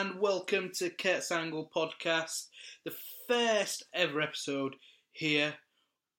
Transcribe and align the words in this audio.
And 0.00 0.18
welcome 0.18 0.70
to 0.76 0.88
Kurt's 0.88 1.30
Angle 1.30 1.70
Podcast, 1.76 2.46
the 2.86 2.94
first 3.28 3.82
ever 3.92 4.22
episode 4.22 4.76
here 5.12 5.52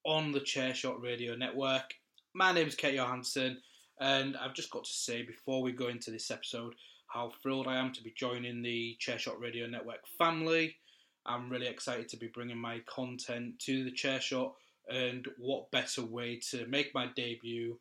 on 0.05 0.31
the 0.31 0.39
Chairshot 0.39 1.01
Radio 1.01 1.35
Network. 1.35 1.95
My 2.35 2.51
name 2.51 2.67
is 2.67 2.75
Kurt 2.75 2.93
Johansson, 2.93 3.57
and 3.99 4.37
I've 4.37 4.53
just 4.53 4.69
got 4.69 4.83
to 4.83 4.91
say 4.91 5.23
before 5.23 5.63
we 5.63 5.71
go 5.71 5.87
into 5.87 6.11
this 6.11 6.29
episode 6.29 6.75
how 7.07 7.31
thrilled 7.41 7.65
I 7.65 7.77
am 7.77 7.91
to 7.93 8.03
be 8.03 8.13
joining 8.15 8.61
the 8.61 8.97
Chairshot 9.01 9.39
Radio 9.39 9.65
Network 9.65 10.05
family. 10.15 10.75
I'm 11.25 11.49
really 11.49 11.65
excited 11.65 12.07
to 12.09 12.17
be 12.17 12.27
bringing 12.27 12.59
my 12.59 12.81
content 12.87 13.57
to 13.61 13.83
the 13.83 13.91
Chairshot, 13.91 14.51
and 14.89 15.27
what 15.39 15.71
better 15.71 16.05
way 16.05 16.39
to 16.51 16.67
make 16.67 16.93
my 16.93 17.07
debut 17.15 17.79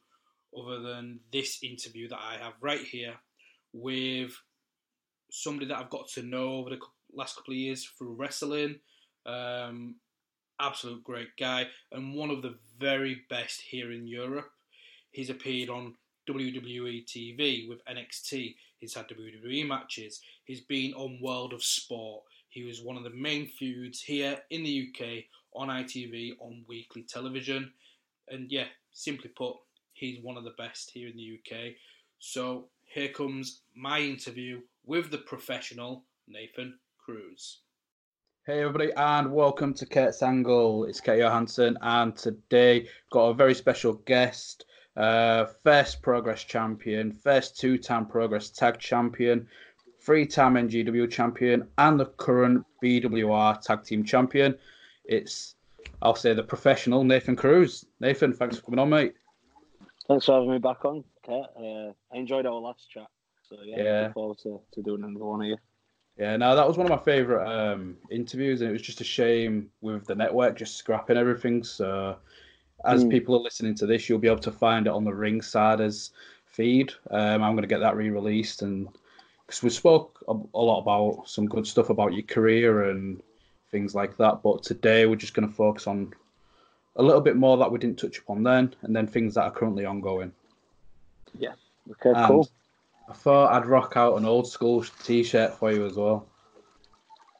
other 0.58 0.80
than 0.80 1.20
this 1.30 1.58
interview 1.62 2.08
that 2.08 2.20
I 2.20 2.42
have 2.42 2.54
right 2.62 2.86
here 2.86 3.16
with 3.74 4.32
somebody 5.30 5.66
that 5.66 5.78
I've 5.78 5.90
got 5.90 6.08
to 6.10 6.22
know 6.22 6.54
over 6.54 6.70
the 6.70 6.78
last 7.12 7.36
couple 7.36 7.52
of 7.52 7.58
years 7.58 7.84
through 7.84 8.14
wrestling. 8.14 8.80
Um, 9.26 9.96
absolute 10.60 11.02
great 11.02 11.36
guy, 11.38 11.66
and 11.92 12.14
one 12.14 12.30
of 12.30 12.42
the 12.42 12.56
very 12.78 13.22
best 13.30 13.62
here 13.62 13.92
in 13.92 14.06
Europe. 14.06 14.50
He's 15.10 15.30
appeared 15.30 15.70
on 15.70 15.94
WWE 16.28 17.04
TV 17.06 17.68
with 17.68 17.84
NXT. 17.86 18.54
He's 18.78 18.94
had 18.94 19.08
WWE 19.08 19.66
matches. 19.66 20.20
He's 20.44 20.60
been 20.60 20.92
on 20.94 21.20
World 21.20 21.52
of 21.52 21.62
Sport. 21.62 22.22
He 22.48 22.64
was 22.64 22.82
one 22.82 22.96
of 22.96 23.04
the 23.04 23.10
main 23.10 23.48
feuds 23.48 24.02
here 24.02 24.38
in 24.50 24.62
the 24.62 24.88
UK 24.88 25.24
on 25.54 25.68
ITV 25.68 26.32
on 26.40 26.64
weekly 26.68 27.02
television. 27.02 27.72
And 28.28 28.50
yeah, 28.50 28.66
simply 28.92 29.30
put, 29.30 29.56
he's 29.92 30.22
one 30.22 30.36
of 30.36 30.44
the 30.44 30.54
best 30.56 30.90
here 30.92 31.08
in 31.08 31.16
the 31.16 31.38
UK. 31.38 31.72
So 32.18 32.68
here 32.90 33.08
comes 33.08 33.62
my 33.76 34.00
interview 34.00 34.60
with 34.84 35.12
the 35.12 35.18
professional 35.18 36.04
Nathan 36.26 36.76
Cruz. 36.98 37.60
Hey 38.44 38.62
everybody, 38.62 38.90
and 38.96 39.32
welcome 39.32 39.72
to 39.74 39.86
Kurt's 39.86 40.24
Angle. 40.24 40.86
It's 40.86 41.00
Kurt 41.00 41.20
Johansson, 41.20 41.78
and 41.82 42.16
today 42.16 42.88
got 43.12 43.26
a 43.26 43.34
very 43.34 43.54
special 43.54 43.92
guest, 43.92 44.64
uh, 44.96 45.44
first 45.62 46.02
Progress 46.02 46.42
champion, 46.42 47.12
first 47.12 47.60
two-time 47.60 48.06
Progress 48.06 48.50
Tag 48.50 48.80
champion, 48.80 49.46
three-time 50.00 50.54
NGW 50.54 51.08
champion, 51.08 51.68
and 51.78 52.00
the 52.00 52.06
current 52.06 52.66
BWR 52.82 53.60
Tag 53.60 53.84
Team 53.84 54.02
champion. 54.02 54.58
It's, 55.04 55.54
I'll 56.02 56.16
say, 56.16 56.34
the 56.34 56.42
professional 56.42 57.04
Nathan 57.04 57.36
Cruz. 57.36 57.86
Nathan, 58.00 58.32
thanks 58.32 58.56
for 58.56 58.62
coming 58.62 58.80
on, 58.80 58.90
mate. 58.90 59.14
Thanks 60.08 60.26
for 60.26 60.32
having 60.32 60.50
me 60.50 60.58
back 60.58 60.84
on, 60.84 61.04
Kurt. 61.30 61.50
Uh, 61.56 61.92
I 62.12 62.18
enjoyed 62.18 62.46
our 62.46 62.54
last 62.54 62.90
chat. 62.90 63.06
So 63.48 63.56
yeah, 63.64 63.76
Yeah. 63.78 64.00
looking 64.00 64.14
forward 64.14 64.38
to, 64.38 64.60
to 64.72 64.82
doing 64.82 65.04
another 65.04 65.24
one 65.24 65.42
of 65.42 65.46
you. 65.46 65.56
Yeah, 66.18 66.36
no, 66.36 66.54
that 66.54 66.66
was 66.66 66.76
one 66.76 66.86
of 66.86 66.90
my 66.90 67.02
favourite 67.02 67.46
um, 67.46 67.96
interviews, 68.10 68.60
and 68.60 68.68
it 68.68 68.72
was 68.72 68.82
just 68.82 69.00
a 69.00 69.04
shame 69.04 69.70
with 69.80 70.06
the 70.06 70.14
network 70.14 70.58
just 70.58 70.76
scrapping 70.76 71.16
everything. 71.16 71.62
So, 71.62 72.16
as 72.84 73.04
Mm. 73.04 73.10
people 73.10 73.36
are 73.36 73.42
listening 73.42 73.74
to 73.76 73.86
this, 73.86 74.08
you'll 74.08 74.18
be 74.18 74.28
able 74.28 74.40
to 74.40 74.52
find 74.52 74.86
it 74.86 74.92
on 74.92 75.04
the 75.04 75.12
Ringsiders 75.12 76.10
feed. 76.46 76.92
Um, 77.10 77.42
I'm 77.42 77.52
going 77.52 77.62
to 77.62 77.68
get 77.68 77.80
that 77.80 77.96
re-released, 77.96 78.62
and 78.62 78.88
because 79.46 79.62
we 79.62 79.70
spoke 79.70 80.22
a, 80.28 80.32
a 80.32 80.60
lot 80.60 80.80
about 80.80 81.28
some 81.28 81.46
good 81.46 81.66
stuff 81.66 81.90
about 81.90 82.12
your 82.12 82.24
career 82.24 82.90
and 82.90 83.22
things 83.70 83.94
like 83.94 84.16
that, 84.18 84.42
but 84.42 84.62
today 84.62 85.06
we're 85.06 85.16
just 85.16 85.34
going 85.34 85.48
to 85.48 85.54
focus 85.54 85.86
on 85.86 86.12
a 86.96 87.02
little 87.02 87.20
bit 87.20 87.36
more 87.36 87.56
that 87.56 87.70
we 87.70 87.78
didn't 87.78 87.98
touch 87.98 88.18
upon 88.18 88.42
then, 88.42 88.74
and 88.82 88.94
then 88.94 89.06
things 89.06 89.34
that 89.34 89.44
are 89.44 89.50
currently 89.52 89.86
ongoing. 89.86 90.32
Yeah. 91.38 91.54
Okay, 91.90 92.10
And 92.10 92.26
cool. 92.26 92.48
I 93.08 93.12
thought 93.12 93.52
I'd 93.52 93.66
rock 93.66 93.94
out 93.96 94.16
an 94.16 94.24
old 94.24 94.48
school 94.48 94.84
T-shirt 95.02 95.54
for 95.54 95.72
you 95.72 95.86
as 95.86 95.94
well. 95.94 96.28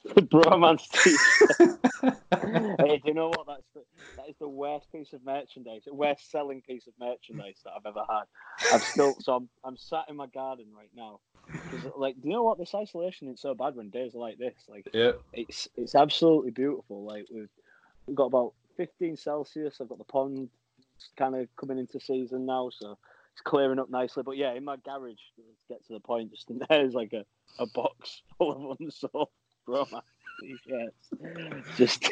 Bromance 0.08 0.88
t-shirt. 0.90 1.78
hey, 2.80 2.96
do 2.98 3.02
you 3.04 3.14
know 3.14 3.28
what? 3.28 3.46
That's 3.46 3.66
the, 3.74 3.82
that 4.16 4.28
is 4.28 4.36
the 4.40 4.48
worst 4.48 4.90
piece 4.90 5.12
of 5.12 5.24
merchandise, 5.24 5.82
worst 5.90 6.30
selling 6.30 6.62
piece 6.62 6.86
of 6.86 6.94
merchandise 6.98 7.60
that 7.64 7.72
I've 7.76 7.86
ever 7.86 8.02
had. 8.08 8.24
I've 8.72 8.82
still 8.82 9.14
so 9.20 9.34
I'm, 9.34 9.48
I'm 9.62 9.76
sat 9.76 10.06
in 10.08 10.16
my 10.16 10.26
garden 10.26 10.66
right 10.74 10.90
now. 10.96 11.20
Like, 11.96 12.14
do 12.20 12.28
you 12.28 12.34
know 12.34 12.42
what? 12.42 12.58
This 12.58 12.74
isolation 12.74 13.28
is 13.28 13.40
so 13.40 13.54
bad 13.54 13.76
when 13.76 13.90
days 13.90 14.14
are 14.14 14.18
like 14.18 14.38
this. 14.38 14.54
Like, 14.68 14.88
Yeah. 14.92 15.12
it's 15.32 15.68
it's 15.76 15.94
absolutely 15.94 16.50
beautiful. 16.50 17.04
Like 17.04 17.26
we've 17.32 17.50
we've 18.06 18.16
got 18.16 18.26
about 18.26 18.54
15 18.78 19.16
Celsius. 19.16 19.80
I've 19.80 19.88
got 19.88 19.98
the 19.98 20.04
pond 20.04 20.48
kind 21.16 21.34
of 21.36 21.46
coming 21.56 21.78
into 21.78 22.00
season 22.00 22.46
now, 22.46 22.70
so 22.72 22.98
it's 23.40 23.48
clearing 23.48 23.78
up 23.78 23.90
nicely. 23.90 24.22
But 24.22 24.36
yeah, 24.36 24.52
in 24.52 24.64
my 24.64 24.76
garage, 24.76 25.14
to 25.36 25.42
get 25.68 25.84
to 25.86 25.94
the 25.94 26.00
point, 26.00 26.30
just 26.30 26.50
in 26.50 26.60
there 26.68 26.84
is 26.84 26.94
like 26.94 27.12
a, 27.12 27.24
a 27.58 27.66
box 27.66 28.22
full 28.38 28.72
of 28.72 28.80
unsold 28.80 29.28
Roma 29.66 30.02
t-shirts. 30.40 31.66
Just 31.76 32.08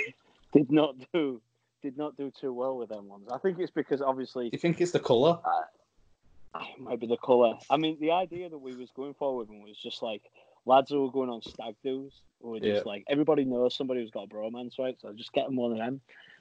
did 0.53 0.71
not 0.71 0.94
do 1.12 1.41
did 1.83 1.97
not 1.97 2.17
do 2.17 2.31
too 2.38 2.53
well 2.53 2.77
with 2.77 2.88
them 2.91 3.09
ones. 3.09 3.28
I 3.33 3.38
think 3.38 3.59
it's 3.59 3.71
because 3.71 4.03
obviously 4.03 4.50
Do 4.50 4.55
you 4.55 4.59
think 4.59 4.81
it's 4.81 4.91
the 4.93 4.99
it 5.00 6.81
might 6.81 6.99
be 7.00 7.06
the 7.06 7.17
colour. 7.17 7.55
I 7.71 7.77
mean, 7.77 7.99
the 8.00 8.11
idea 8.11 8.49
that 8.49 8.59
we 8.59 8.75
was 8.75 8.91
going 8.91 9.15
for 9.15 9.37
with 9.37 9.49
them 9.49 9.62
was 9.62 9.77
just 9.77 10.03
like 10.03 10.22
lads 10.67 10.91
who 10.91 11.03
were 11.03 11.11
going 11.12 11.31
on 11.31 11.41
stag 11.43 11.75
do's. 11.84 12.12
who 12.43 12.50
Were 12.50 12.61
just 12.61 12.84
Yeah. 12.84 12.93
like 12.93 13.05
everybody 13.09 13.44
knows 13.44 13.75
somebody 13.77 14.00
who's 14.00 14.11
got 14.11 14.25
a 14.25 14.28
bromance, 14.28 14.78
right? 14.78 14.97
So 15.00 15.12
just 15.12 15.33
get 15.33 15.47
them 15.47 15.56
one 15.56 15.72
of 15.72 15.78
them. 15.78 16.00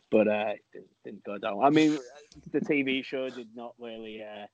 But 0.10 0.28
uh, 0.28 0.54
it 0.54 0.62
didn't- 0.74 0.88
didn't 1.04 1.24
go 1.24 1.38
down. 1.38 1.64
I 1.64 1.70
mean, 1.70 1.98
the 2.52 2.60
TV 2.62 3.04
show 3.04 3.30
did 3.30 3.50
not 3.56 3.74
really. 3.80 4.24
Uh, 4.24 4.48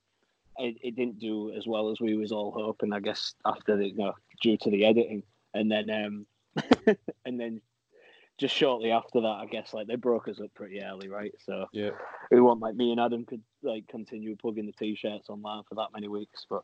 it, 0.58 0.76
it 0.82 0.96
didn't 0.96 1.20
do 1.20 1.52
as 1.54 1.66
well 1.68 1.90
as 1.92 2.00
we 2.00 2.16
was 2.16 2.32
all 2.32 2.52
hoping. 2.52 2.94
I 2.94 3.00
guess 3.00 3.34
after 3.46 3.78
the 3.78 3.88
you 3.90 3.96
know 3.96 4.14
due 4.42 4.58
to 4.58 4.70
the 4.70 4.86
editing, 4.86 5.24
and 5.54 5.72
then 5.72 5.90
um, 5.90 6.26
and 7.26 7.40
then 7.40 7.62
just 8.40 8.56
shortly 8.56 8.92
after 8.92 9.22
that, 9.22 9.28
I 9.28 9.46
guess 9.46 9.74
like 9.74 9.88
they 9.88 9.96
broke 9.96 10.28
us 10.28 10.40
up 10.42 10.54
pretty 10.56 10.82
early, 10.82 11.08
right? 11.08 11.34
So 11.46 11.68
Yeah. 11.72 11.92
it 12.32 12.40
wasn't 12.40 12.62
like 12.62 12.76
me 12.76 12.92
and 12.92 13.00
Adam 13.00 13.26
could 13.26 13.42
like 13.62 13.88
continue 13.88 14.36
plugging 14.36 14.66
the 14.66 14.72
t-shirts 14.72 15.30
online 15.30 15.64
for 15.70 15.76
that 15.76 15.90
many 15.94 16.08
weeks. 16.08 16.46
But 16.50 16.64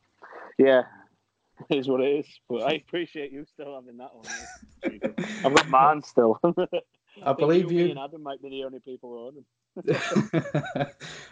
yeah, 0.57 0.83
it 1.69 1.77
is 1.77 1.87
what 1.87 2.01
it 2.01 2.19
is. 2.19 2.25
But 2.49 2.63
I 2.63 2.71
appreciate 2.73 3.31
you 3.31 3.45
still 3.45 3.75
having 3.75 3.97
that 3.97 4.09
one. 4.15 4.25
I've 5.45 5.53
got 5.55 5.69
mine 5.69 6.01
still. 6.01 6.39
I 7.23 7.33
believe 7.33 7.69
Me 7.69 7.83
you. 7.83 7.89
and 7.91 7.99
Adam 7.99 8.23
might 8.23 8.41
be 8.41 8.49
the 8.49 8.63
only 8.63 8.79
people 8.79 9.11
who 9.11 9.27
own 9.27 9.35
them. 9.35 9.45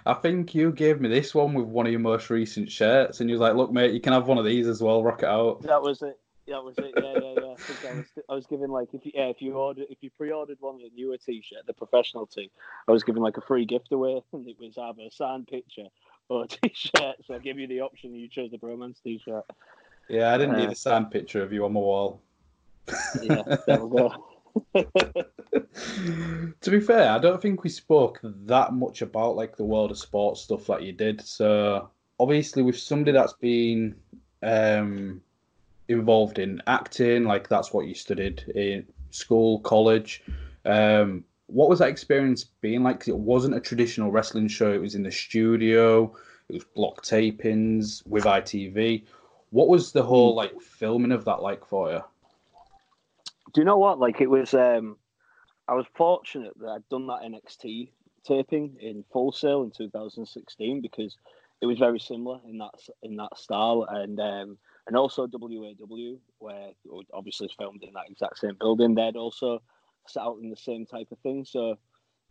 I 0.06 0.14
think 0.14 0.56
you 0.56 0.72
gave 0.72 1.02
me 1.02 1.10
this 1.10 1.34
one 1.36 1.54
with 1.54 1.66
one 1.68 1.86
of 1.86 1.92
your 1.92 2.00
most 2.00 2.30
recent 2.30 2.72
shirts, 2.72 3.20
and 3.20 3.30
you 3.30 3.34
was 3.34 3.42
like, 3.42 3.56
"Look, 3.56 3.72
mate, 3.72 3.94
you 3.94 4.00
can 4.02 4.14
have 4.14 4.28
one 4.28 4.38
of 4.38 4.46
these 4.46 4.68
as 4.68 4.82
well. 4.82 5.04
Rock 5.04 5.24
it 5.24 5.30
out." 5.30 5.62
That 5.64 5.82
was 5.82 6.02
it. 6.02 6.20
That 6.48 6.64
was 6.64 6.76
it. 6.78 6.94
Yeah, 6.96 7.14
yeah, 7.14 7.34
yeah. 7.42 7.52
I 7.52 7.56
think 7.56 7.94
I 7.94 7.98
was, 7.98 8.06
I 8.30 8.34
was 8.36 8.46
giving 8.48 8.70
like 8.70 8.94
if 8.94 9.06
you 9.06 9.12
yeah, 9.14 9.26
if 9.26 9.42
you 9.42 9.54
ordered 9.56 9.88
if 9.90 9.98
you 10.02 10.10
pre-ordered 10.12 10.58
one 10.62 10.76
of 10.76 10.82
the 10.82 10.92
newer 10.96 11.18
T-shirt, 11.18 11.66
the 11.68 11.74
professional 11.74 12.26
tee, 12.26 12.50
I 12.88 12.92
was 12.94 13.04
giving 13.04 13.22
like 13.22 13.38
a 13.38 13.42
free 13.42 13.66
gift 13.66 13.92
away, 13.92 14.22
and 14.34 14.48
it 14.48 14.58
was 14.60 14.78
either 14.78 15.02
a 15.02 15.12
signed 15.12 15.48
picture 15.48 15.88
or 16.30 16.44
a 16.44 16.48
T-shirt. 16.48 17.16
So 17.26 17.36
I 17.36 17.40
gave 17.40 17.60
you 17.60 17.68
the 17.68 17.82
option. 17.82 18.14
You 18.16 18.30
chose 18.30 18.52
the 18.52 18.58
bromance 18.58 19.02
T-shirt. 19.04 19.44
Yeah, 20.08 20.34
I 20.34 20.38
didn't 20.38 20.56
Uh, 20.56 20.60
need 20.60 20.70
a 20.70 20.76
signed 20.76 21.12
picture 21.12 21.44
of 21.44 21.52
you 21.52 21.66
on 21.66 21.74
my 21.74 21.82
wall. 21.82 22.22
Yeah, 23.22 23.44
there 23.66 23.84
we 23.84 23.98
go. 23.98 24.26
to 26.62 26.72
be 26.72 26.80
fair, 26.80 27.12
I 27.12 27.20
don't 27.20 27.42
think 27.42 27.64
we 27.64 27.70
spoke 27.70 28.20
that 28.24 28.74
much 28.74 29.02
about 29.02 29.36
like 29.36 29.56
the 29.56 29.64
world 29.66 29.92
of 29.92 29.98
sports 29.98 30.42
stuff 30.42 30.70
like 30.70 30.84
you 30.84 30.94
did. 30.94 31.22
So 31.22 31.90
obviously, 32.20 32.64
with 32.64 32.78
somebody 32.78 33.12
that's 33.12 33.34
been 33.34 33.96
um, 34.44 35.22
involved 35.88 36.40
in 36.40 36.62
acting, 36.68 37.24
like 37.26 37.50
that's 37.50 37.74
what 37.74 37.88
you 37.88 37.94
studied 37.96 38.44
in 38.56 38.86
school, 39.12 39.60
college. 39.62 40.24
Um, 40.66 41.24
what 41.48 41.70
was 41.70 41.80
that 41.80 41.90
experience 41.90 42.44
being 42.62 42.84
like? 42.84 43.00
'Cause 43.00 43.10
it 43.10 43.18
wasn't 43.18 43.56
a 43.56 43.60
traditional 43.60 44.12
wrestling 44.12 44.48
show. 44.48 44.72
It 44.74 44.82
was 44.82 44.96
in 44.96 45.04
the 45.04 45.12
studio. 45.12 46.14
It 46.50 46.54
was 46.54 46.64
block 46.76 47.04
tapings 47.04 48.06
with 48.08 48.26
ITV. 48.26 49.06
What 49.52 49.70
was 49.70 49.92
the 49.94 50.04
whole 50.04 50.36
like 50.36 50.60
filming 50.62 51.12
of 51.14 51.26
that 51.26 51.42
like 51.42 51.66
for 51.66 51.92
you? 51.92 52.02
Do 53.54 53.62
you 53.62 53.66
know 53.66 53.78
what? 53.78 54.00
Like 54.00 54.22
it 54.22 54.30
was. 54.30 54.54
um 54.54 54.98
I 55.70 55.74
was 55.74 55.86
fortunate 55.96 56.54
that 56.60 56.68
I'd 56.70 56.90
done 56.90 57.08
that 57.08 57.24
NXT 57.24 57.90
taping 58.26 58.78
in 58.80 59.04
Full 59.12 59.34
Sail 59.34 59.64
in 59.64 59.72
2016 59.72 60.82
because 60.82 61.18
it 61.62 61.66
was 61.66 61.78
very 61.78 62.00
similar 62.00 62.40
in 62.48 62.58
that 62.60 62.72
in 63.04 63.16
that 63.18 63.38
style, 63.38 63.86
and 63.90 64.20
um, 64.20 64.58
and 64.88 64.96
also 64.96 65.28
WAW, 65.32 66.16
where 66.40 66.70
obviously 67.14 67.46
it's 67.48 67.56
filmed 67.56 67.84
in 67.84 67.94
that 67.94 68.10
exact 68.10 68.38
same 68.40 68.56
building. 68.60 68.96
They'd 68.96 69.16
also 69.16 69.62
set 70.08 70.24
out 70.24 70.40
in 70.42 70.50
the 70.50 70.56
same 70.56 70.86
type 70.86 71.08
of 71.12 71.20
thing, 71.20 71.44
so 71.44 71.78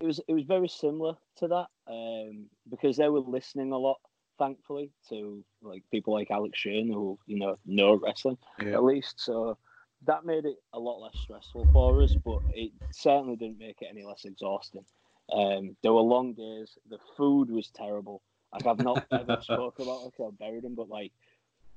it 0.01 0.07
was 0.07 0.21
it 0.29 0.33
was 0.33 0.45
very 0.45 0.69
similar 0.69 1.15
to 1.39 1.49
that 1.49 1.67
um, 1.89 2.47
because 2.71 2.97
they 2.97 3.09
were 3.09 3.21
listening 3.21 3.73
a 3.73 3.79
lot, 3.79 3.99
thankfully, 4.39 4.93
to 5.09 5.45
like 5.61 5.83
people 5.91 6.15
like 6.15 6.31
Alex 6.31 6.59
Shane 6.59 6.91
who 6.91 7.19
you 7.27 7.39
know 7.39 7.59
know 7.67 7.95
wrestling 7.95 8.39
Yeah. 8.61 8.75
at 8.75 8.85
least. 8.85 9.21
So 9.21 9.59
that 10.07 10.25
made 10.25 10.45
it 10.45 10.57
a 10.73 10.79
lot 10.79 11.01
less 11.01 11.17
stressful 11.23 11.69
for 11.73 12.03
us, 12.03 12.15
but 12.25 12.41
it 12.55 12.73
certainly 12.91 13.37
didn't 13.37 13.59
make 13.59 13.83
it 13.83 13.89
any 13.91 14.05
less 14.05 14.25
exhausting. 14.25 14.85
Um, 15.33 15.77
there 15.83 15.93
were 15.93 16.01
long 16.01 16.35
days. 16.35 16.79
The 16.89 16.99
food 17.17 17.51
was 17.51 17.71
terrible. 17.71 18.23
Like 18.53 18.67
I've 18.67 18.85
not 18.85 19.07
ever 19.13 19.39
spoken 19.43 19.85
about 19.85 20.05
like 20.05 20.15
I 20.21 20.31
buried 20.39 20.63
them, 20.63 20.75
but 20.75 20.89
like 20.89 21.13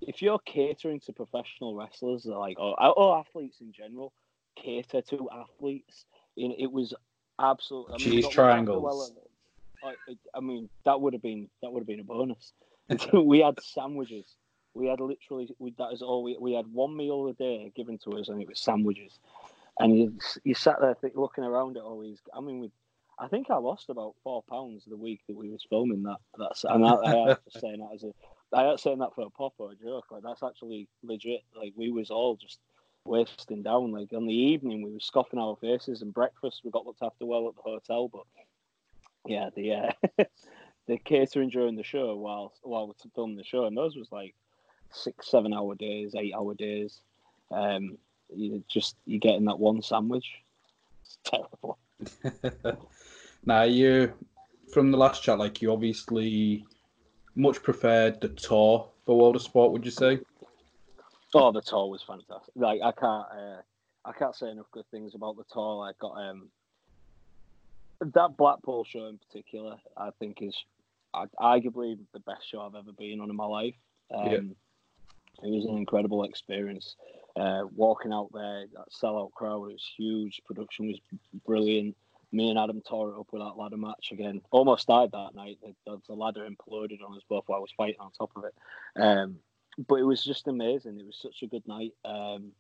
if 0.01 0.21
you're 0.21 0.39
catering 0.39 0.99
to 1.01 1.13
professional 1.13 1.75
wrestlers, 1.75 2.25
like 2.25 2.59
or, 2.59 2.75
or 2.97 3.19
athletes 3.19 3.57
in 3.61 3.71
general, 3.71 4.13
cater 4.55 5.01
to 5.01 5.29
athletes. 5.31 6.05
You 6.35 6.49
know, 6.49 6.55
it 6.57 6.71
was 6.71 6.93
absolutely 7.39 7.95
I 7.95 7.97
mean, 7.97 8.05
Cheese 8.05 8.15
we 8.15 8.21
got 8.21 8.27
looked 8.27 8.37
after 8.37 8.41
triangles. 8.41 8.83
well 8.83 9.09
I, 9.83 9.93
I 10.35 10.39
mean, 10.41 10.69
that 10.85 10.99
would 10.99 11.13
have 11.13 11.21
been 11.21 11.49
that 11.61 11.71
would 11.71 11.81
have 11.81 11.87
been 11.87 11.99
a 11.99 12.03
bonus. 12.03 12.53
we 13.13 13.39
had 13.39 13.61
sandwiches. 13.61 14.35
We 14.73 14.87
had 14.87 14.99
literally 14.99 15.49
we, 15.59 15.73
that 15.77 15.93
is 15.93 16.01
all 16.01 16.23
we 16.23 16.37
we 16.39 16.53
had 16.53 16.67
one 16.67 16.95
meal 16.95 17.27
a 17.27 17.33
day 17.33 17.71
given 17.75 17.97
to 17.99 18.11
us, 18.17 18.29
and 18.29 18.41
it 18.41 18.47
was 18.47 18.59
sandwiches. 18.59 19.19
And 19.79 19.97
you 19.97 20.17
you 20.43 20.53
sat 20.53 20.79
there 20.81 20.95
looking 21.15 21.43
around 21.43 21.77
at 21.77 21.83
all 21.83 22.01
these. 22.01 22.19
I 22.33 22.41
mean, 22.41 22.59
we. 22.59 22.71
I 23.21 23.27
think 23.27 23.49
I 23.49 23.57
lost 23.57 23.89
about 23.89 24.15
four 24.23 24.41
pounds 24.49 24.85
the 24.87 24.95
week 24.95 25.19
that 25.27 25.35
we 25.35 25.49
was 25.49 25.65
filming 25.69 26.03
that. 26.03 26.19
That's 26.37 26.63
and 26.63 26.85
I, 26.85 26.93
I 26.93 27.33
to 27.33 27.39
that 27.53 27.89
as 27.93 28.03
a. 28.03 28.13
I 28.51 28.65
ain't 28.65 28.79
saying 28.79 28.99
that 28.99 29.13
for 29.13 29.25
a 29.25 29.29
pop 29.29 29.53
or 29.57 29.71
a 29.71 29.75
joke. 29.75 30.05
Like 30.09 30.23
that's 30.23 30.43
actually 30.43 30.87
legit. 31.03 31.41
Like 31.55 31.73
we 31.75 31.91
was 31.91 32.11
all 32.11 32.35
just 32.35 32.59
wasting 33.05 33.63
down. 33.63 33.91
Like 33.91 34.13
on 34.13 34.25
the 34.25 34.33
evening, 34.33 34.81
we 34.81 34.93
were 34.93 34.99
scoffing 34.99 35.39
our 35.39 35.57
faces, 35.57 36.01
and 36.01 36.13
breakfast 36.13 36.61
we 36.63 36.71
got 36.71 36.85
looked 36.85 37.03
after 37.03 37.25
well 37.25 37.47
at 37.49 37.55
the 37.55 37.61
hotel. 37.61 38.07
But 38.07 38.23
yeah, 39.27 39.49
the 39.55 39.73
uh, 39.73 40.23
the 40.87 40.97
catering 40.97 41.49
during 41.49 41.75
the 41.75 41.83
show 41.83 42.15
while 42.15 42.53
while 42.63 42.87
we're 42.87 43.11
filming 43.13 43.37
the 43.37 43.43
show, 43.43 43.65
and 43.65 43.77
those 43.77 43.95
was 43.95 44.11
like 44.11 44.35
six, 44.91 45.29
seven 45.29 45.53
hour 45.53 45.75
days, 45.75 46.15
eight 46.15 46.33
hour 46.33 46.53
days. 46.53 47.01
Um, 47.51 47.97
you 48.33 48.63
just 48.67 48.95
you're 49.05 49.19
getting 49.19 49.45
that 49.45 49.59
one 49.59 49.81
sandwich. 49.81 50.27
It's 51.03 51.17
terrible. 51.23 51.77
now 53.45 53.63
you 53.63 54.13
from 54.71 54.91
the 54.91 54.97
last 54.97 55.23
chat, 55.23 55.39
like 55.39 55.61
you 55.61 55.71
obviously 55.71 56.65
much 57.35 57.61
preferred 57.63 58.21
the 58.21 58.29
tour 58.29 58.89
for 59.05 59.17
World 59.17 59.35
of 59.35 59.41
Sport, 59.41 59.71
would 59.71 59.85
you 59.85 59.91
say? 59.91 60.19
Oh, 61.33 61.51
the 61.51 61.61
tour 61.61 61.89
was 61.89 62.03
fantastic. 62.03 62.53
Like 62.55 62.81
I 62.83 62.91
can't, 62.91 63.25
uh, 63.31 63.61
I 64.05 64.11
can't 64.13 64.35
say 64.35 64.49
enough 64.49 64.71
good 64.71 64.85
things 64.91 65.15
about 65.15 65.37
the 65.37 65.43
tour. 65.51 65.83
I 65.83 65.91
got 65.99 66.13
um, 66.13 66.49
that 68.01 68.37
Blackpool 68.37 68.83
show 68.83 69.07
in 69.07 69.17
particular. 69.17 69.77
I 69.97 70.09
think 70.19 70.41
is 70.41 70.55
arguably 71.15 71.97
the 72.13 72.19
best 72.19 72.49
show 72.49 72.61
I've 72.61 72.75
ever 72.75 72.91
been 72.91 73.19
on 73.19 73.29
in 73.29 73.35
my 73.35 73.45
life. 73.45 73.75
Um, 74.13 74.31
Yeah. 74.31 74.39
It 75.43 75.51
was 75.51 75.65
an 75.65 75.77
incredible 75.77 76.23
experience. 76.23 76.95
Uh, 77.35 77.63
walking 77.75 78.11
out 78.11 78.29
there, 78.33 78.65
that 78.73 78.91
sellout 78.91 79.31
crowd 79.31 79.61
was 79.61 79.83
huge. 79.97 80.41
Production 80.45 80.87
was 80.87 80.99
brilliant. 81.45 81.95
Me 82.31 82.49
and 82.49 82.59
Adam 82.59 82.81
tore 82.81 83.11
it 83.11 83.19
up 83.19 83.27
with 83.31 83.41
that 83.41 83.57
ladder 83.57 83.77
match 83.77 84.09
again. 84.11 84.41
Almost 84.51 84.87
died 84.87 85.11
that 85.13 85.35
night. 85.35 85.57
The, 85.63 85.73
the, 85.85 86.01
the 86.07 86.13
ladder 86.13 86.47
imploded 86.47 87.03
on 87.03 87.15
us 87.15 87.23
both 87.27 87.45
while 87.47 87.57
I 87.57 87.61
was 87.61 87.71
fighting 87.75 87.99
on 87.99 88.11
top 88.11 88.31
of 88.35 88.43
it. 88.43 88.53
Um, 89.01 89.37
but 89.87 89.95
it 89.95 90.03
was 90.03 90.23
just 90.23 90.47
amazing. 90.47 90.99
It 90.99 91.05
was 91.05 91.17
such 91.19 91.41
a 91.41 91.47
good 91.47 91.67
night. 91.67 91.93
Um, 92.03 92.51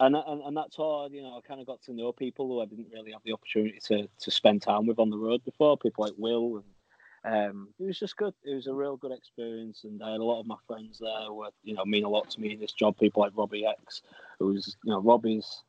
and, 0.00 0.16
and 0.16 0.42
and 0.42 0.56
that 0.56 0.72
tour, 0.72 1.08
you 1.10 1.22
know, 1.22 1.38
I 1.38 1.46
kind 1.46 1.60
of 1.60 1.66
got 1.66 1.82
to 1.82 1.92
know 1.92 2.12
people 2.12 2.48
who 2.48 2.60
I 2.60 2.66
didn't 2.66 2.88
really 2.92 3.12
have 3.12 3.22
the 3.24 3.32
opportunity 3.32 3.78
to 3.84 4.08
to 4.20 4.30
spend 4.30 4.62
time 4.62 4.86
with 4.86 4.98
on 4.98 5.10
the 5.10 5.16
road 5.16 5.44
before. 5.44 5.78
People 5.78 6.04
like 6.04 6.14
Will, 6.16 6.56
and 6.56 6.64
um, 7.24 7.68
it 7.78 7.84
was 7.84 7.98
just 7.98 8.16
good. 8.16 8.34
It 8.44 8.54
was 8.54 8.66
a 8.66 8.74
real 8.74 8.96
good 8.96 9.12
experience, 9.12 9.84
and 9.84 10.02
I 10.02 10.12
had 10.12 10.20
a 10.20 10.24
lot 10.24 10.40
of 10.40 10.46
my 10.46 10.56
friends 10.66 10.98
there 10.98 11.26
who, 11.28 11.46
you 11.62 11.74
know, 11.74 11.84
mean 11.84 12.04
a 12.04 12.08
lot 12.08 12.30
to 12.30 12.40
me 12.40 12.52
in 12.52 12.60
this 12.60 12.72
job. 12.72 12.98
People 12.98 13.22
like 13.22 13.32
Robbie 13.36 13.64
X, 13.64 14.02
who's 14.38 14.76
you 14.84 14.90
know 14.90 15.00
Robbie's 15.00 15.62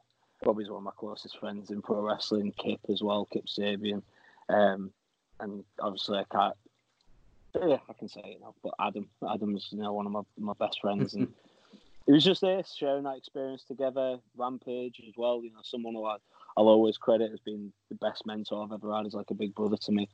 Robbie's 0.44 0.70
one 0.70 0.80
of 0.80 0.84
my 0.84 0.92
closest 0.98 1.40
friends 1.40 1.70
in 1.70 1.82
pro 1.82 2.02
wrestling. 2.02 2.54
Kip 2.58 2.80
as 2.90 3.04
well, 3.04 3.28
Kip 3.32 3.46
Sabian, 3.46 4.02
um, 4.50 4.92
and 5.40 5.64
obviously 5.80 6.18
I 6.18 6.26
can't. 6.32 6.56
Yeah, 7.56 7.78
I 7.88 7.94
can 7.94 8.10
say 8.10 8.22
it 8.26 8.42
now. 8.42 8.56
But 8.64 8.74
Adam, 8.80 9.08
Adam's 9.30 9.70
you 9.72 9.78
know 9.78 9.94
one 9.94 10.08
of 10.08 10.12
my, 10.12 10.22
my 10.40 10.54
best 10.60 10.82
friends, 10.82 11.14
and 11.14 11.32
it 12.08 12.12
was 12.12 12.24
just 12.24 12.42
this 12.42 12.74
sharing 12.76 13.04
that 13.04 13.18
experience 13.18 13.64
together. 13.64 14.18
Rampage 14.36 15.02
as 15.08 15.14
well, 15.16 15.42
you 15.44 15.52
know, 15.52 15.60
someone 15.62 15.94
who 15.94 16.06
I, 16.06 16.18
I'll 16.58 16.68
always 16.68 16.98
credit 16.98 17.32
as 17.32 17.40
being 17.40 17.72
the 17.90 17.96
best 17.96 18.26
mentor 18.26 18.64
I've 18.64 18.72
ever 18.72 18.96
had. 18.96 19.06
He's 19.06 19.14
like 19.14 19.30
a 19.30 19.36
big 19.36 19.54
brother 19.54 19.78
to 19.78 19.92
me, 19.92 20.10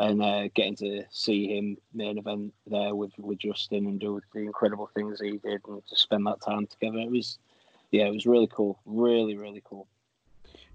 and 0.00 0.22
uh, 0.22 0.48
getting 0.54 0.74
to 0.76 1.04
see 1.10 1.54
him 1.56 1.76
main 1.92 2.16
event 2.16 2.54
there 2.66 2.94
with 2.94 3.12
with 3.18 3.38
Justin 3.38 3.86
and 3.86 4.00
do 4.00 4.20
the 4.32 4.40
incredible 4.40 4.90
things 4.94 5.20
he 5.20 5.36
did, 5.36 5.60
and 5.68 5.86
to 5.86 5.96
spend 5.96 6.26
that 6.26 6.40
time 6.40 6.66
together, 6.66 6.98
it 6.98 7.10
was, 7.10 7.38
yeah, 7.92 8.06
it 8.06 8.14
was 8.14 8.26
really 8.26 8.48
cool, 8.50 8.80
really 8.86 9.36
really 9.36 9.62
cool. 9.64 9.86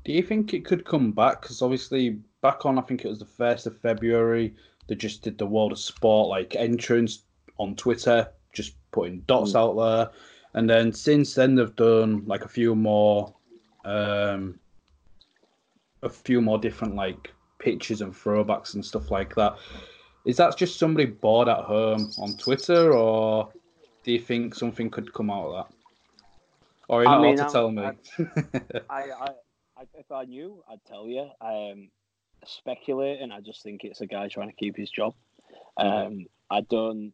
Do 0.05 0.13
you 0.13 0.21
think 0.21 0.53
it 0.53 0.63
could 0.63 0.85
come 0.85 1.11
back? 1.11 1.41
Because 1.41 1.63
obviously, 1.63 2.19
back 2.41 2.67
on, 2.67 2.77
I 2.77 2.83
think 2.83 3.03
it 3.03 3.09
was 3.09 3.17
the 3.17 3.25
1st 3.25 3.65
of 3.65 3.79
February, 3.79 4.53
they 4.87 4.93
just 4.93 5.23
did 5.23 5.39
the 5.39 5.47
World 5.47 5.71
of 5.71 5.79
Sport 5.79 6.29
like 6.29 6.55
entrance 6.55 7.23
on 7.57 7.75
Twitter, 7.75 8.29
just 8.53 8.75
putting 8.91 9.21
dots 9.21 9.55
out 9.55 9.73
there. 9.75 10.11
And 10.53 10.69
then 10.69 10.93
since 10.93 11.33
then, 11.33 11.55
they've 11.55 11.75
done 11.75 12.23
like 12.27 12.45
a 12.45 12.47
few 12.47 12.75
more, 12.75 13.33
um, 13.83 14.59
a 16.03 16.09
few 16.09 16.39
more 16.39 16.59
different 16.59 16.95
like 16.95 17.31
pictures 17.59 18.01
and 18.01 18.13
throwbacks 18.13 18.73
and 18.75 18.85
stuff 18.85 19.11
like 19.11 19.35
that. 19.35 19.57
Is 20.25 20.37
that 20.37 20.57
just 20.57 20.79
somebody 20.79 21.05
bored 21.05 21.47
at 21.47 21.59
home 21.59 22.11
on 22.17 22.35
Twitter, 22.37 22.93
or 22.93 23.49
do 24.03 24.11
you 24.11 24.19
think 24.19 24.55
something 24.55 24.89
could 24.89 25.13
come 25.13 25.29
out 25.29 25.47
of 25.47 25.53
that? 25.67 25.75
Or 26.87 27.01
are 27.01 27.03
you 27.03 27.09
not 27.09 27.21
mean, 27.21 27.37
to 27.37 27.45
tell 27.45 27.71
me? 27.71 27.83
I, 28.89 29.01
I, 29.11 29.29
I, 29.77 29.83
if 29.95 30.11
I 30.11 30.25
knew, 30.25 30.63
I'd 30.69 30.83
tell 30.85 31.07
you. 31.07 31.29
Um, 31.41 31.89
speculating, 32.45 33.31
I 33.31 33.41
just 33.41 33.63
think 33.63 33.83
it's 33.83 34.01
a 34.01 34.07
guy 34.07 34.27
trying 34.27 34.49
to 34.49 34.55
keep 34.55 34.77
his 34.77 34.89
job. 34.89 35.13
Um, 35.77 36.25
I 36.49 36.61
don't. 36.61 37.13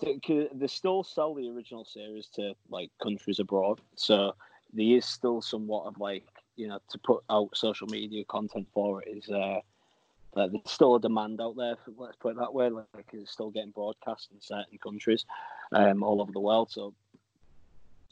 They 0.00 0.66
still 0.66 1.04
sell 1.04 1.34
the 1.34 1.50
original 1.50 1.84
series 1.84 2.28
to 2.34 2.54
like 2.70 2.90
countries 3.02 3.38
abroad, 3.38 3.80
so 3.96 4.34
there 4.72 4.96
is 4.96 5.04
still 5.04 5.42
somewhat 5.42 5.86
of 5.86 5.98
like 5.98 6.24
you 6.56 6.68
know 6.68 6.78
to 6.88 6.98
put 6.98 7.22
out 7.28 7.50
social 7.54 7.86
media 7.88 8.24
content 8.24 8.66
for 8.72 9.02
it 9.02 9.08
is. 9.08 9.28
Uh, 9.28 9.60
like 10.34 10.52
there's 10.52 10.70
still 10.70 10.94
a 10.94 11.00
demand 11.00 11.40
out 11.40 11.56
there. 11.56 11.76
For, 11.84 11.92
let's 11.96 12.16
put 12.16 12.32
it 12.32 12.38
that 12.38 12.54
way. 12.54 12.68
Like 12.70 12.86
it's 13.12 13.30
still 13.30 13.50
getting 13.50 13.70
broadcast 13.70 14.28
in 14.32 14.40
certain 14.40 14.78
countries, 14.78 15.24
um, 15.72 16.02
all 16.02 16.20
over 16.20 16.32
the 16.32 16.40
world. 16.40 16.70
So 16.70 16.94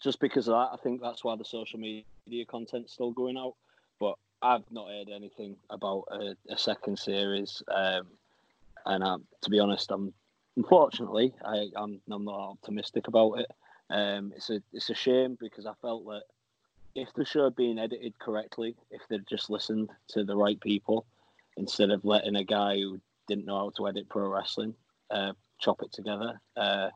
just 0.03 0.21
because 0.21 0.49
of 0.49 0.53
that, 0.53 0.79
I 0.79 0.83
think 0.83 1.01
that's 1.01 1.25
why 1.25 1.37
the 1.37 1.45
social 1.45 1.79
media 1.79 2.45
content's 2.47 2.93
still 2.93 3.13
going 3.13 3.37
out. 3.37 3.55
But 4.01 4.17
I've 4.43 4.71
not 4.71 4.89
heard 4.89 5.09
anything 5.09 5.57
about 5.71 6.05
a, 6.11 6.35
a 6.51 6.59
second 6.59 6.99
series, 6.99 7.63
um, 7.75 8.07
and 8.87 9.05
um, 9.05 9.25
to 9.43 9.51
be 9.51 9.61
honest, 9.61 9.91
I'm 9.91 10.13
unfortunately 10.57 11.35
I, 11.45 11.69
I'm 11.77 12.01
I'm 12.11 12.25
not 12.25 12.39
optimistic 12.39 13.09
about 13.09 13.35
it. 13.35 13.51
Um, 13.91 14.33
it's 14.37 14.51
a 14.51 14.61
it's 14.73 14.91
a 14.91 14.95
shame 14.95 15.39
because 15.41 15.67
I 15.67 15.73
felt 15.81 16.05
that 16.07 16.23
if 16.95 17.13
the 17.15 17.25
show 17.25 17.45
had 17.45 17.57
been 17.57 17.79
edited 17.79 18.19
correctly, 18.19 18.75
if 18.91 19.03
they'd 19.09 19.27
just 19.27 19.51
listened 19.51 19.91
to 20.09 20.25
the 20.25 20.37
right 20.37 20.61
people 20.61 21.07
instead 21.59 21.91
of 21.91 22.05
letting 22.05 22.37
a 22.37 22.45
guy 22.45 22.77
who 22.77 23.00
didn't 23.27 23.45
know 23.47 23.59
how 23.59 23.71
to 23.77 23.88
edit 23.88 24.09
pro 24.09 24.29
wrestling 24.29 24.75
uh, 25.11 25.33
chop 25.61 25.83
it 25.83 25.93
together, 25.93 26.41
uh, 26.57 26.88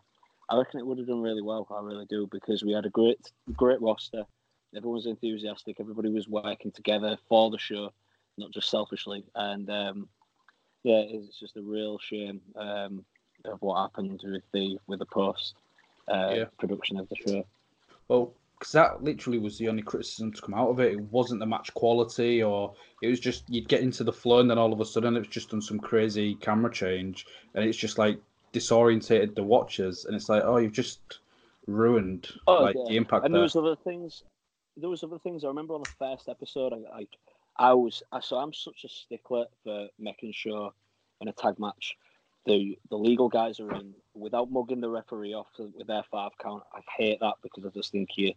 I 0.51 0.57
reckon 0.57 0.81
it 0.81 0.87
would 0.87 0.99
have 0.99 1.07
done 1.07 1.23
really 1.23 1.43
well. 1.43 1.67
I 1.71 1.83
really 1.83 2.07
do 2.07 2.29
because 2.31 2.63
we 2.65 2.73
had 2.73 2.87
a 2.87 2.91
great, 2.91 3.21
great 3.57 3.81
roster. 3.81 4.25
Everyone 4.75 4.97
was 4.97 5.07
enthusiastic. 5.07 5.77
Everybody 5.81 6.11
was 6.11 6.29
working 6.29 6.73
together 6.73 7.17
for 7.29 7.51
the 7.51 7.59
show, 7.59 7.93
not 8.39 8.51
just 8.53 8.71
selfishly. 8.71 9.25
And 9.35 9.69
um, 9.71 10.09
yeah, 10.83 11.03
it's 11.07 11.39
just 11.39 11.57
a 11.57 11.63
real 11.63 11.99
shame 11.99 12.41
um, 12.57 13.05
of 13.45 13.61
what 13.61 13.81
happened 13.83 14.21
with 14.25 14.43
the 14.53 14.79
with 14.87 14.99
the 14.99 15.07
post 15.07 15.55
uh, 16.09 16.35
Yeah. 16.37 16.45
production 16.59 16.99
of 16.99 17.09
the 17.09 17.17
show. 17.17 17.45
Well, 18.09 18.35
because 18.63 18.73
that 18.73 19.03
literally 19.03 19.41
was 19.41 19.59
the 19.59 19.69
only 19.69 19.83
criticism 19.83 20.33
to 20.33 20.41
come 20.41 20.55
out 20.55 20.69
of 20.69 20.79
it. 20.79 20.93
It 20.93 21.01
wasn't 21.11 21.41
the 21.41 21.47
match 21.47 21.75
quality, 21.75 22.45
or 22.45 22.73
it 23.03 23.09
was 23.09 23.19
just 23.19 23.43
you'd 23.49 23.69
get 23.69 23.81
into 23.81 24.05
the 24.05 24.13
flow, 24.13 24.39
and 24.39 24.49
then 24.49 24.57
all 24.57 24.73
of 24.73 24.81
a 24.81 24.85
sudden 24.85 25.17
it 25.17 25.19
was 25.19 25.27
just 25.29 25.53
on 25.53 25.61
some 25.61 25.81
crazy 25.81 26.37
camera 26.37 26.73
change, 26.73 27.27
and 27.55 27.65
it's 27.65 27.77
just 27.77 27.99
like 27.99 28.21
disorientated 28.53 29.35
the 29.35 29.43
watchers, 29.43 30.05
and 30.05 30.15
it's 30.15 30.29
like, 30.29 30.45
oh, 30.45 30.59
you've 30.59 30.73
just 30.73 31.01
ruined 31.67 32.29
Oh, 32.47 32.63
like 32.63 32.77
yeah. 32.77 32.85
the 32.91 32.97
impact 32.97 33.25
and 33.25 33.35
there. 33.35 33.41
there 33.41 33.43
was 33.43 33.57
other 33.57 33.75
things. 33.75 34.23
There 34.77 34.89
was 34.89 35.03
other 35.03 35.19
things. 35.19 35.43
I 35.43 35.49
remember 35.49 35.75
on 35.75 35.83
the 35.83 35.91
first 35.99 36.29
episode, 36.29 36.73
I, 36.73 37.01
I, 37.01 37.07
I 37.57 37.75
was, 37.75 38.01
I, 38.13 38.21
so 38.21 38.37
I'm 38.37 38.53
such 38.53 38.85
a 38.85 38.89
stickler 38.89 39.47
for 39.65 39.89
making 39.99 40.35
sure 40.35 40.73
in 41.21 41.27
a 41.27 41.33
tag 41.33 41.59
match, 41.59 41.97
the 42.47 42.79
the 42.91 42.97
legal 42.97 43.29
guys 43.29 43.59
are 43.59 43.73
in 43.75 43.93
without 44.15 44.53
mugging 44.53 44.81
the 44.81 44.89
referee 44.89 45.35
off 45.35 45.49
with 45.59 45.87
their 45.89 46.05
five 46.13 46.31
count. 46.41 46.63
I 46.73 46.81
hate 46.97 47.19
that 47.21 47.35
because 47.43 47.65
I 47.65 47.71
just 47.71 47.91
think 47.91 48.11
you, 48.17 48.35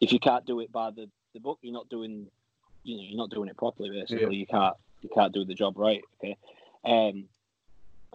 if 0.00 0.12
you 0.12 0.18
can't 0.18 0.46
do 0.46 0.60
it 0.60 0.72
by 0.72 0.90
the, 0.90 1.08
the 1.34 1.40
book, 1.40 1.58
you're 1.62 1.72
not 1.74 1.88
doing, 1.88 2.26
you 2.84 2.96
know, 2.96 3.02
you're 3.02 3.18
not 3.18 3.30
doing 3.30 3.48
it 3.48 3.56
properly. 3.56 3.90
Basically, 3.90 4.24
Yeah. 4.36 4.40
you 4.40 4.46
can't 4.46 4.76
you 5.02 5.10
can't 5.14 5.32
do 5.32 5.44
the 5.44 5.54
job 5.54 5.78
right. 5.78 6.02
Okay, 6.22 6.36
um, 6.84 7.24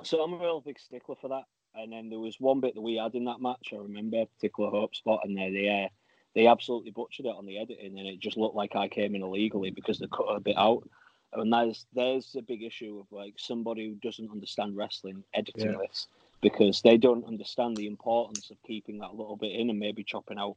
so 0.04 0.22
I'm 0.22 0.34
a 0.34 0.38
real 0.38 0.62
big 0.62 0.80
stickler 0.80 1.16
for 1.20 1.30
that. 1.30 1.44
And 1.78 1.92
then 1.92 2.10
there 2.10 2.20
was 2.20 2.40
one 2.40 2.62
bit 2.62 2.76
that 2.76 2.82
we 2.82 2.96
had 2.96 3.16
in 3.16 3.26
that 3.26 3.42
match. 3.42 3.74
I 3.74 3.78
remember 3.78 4.22
a 4.22 4.26
particular 4.26 4.70
hope 4.70 4.96
spot, 4.96 5.22
and 5.24 5.38
they 5.38 5.52
they, 5.52 5.84
uh, 5.86 5.90
they 6.34 6.48
absolutely 6.48 6.92
butchered 6.92 7.26
it 7.26 7.36
on 7.36 7.46
the 7.46 7.58
editing, 7.60 7.98
and 8.00 8.08
it 8.08 8.20
just 8.20 8.38
looked 8.38 8.56
like 8.56 8.76
I 8.76 8.88
came 8.88 9.16
in 9.16 9.24
illegally 9.24 9.72
because 9.72 10.00
they 10.00 10.08
cut 10.08 10.24
a 10.30 10.40
bit 10.40 10.58
out. 10.58 10.88
And 11.34 11.52
there's 11.52 11.86
there's 11.94 12.36
a 12.38 12.42
big 12.42 12.64
issue 12.64 13.00
of 13.00 13.12
like 13.12 13.34
somebody 13.38 13.90
who 13.90 13.96
doesn't 13.96 14.32
understand 14.32 14.78
wrestling 14.78 15.24
editing 15.34 15.72
Yeah. 15.72 15.78
this 15.82 16.08
because 16.46 16.84
they 16.84 16.96
don't 16.96 17.26
understand 17.26 17.76
the 17.76 17.88
importance 17.88 18.52
of 18.52 18.62
keeping 18.62 19.00
that 19.00 19.16
little 19.16 19.36
bit 19.36 19.52
in 19.52 19.72
and 19.72 19.80
maybe 19.80 20.04
chopping 20.04 20.38
out 20.38 20.56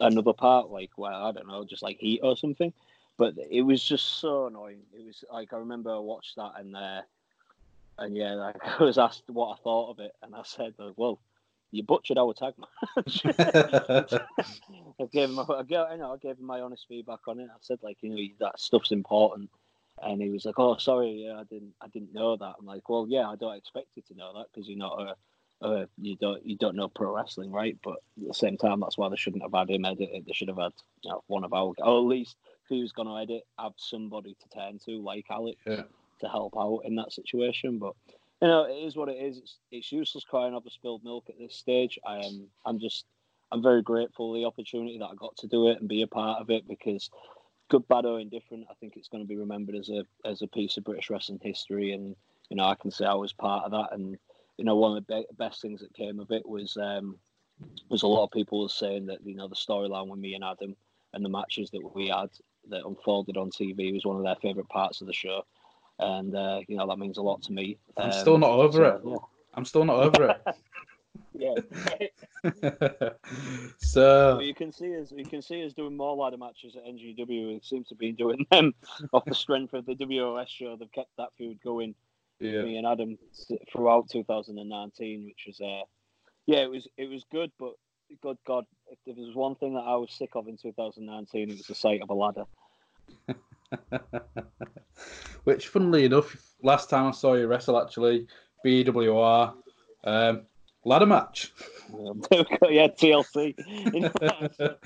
another 0.00 0.32
part, 0.32 0.68
like 0.68 0.90
well 0.96 1.14
I 1.14 1.30
don't 1.30 1.46
know, 1.46 1.64
just 1.64 1.84
like 1.84 1.98
heat 2.00 2.18
or 2.24 2.36
something. 2.36 2.72
But 3.16 3.34
it 3.48 3.62
was 3.62 3.84
just 3.84 4.18
so 4.20 4.48
annoying. 4.48 4.82
It 4.92 5.06
was 5.06 5.24
like 5.32 5.52
I 5.52 5.58
remember 5.58 5.94
I 5.94 5.98
watched 5.98 6.34
that 6.36 6.54
and. 6.58 6.76
Uh, 6.76 7.02
and 7.98 8.16
yeah, 8.16 8.34
like 8.34 8.56
I 8.80 8.82
was 8.82 8.98
asked 8.98 9.22
what 9.28 9.52
I 9.52 9.62
thought 9.62 9.90
of 9.92 10.00
it, 10.00 10.12
and 10.22 10.34
I 10.34 10.42
said, 10.44 10.74
uh, 10.78 10.90
"Well, 10.96 11.20
you 11.70 11.84
butchered 11.84 12.18
our 12.18 12.34
tag 12.34 12.54
match." 12.58 13.22
I 15.00 15.04
gave 15.12 15.30
him, 15.30 15.38
I 15.38 15.62
gave, 15.62 15.86
you 15.92 15.98
know, 15.98 16.12
I 16.12 16.16
gave 16.18 16.36
him 16.36 16.46
my 16.46 16.60
honest 16.60 16.86
feedback 16.88 17.20
on 17.26 17.40
it. 17.40 17.48
I 17.50 17.56
said, 17.60 17.78
like, 17.82 17.98
you 18.02 18.10
know, 18.10 18.22
that 18.40 18.60
stuff's 18.60 18.90
important, 18.92 19.50
and 20.02 20.20
he 20.20 20.30
was 20.30 20.44
like, 20.44 20.58
"Oh, 20.58 20.76
sorry, 20.76 21.24
yeah, 21.26 21.38
I 21.38 21.44
didn't, 21.44 21.74
I 21.80 21.88
didn't 21.88 22.14
know 22.14 22.36
that." 22.36 22.54
I'm 22.58 22.66
like, 22.66 22.88
"Well, 22.88 23.06
yeah, 23.08 23.28
I 23.28 23.36
don't 23.36 23.56
expect 23.56 23.88
you 23.94 24.02
to 24.08 24.14
know 24.14 24.32
that 24.34 24.46
because 24.52 24.68
you're 24.68 24.78
not 24.78 25.16
a, 25.62 25.88
you 26.00 26.16
don't, 26.16 26.44
you 26.44 26.56
don't 26.56 26.76
know 26.76 26.88
pro 26.88 27.14
wrestling, 27.14 27.50
right?" 27.52 27.76
But 27.82 27.96
at 28.20 28.28
the 28.28 28.34
same 28.34 28.56
time, 28.56 28.80
that's 28.80 28.98
why 28.98 29.08
they 29.08 29.16
shouldn't 29.16 29.42
have 29.42 29.54
had 29.54 29.70
him 29.70 29.84
edit 29.84 30.10
it. 30.12 30.26
They 30.26 30.32
should 30.32 30.48
have 30.48 30.58
had, 30.58 30.72
you 31.02 31.10
know, 31.10 31.22
one 31.26 31.44
of 31.44 31.52
our, 31.52 31.72
or 31.78 31.98
at 31.98 32.04
least 32.06 32.36
if 32.64 32.68
he 32.68 32.82
was 32.82 32.92
going 32.92 33.08
to 33.08 33.16
edit, 33.32 33.44
have 33.58 33.72
somebody 33.76 34.36
to 34.42 34.48
turn 34.58 34.78
to, 34.86 35.02
like 35.02 35.26
Alex 35.30 35.58
Yeah. 35.66 35.84
to 36.20 36.28
help 36.28 36.54
out 36.58 36.80
in 36.84 36.94
that 36.96 37.12
situation. 37.12 37.78
But 37.78 37.94
you 38.42 38.48
know, 38.48 38.64
it 38.64 38.74
is 38.74 38.96
what 38.96 39.08
it 39.08 39.16
is. 39.16 39.38
It's, 39.38 39.58
it's 39.70 39.92
useless 39.92 40.24
crying 40.24 40.54
over 40.54 40.68
spilled 40.68 41.02
milk 41.04 41.24
at 41.30 41.38
this 41.38 41.54
stage. 41.56 41.98
I 42.06 42.18
am. 42.18 42.48
I'm 42.64 42.78
just. 42.78 43.06
I'm 43.52 43.62
very 43.62 43.80
grateful 43.80 44.32
for 44.32 44.36
the 44.36 44.44
opportunity 44.44 44.98
that 44.98 45.04
I 45.06 45.14
got 45.14 45.36
to 45.36 45.46
do 45.46 45.68
it 45.68 45.78
and 45.78 45.88
be 45.88 46.02
a 46.02 46.06
part 46.08 46.40
of 46.40 46.50
it 46.50 46.66
because, 46.66 47.08
good, 47.68 47.86
bad, 47.88 48.04
or 48.06 48.20
indifferent, 48.20 48.66
I 48.70 48.74
think 48.74 48.96
it's 48.96 49.08
going 49.08 49.22
to 49.22 49.28
be 49.28 49.36
remembered 49.36 49.76
as 49.76 49.88
a 49.90 50.04
as 50.24 50.42
a 50.42 50.46
piece 50.48 50.76
of 50.76 50.84
British 50.84 51.10
wrestling 51.10 51.40
history. 51.42 51.92
And 51.92 52.16
you 52.50 52.56
know, 52.56 52.64
I 52.64 52.74
can 52.74 52.90
say 52.90 53.04
I 53.06 53.14
was 53.14 53.32
part 53.32 53.64
of 53.64 53.72
that. 53.72 53.88
And 53.92 54.16
you 54.58 54.64
know, 54.64 54.76
one 54.76 54.96
of 54.96 55.06
the 55.06 55.14
be- 55.14 55.26
best 55.36 55.60
things 55.62 55.80
that 55.80 55.92
came 55.94 56.20
of 56.20 56.30
it 56.30 56.46
was 56.48 56.76
um, 56.76 57.18
was 57.88 58.02
a 58.02 58.06
lot 58.06 58.24
of 58.24 58.30
people 58.30 58.62
were 58.62 58.68
saying 58.68 59.06
that 59.06 59.24
you 59.24 59.34
know 59.34 59.48
the 59.48 59.54
storyline 59.54 60.08
with 60.08 60.20
me 60.20 60.34
and 60.34 60.44
Adam 60.44 60.76
and 61.14 61.24
the 61.24 61.28
matches 61.30 61.70
that 61.70 61.94
we 61.94 62.08
had 62.08 62.30
that 62.68 62.84
unfolded 62.86 63.36
on 63.36 63.50
TV 63.50 63.92
was 63.92 64.04
one 64.04 64.16
of 64.16 64.24
their 64.24 64.36
favourite 64.36 64.68
parts 64.68 65.00
of 65.00 65.06
the 65.06 65.12
show, 65.12 65.42
and 65.98 66.34
uh, 66.34 66.60
you 66.68 66.76
know 66.76 66.86
that 66.86 66.98
means 66.98 67.18
a 67.18 67.22
lot 67.22 67.42
to 67.42 67.52
me. 67.52 67.78
I'm 67.96 68.06
Um, 68.06 68.12
still 68.12 68.38
not 68.38 68.50
over 68.50 68.84
so, 68.84 68.96
it. 69.14 69.20
I'm 69.54 69.64
still 69.64 69.84
not 69.84 69.96
over 69.96 70.24
Yeah, 70.46 70.52
yeah. 71.32 71.54
so 73.78 74.40
you 74.40 74.54
can 74.54 74.72
see 74.72 74.98
us. 75.00 75.12
You 75.14 75.24
can 75.24 75.42
see 75.42 75.64
us 75.64 75.72
doing 75.72 75.96
more 75.96 76.16
ladder 76.16 76.36
matches 76.36 76.76
at 76.76 76.84
NGW. 76.84 77.28
We 77.28 77.60
seems 77.62 77.88
to 77.88 77.94
be 77.94 78.12
doing 78.12 78.46
them 78.50 78.74
off 79.12 79.24
the 79.24 79.34
strength 79.34 79.74
of 79.74 79.86
the 79.86 79.94
WOS 79.94 80.48
show. 80.48 80.76
They've 80.76 80.92
kept 80.92 81.10
that 81.18 81.30
feud 81.36 81.58
going. 81.62 81.94
yeah, 82.40 82.62
Me 82.62 82.76
and 82.76 82.86
Adam 82.86 83.18
throughout 83.70 84.08
2019, 84.10 85.24
which 85.24 85.44
was 85.46 85.60
uh, 85.60 85.84
yeah, 86.46 86.58
it 86.58 86.70
was 86.70 86.86
it 86.96 87.08
was 87.08 87.24
good, 87.30 87.50
but 87.58 87.72
good 88.22 88.38
God, 88.46 88.64
if 88.90 88.98
there 89.06 89.14
was 89.16 89.34
one 89.34 89.54
thing 89.56 89.74
that 89.74 89.80
I 89.80 89.96
was 89.96 90.12
sick 90.12 90.30
of 90.34 90.48
in 90.48 90.56
2019, 90.56 91.50
it 91.50 91.56
was 91.56 91.66
the 91.66 91.74
sight 91.74 92.02
of 92.02 92.10
a 92.10 92.14
ladder. 92.14 92.44
Which, 95.44 95.68
funnily 95.68 96.04
enough, 96.04 96.36
last 96.62 96.90
time 96.90 97.06
I 97.06 97.10
saw 97.12 97.34
you 97.34 97.46
wrestle, 97.46 97.80
actually, 97.80 98.26
BWR, 98.64 99.54
um, 100.04 100.42
ladder 100.86 101.06
match. 101.06 101.52
Yeah, 102.32 102.88
TLC. 102.88 103.54
You 103.94 104.00
know, 104.00 104.10
so 104.56 104.76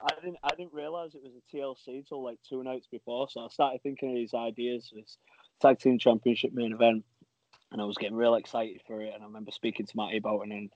I 0.00 0.14
didn't 0.22 0.38
I 0.42 0.54
didn't 0.56 0.72
realize 0.72 1.14
it 1.14 1.22
was 1.22 1.34
a 1.34 1.56
TLC 1.56 1.98
until 1.98 2.22
like 2.22 2.38
two 2.48 2.62
nights 2.62 2.86
before. 2.90 3.28
So 3.28 3.44
I 3.44 3.48
started 3.48 3.82
thinking 3.82 4.10
of 4.10 4.14
these 4.14 4.34
ideas 4.34 4.88
for 4.88 4.96
this 4.96 5.18
tag 5.60 5.78
team 5.78 5.98
championship 5.98 6.52
main 6.52 6.72
event, 6.72 7.04
and 7.72 7.80
I 7.80 7.84
was 7.84 7.98
getting 7.98 8.16
real 8.16 8.36
excited 8.36 8.80
for 8.86 9.02
it. 9.02 9.12
And 9.12 9.22
I 9.22 9.26
remember 9.26 9.50
speaking 9.50 9.86
to 9.86 9.96
Matty 9.96 10.18
about 10.18 10.42
it, 10.46 10.52
and 10.52 10.70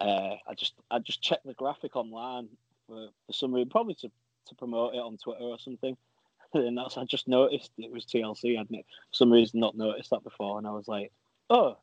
uh, 0.00 0.36
I 0.46 0.54
just 0.54 0.74
I 0.90 0.98
just 0.98 1.22
checked 1.22 1.46
the 1.46 1.54
graphic 1.54 1.96
online 1.96 2.48
for, 2.86 3.08
for 3.26 3.32
some 3.32 3.54
reason, 3.54 3.70
probably 3.70 3.94
to, 3.94 4.10
to 4.48 4.54
promote 4.54 4.94
it 4.94 4.98
on 4.98 5.16
Twitter 5.16 5.44
or 5.44 5.58
something. 5.58 5.96
And 6.54 6.78
that's 6.78 6.96
I 6.96 7.04
just 7.04 7.26
noticed 7.26 7.72
it 7.76 7.90
was 7.90 8.06
TLC. 8.06 8.58
I'd 8.58 8.68
for 8.68 8.84
some 9.10 9.32
reason 9.32 9.60
not 9.60 9.76
noticed 9.76 10.10
that 10.10 10.22
before, 10.22 10.58
and 10.58 10.66
I 10.66 10.70
was 10.70 10.88
like, 10.88 11.12
oh. 11.50 11.76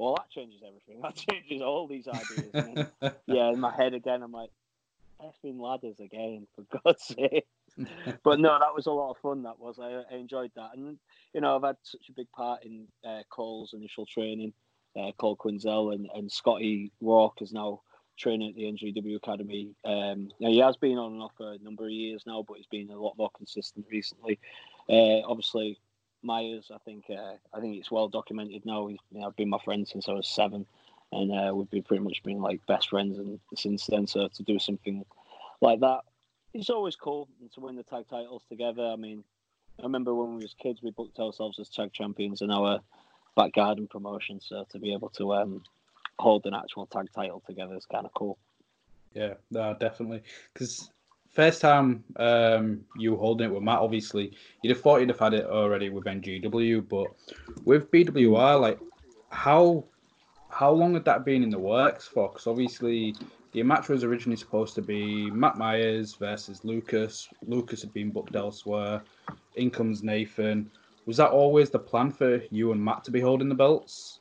Well, 0.00 0.14
that 0.14 0.30
changes 0.30 0.62
everything. 0.66 1.00
That 1.02 1.14
changes 1.14 1.60
all 1.60 1.86
these 1.86 2.08
ideas. 2.08 2.50
And 2.54 2.88
yeah, 3.26 3.50
in 3.50 3.60
my 3.60 3.74
head 3.74 3.92
again, 3.92 4.22
I'm 4.22 4.32
like, 4.32 4.50
effing 5.20 5.60
ladders 5.60 6.00
again, 6.00 6.46
for 6.56 6.64
God's 6.82 7.04
sake. 7.16 7.46
but 8.24 8.40
no, 8.40 8.58
that 8.58 8.74
was 8.74 8.86
a 8.86 8.92
lot 8.92 9.10
of 9.10 9.18
fun. 9.18 9.42
That 9.42 9.60
was. 9.60 9.78
I, 9.78 10.02
I 10.10 10.16
enjoyed 10.16 10.52
that, 10.56 10.70
and 10.74 10.98
you 11.34 11.42
know, 11.42 11.54
I've 11.54 11.62
had 11.62 11.76
such 11.82 12.08
a 12.08 12.12
big 12.12 12.32
part 12.32 12.64
in 12.64 12.86
uh, 13.06 13.22
Cole's 13.28 13.74
initial 13.74 14.06
training. 14.06 14.54
Uh, 14.98 15.12
Cole 15.18 15.36
Quinzel 15.36 15.94
and, 15.94 16.08
and 16.14 16.32
Scotty 16.32 16.90
Rourke 17.00 17.42
is 17.42 17.52
now 17.52 17.82
training 18.18 18.48
at 18.48 18.56
the 18.56 18.64
NGW 18.64 19.16
Academy. 19.16 19.74
Um, 19.84 20.30
now 20.40 20.48
he 20.48 20.58
has 20.58 20.76
been 20.76 20.98
on 20.98 21.12
and 21.12 21.22
off 21.22 21.32
for 21.36 21.52
a 21.52 21.58
number 21.58 21.84
of 21.84 21.92
years 21.92 22.24
now, 22.26 22.44
but 22.46 22.56
he's 22.56 22.66
been 22.66 22.90
a 22.90 23.00
lot 23.00 23.16
more 23.16 23.30
consistent 23.36 23.86
recently. 23.90 24.40
Uh, 24.88 25.20
obviously, 25.28 25.78
Myers, 26.22 26.70
I 26.74 26.78
think, 26.78 27.04
uh, 27.10 27.34
I 27.54 27.60
think 27.60 27.78
it's 27.78 27.90
well 27.90 28.08
documented 28.08 28.66
now. 28.66 28.86
He's 28.86 28.98
you 29.12 29.20
know, 29.20 29.30
been 29.30 29.48
my 29.48 29.58
friend 29.64 29.86
since 29.86 30.08
I 30.08 30.12
was 30.12 30.28
seven, 30.28 30.66
and 31.12 31.32
uh, 31.32 31.54
we've 31.54 31.70
been 31.70 31.82
pretty 31.82 32.02
much 32.02 32.22
been 32.22 32.40
like 32.40 32.64
best 32.66 32.90
friends 32.90 33.18
and 33.18 33.40
since 33.54 33.86
then. 33.86 34.06
So 34.06 34.28
to 34.28 34.42
do 34.42 34.58
something 34.58 35.04
like 35.60 35.80
that, 35.80 36.00
it's 36.52 36.70
always 36.70 36.96
cool 36.96 37.28
to 37.54 37.60
win 37.60 37.76
the 37.76 37.82
tag 37.82 38.06
titles 38.08 38.42
together. 38.48 38.84
I 38.84 38.96
mean, 38.96 39.24
I 39.78 39.84
remember 39.84 40.14
when 40.14 40.34
we 40.34 40.42
was 40.42 40.54
kids, 40.54 40.82
we 40.82 40.90
booked 40.90 41.18
ourselves 41.18 41.58
as 41.58 41.68
tag 41.68 41.92
champions 41.92 42.42
in 42.42 42.50
our 42.50 42.80
back 43.36 43.52
garden 43.52 43.86
promotion. 43.86 44.40
So 44.40 44.66
to 44.70 44.78
be 44.78 44.92
able 44.92 45.08
to 45.10 45.34
um, 45.34 45.62
hold 46.18 46.44
an 46.46 46.54
actual 46.54 46.86
tag 46.86 47.08
title 47.14 47.42
together 47.46 47.76
is 47.76 47.86
kind 47.86 48.04
of 48.04 48.12
cool. 48.14 48.36
Yeah, 49.14 49.34
no, 49.50 49.74
definitely. 49.78 50.22
Because 50.52 50.90
first 51.30 51.60
time 51.60 52.04
um, 52.16 52.80
you 52.96 53.16
holding 53.16 53.50
it 53.50 53.54
with 53.54 53.62
Matt, 53.62 53.78
obviously, 53.78 54.32
you'd 54.62 54.70
have 54.74 54.82
thought 54.82 55.00
you'd 55.00 55.08
have 55.08 55.18
had 55.18 55.34
it 55.34 55.46
already 55.46 55.88
with 55.88 56.04
NGW, 56.04 56.88
but 56.88 57.08
with 57.64 57.90
BWR, 57.90 58.60
like, 58.60 58.78
how 59.30 59.84
how 60.50 60.70
long 60.72 60.94
had 60.94 61.04
that 61.04 61.24
been 61.24 61.42
in 61.42 61.50
the 61.50 61.58
works 61.58 62.08
for? 62.08 62.28
Because 62.28 62.46
obviously, 62.46 63.14
the 63.52 63.62
match 63.62 63.88
was 63.88 64.02
originally 64.04 64.36
supposed 64.36 64.74
to 64.74 64.82
be 64.82 65.30
Matt 65.30 65.56
Myers 65.56 66.14
versus 66.14 66.64
Lucas. 66.64 67.28
Lucas 67.46 67.82
had 67.82 67.92
been 67.94 68.10
booked 68.10 68.34
elsewhere. 68.34 69.02
In 69.56 69.70
comes 69.70 70.02
Nathan. 70.02 70.70
Was 71.06 71.16
that 71.16 71.30
always 71.30 71.70
the 71.70 71.78
plan 71.78 72.10
for 72.10 72.42
you 72.50 72.72
and 72.72 72.84
Matt 72.84 73.04
to 73.04 73.10
be 73.10 73.20
holding 73.20 73.48
the 73.48 73.54
belts? 73.54 74.20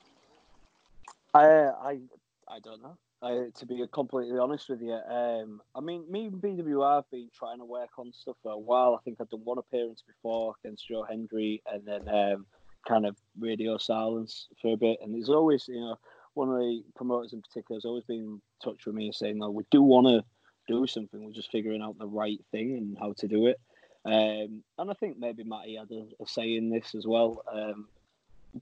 I 1.33 1.45
I 1.45 1.99
I 2.47 2.59
don't 2.59 2.81
know. 2.81 2.97
I, 3.21 3.47
to 3.53 3.65
be 3.65 3.83
completely 3.91 4.37
honest 4.37 4.69
with 4.69 4.81
you, 4.81 4.93
um, 4.93 5.61
I 5.75 5.81
mean, 5.81 6.09
me 6.09 6.27
and 6.27 6.41
BWR 6.41 6.97
have 6.97 7.11
been 7.11 7.29
trying 7.37 7.57
to 7.59 7.65
work 7.65 7.89
on 7.97 8.13
stuff 8.13 8.37
for 8.41 8.53
a 8.53 8.57
while. 8.57 8.95
I 8.95 9.03
think 9.03 9.17
I've 9.19 9.29
done 9.29 9.41
one 9.43 9.57
appearance 9.57 10.03
before 10.07 10.55
against 10.63 10.87
Joe 10.87 11.03
Hendry, 11.03 11.61
and 11.71 11.85
then 11.85 12.07
um, 12.07 12.45
kind 12.87 13.05
of 13.05 13.17
radio 13.37 13.77
silence 13.77 14.47
for 14.61 14.73
a 14.73 14.77
bit. 14.77 14.99
And 15.01 15.13
there's 15.13 15.29
always, 15.29 15.67
you 15.67 15.81
know, 15.81 15.97
one 16.33 16.49
of 16.49 16.59
the 16.59 16.83
promoters 16.95 17.33
in 17.33 17.41
particular 17.41 17.77
has 17.77 17.85
always 17.85 18.05
been 18.05 18.17
in 18.19 18.41
touch 18.63 18.85
with 18.85 18.95
me 18.95 19.07
and 19.07 19.15
saying, 19.15 19.37
"No, 19.37 19.49
we 19.49 19.63
do 19.69 19.81
want 19.81 20.07
to 20.07 20.23
do 20.67 20.87
something. 20.87 21.23
We're 21.23 21.33
just 21.33 21.51
figuring 21.51 21.81
out 21.81 21.97
the 21.97 22.07
right 22.07 22.39
thing 22.51 22.77
and 22.77 22.97
how 22.97 23.13
to 23.17 23.27
do 23.27 23.47
it." 23.47 23.59
Um, 24.05 24.63
and 24.77 24.89
I 24.89 24.93
think 24.93 25.19
maybe 25.19 25.43
Matty 25.43 25.75
had 25.75 25.91
a, 25.91 26.07
a 26.23 26.27
say 26.27 26.55
in 26.55 26.69
this 26.69 26.95
as 26.95 27.05
well. 27.05 27.43
Um, 27.51 27.87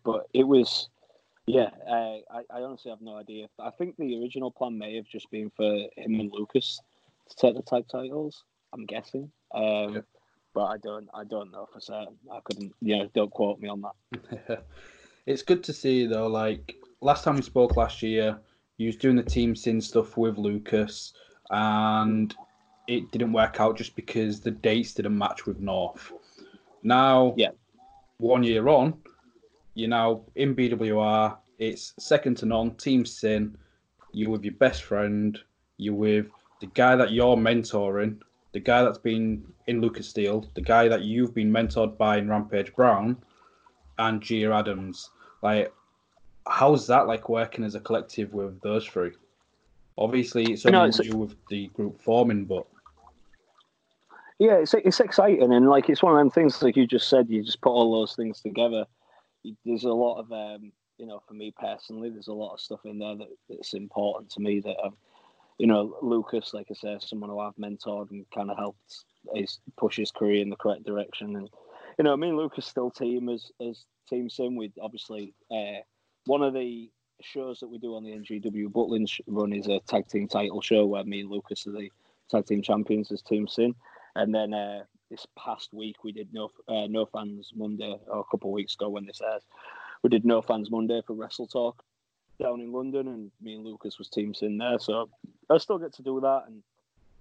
but 0.03 0.27
it 0.33 0.43
was, 0.43 0.89
yeah, 1.47 1.69
uh, 1.89 2.17
I, 2.31 2.41
I 2.53 2.61
honestly 2.61 2.91
have 2.91 3.01
no 3.01 3.15
idea. 3.17 3.47
I 3.59 3.71
think 3.71 3.95
the 3.97 4.19
original 4.21 4.51
plan 4.51 4.77
may 4.77 4.95
have 4.95 5.05
just 5.05 5.29
been 5.31 5.49
for 5.55 5.65
him 5.95 6.19
and 6.19 6.31
Lucas 6.31 6.79
to 7.29 7.35
take 7.35 7.55
the 7.55 7.61
tag 7.63 7.85
titles. 7.89 8.43
I'm 8.73 8.85
guessing. 8.85 9.31
Um, 9.53 9.95
Yeah. 9.95 10.01
But 10.53 10.65
I 10.65 10.77
don't, 10.77 11.07
I 11.13 11.23
don't 11.23 11.51
know 11.51 11.67
for 11.71 11.79
certain. 11.79 12.17
I 12.31 12.39
couldn't, 12.43 12.73
you 12.81 12.97
know, 12.97 13.09
don't 13.13 13.31
quote 13.31 13.59
me 13.59 13.69
on 13.69 13.81
that. 13.83 14.65
it's 15.27 15.43
good 15.43 15.63
to 15.65 15.73
see 15.73 16.07
though. 16.07 16.27
Like 16.27 16.75
last 17.01 17.23
time 17.23 17.35
we 17.35 17.43
spoke 17.43 17.77
last 17.77 18.01
year, 18.01 18.39
you 18.77 18.87
was 18.87 18.95
doing 18.95 19.15
the 19.15 19.23
team 19.23 19.55
sin 19.55 19.79
stuff 19.79 20.17
with 20.17 20.37
Lucas, 20.37 21.13
and 21.51 22.33
it 22.87 23.11
didn't 23.11 23.33
work 23.33 23.59
out 23.59 23.77
just 23.77 23.95
because 23.95 24.39
the 24.41 24.51
dates 24.51 24.93
didn't 24.95 25.17
match 25.17 25.45
with 25.45 25.59
North. 25.59 26.11
Now, 26.83 27.33
Yeah. 27.37 27.51
one 28.17 28.43
year 28.43 28.67
on, 28.67 28.99
you're 29.77 29.89
now 29.89 30.21
in 30.35 30.55
BWR. 30.55 31.37
It's 31.59 31.93
second 31.99 32.35
to 32.37 32.47
none. 32.47 32.71
Team 32.75 33.05
sin. 33.05 33.55
You're 34.11 34.31
with 34.31 34.43
your 34.43 34.55
best 34.55 34.83
friend. 34.83 35.37
You're 35.77 35.93
with 35.93 36.25
the 36.59 36.65
guy 36.67 36.95
that 36.95 37.11
you're 37.11 37.37
mentoring. 37.37 38.19
The 38.53 38.59
guy 38.59 38.81
that's 38.81 38.97
been 38.97 39.45
in 39.67 39.79
Lucas 39.79 40.09
Steele. 40.09 40.49
The 40.55 40.61
guy 40.61 40.87
that 40.87 41.03
you've 41.03 41.35
been 41.35 41.51
mentored 41.51 41.95
by 41.95 42.17
in 42.17 42.27
Rampage 42.27 42.73
Brown 42.75 43.17
and 43.99 44.19
Gia 44.19 44.51
Adams. 44.51 45.11
Like, 45.43 45.71
how's 46.47 46.87
that 46.87 47.05
like 47.05 47.29
working 47.29 47.63
as 47.63 47.75
a 47.75 47.79
collective 47.79 48.33
with 48.33 48.59
those 48.61 48.85
three? 48.85 49.11
Obviously, 49.95 50.53
it's 50.53 50.65
only 50.65 50.89
it's- 50.89 51.13
with 51.13 51.35
the 51.49 51.67
group 51.67 52.01
forming, 52.01 52.45
but 52.45 52.65
Yeah, 54.39 54.55
it's 54.55 54.73
it's 54.73 54.99
exciting 54.99 55.51
and 55.53 55.69
like 55.69 55.87
it's 55.89 56.01
one 56.01 56.13
of 56.13 56.19
them 56.19 56.31
things 56.31 56.63
like 56.63 56.75
you 56.77 56.87
just 56.87 57.09
said. 57.09 57.29
You 57.29 57.43
just 57.43 57.61
put 57.61 57.71
all 57.71 57.91
those 57.99 58.15
things 58.15 58.41
together. 58.41 58.85
There's 59.65 59.83
a 59.83 59.89
lot 59.89 60.19
of 60.19 60.31
um, 60.31 60.71
you 60.97 61.05
know, 61.05 61.21
for 61.27 61.33
me 61.33 61.53
personally, 61.57 62.09
there's 62.09 62.27
a 62.27 62.33
lot 62.33 62.53
of 62.53 62.59
stuff 62.59 62.79
in 62.85 62.99
there 62.99 63.15
that, 63.15 63.27
that's 63.49 63.73
important 63.73 64.31
to 64.31 64.39
me. 64.39 64.59
That 64.59 64.77
um, 64.83 64.97
you 65.57 65.67
know, 65.67 65.95
Lucas, 66.01 66.53
like 66.53 66.67
I 66.69 66.73
said, 66.73 67.01
someone 67.01 67.29
who 67.29 67.39
I've 67.39 67.55
mentored 67.55 68.11
and 68.11 68.25
kind 68.33 68.51
of 68.51 68.57
helped 68.57 69.05
is 69.35 69.59
push 69.77 69.97
his 69.97 70.11
career 70.11 70.41
in 70.41 70.49
the 70.49 70.55
correct 70.55 70.83
direction. 70.85 71.35
And 71.35 71.49
you 71.97 72.03
know, 72.03 72.15
me 72.17 72.29
and 72.29 72.37
Lucas 72.37 72.65
still 72.65 72.91
team 72.91 73.29
as 73.29 73.51
as 73.61 73.85
Team 74.09 74.29
Sin. 74.29 74.55
We 74.55 74.71
obviously 74.81 75.33
uh, 75.51 75.81
one 76.25 76.41
of 76.41 76.53
the 76.53 76.89
shows 77.21 77.59
that 77.59 77.67
we 77.67 77.79
do 77.79 77.95
on 77.95 78.03
the 78.03 78.11
NGW 78.11 78.67
Butlin 78.67 79.07
run 79.27 79.53
is 79.53 79.67
a 79.67 79.79
tag 79.87 80.07
team 80.07 80.27
title 80.27 80.61
show 80.61 80.85
where 80.85 81.03
me 81.03 81.21
and 81.21 81.29
Lucas 81.29 81.65
are 81.67 81.71
the 81.71 81.91
tag 82.29 82.45
team 82.45 82.61
champions 82.61 83.11
as 83.11 83.21
Team 83.21 83.47
Sin. 83.47 83.73
And 84.15 84.33
then 84.33 84.53
uh, 84.53 84.83
this 85.09 85.25
past 85.37 85.73
week 85.73 86.03
we 86.03 86.11
did 86.11 86.33
no 86.33 86.49
uh, 86.67 86.87
no 86.87 87.05
fans 87.05 87.51
Monday 87.55 87.97
or 88.07 88.19
a 88.19 88.23
couple 88.31 88.49
of 88.49 88.53
weeks 88.53 88.75
ago 88.75 88.89
when 88.89 89.05
this 89.05 89.21
airs, 89.21 89.43
we 90.03 90.09
did 90.09 90.25
no 90.25 90.41
fans 90.41 90.69
Monday 90.69 91.01
for 91.05 91.13
Wrestle 91.13 91.47
Talk 91.47 91.83
down 92.39 92.61
in 92.61 92.71
London, 92.71 93.07
and 93.07 93.31
me 93.41 93.55
and 93.55 93.65
Lucas 93.65 93.97
was 93.97 94.09
Team 94.09 94.33
Sin 94.33 94.57
there, 94.57 94.79
so 94.79 95.09
I 95.49 95.57
still 95.57 95.79
get 95.79 95.93
to 95.93 96.03
do 96.03 96.19
that. 96.21 96.43
And 96.47 96.61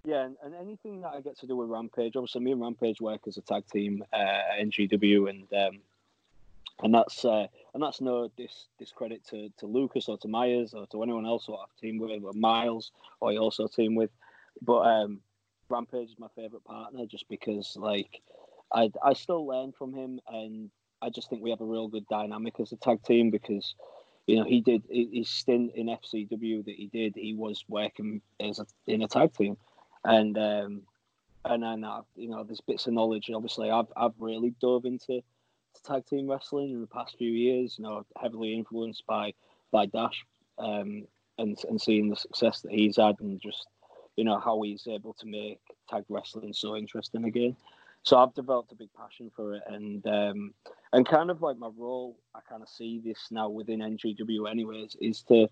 yeah, 0.05 0.25
and, 0.25 0.37
and 0.45 0.55
anything 0.55 1.01
that 1.01 1.13
I 1.15 1.21
get 1.21 1.39
to 1.39 1.47
do 1.47 1.57
with 1.57 1.69
Rampage, 1.69 2.17
obviously 2.17 2.43
me 2.43 2.53
and 2.53 2.61
Rampage 2.61 3.01
work 3.01 3.23
as 3.27 3.37
a 3.37 3.43
tag 3.43 3.65
team 3.73 4.05
uh, 4.13 4.17
at 4.17 4.61
NGW, 4.61 5.31
and 5.31 5.47
um, 5.53 5.81
and 6.83 6.95
that's 6.95 7.25
uh, 7.25 7.47
and 7.75 7.83
that's 7.83 8.01
no 8.01 8.31
dis- 8.37 8.67
discredit 8.79 9.27
to, 9.29 9.51
to 9.59 9.67
Lucas 9.67 10.09
or 10.09 10.19
to 10.19 10.29
Myers 10.29 10.75
or 10.75 10.87
to 10.89 11.03
anyone 11.03 11.27
else 11.27 11.47
who 11.47 11.57
I've 11.57 11.75
teamed 11.81 12.01
with, 12.01 12.23
or 12.23 12.33
Miles, 12.35 12.93
or 13.21 13.33
I 13.33 13.37
also 13.37 13.67
team 13.67 13.95
with. 13.95 14.11
But 14.63 14.81
um, 14.81 15.21
Rampage 15.69 16.11
is 16.11 16.19
my 16.19 16.29
favorite 16.37 16.65
partner 16.65 17.07
just 17.07 17.29
because 17.29 17.77
like 17.77 18.23
I 18.73 18.91
I 19.03 19.13
still 19.15 19.47
learn 19.47 19.73
from 19.73 19.93
him, 19.95 20.21
and 20.29 20.71
I 21.03 21.11
just 21.11 21.31
think 21.31 21.43
we 21.43 21.51
have 21.51 21.61
a 21.61 21.65
real 21.65 21.89
good 21.89 22.07
dynamic 22.09 22.61
as 22.61 22.73
a 22.73 22.77
tag 22.77 23.03
team 23.03 23.31
because. 23.31 23.75
You 24.29 24.39
know, 24.39 24.45
he 24.45 24.61
did 24.61 24.83
his 24.91 25.29
stint 25.29 25.77
in 25.77 25.87
FCW 25.87 26.65
that 26.65 26.75
he 26.75 26.89
did. 26.93 27.15
He 27.15 27.33
was 27.33 27.65
working 27.69 28.21
as 28.41 28.59
a, 28.59 28.67
in 28.89 29.03
a 29.03 29.07
tag 29.07 29.33
team, 29.35 29.57
and 30.05 30.37
um, 30.37 30.83
and 31.45 31.63
then 31.63 31.85
uh, 31.85 32.03
you 32.17 32.29
know, 32.29 32.43
there's 32.43 32.61
bits 32.61 32.87
of 32.87 32.93
knowledge. 32.93 33.31
Obviously, 33.33 33.71
I've 33.71 33.87
I've 33.97 34.15
really 34.19 34.53
dove 34.61 34.85
into 34.85 35.23
tag 35.85 36.07
team 36.07 36.29
wrestling 36.29 36.71
in 36.71 36.81
the 36.81 36.87
past 36.87 37.17
few 37.17 37.31
years. 37.31 37.77
You 37.79 37.85
know, 37.85 38.05
heavily 38.21 38.55
influenced 38.55 39.07
by 39.07 39.35
by 39.71 39.87
Dash, 39.87 40.25
um, 40.59 41.07
and 41.39 41.57
and 41.69 41.81
seeing 41.81 42.09
the 42.09 42.17
success 42.17 42.63
that 42.63 42.73
he's 42.73 42.97
had, 42.97 43.17
and 43.21 43.41
just 43.41 43.69
you 44.17 44.25
know 44.25 44.39
how 44.39 44.61
he's 44.63 44.87
able 44.87 45.15
to 45.15 45.27
make 45.27 45.61
tag 45.89 46.05
wrestling 46.09 46.53
so 46.53 46.77
interesting 46.77 47.25
again. 47.25 47.57
So 48.03 48.17
I've 48.19 48.35
developed 48.35 48.73
a 48.73 48.77
big 48.77 48.91
passion 48.95 49.31
for 49.35 49.55
it, 49.55 49.63
and 49.67 50.07
um, 50.07 50.55
and 50.93 51.07
kind 51.07 51.31
of 51.31 51.43
like 51.43 51.59
my 51.59 51.71
role, 51.77 52.17
I 52.35 52.41
kind 52.49 52.63
of 52.63 52.69
see 52.69 53.01
this 53.05 53.29
now 53.31 53.49
within 53.49 53.81
NGW, 53.81 54.51
anyways, 54.51 54.97
is 55.01 55.23
to 55.23 55.49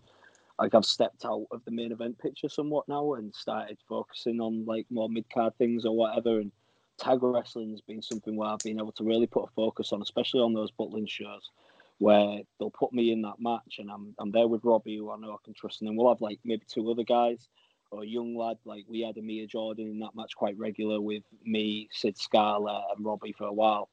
like 0.58 0.74
I've 0.74 0.84
stepped 0.84 1.24
out 1.24 1.46
of 1.50 1.64
the 1.64 1.72
main 1.72 1.92
event 1.92 2.18
picture 2.18 2.48
somewhat 2.48 2.88
now 2.88 3.14
and 3.14 3.34
started 3.34 3.78
focusing 3.88 4.40
on 4.40 4.64
like 4.66 4.86
more 4.88 5.08
mid 5.08 5.28
card 5.32 5.56
things 5.58 5.84
or 5.84 5.96
whatever, 5.96 6.38
and 6.38 6.52
tag 6.98 7.22
wrestling 7.22 7.70
has 7.72 7.80
been 7.80 8.00
something 8.00 8.36
where 8.36 8.48
I've 8.48 8.58
been 8.60 8.78
able 8.78 8.92
to 8.92 9.04
really 9.04 9.26
put 9.26 9.48
a 9.48 9.52
focus 9.54 9.92
on, 9.92 10.00
especially 10.00 10.40
on 10.40 10.54
those 10.54 10.70
Butlin 10.70 11.08
shows, 11.08 11.50
where 11.98 12.38
they'll 12.58 12.70
put 12.70 12.92
me 12.92 13.10
in 13.10 13.22
that 13.22 13.40
match 13.40 13.78
and 13.78 13.90
I'm 13.90 14.14
I'm 14.18 14.30
there 14.30 14.46
with 14.48 14.64
Robbie, 14.64 14.96
who 14.96 15.10
I 15.10 15.16
know 15.18 15.32
I 15.32 15.44
can 15.44 15.54
trust, 15.54 15.80
and 15.80 15.88
then 15.88 15.96
we'll 15.96 16.08
have 16.08 16.20
like 16.20 16.38
maybe 16.44 16.62
two 16.68 16.88
other 16.88 17.04
guys 17.04 17.48
or 17.94 18.02
a 18.02 18.06
young 18.06 18.36
lad. 18.36 18.58
Like 18.64 18.84
we 18.88 19.00
had 19.00 19.16
Amir 19.16 19.46
Jordan 19.46 19.86
in 19.90 19.98
that 20.00 20.14
match 20.14 20.34
quite 20.36 20.58
regular 20.58 21.00
with 21.00 21.22
me, 21.44 21.88
Sid 21.92 22.18
Scala, 22.18 22.86
and 22.94 23.04
Robbie 23.04 23.32
for 23.32 23.46
a 23.46 23.52
while. 23.52 23.88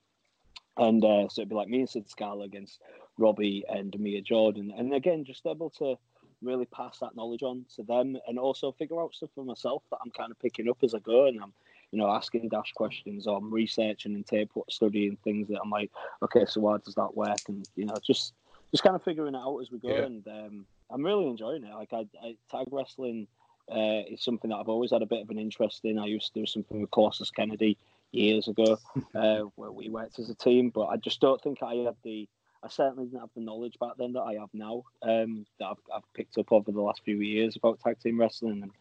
And 0.77 1.03
uh, 1.03 1.27
so 1.29 1.41
it'd 1.41 1.49
be 1.49 1.55
like 1.55 1.67
me 1.67 1.79
and 1.79 1.89
Sid 1.89 2.09
Scala 2.09 2.45
against 2.45 2.79
Robbie 3.17 3.63
and 3.69 3.93
Amir 3.93 4.21
Jordan. 4.21 4.73
And 4.75 4.93
again, 4.93 5.25
just 5.25 5.45
able 5.45 5.69
to 5.71 5.95
really 6.41 6.65
pass 6.65 6.99
that 6.99 7.15
knowledge 7.15 7.43
on 7.43 7.65
to 7.75 7.83
them 7.83 8.17
and 8.27 8.39
also 8.39 8.71
figure 8.71 8.99
out 9.01 9.13
stuff 9.13 9.29
for 9.35 9.45
myself 9.45 9.83
that 9.91 9.99
I'm 10.03 10.11
kind 10.11 10.31
of 10.31 10.39
picking 10.39 10.69
up 10.69 10.77
as 10.81 10.95
I 10.95 10.99
go. 10.99 11.27
And 11.27 11.39
I'm, 11.41 11.53
you 11.91 11.99
know, 11.99 12.09
asking 12.09 12.49
Dash 12.49 12.71
questions 12.73 13.27
or 13.27 13.37
I'm 13.37 13.53
researching 13.53 14.15
and 14.15 14.25
tape 14.25 14.51
studying 14.69 15.17
things 15.23 15.49
that 15.49 15.59
I'm 15.63 15.69
like, 15.69 15.91
okay, 16.23 16.45
so 16.47 16.61
why 16.61 16.77
does 16.83 16.95
that 16.95 17.15
work? 17.15 17.37
And, 17.47 17.67
you 17.75 17.85
know, 17.85 17.95
just 18.03 18.33
just 18.71 18.83
kind 18.83 18.95
of 18.95 19.03
figuring 19.03 19.35
it 19.35 19.37
out 19.37 19.59
as 19.59 19.69
we 19.69 19.79
go. 19.79 19.89
Yeah. 19.89 20.03
And 20.03 20.27
um, 20.27 20.65
I'm 20.89 21.05
really 21.05 21.27
enjoying 21.27 21.65
it. 21.65 21.73
Like, 21.73 21.91
I, 21.91 22.07
I 22.23 22.37
tag 22.49 22.67
wrestling 22.71 23.27
uh, 23.71 24.03
is 24.09 24.23
something 24.23 24.49
that 24.49 24.57
I've 24.57 24.69
always 24.69 24.91
had 24.91 25.01
a 25.01 25.07
bit 25.07 25.21
of 25.21 25.29
an 25.29 25.39
interest 25.39 25.81
in. 25.83 25.97
I 25.97 26.05
used 26.05 26.33
to 26.33 26.39
do 26.39 26.45
something 26.45 26.81
with 26.81 26.91
Colossus 26.91 27.31
Kennedy 27.31 27.77
years 28.11 28.47
ago 28.47 28.77
uh, 29.15 29.41
where 29.55 29.71
we 29.71 29.89
worked 29.89 30.19
as 30.19 30.29
a 30.29 30.35
team, 30.35 30.69
but 30.69 30.87
I 30.87 30.97
just 30.97 31.21
don't 31.21 31.41
think 31.41 31.63
I 31.63 31.75
had 31.75 31.95
the. 32.03 32.27
I 32.63 32.69
certainly 32.69 33.05
didn't 33.05 33.21
have 33.21 33.29
the 33.35 33.41
knowledge 33.41 33.79
back 33.79 33.93
then 33.97 34.13
that 34.13 34.21
I 34.21 34.33
have 34.33 34.49
now. 34.53 34.83
Um, 35.01 35.47
that 35.59 35.65
I've, 35.65 35.95
I've 35.95 36.13
picked 36.13 36.37
up 36.37 36.51
over 36.51 36.71
the 36.71 36.81
last 36.81 37.01
few 37.03 37.15
years 37.15 37.55
about 37.55 37.79
tag 37.79 37.99
team 37.99 38.19
wrestling, 38.19 38.61
and 38.61 38.71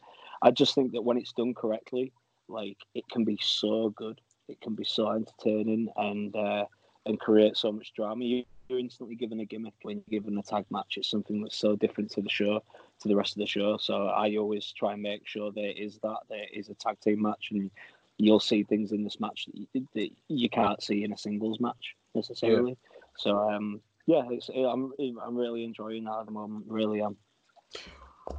I 0.42 0.50
just 0.50 0.74
think 0.74 0.92
that 0.92 1.03
when 1.03 1.16
it's 1.16 1.33
done 1.33 1.55
correctly, 1.55 2.12
like 2.48 2.76
it 2.94 3.09
can 3.09 3.24
be 3.24 3.38
so 3.40 3.90
good. 3.90 4.20
It 4.48 4.61
can 4.61 4.74
be 4.74 4.85
so 4.85 5.11
entertaining 5.11 5.88
and 5.96 6.35
uh, 6.37 6.66
and 7.07 7.18
create 7.18 7.57
so 7.57 7.72
much 7.72 7.92
drama. 7.94 8.24
You, 8.24 8.44
you're 8.68 8.79
instantly 8.79 9.14
given 9.14 9.40
a 9.40 9.44
gimmick 9.44 9.74
when 9.83 10.03
you're 10.07 10.20
given 10.20 10.38
a 10.38 10.42
tag 10.42 10.66
match. 10.70 10.94
It's 10.96 11.11
something 11.11 11.42
that's 11.42 11.57
so 11.57 11.76
different 11.76 12.11
to 12.12 12.22
the 12.22 12.29
show, 12.29 12.62
to 13.00 13.08
the 13.08 13.16
rest 13.16 13.32
of 13.32 13.40
the 13.40 13.46
show. 13.46 13.76
So 13.78 14.06
I 14.06 14.36
always 14.36 14.72
try 14.72 14.92
and 14.92 15.02
make 15.02 15.26
sure 15.26 15.50
there 15.50 15.72
is 15.72 15.98
that 16.02 16.18
there 16.28 16.46
is 16.52 16.68
a 16.68 16.74
tag 16.74 17.00
team 17.00 17.22
match, 17.22 17.48
and 17.50 17.70
you'll 18.18 18.40
see 18.40 18.62
things 18.62 18.92
in 18.92 19.02
this 19.02 19.20
match 19.20 19.46
that 19.46 19.66
you, 19.72 19.88
that 19.94 20.10
you 20.28 20.48
can't 20.48 20.82
see 20.82 21.04
in 21.04 21.12
a 21.12 21.18
singles 21.18 21.60
match 21.60 21.96
necessarily. 22.14 22.76
So 23.16 23.38
um, 23.50 23.80
yeah, 24.06 24.22
it's, 24.30 24.48
I'm 24.48 24.92
I'm 25.22 25.36
really 25.36 25.64
enjoying 25.64 26.04
that 26.04 26.20
at 26.20 26.26
the 26.26 26.32
moment. 26.32 26.64
Really 26.68 27.02
am. 27.02 27.16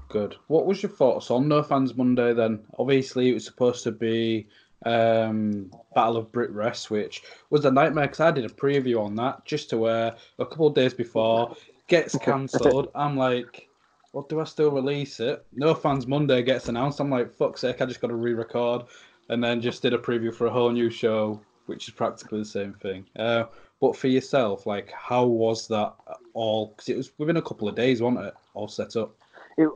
Good. 0.08 0.36
What 0.47 0.65
was 0.65 0.82
your 0.84 0.91
thoughts 0.91 1.32
on 1.32 1.47
No 1.47 1.63
Fans 1.63 1.95
Monday 1.95 2.34
then? 2.34 2.63
Obviously, 2.78 3.30
it 3.30 3.34
was 3.34 3.45
supposed 3.45 3.84
to 3.84 3.91
be 3.91 4.47
um, 4.86 5.71
Battle 5.95 6.17
of 6.17 6.32
Brit 6.32 6.52
Rest, 6.52 6.91
which 6.91 7.24
was 7.50 7.65
a 7.65 7.71
nightmare 7.71 8.06
because 8.06 8.19
I 8.19 8.32
did 8.32 8.45
a 8.45 8.50
preview 8.50 9.04
on 9.04 9.15
that 9.15 9.45
just 9.45 9.69
to 9.71 9.78
where 9.78 10.15
a 10.39 10.45
couple 10.45 10.67
of 10.67 10.76
days 10.76 10.93
before 10.93 11.56
gets 11.88 12.17
cancelled. 12.17 12.89
I'm 12.95 13.17
like, 13.17 13.67
well, 14.13 14.26
do 14.30 14.39
I 14.39 14.43
still 14.43 14.71
release 14.71 15.19
it? 15.19 15.45
No 15.54 15.74
Fans 15.74 16.08
Monday 16.08 16.43
gets 16.43 16.67
announced. 16.67 17.00
I'm 17.00 17.10
like, 17.10 17.32
fuck's 17.32 17.62
sake, 17.62 17.82
I 17.82 17.86
just 17.86 18.02
got 18.02 18.08
to 18.08 18.15
re-record, 18.15 18.84
and 19.30 19.43
then 19.43 19.62
just 19.62 19.82
did 19.82 19.93
a 19.93 19.97
preview 19.97 20.34
for 20.34 20.47
a 20.47 20.52
whole 20.52 20.71
new 20.71 20.89
show, 20.89 21.39
which 21.67 21.88
is 21.88 21.93
practically 21.93 22.39
the 22.39 22.45
same 22.45 22.74
thing. 22.74 23.06
Uh, 23.15 23.45
but 23.80 23.95
for 23.95 24.08
yourself, 24.08 24.65
like, 24.65 24.91
how 24.91 25.26
was 25.26 25.67
that 25.69 25.93
all? 26.34 26.67
Because 26.67 26.89
it 26.89 26.97
was 26.97 27.12
within 27.17 27.38
a 27.38 27.41
couple 27.41 27.67
of 27.67 27.76
days, 27.76 28.02
wasn't 28.02 28.26
it? 28.26 28.34
All 28.54 28.67
set 28.67 28.95
up. 28.95 29.15
It 29.58 29.69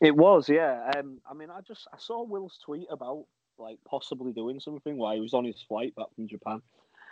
it 0.00 0.16
was, 0.16 0.48
yeah. 0.48 0.90
Um, 0.96 1.20
I 1.30 1.34
mean, 1.34 1.48
I 1.48 1.60
just 1.60 1.86
I 1.92 1.96
saw 1.98 2.24
Will's 2.24 2.58
tweet 2.64 2.88
about 2.90 3.24
like 3.58 3.78
possibly 3.88 4.32
doing 4.32 4.58
something 4.58 4.96
while 4.96 5.14
he 5.14 5.20
was 5.20 5.34
on 5.34 5.44
his 5.44 5.62
flight 5.62 5.94
back 5.94 6.12
from 6.16 6.26
Japan, 6.26 6.60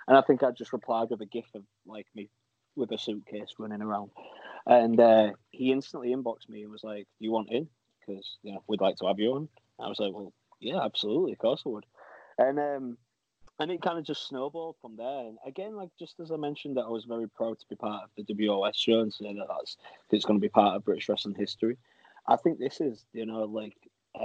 and 0.09 0.17
I 0.17 0.23
think 0.23 0.43
I 0.43 0.51
just 0.51 0.73
replied 0.73 1.11
with 1.11 1.21
a 1.21 1.27
gif 1.27 1.47
of 1.55 1.63
like 1.87 2.07
me 2.17 2.31
with 2.75 2.91
a 2.91 2.99
suitcase 2.99 3.55
running 3.59 3.83
around, 3.83 4.11
and 4.71 4.99
uh, 4.99 5.31
he 5.51 5.73
instantly 5.73 6.15
inboxed 6.15 6.49
me 6.49 6.63
and 6.63 6.73
was 6.73 6.85
like, 6.85 7.07
"Do 7.19 7.25
you 7.25 7.33
want 7.33 7.51
in?" 7.51 7.69
because 8.11 8.39
you 8.43 8.53
know 8.53 8.63
we'd 8.67 8.81
like 8.81 8.97
to 8.97 9.07
have 9.07 9.19
you 9.19 9.33
on. 9.35 9.49
I 9.79 9.89
was 9.89 9.99
like, 9.99 10.13
well, 10.13 10.33
yeah, 10.61 10.83
absolutely, 10.83 11.33
of 11.33 11.39
course 11.39 11.63
I 11.65 11.71
would. 11.71 11.87
And 12.39 12.59
um, 12.59 12.99
and 13.59 13.71
it 13.71 13.83
kind 13.83 13.99
of 13.99 14.05
just 14.05 14.27
snowballed 14.27 14.77
from 14.81 14.97
there. 14.97 15.27
And 15.27 15.39
again, 15.47 15.77
like 15.77 15.91
just 15.99 16.21
as 16.21 16.31
I 16.31 16.37
mentioned, 16.37 16.77
that 16.77 16.85
I 16.85 16.89
was 16.89 17.05
very 17.05 17.29
proud 17.29 17.59
to 17.59 17.67
be 17.69 17.77
part 17.77 18.05
of 18.05 18.11
the 18.17 18.35
WOS 18.35 18.77
show 18.77 19.01
and 19.01 19.13
say 19.13 19.33
that 19.35 19.47
that's 19.49 19.77
it's 20.11 20.25
going 20.25 20.39
to 20.39 20.45
be 20.45 20.49
part 20.49 20.77
of 20.77 20.85
British 20.85 21.09
wrestling 21.09 21.35
history. 21.35 21.77
I 22.27 22.37
think 22.37 22.59
this 22.59 22.81
is, 22.81 23.05
you 23.13 23.27
know, 23.27 23.45
like 23.45 23.77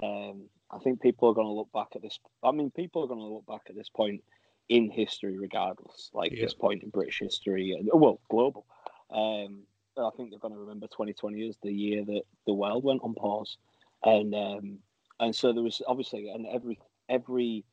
um, 0.03 0.43
I 0.71 0.79
think 0.79 1.01
people 1.01 1.29
are 1.29 1.33
going 1.33 1.47
to 1.47 1.53
look 1.53 1.71
back 1.73 1.87
at 1.95 2.01
this. 2.01 2.19
I 2.43 2.51
mean, 2.51 2.71
people 2.71 3.03
are 3.03 3.07
going 3.07 3.19
to 3.19 3.25
look 3.25 3.45
back 3.45 3.61
at 3.69 3.75
this 3.75 3.89
point 3.89 4.23
in 4.69 4.89
history, 4.89 5.37
regardless. 5.37 6.09
Like 6.13 6.31
Yeah. 6.31 6.43
this 6.45 6.53
point 6.53 6.83
in 6.83 6.89
British 6.89 7.19
history, 7.19 7.71
and 7.71 7.89
well, 7.93 8.19
global. 8.29 8.65
Um, 9.09 9.63
I 9.97 10.09
think 10.15 10.29
they're 10.29 10.39
going 10.39 10.53
to 10.53 10.59
remember 10.59 10.87
2020 10.87 11.47
as 11.47 11.57
the 11.61 11.71
year 11.71 12.03
that 12.05 12.23
the 12.45 12.53
world 12.53 12.83
went 12.83 13.01
on 13.03 13.13
pause, 13.13 13.57
and 14.03 14.33
um, 14.35 14.79
and 15.19 15.35
so 15.35 15.53
there 15.53 15.63
was 15.63 15.81
obviously 15.87 16.29
and 16.29 16.45
every 16.47 16.79
every 17.09 17.63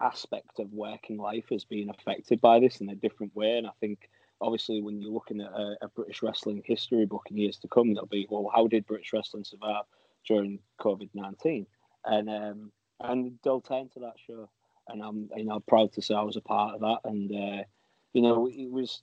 aspect 0.00 0.58
of 0.58 0.72
working 0.72 1.18
life 1.18 1.44
has 1.50 1.64
been 1.64 1.90
affected 1.90 2.40
by 2.40 2.58
this 2.58 2.80
in 2.80 2.88
a 2.88 2.94
different 2.94 3.34
way. 3.36 3.58
And 3.58 3.66
I 3.66 3.72
think 3.80 4.08
obviously 4.40 4.80
when 4.80 5.00
you're 5.00 5.12
looking 5.12 5.40
at 5.40 5.52
a, 5.52 5.76
a 5.82 5.88
British 5.88 6.22
wrestling 6.22 6.62
history 6.64 7.04
book 7.04 7.26
in 7.30 7.36
years 7.36 7.58
to 7.58 7.68
come, 7.68 7.92
there'll 7.92 8.06
be 8.06 8.26
well, 8.30 8.50
how 8.54 8.66
did 8.66 8.86
British 8.86 9.12
wrestling 9.12 9.44
survive 9.44 9.84
during 10.26 10.58
COVID 10.80 11.10
nineteen? 11.14 11.66
And 12.04 12.28
um, 12.28 12.72
and 13.00 13.38
they'll 13.42 13.60
turn 13.60 13.88
to 13.90 14.00
that 14.00 14.16
show, 14.26 14.48
and 14.88 15.02
I'm 15.02 15.28
you 15.36 15.44
know 15.44 15.60
proud 15.60 15.92
to 15.94 16.02
say 16.02 16.14
I 16.14 16.22
was 16.22 16.36
a 16.36 16.42
part 16.42 16.74
of 16.74 16.80
that, 16.80 16.98
and 17.04 17.30
uh, 17.30 17.64
you 18.12 18.22
know 18.22 18.46
it 18.48 18.70
was 18.70 19.02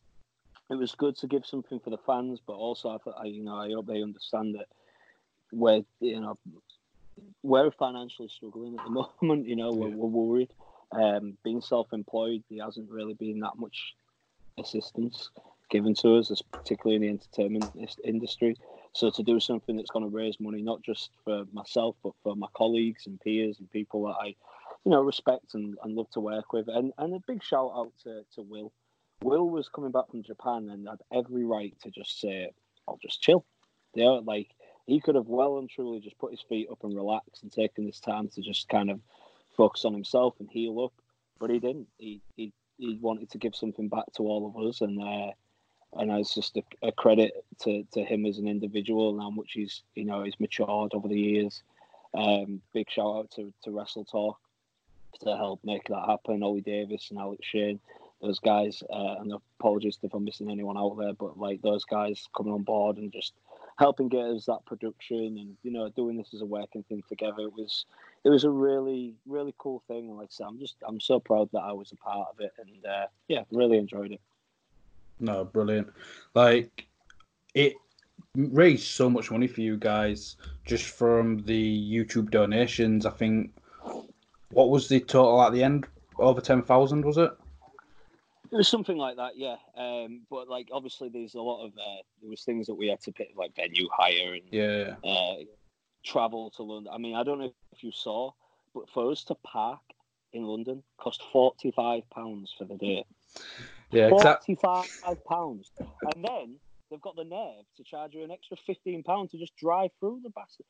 it 0.69 0.75
was 0.75 0.95
good 0.95 1.15
to 1.17 1.27
give 1.27 1.45
something 1.45 1.79
for 1.79 1.89
the 1.89 1.97
fans, 1.97 2.39
but 2.45 2.53
also 2.53 2.99
I, 3.17 3.25
you 3.25 3.43
know 3.43 3.55
I 3.55 3.71
hope 3.71 3.87
they 3.87 4.01
understand 4.03 4.55
that 4.55 4.67
we're 5.51 5.83
you 5.99 6.19
know 6.19 6.37
we're 7.43 7.71
financially 7.71 8.27
struggling 8.29 8.77
at 8.77 8.85
the 8.85 8.91
moment. 9.21 9.47
You 9.47 9.55
know 9.55 9.73
we're, 9.73 9.89
Yeah. 9.89 9.95
we're 9.95 10.07
worried. 10.25 10.53
Um, 10.91 11.37
being 11.43 11.61
self-employed, 11.61 12.43
there 12.49 12.63
hasn't 12.63 12.89
really 12.89 13.13
been 13.13 13.41
that 13.41 13.57
much 13.57 13.93
assistance 14.57 15.29
given 15.69 15.93
to 15.95 16.15
us, 16.15 16.31
particularly 16.63 16.95
in 16.95 17.01
the 17.01 17.09
entertainment 17.09 17.69
industry. 18.05 18.55
So 18.93 19.09
to 19.09 19.23
do 19.23 19.39
something 19.39 19.75
that's 19.75 19.89
going 19.89 20.09
to 20.09 20.15
raise 20.15 20.39
money, 20.39 20.61
not 20.61 20.81
just 20.81 21.11
for 21.25 21.43
myself, 21.51 21.97
but 22.03 22.13
for 22.23 22.35
my 22.37 22.47
colleagues 22.55 23.05
and 23.05 23.19
peers 23.19 23.59
and 23.59 23.69
people 23.69 24.05
that 24.05 24.15
I, 24.21 24.27
you 24.85 24.91
know, 24.91 25.01
respect 25.01 25.53
and, 25.55 25.77
and 25.83 25.93
love 25.93 26.09
to 26.11 26.21
work 26.21 26.53
with. 26.53 26.69
And, 26.69 26.93
and 26.97 27.13
a 27.13 27.19
big 27.27 27.43
shout 27.43 27.71
out 27.75 27.91
to, 28.03 28.21
to 28.35 28.41
Will. 28.41 28.71
Will 29.21 29.49
was 29.49 29.69
coming 29.69 29.91
back 29.91 30.09
from 30.09 30.23
Japan 30.23 30.69
and 30.69 30.87
had 30.87 31.01
every 31.11 31.43
right 31.43 31.73
to 31.81 31.91
just 31.91 32.19
say, 32.19 32.51
I'll 32.87 32.99
just 33.01 33.21
chill. 33.21 33.45
Yeah, 33.93 34.19
like 34.23 34.49
he 34.85 34.99
could 34.99 35.15
have 35.15 35.27
well 35.27 35.57
and 35.57 35.69
truly 35.69 35.99
just 35.99 36.17
put 36.17 36.31
his 36.31 36.41
feet 36.41 36.69
up 36.71 36.83
and 36.83 36.95
relaxed 36.95 37.43
and 37.43 37.51
taken 37.51 37.85
this 37.85 37.99
time 37.99 38.29
to 38.29 38.41
just 38.41 38.69
kind 38.69 38.89
of 38.89 38.99
focus 39.55 39.85
on 39.85 39.93
himself 39.93 40.35
and 40.39 40.49
heal 40.49 40.79
up. 40.83 40.93
But 41.39 41.49
he 41.49 41.59
didn't. 41.59 41.87
He 41.97 42.21
he, 42.35 42.53
he 42.77 42.97
wanted 43.01 43.29
to 43.31 43.37
give 43.37 43.55
something 43.55 43.89
back 43.89 44.05
to 44.15 44.23
all 44.23 44.47
of 44.47 44.67
us, 44.67 44.81
and 44.81 45.01
uh, 45.01 45.31
and 45.93 46.11
it's 46.11 46.33
just 46.33 46.57
a, 46.57 46.63
a 46.83 46.91
credit 46.91 47.45
to, 47.61 47.83
to 47.93 48.03
him 48.03 48.25
as 48.25 48.37
an 48.37 48.47
individual 48.47 49.11
and 49.11 49.21
how 49.21 49.29
much 49.29 49.51
he's 49.53 49.83
you 49.95 50.05
know 50.05 50.23
he's 50.23 50.39
matured 50.39 50.93
over 50.93 51.07
the 51.07 51.19
years. 51.19 51.63
Um, 52.13 52.61
big 52.73 52.89
shout 52.89 53.15
out 53.15 53.31
to 53.31 53.53
to 53.63 53.71
Wrestle 53.71 54.05
Talk 54.05 54.39
to 55.21 55.35
help 55.35 55.59
make 55.63 55.87
that 55.87 56.05
happen. 56.07 56.43
Ollie 56.43 56.61
Davis 56.61 57.07
and 57.09 57.19
Alex 57.19 57.45
Shane, 57.45 57.79
those 58.21 58.39
guys. 58.39 58.83
Uh, 58.89 59.15
and 59.19 59.33
apologies 59.59 59.99
if 60.01 60.13
I'm 60.13 60.23
missing 60.23 60.51
anyone 60.51 60.77
out 60.77 60.97
there, 60.97 61.13
but 61.13 61.37
like 61.37 61.61
those 61.61 61.83
guys 61.85 62.27
coming 62.35 62.53
on 62.53 62.63
board 62.63 62.97
and 62.97 63.11
just 63.11 63.33
helping 63.77 64.09
get 64.09 64.25
us 64.25 64.45
that 64.45 64.65
production 64.65 65.37
and 65.37 65.55
you 65.61 65.71
know 65.71 65.87
doing 65.89 66.17
this 66.17 66.33
as 66.33 66.41
a 66.41 66.45
working 66.45 66.83
thing 66.83 67.03
together. 67.07 67.41
It 67.41 67.53
was 67.53 67.85
it 68.23 68.29
was 68.29 68.43
a 68.43 68.49
really 68.49 69.13
really 69.25 69.53
cool 69.57 69.83
thing. 69.87 70.09
And 70.09 70.17
like 70.17 70.27
I 70.27 70.31
said, 70.31 70.47
I'm 70.47 70.59
just 70.59 70.75
I'm 70.87 70.99
so 70.99 71.19
proud 71.19 71.49
that 71.53 71.61
I 71.61 71.71
was 71.71 71.91
a 71.91 71.95
part 71.95 72.27
of 72.31 72.39
it, 72.39 72.53
and 72.59 72.85
uh, 72.85 73.07
yeah, 73.27 73.43
really 73.51 73.77
enjoyed 73.77 74.11
it. 74.11 74.21
No, 75.19 75.45
brilliant. 75.45 75.87
Like 76.33 76.87
it 77.53 77.73
raised 78.35 78.87
so 78.87 79.09
much 79.09 79.31
money 79.31 79.47
for 79.47 79.61
you 79.61 79.77
guys 79.77 80.35
just 80.65 80.85
from 80.85 81.39
the 81.39 81.91
YouTube 81.91 82.29
donations. 82.29 83.05
I 83.05 83.11
think 83.11 83.51
what 84.51 84.69
was 84.69 84.87
the 84.87 84.99
total 84.99 85.41
at 85.41 85.53
the 85.53 85.63
end? 85.63 85.87
Over 86.19 86.41
ten 86.41 86.63
thousand, 86.63 87.05
was 87.05 87.17
it? 87.17 87.31
It 88.51 88.55
was 88.55 88.67
something 88.67 88.97
like 88.97 89.17
that, 89.17 89.37
yeah. 89.37 89.57
Um, 89.75 90.21
but 90.29 90.47
like 90.47 90.69
obviously, 90.71 91.09
there's 91.09 91.35
a 91.35 91.41
lot 91.41 91.65
of 91.65 91.71
uh, 91.73 92.01
there 92.21 92.29
was 92.29 92.43
things 92.43 92.67
that 92.67 92.75
we 92.75 92.87
had 92.87 93.01
to 93.01 93.11
pay, 93.11 93.29
like 93.35 93.55
venue 93.55 93.87
hire 93.91 94.33
and 94.33 94.43
Yeah. 94.51 94.95
uh, 95.03 95.35
travel 96.03 96.51
to 96.51 96.63
London. 96.63 96.91
I 96.93 96.97
mean, 96.97 97.15
I 97.15 97.23
don't 97.23 97.39
know 97.39 97.51
if 97.73 97.83
you 97.83 97.91
saw, 97.91 98.31
but 98.73 98.89
for 98.89 99.11
us 99.11 99.23
to 99.25 99.35
park 99.35 99.81
in 100.33 100.43
London 100.43 100.83
cost 100.97 101.21
forty 101.31 101.71
five 101.71 102.09
pounds 102.09 102.53
for 102.57 102.65
the 102.65 102.75
day. 102.75 103.03
Yeah, 103.91 104.07
exactly. 104.07 104.55
Forty-five 104.55 105.23
pounds, 105.27 105.71
and 106.13 106.23
then 106.23 106.55
they've 106.89 107.01
got 107.01 107.15
the 107.15 107.23
nerve 107.23 107.65
to 107.77 107.83
charge 107.83 108.13
you 108.13 108.23
an 108.23 108.31
extra 108.31 108.57
fifteen 108.57 109.03
pounds 109.03 109.31
to 109.31 109.37
just 109.37 109.55
drive 109.55 109.91
through 109.99 110.21
the 110.23 110.29
bastard. 110.29 110.65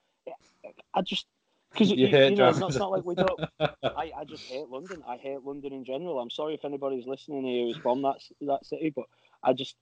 I 0.94 1.02
just 1.02 1.28
because 1.72 1.90
You 1.92 1.98
you, 1.98 2.08
hate 2.08 2.32
you 2.32 2.38
know, 2.38 2.50
it's 2.50 2.60
not, 2.60 2.70
it's 2.70 2.80
not 2.80 2.92
like 2.92 3.06
we 3.06 3.16
don't. 3.16 3.40
I, 3.60 4.12
I 4.18 4.26
just 4.26 4.44
hate 4.44 4.68
London. 4.68 5.04
I 5.08 5.18
hate 5.18 5.44
London 5.44 5.74
in 5.74 5.86
general. 5.86 6.20
I'm 6.20 6.30
sorry 6.30 6.54
if 6.54 6.66
anybody's 6.66 7.06
listening 7.06 7.44
here 7.44 7.66
who's 7.66 7.78
from 7.78 8.02
that 8.04 8.18
that 8.42 8.66
city, 8.66 8.92
but 8.96 9.06
I 9.44 9.54
just 9.54 9.76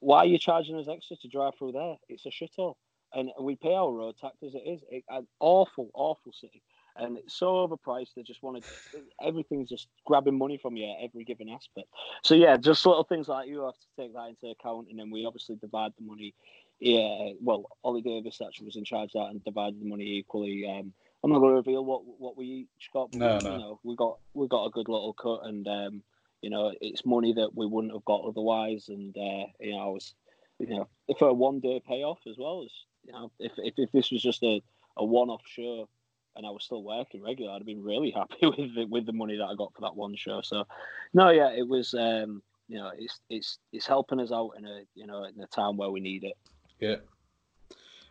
why 0.00 0.18
are 0.18 0.26
you 0.26 0.38
charging 0.38 0.76
us 0.76 0.88
extra 0.88 1.16
to 1.16 1.28
drive 1.28 1.54
through 1.58 1.72
there? 1.72 1.96
It's 2.08 2.26
a 2.26 2.30
shithole, 2.30 2.74
and 3.14 3.30
we 3.40 3.56
pay 3.56 3.74
our 3.74 3.90
road 3.90 4.16
tax 4.18 4.36
as 4.42 4.54
it 4.54 4.62
is. 4.66 4.80
It, 4.90 5.04
an 5.08 5.26
awful, 5.40 5.90
awful 5.94 6.32
city, 6.32 6.62
and 6.96 7.18
it's 7.18 7.34
so 7.34 7.66
overpriced. 7.66 8.14
They 8.14 8.22
just 8.22 8.42
want 8.42 8.62
to 8.62 9.00
everything's 9.24 9.68
just 9.68 9.88
grabbing 10.04 10.36
money 10.36 10.58
from 10.58 10.76
you 10.76 10.90
at 10.90 11.04
every 11.04 11.24
given 11.24 11.48
aspect. 11.48 11.88
So 12.22 12.34
yeah, 12.34 12.56
just 12.56 12.84
little 12.84 13.04
things 13.04 13.28
like 13.28 13.48
you 13.48 13.62
have 13.64 13.74
to 13.74 14.02
take 14.02 14.12
that 14.14 14.28
into 14.28 14.48
account, 14.48 14.88
and 14.90 14.98
then 14.98 15.10
we 15.10 15.24
obviously 15.24 15.56
divide 15.56 15.92
the 15.98 16.04
money. 16.04 16.34
Yeah, 16.80 17.30
well, 17.40 17.66
Ollie 17.84 18.02
Davis 18.02 18.40
actually 18.44 18.66
was 18.66 18.76
in 18.76 18.84
charge 18.84 19.10
of 19.14 19.22
that 19.22 19.30
and 19.30 19.44
divided 19.44 19.80
the 19.80 19.88
money 19.88 20.18
equally. 20.18 20.66
Um, 20.68 20.92
I'm 21.22 21.30
not 21.30 21.38
going 21.38 21.52
to 21.52 21.56
reveal 21.56 21.84
what 21.84 22.02
what 22.18 22.36
we 22.36 22.46
each 22.76 22.90
got. 22.92 23.14
No, 23.14 23.38
we, 23.38 23.44
no. 23.44 23.52
You 23.52 23.58
know, 23.58 23.80
we 23.84 23.96
got 23.96 24.18
we 24.34 24.48
got 24.48 24.66
a 24.66 24.70
good 24.70 24.88
little 24.88 25.12
cut, 25.12 25.40
and 25.44 25.66
um, 25.68 26.02
you 26.40 26.50
know, 26.50 26.72
it's 26.80 27.06
money 27.06 27.32
that 27.34 27.54
we 27.54 27.66
wouldn't 27.66 27.92
have 27.92 28.04
got 28.04 28.24
otherwise. 28.24 28.88
And 28.88 29.16
uh, 29.16 29.46
you 29.60 29.72
know, 29.72 29.78
I 29.78 29.86
was, 29.86 30.14
you 30.58 30.66
know, 30.68 30.88
for 31.18 31.28
a 31.28 31.34
one 31.34 31.60
day 31.60 31.80
payoff 31.86 32.18
as 32.28 32.36
well 32.38 32.64
as 32.64 32.72
you 33.04 33.12
know, 33.12 33.30
if 33.38 33.52
if, 33.58 33.74
if 33.76 33.92
this 33.92 34.10
was 34.10 34.22
just 34.22 34.42
a, 34.42 34.62
a 34.96 35.04
one 35.04 35.30
off 35.30 35.42
show. 35.46 35.88
And 36.34 36.46
I 36.46 36.50
was 36.50 36.64
still 36.64 36.82
working 36.82 37.22
regular. 37.22 37.52
I'd 37.52 37.58
have 37.58 37.66
been 37.66 37.84
really 37.84 38.10
happy 38.16 38.46
with 38.46 38.74
the, 38.74 38.86
with 38.86 39.04
the 39.04 39.12
money 39.12 39.36
that 39.36 39.44
I 39.44 39.54
got 39.54 39.74
for 39.74 39.82
that 39.82 39.94
one 39.94 40.16
show. 40.16 40.40
So, 40.40 40.64
no, 41.12 41.28
yeah, 41.28 41.50
it 41.50 41.68
was. 41.68 41.92
Um, 41.92 42.42
you 42.68 42.78
know, 42.78 42.90
it's 42.96 43.20
it's 43.28 43.58
it's 43.70 43.86
helping 43.86 44.18
us 44.18 44.32
out 44.32 44.52
in 44.56 44.64
a 44.64 44.80
you 44.94 45.06
know 45.06 45.24
in 45.24 45.38
a 45.42 45.46
time 45.46 45.76
where 45.76 45.90
we 45.90 46.00
need 46.00 46.24
it. 46.24 46.38
Yeah. 46.80 46.96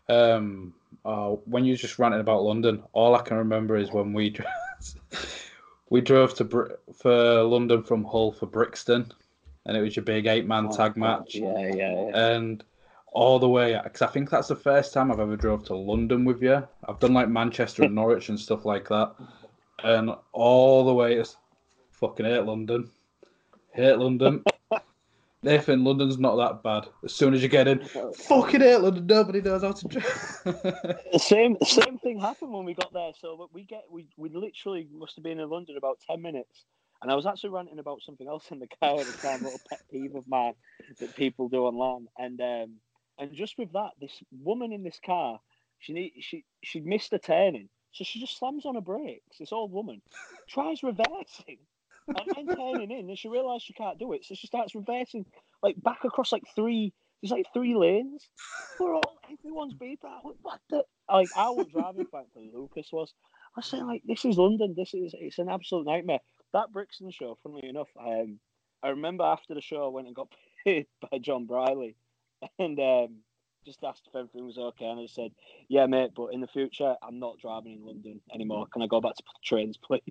Um. 0.07 0.75
Uh, 1.03 1.31
when 1.45 1.65
you 1.65 1.73
were 1.73 1.77
just 1.77 1.97
ranting 1.99 2.19
about 2.21 2.43
London, 2.43 2.83
all 2.93 3.15
I 3.15 3.21
can 3.21 3.37
remember 3.37 3.75
is 3.75 3.91
when 3.91 4.13
we 4.13 4.35
we 5.89 6.01
drove 6.01 6.35
to 6.35 6.43
Br- 6.43 6.73
for 6.93 7.43
London 7.43 7.83
from 7.83 8.03
Hull 8.03 8.31
for 8.31 8.45
Brixton, 8.45 9.11
and 9.65 9.75
it 9.75 9.81
was 9.81 9.95
your 9.95 10.05
big 10.05 10.27
eight 10.27 10.45
man 10.47 10.67
Oh, 10.71 10.75
tag 10.75 10.97
match. 10.97 11.35
Yeah, 11.35 11.57
yeah, 11.73 12.07
yeah. 12.09 12.27
and 12.35 12.63
all 13.13 13.39
the 13.39 13.49
way 13.49 13.79
because 13.83 14.03
I 14.03 14.07
think 14.07 14.29
that's 14.29 14.47
the 14.47 14.55
first 14.55 14.93
time 14.93 15.11
I've 15.11 15.19
ever 15.19 15.35
drove 15.35 15.65
to 15.65 15.75
London 15.75 16.23
with 16.23 16.41
you. 16.41 16.65
I've 16.87 16.99
done 16.99 17.13
like 17.13 17.29
Manchester 17.29 17.83
and 17.83 17.95
Norwich 17.95 18.29
and 18.29 18.39
stuff 18.39 18.63
like 18.63 18.87
that, 18.89 19.13
and 19.83 20.11
all 20.33 20.85
the 20.85 20.93
way 20.93 21.15
to 21.15 21.25
fucking 21.91 22.25
hate 22.25 22.43
London, 22.45 22.89
hate 23.73 23.97
London. 23.97 24.43
Nathan, 25.43 25.83
London's 25.83 26.19
not 26.19 26.35
that 26.35 26.61
bad. 26.61 26.87
As 27.03 27.13
soon 27.13 27.33
as 27.33 27.41
you 27.41 27.49
get 27.49 27.67
in, 27.67 27.83
fucking 27.83 28.61
it, 28.61 28.81
London. 28.81 29.07
Nobody 29.07 29.41
knows 29.41 29.63
how 29.63 29.71
to 29.71 29.87
drive. 29.87 30.05
the 30.43 31.19
same 31.19 31.57
same 31.63 31.97
thing 31.97 32.19
happened 32.19 32.51
when 32.51 32.65
we 32.65 32.75
got 32.75 32.93
there. 32.93 33.11
So 33.19 33.49
we 33.51 33.63
get 33.63 33.83
we 33.89 34.07
we 34.17 34.29
literally 34.29 34.87
must 34.93 35.15
have 35.15 35.23
been 35.23 35.39
in 35.39 35.49
London 35.49 35.77
about 35.77 35.97
ten 36.07 36.21
minutes, 36.21 36.65
and 37.01 37.11
I 37.11 37.15
was 37.15 37.25
actually 37.25 37.49
ranting 37.51 37.79
about 37.79 38.03
something 38.03 38.27
else 38.27 38.51
in 38.51 38.59
the 38.59 38.67
car 38.67 38.99
at 38.99 39.07
the 39.07 39.17
time, 39.17 39.41
little 39.41 39.61
pet 39.67 39.81
peeve 39.89 40.13
of 40.15 40.27
mine 40.27 40.53
that 40.99 41.15
people 41.15 41.49
do 41.49 41.65
online. 41.65 42.07
And 42.19 42.39
um, 42.39 42.75
and 43.17 43.33
just 43.33 43.57
with 43.57 43.71
that, 43.73 43.91
this 43.99 44.21
woman 44.31 44.71
in 44.71 44.83
this 44.83 44.99
car, 45.03 45.39
she 45.79 45.93
need 45.93 46.13
she 46.19 46.45
she 46.63 46.81
missed 46.81 47.13
a 47.13 47.19
turning, 47.19 47.69
so 47.93 48.03
she 48.03 48.19
just 48.19 48.37
slams 48.37 48.67
on 48.67 48.75
her 48.75 48.81
brakes. 48.81 49.39
This 49.39 49.51
old 49.51 49.71
woman 49.71 50.03
tries 50.47 50.83
reversing. 50.83 51.57
And 52.07 52.17
I'm 52.37 52.55
turning 52.55 52.91
in, 52.91 53.09
and 53.09 53.17
she 53.17 53.29
realised 53.29 53.65
she 53.65 53.73
can't 53.73 53.99
do 53.99 54.13
it, 54.13 54.25
so 54.25 54.35
she 54.35 54.47
starts 54.47 54.75
reversing 54.75 55.25
like 55.61 55.81
back 55.81 56.03
across 56.03 56.31
like 56.31 56.43
three. 56.55 56.93
There's 57.21 57.31
like 57.31 57.45
three 57.53 57.75
lanes. 57.75 58.27
We're 58.79 58.95
all 58.95 59.17
everyone's 59.31 59.73
that. 59.79 60.19
What 60.41 60.59
the? 60.69 60.83
Like 61.09 61.29
I 61.35 61.49
was 61.49 61.67
driving 61.67 62.05
to 62.05 62.49
Lucas 62.53 62.89
was. 62.91 63.13
I 63.57 63.61
said, 63.61 63.83
like 63.83 64.01
this 64.05 64.25
is 64.25 64.37
London. 64.37 64.73
This 64.75 64.93
is 64.93 65.13
it's 65.17 65.39
an 65.39 65.49
absolute 65.49 65.85
nightmare. 65.85 66.19
That 66.53 66.71
Brixton 66.71 67.11
show, 67.11 67.37
funnily 67.43 67.67
enough, 67.67 67.89
um, 67.99 68.39
I 68.83 68.89
remember 68.89 69.23
after 69.23 69.53
the 69.53 69.61
show 69.61 69.85
I 69.85 69.89
went 69.89 70.07
and 70.07 70.15
got 70.15 70.29
paid 70.65 70.87
by 71.09 71.19
John 71.19 71.45
Briley, 71.45 71.95
and 72.59 72.79
um, 72.79 73.17
just 73.65 73.83
asked 73.83 74.07
if 74.07 74.15
everything 74.15 74.45
was 74.45 74.57
okay, 74.57 74.85
and 74.85 74.99
I 74.99 75.05
said, 75.07 75.31
"Yeah, 75.67 75.85
mate, 75.85 76.11
but 76.15 76.27
in 76.27 76.41
the 76.41 76.47
future, 76.47 76.95
I'm 77.01 77.19
not 77.19 77.39
driving 77.39 77.73
in 77.73 77.85
London 77.85 78.21
anymore. 78.33 78.67
Can 78.71 78.81
I 78.81 78.87
go 78.87 79.01
back 79.01 79.15
to 79.15 79.23
trains, 79.43 79.77
please? 79.83 80.01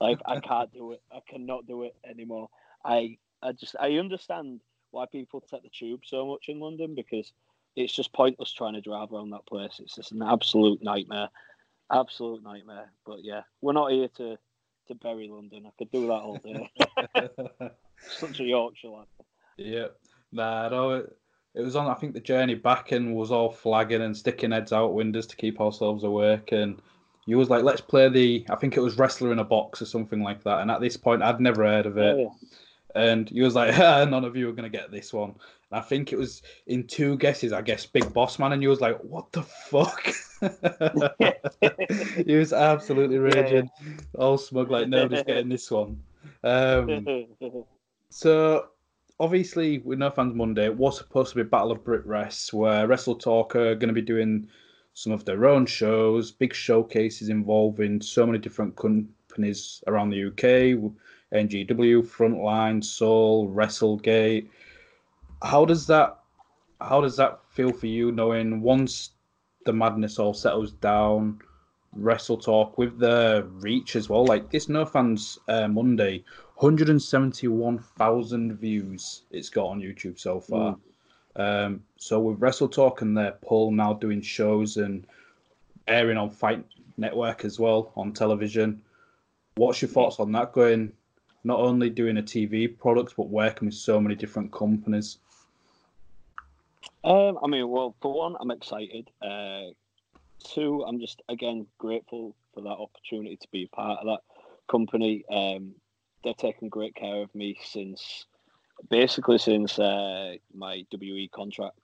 Like, 0.00 0.18
I 0.26 0.40
can't 0.40 0.72
do 0.72 0.92
it. 0.92 1.02
I 1.12 1.20
cannot 1.28 1.66
do 1.66 1.82
it 1.84 1.94
anymore. 2.08 2.48
I, 2.84 3.18
I 3.42 3.52
just, 3.52 3.76
I 3.78 3.92
understand 3.94 4.60
why 4.90 5.06
people 5.10 5.40
take 5.40 5.62
the 5.62 5.68
tube 5.68 6.02
so 6.04 6.26
much 6.26 6.44
in 6.48 6.60
London 6.60 6.94
because 6.94 7.32
it's 7.76 7.92
just 7.92 8.12
pointless 8.12 8.52
trying 8.52 8.74
to 8.74 8.80
drive 8.80 9.12
around 9.12 9.30
that 9.30 9.46
place. 9.46 9.80
It's 9.80 9.96
just 9.96 10.12
an 10.12 10.22
absolute 10.22 10.82
nightmare, 10.82 11.28
absolute 11.92 12.42
nightmare. 12.42 12.90
But 13.04 13.24
yeah, 13.24 13.42
we're 13.60 13.72
not 13.72 13.90
here 13.90 14.08
to 14.16 14.38
to 14.88 14.94
bury 14.94 15.28
London. 15.28 15.64
I 15.66 15.70
could 15.78 15.90
do 15.90 16.06
that 16.06 16.12
all 16.12 16.38
day. 16.38 16.70
Such 18.18 18.40
a 18.40 18.44
Yorkshire 18.44 18.88
lad. 18.88 19.06
Yeah, 19.56 19.86
nah, 20.30 20.68
no, 20.68 20.90
it, 20.90 21.16
it 21.54 21.62
was 21.62 21.76
on. 21.76 21.88
I 21.88 21.94
think 21.94 22.14
the 22.14 22.20
journey 22.20 22.54
back 22.54 22.92
and 22.92 23.14
was 23.14 23.30
all 23.30 23.50
flagging 23.50 24.02
and 24.02 24.16
sticking 24.16 24.50
heads 24.50 24.72
out 24.72 24.94
windows 24.94 25.26
to 25.28 25.36
keep 25.36 25.60
ourselves 25.60 26.04
awake. 26.04 26.52
And 26.52 26.80
you 27.26 27.38
was 27.38 27.50
like, 27.50 27.62
"Let's 27.62 27.80
play 27.80 28.08
the." 28.08 28.46
I 28.50 28.56
think 28.56 28.76
it 28.76 28.80
was 28.80 28.98
wrestler 28.98 29.32
in 29.32 29.38
a 29.38 29.44
box 29.44 29.80
or 29.80 29.86
something 29.86 30.22
like 30.22 30.42
that. 30.44 30.60
And 30.60 30.70
at 30.70 30.80
this 30.80 30.96
point, 30.96 31.22
I'd 31.22 31.40
never 31.40 31.64
heard 31.64 31.86
of 31.86 31.98
it. 31.98 32.16
Oh, 32.16 32.34
yeah. 32.44 32.48
And 32.94 33.30
you 33.30 33.44
was 33.44 33.54
like, 33.54 33.78
ah, 33.78 34.04
"None 34.04 34.24
of 34.24 34.36
you 34.36 34.48
are 34.48 34.52
gonna 34.52 34.68
get 34.68 34.90
this 34.90 35.12
one." 35.12 35.34
And 35.70 35.80
I 35.80 35.80
think 35.80 36.12
it 36.12 36.18
was 36.18 36.42
in 36.66 36.86
two 36.86 37.16
guesses. 37.18 37.52
I 37.52 37.62
guess 37.62 37.86
Big 37.86 38.12
Boss 38.12 38.38
Man, 38.38 38.52
and 38.52 38.62
you 38.62 38.68
was 38.68 38.80
like, 38.80 38.98
"What 39.02 39.32
the 39.32 39.42
fuck?" 39.42 40.12
he 42.26 42.36
was 42.36 42.52
absolutely 42.52 43.18
raging, 43.18 43.70
all 44.18 44.38
smug, 44.38 44.70
like 44.70 44.88
nobody's 44.88 45.24
getting 45.24 45.48
this 45.48 45.70
one. 45.70 46.02
Um, 46.42 47.26
so 48.10 48.68
obviously, 49.18 49.78
with 49.78 49.98
No 49.98 50.10
Fans 50.10 50.34
Monday, 50.34 50.66
it 50.66 50.76
was 50.76 50.98
supposed 50.98 51.30
to 51.30 51.36
be 51.36 51.42
Battle 51.42 51.72
of 51.72 51.84
Brit 51.84 52.04
Rest, 52.06 52.52
where 52.52 52.86
Wrestle 52.86 53.16
Talk 53.16 53.56
are 53.56 53.74
going 53.74 53.88
to 53.88 53.94
be 53.94 54.02
doing 54.02 54.48
some 54.94 55.12
of 55.12 55.24
their 55.24 55.44
own 55.46 55.66
shows, 55.66 56.30
big 56.30 56.54
showcases 56.54 57.28
involving 57.28 58.00
so 58.00 58.24
many 58.24 58.38
different 58.38 58.76
companies 58.76 59.82
around 59.88 60.10
the 60.10 60.26
UK, 60.26 60.78
NGW, 61.32 62.06
Frontline, 62.06 62.82
Soul, 62.82 63.48
WrestleGate. 63.50 64.46
How 65.42 65.64
does 65.64 65.88
that 65.88 66.20
how 66.80 67.00
does 67.00 67.16
that 67.16 67.40
feel 67.48 67.72
for 67.72 67.86
you 67.86 68.12
knowing 68.12 68.60
once 68.60 69.10
the 69.64 69.72
madness 69.72 70.18
all 70.18 70.34
settles 70.34 70.72
down, 70.72 71.40
Wrestle 71.92 72.36
Talk 72.36 72.78
with 72.78 72.98
the 72.98 73.48
reach 73.54 73.96
as 73.96 74.08
well? 74.08 74.24
Like 74.24 74.50
this 74.50 74.68
No 74.68 74.84
Fans 74.86 75.38
uh, 75.48 75.66
Monday, 75.66 76.22
171,000 76.56 78.54
views 78.58 79.22
it's 79.32 79.48
got 79.48 79.66
on 79.66 79.80
YouTube 79.80 80.20
so 80.20 80.40
far. 80.40 80.76
Um, 81.36 81.82
so 81.96 82.20
with 82.20 82.40
Wrestle 82.40 82.68
Talk 82.68 83.02
and 83.02 83.16
their 83.16 83.32
Paul 83.32 83.72
now 83.72 83.92
doing 83.94 84.20
shows 84.20 84.76
and 84.76 85.06
airing 85.88 86.16
on 86.16 86.30
Fight 86.30 86.64
Network 86.96 87.44
as 87.44 87.58
well 87.58 87.92
on 87.96 88.12
television, 88.12 88.80
what's 89.56 89.82
your 89.82 89.88
thoughts 89.88 90.20
on 90.20 90.32
that? 90.32 90.52
Going 90.52 90.92
not 91.42 91.58
only 91.58 91.90
doing 91.90 92.18
a 92.18 92.22
TV 92.22 92.78
product 92.78 93.14
but 93.16 93.28
working 93.28 93.66
with 93.66 93.74
so 93.74 94.00
many 94.00 94.14
different 94.14 94.52
companies. 94.52 95.18
Um, 97.02 97.38
I 97.42 97.48
mean, 97.48 97.68
well, 97.68 97.94
for 98.00 98.14
one, 98.14 98.36
I'm 98.40 98.50
excited. 98.50 99.10
Uh, 99.20 99.72
two, 100.42 100.84
I'm 100.86 101.00
just 101.00 101.20
again 101.28 101.66
grateful 101.78 102.34
for 102.54 102.62
that 102.62 102.68
opportunity 102.68 103.36
to 103.36 103.48
be 103.50 103.66
part 103.66 104.00
of 104.00 104.06
that 104.06 104.20
company. 104.68 105.24
Um, 105.30 105.74
they're 106.22 106.34
taking 106.34 106.68
great 106.68 106.94
care 106.94 107.22
of 107.22 107.34
me 107.34 107.58
since 107.62 108.24
basically 108.90 109.38
since 109.38 109.78
uh, 109.78 110.34
my 110.54 110.84
WE 110.92 111.28
contract 111.28 111.78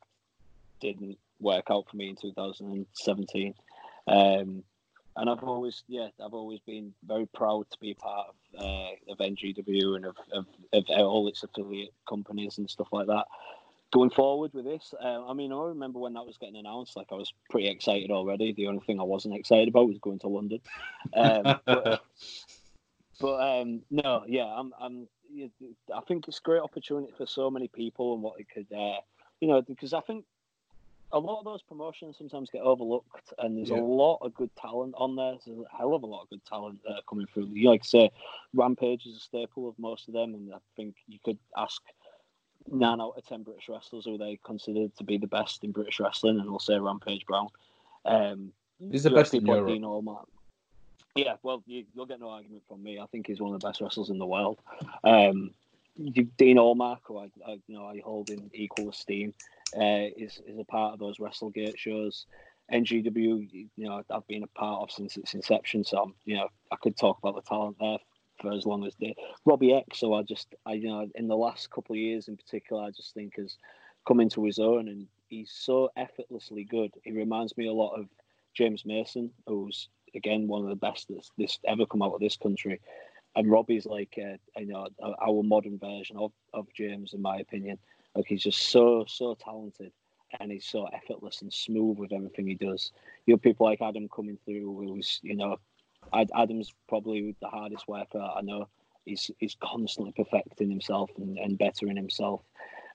didn't 0.81 1.19
work 1.41 1.67
out 1.71 1.89
for 1.89 1.97
me 1.97 2.11
in 2.11 2.17
2017. 2.17 3.55
Um, 4.07 4.63
and 5.17 5.29
I've 5.29 5.43
always, 5.43 5.83
yeah, 5.89 6.09
I've 6.25 6.35
always 6.35 6.61
been 6.61 6.95
very 7.07 7.27
proud 7.27 7.67
to 7.71 7.79
be 7.81 7.95
part 7.95 8.29
of, 8.29 8.61
uh, 8.61 9.13
of 9.13 9.19
NGW 9.19 9.97
and 9.97 10.07
of, 10.07 10.17
of, 10.33 10.47
of 10.73 10.85
all 10.89 11.29
its 11.29 11.43
affiliate 11.43 11.93
companies 12.09 12.59
and 12.59 12.71
stuff 12.71 12.89
like 12.93 13.07
that. 13.09 13.27
Going 13.93 14.11
forward 14.11 14.55
with 14.55 14.65
this, 14.65 14.95
uh, 15.03 15.27
I 15.27 15.33
mean, 15.35 15.53
I 15.53 15.63
remember 15.63 15.99
when 15.99 16.15
that 16.15 16.25
was 16.25 16.39
getting 16.39 16.57
announced, 16.57 16.97
like 16.97 17.09
I 17.11 17.17
was 17.17 17.33
pretty 17.51 17.69
excited 17.69 18.13
already. 18.13 18.53
The 18.53 18.69
only 18.69 18.81
thing 18.87 19.01
I 19.01 19.05
wasn't 19.05 19.35
excited 19.35 19.69
about 19.69 19.89
was 19.89 19.99
going 19.99 20.21
to 20.21 20.29
London. 20.29 20.61
Um, 21.13 21.61
but, 21.67 22.03
but 23.21 23.61
um, 23.61 23.83
no, 23.91 24.23
yeah, 24.29 24.45
I'm, 24.45 24.73
I'm, 24.81 25.09
I 25.95 26.01
think 26.07 26.29
it's 26.29 26.39
a 26.39 26.43
great 26.43 26.63
opportunity 26.63 27.13
for 27.17 27.27
so 27.27 27.51
many 27.51 27.69
people 27.69 28.15
and 28.15 28.23
what 28.23 28.41
it 28.41 28.47
could, 28.53 28.67
uh, 28.77 29.01
you 29.41 29.49
know, 29.49 29.63
because 29.63 29.93
I 29.93 30.01
think 30.01 30.25
a 31.13 31.19
lot 31.19 31.39
of 31.39 31.45
those 31.45 31.63
promotions 31.63 32.17
sometimes 32.17 32.51
get 32.51 32.63
overlooked, 32.63 33.33
and 33.39 33.57
there's 33.57 33.71
Yeah. 33.71 33.81
a 33.81 33.83
lot 33.83 34.19
of 34.23 34.35
good 34.35 34.55
talent 34.57 34.95
on 34.97 35.17
there. 35.17 35.39
There's 35.45 35.59
a 35.59 35.77
hell 35.77 35.95
of 35.95 36.03
a 36.03 36.07
lot 36.07 36.23
of 36.23 36.31
good 36.31 36.45
talent 36.45 36.81
uh, 36.89 37.01
coming 37.09 37.27
through. 37.27 37.47
You 37.47 37.69
like 37.69 37.83
to 37.83 37.89
say, 37.89 38.11
Rampage 38.55 39.07
is 39.07 39.17
a 39.17 39.21
staple 39.21 39.69
of 39.69 39.79
most 39.79 40.09
of 40.09 40.15
them, 40.15 40.35
and 40.35 40.55
I 40.55 40.59
think 40.77 40.97
you 41.09 41.19
could 41.25 41.39
ask 41.57 41.83
nine 42.69 43.01
out 43.01 43.15
of 43.17 43.27
ten 43.27 43.43
British 43.43 43.69
wrestlers 43.69 44.05
who 44.05 44.19
they 44.19 44.39
consider 44.45 44.89
to 44.89 45.05
be 45.05 45.19
the 45.19 45.27
best 45.27 45.65
in 45.65 45.73
British 45.73 45.99
wrestling, 45.99 46.39
and 46.39 46.49
they'll 46.49 46.59
say 46.59 46.79
Rampage 46.79 47.27
Brown. 47.27 47.49
Um, 48.05 48.53
He's 48.91 49.03
the 49.03 49.11
best 49.11 49.35
in 49.35 49.45
Europe. 49.45 49.69
Dean. 49.69 49.85
Yeah, 51.17 51.35
well, 51.43 51.63
you, 51.67 51.85
you'll 51.95 52.07
get 52.07 52.21
no 52.21 52.31
argument 52.31 52.63
from 52.69 52.83
me. 52.83 52.99
I 53.01 53.07
think 53.07 53.27
he's 53.27 53.41
one 53.41 53.53
of 53.53 53.61
the 53.61 53.67
best 53.67 53.81
wrestlers 53.81 54.11
in 54.11 54.19
the 54.19 54.27
world. 54.27 54.61
Um, 55.03 55.51
Dean 55.97 56.57
Allmark, 56.57 56.99
who 57.05 57.19
I, 57.19 57.31
I, 57.47 57.53
you 57.67 57.75
know, 57.75 57.87
I 57.87 58.01
hold 58.05 58.31
in 58.31 58.51
equal 58.55 58.91
esteem, 58.91 59.35
uh, 59.77 60.09
is 60.17 60.41
is 60.47 60.59
a 60.59 60.65
part 60.65 60.95
of 60.95 61.01
those 61.01 61.19
WrestleGate 61.19 61.77
shows. 61.77 62.27
NGW, 62.73 63.49
you 63.53 63.69
know, 63.77 64.03
I've 64.11 64.27
been 64.29 64.45
a 64.45 64.59
part 64.59 64.83
of 64.83 64.93
since 64.93 65.17
its 65.17 65.35
inception, 65.35 65.83
so 65.83 66.03
I'm, 66.05 66.15
you 66.25 66.37
know, 66.37 66.49
I 66.71 66.77
could 66.77 66.97
talk 66.97 67.19
about 67.19 67.35
the 67.35 67.43
talent 67.43 67.77
there 67.81 67.99
for 68.41 68.53
as 68.53 68.65
long 68.65 68.87
as 68.87 68.95
they. 69.01 69.15
Robbie 69.45 69.75
X, 69.75 69.99
so 69.99 70.15
I 70.15 70.23
just, 70.23 70.55
I, 70.65 70.75
you 70.75 70.89
know, 70.89 71.09
in 71.17 71.27
the 71.27 71.37
last 71.37 71.71
couple 71.71 71.95
of 71.95 71.99
years 71.99 72.29
in 72.29 72.37
particular, 72.37 72.85
I 72.85 72.91
just 72.91 73.13
think 73.13 73.37
has 73.37 73.57
come 74.07 74.21
into 74.21 74.45
his 74.45 74.61
own, 74.61 74.89
and 74.89 75.09
he's 75.29 75.51
so 75.51 75.91
effortlessly 75.97 76.65
good. 76.65 76.93
He 77.03 77.11
reminds 77.11 77.57
me 77.57 77.67
a 77.67 77.73
lot 77.73 77.95
of 77.99 78.07
James 78.55 78.85
Mason, 78.87 79.31
who's 79.47 79.89
again 80.15 80.49
one 80.49 80.63
of 80.63 80.69
the 80.69 80.77
best 80.77 81.07
that's 81.09 81.31
this 81.39 81.59
ever 81.67 81.87
come 81.87 82.03
out 82.03 82.15
of 82.15 82.21
this 82.21 82.37
country. 82.37 82.81
And 83.37 83.49
Robbie's 83.51 83.87
like, 83.87 84.19
uh, 84.19 84.37
you 84.59 84.67
know, 84.67 84.89
our 85.01 85.43
modern 85.43 85.79
version 85.79 86.17
of, 86.17 86.33
of 86.53 86.67
James, 86.75 87.15
in 87.15 87.23
my 87.23 87.39
opinion. 87.39 87.79
Like 88.15 88.27
he's 88.27 88.43
just 88.43 88.71
so 88.71 89.05
so 89.07 89.35
talented, 89.35 89.93
and 90.41 90.51
he's 90.51 90.67
so 90.67 90.87
effortless 90.87 91.43
and 91.43 91.53
smooth 91.53 91.99
with 91.99 92.13
everything 92.13 92.47
he 92.49 92.57
does. 92.57 92.91
You 93.27 93.35
have 93.35 93.43
people 93.43 93.67
like 93.67 93.81
Adam 93.81 94.09
coming 94.09 94.39
through, 94.45 94.77
who's 94.77 95.21
you 95.23 95.37
know, 95.37 95.59
Adam's 96.13 96.75
probably 96.89 97.37
the 97.41 97.49
hardest 97.49 97.87
worker 97.87 98.21
I 98.21 98.41
know. 98.43 98.69
He's 99.05 99.31
he's 99.39 99.57
constantly 99.61 100.13
perfecting 100.13 100.71
himself 100.71 101.11
and, 101.19 101.39
and 101.39 101.57
bettering 101.57 101.97
himself. 101.97 102.43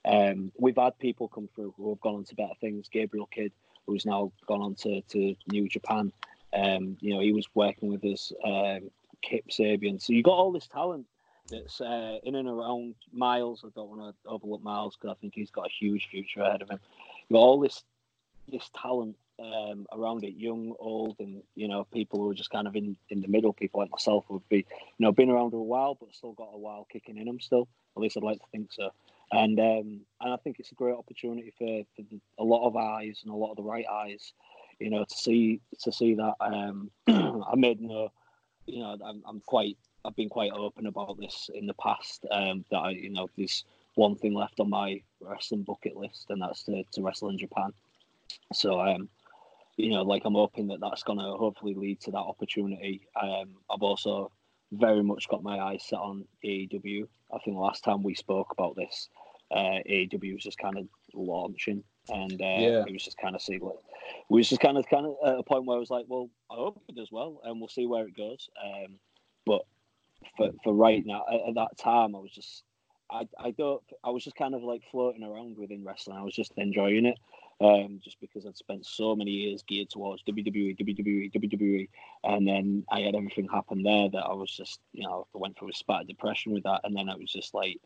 Um, 0.05 0.51
we've 0.57 0.77
had 0.77 0.99
people 0.99 1.27
come 1.27 1.49
through 1.55 1.73
who 1.77 1.89
have 1.89 2.01
gone 2.01 2.15
on 2.15 2.23
to 2.25 2.35
better 2.35 2.53
things. 2.61 2.89
Gabriel 2.89 3.27
Kidd, 3.27 3.51
who's 3.87 4.05
now 4.05 4.31
gone 4.47 4.61
on 4.61 4.75
to, 4.75 5.01
to 5.01 5.35
New 5.51 5.67
Japan. 5.67 6.11
Um, 6.53 6.97
you 7.01 7.13
know, 7.13 7.19
he 7.19 7.33
was 7.33 7.47
working 7.53 7.89
with 7.89 8.03
us, 8.05 8.31
um, 8.43 8.91
Kip 9.21 9.45
Sabian. 9.49 10.01
So 10.01 10.13
you 10.13 10.23
got 10.23 10.37
all 10.37 10.51
this 10.51 10.67
talent 10.67 11.05
that's 11.49 11.81
uh, 11.81 12.17
in 12.23 12.35
and 12.35 12.47
around 12.47 12.95
Miles. 13.11 13.63
I 13.65 13.69
don't 13.75 13.89
want 13.89 14.15
to 14.15 14.29
overlook 14.29 14.63
Miles 14.63 14.95
because 14.95 15.15
I 15.15 15.19
think 15.19 15.33
he's 15.35 15.51
got 15.51 15.67
a 15.67 15.73
huge 15.79 16.07
future 16.09 16.41
ahead 16.41 16.61
of 16.61 16.69
him. 16.69 16.79
You 17.29 17.35
got 17.35 17.41
all 17.41 17.59
this 17.59 17.83
this 18.47 18.69
talent 18.79 19.15
um, 19.39 19.85
around 19.91 20.23
it, 20.23 20.35
young, 20.35 20.73
old, 20.79 21.17
and 21.19 21.41
you 21.55 21.67
know, 21.67 21.85
people 21.85 22.19
who 22.19 22.29
are 22.29 22.35
just 22.35 22.51
kind 22.51 22.67
of 22.67 22.75
in, 22.75 22.95
in 23.09 23.21
the 23.21 23.27
middle. 23.27 23.53
People 23.53 23.81
like 23.81 23.91
myself 23.91 24.25
would 24.29 24.47
be, 24.49 24.57
you 24.57 24.63
know, 24.99 25.11
been 25.11 25.29
around 25.29 25.53
a 25.53 25.57
while 25.57 25.95
but 25.95 26.13
still 26.13 26.33
got 26.33 26.49
a 26.53 26.57
while 26.57 26.87
kicking 26.91 27.17
in 27.17 27.25
them. 27.25 27.39
Still, 27.39 27.67
at 27.95 28.01
least 28.01 28.17
I'd 28.17 28.23
like 28.23 28.39
to 28.39 28.47
think 28.51 28.71
so. 28.71 28.91
And 29.31 29.59
um, 29.59 30.01
and 30.21 30.33
I 30.33 30.37
think 30.37 30.59
it's 30.59 30.71
a 30.71 30.75
great 30.75 30.95
opportunity 30.95 31.53
for, 31.57 31.83
for 31.95 32.03
the, 32.09 32.19
a 32.37 32.43
lot 32.43 32.67
of 32.67 32.75
eyes 32.75 33.21
and 33.23 33.33
a 33.33 33.35
lot 33.35 33.51
of 33.51 33.57
the 33.57 33.63
right 33.63 33.85
eyes, 33.91 34.33
you 34.79 34.89
know, 34.89 35.03
to 35.03 35.15
see 35.15 35.61
to 35.81 35.91
see 35.91 36.15
that. 36.15 36.35
Um, 36.39 36.91
I 37.07 37.55
made 37.55 37.81
no, 37.81 38.09
you 38.65 38.79
know, 38.79 38.97
I'm, 39.03 39.23
I'm 39.27 39.41
quite 39.45 39.77
I've 40.05 40.15
been 40.15 40.29
quite 40.29 40.51
open 40.51 40.85
about 40.85 41.17
this 41.19 41.49
in 41.53 41.65
the 41.65 41.73
past. 41.75 42.25
Um, 42.31 42.65
that 42.71 42.77
I, 42.77 42.89
you 42.91 43.09
know, 43.09 43.27
there's 43.37 43.65
one 43.95 44.15
thing 44.15 44.33
left 44.33 44.59
on 44.59 44.69
my 44.69 45.01
wrestling 45.19 45.63
bucket 45.63 45.95
list, 45.95 46.27
and 46.29 46.41
that's 46.41 46.63
to, 46.63 46.83
to 46.93 47.01
wrestle 47.01 47.29
in 47.29 47.37
Japan. 47.37 47.71
So, 48.53 48.79
um, 48.79 49.09
you 49.77 49.89
know, 49.89 50.03
like 50.03 50.23
I'm 50.25 50.33
hoping 50.33 50.67
that 50.67 50.79
that's 50.79 51.03
going 51.03 51.19
to 51.19 51.35
hopefully 51.37 51.73
lead 51.73 52.01
to 52.01 52.11
that 52.11 52.17
opportunity. 52.17 53.07
Um, 53.21 53.55
I've 53.69 53.81
also 53.81 54.31
very 54.71 55.03
much 55.03 55.27
got 55.29 55.43
my 55.43 55.59
eyes 55.59 55.83
set 55.83 55.99
on 55.99 56.25
AEW. 56.43 57.07
I 57.33 57.37
think 57.39 57.57
last 57.57 57.83
time 57.83 58.03
we 58.03 58.15
spoke 58.15 58.51
about 58.51 58.75
this, 58.75 59.09
uh, 59.51 59.79
AEW 59.89 60.33
was 60.33 60.43
just 60.43 60.57
kind 60.57 60.77
of 60.77 60.87
launching, 61.13 61.83
and 62.09 62.41
uh, 62.41 62.45
Yeah. 62.45 62.83
it 62.87 62.93
was 62.93 63.03
just 63.03 63.17
kind 63.17 63.35
of 63.35 63.41
see 63.41 63.57
like 63.59 63.75
we 64.29 64.39
was 64.39 64.49
just 64.49 64.61
kind 64.61 64.77
of 64.77 64.85
kind 64.87 65.05
of 65.05 65.15
at 65.25 65.39
a 65.39 65.43
point 65.43 65.65
where 65.65 65.77
I 65.77 65.79
was 65.79 65.89
like, 65.89 66.05
well, 66.07 66.29
I 66.51 66.55
hope 66.55 66.81
it 66.87 66.95
does 66.95 67.11
well, 67.11 67.41
and 67.43 67.59
we'll 67.59 67.67
see 67.69 67.85
where 67.87 68.07
it 68.07 68.15
goes. 68.15 68.49
Um, 68.63 68.99
but 69.45 69.65
for 70.37 70.51
for 70.63 70.73
right 70.73 71.05
now, 71.05 71.23
at, 71.31 71.49
at 71.49 71.55
that 71.55 71.77
time, 71.77 72.15
I 72.15 72.19
was 72.19 72.31
just 72.31 72.63
I, 73.11 73.27
I 73.39 73.51
don't 73.51 73.81
I 74.03 74.09
was 74.09 74.23
just 74.23 74.35
kind 74.35 74.55
of 74.55 74.63
like 74.63 74.81
floating 74.91 75.23
around 75.23 75.57
within 75.57 75.83
wrestling. 75.83 76.17
I 76.17 76.23
was 76.23 76.35
just 76.35 76.53
enjoying 76.57 77.05
it. 77.05 77.17
Um, 77.61 78.01
just 78.03 78.19
because 78.19 78.45
I'd 78.45 78.57
spent 78.57 78.85
so 78.85 79.15
many 79.15 79.31
years 79.31 79.63
geared 79.63 79.89
towards 79.89 80.21
WWE, 80.23 80.77
WWE, 80.77 81.31
WWE, 81.31 81.87
and 82.25 82.45
then 82.45 82.83
I 82.91 82.99
had 82.99 83.15
everything 83.15 83.47
happen 83.47 83.81
there 83.81 84.09
that 84.09 84.25
I 84.25 84.33
was 84.33 84.51
just, 84.51 84.81
you 84.91 85.03
know, 85.03 85.25
I 85.33 85.37
went 85.37 85.57
through 85.57 85.69
a 85.69 85.73
spat 85.73 86.01
of 86.01 86.07
depression 86.09 86.51
with 86.51 86.63
that, 86.63 86.81
and 86.83 86.93
then 86.93 87.07
it 87.07 87.17
was 87.17 87.31
just 87.31 87.53
like 87.53 87.79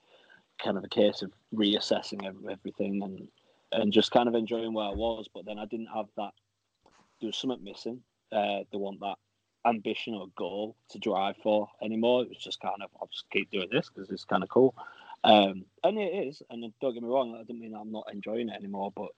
kind 0.57 0.75
of 0.75 0.83
a 0.83 0.87
case 0.89 1.21
of 1.21 1.31
reassessing 1.53 2.25
everything 2.49 3.03
and 3.03 3.27
and 3.71 3.93
just 3.93 4.11
kind 4.11 4.27
of 4.27 4.35
enjoying 4.35 4.73
where 4.73 4.87
I 4.87 4.93
was. 4.93 5.27
But 5.33 5.45
then 5.45 5.59
I 5.59 5.65
didn't 5.65 5.89
have 5.93 6.07
that. 6.17 6.31
There 7.19 7.27
was 7.27 7.37
something 7.37 7.63
missing. 7.63 8.01
Uh, 8.31 8.63
they 8.71 8.77
want 8.77 8.99
that 9.01 9.15
ambition 9.65 10.13
or 10.13 10.27
goal 10.37 10.75
to 10.89 10.99
drive 10.99 11.35
for 11.43 11.67
anymore. 11.81 12.23
It 12.23 12.29
was 12.29 12.37
just 12.37 12.61
kind 12.61 12.81
of 12.81 12.89
I'll 12.99 13.09
just 13.11 13.29
keep 13.29 13.51
doing 13.51 13.69
this 13.71 13.89
because 13.89 14.09
it's 14.09 14.25
kind 14.25 14.43
of 14.43 14.49
cool. 14.49 14.75
Um, 15.23 15.65
and 15.83 15.97
it 15.97 16.27
is. 16.27 16.41
And 16.49 16.71
don't 16.79 16.93
get 16.93 17.03
me 17.03 17.09
wrong, 17.09 17.35
I 17.35 17.43
don't 17.43 17.59
mean 17.59 17.75
I'm 17.75 17.91
not 17.91 18.07
enjoying 18.11 18.49
it 18.49 18.55
anymore, 18.55 18.91
but 18.95 19.09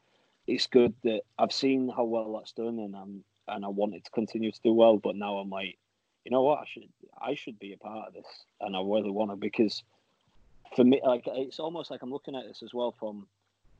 it's 0.47 0.67
good 0.67 0.93
that 1.03 1.21
I've 1.37 1.51
seen 1.51 1.89
how 1.95 2.03
well 2.03 2.33
that's 2.33 2.53
done, 2.53 2.79
and 2.79 2.95
I'm 2.95 3.23
and 3.47 3.65
I 3.65 3.67
want 3.67 3.95
it 3.95 4.05
to 4.05 4.11
continue 4.11 4.51
to 4.51 4.61
do 4.63 4.73
well. 4.73 4.97
But 4.97 5.15
now 5.15 5.37
I'm 5.37 5.49
like, 5.49 5.77
you 6.25 6.31
know 6.31 6.41
what, 6.41 6.59
I 6.59 6.65
should 6.65 6.89
I 7.21 7.35
should 7.35 7.59
be 7.59 7.73
a 7.73 7.77
part 7.77 8.07
of 8.07 8.13
this, 8.13 8.25
and 8.59 8.75
I 8.75 8.79
really 8.79 9.11
want 9.11 9.31
to 9.31 9.35
because 9.35 9.83
for 10.75 10.83
me, 10.83 11.01
like 11.05 11.23
it's 11.27 11.59
almost 11.59 11.91
like 11.91 12.01
I'm 12.01 12.11
looking 12.11 12.35
at 12.35 12.47
this 12.47 12.63
as 12.63 12.73
well 12.73 12.95
from 12.99 13.27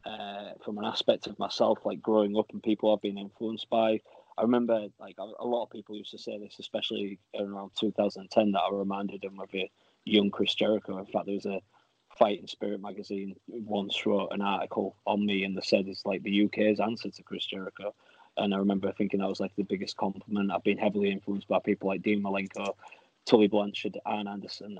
uh, 0.06 0.52
from 0.64 0.78
an 0.78 0.86
aspect 0.86 1.28
of 1.28 1.38
myself, 1.40 1.80
like 1.86 2.02
growing 2.02 2.38
up 2.38 2.52
and 2.52 2.64
people 2.64 2.94
I've 2.94 3.02
been 3.02 3.18
influenced 3.18 3.70
by. 3.70 4.02
I 4.38 4.44
remember 4.44 4.88
like 5.00 5.16
a, 5.20 5.46
lot 5.46 5.64
of 5.64 5.70
people 5.70 5.96
used 5.96 6.12
to 6.12 6.18
say 6.18 6.38
this, 6.38 6.56
especially 6.60 7.20
around 7.38 7.72
2010, 7.80 8.52
that 8.52 8.60
I 8.60 8.74
reminded 8.74 9.22
them 9.22 9.40
of 9.40 9.50
a 9.54 9.70
young 10.06 10.32
Chris 10.32 10.56
Jericho. 10.56 10.98
In 10.98 11.06
fact, 11.06 11.26
there 11.26 11.36
was 11.36 11.46
a 11.46 11.62
Fighting 12.18 12.48
Spirit 12.48 12.82
magazine 12.82 13.36
once 13.48 14.06
wrote 14.06 14.30
an 14.32 14.42
article 14.42 14.96
on 15.06 15.26
me 15.26 15.44
and 15.44 15.56
they 15.56 15.62
said 15.62 15.88
it's 15.88 16.06
like 16.06 16.24
the 16.24 16.46
UK's 16.46 16.80
answer 16.80 17.10
to 17.10 17.24
Chris 17.24 17.46
Jericho. 17.46 17.94
And 18.38 18.54
I 18.54 18.58
remember 18.58 18.92
thinking 18.92 19.20
that 19.20 19.30
was 19.30 19.40
like 19.40 19.56
the 19.56 19.64
biggest 19.64 19.98
compliment. 19.98 20.52
I've 20.52 20.64
been 20.64 20.78
heavily 20.78 21.12
influenced 21.12 21.48
by 21.48 21.60
people 21.60 21.88
like 21.90 22.02
Dean 22.02 22.24
Malenko, 22.24 22.76
Tully 23.26 23.48
Blanchard, 23.48 23.98
Arn 24.06 24.28
Anderson, 24.28 24.80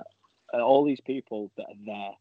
all 0.52 0.84
these 0.84 1.00
people 1.00 1.50
that 1.56 1.64
are 1.64 1.84
there 1.84 2.12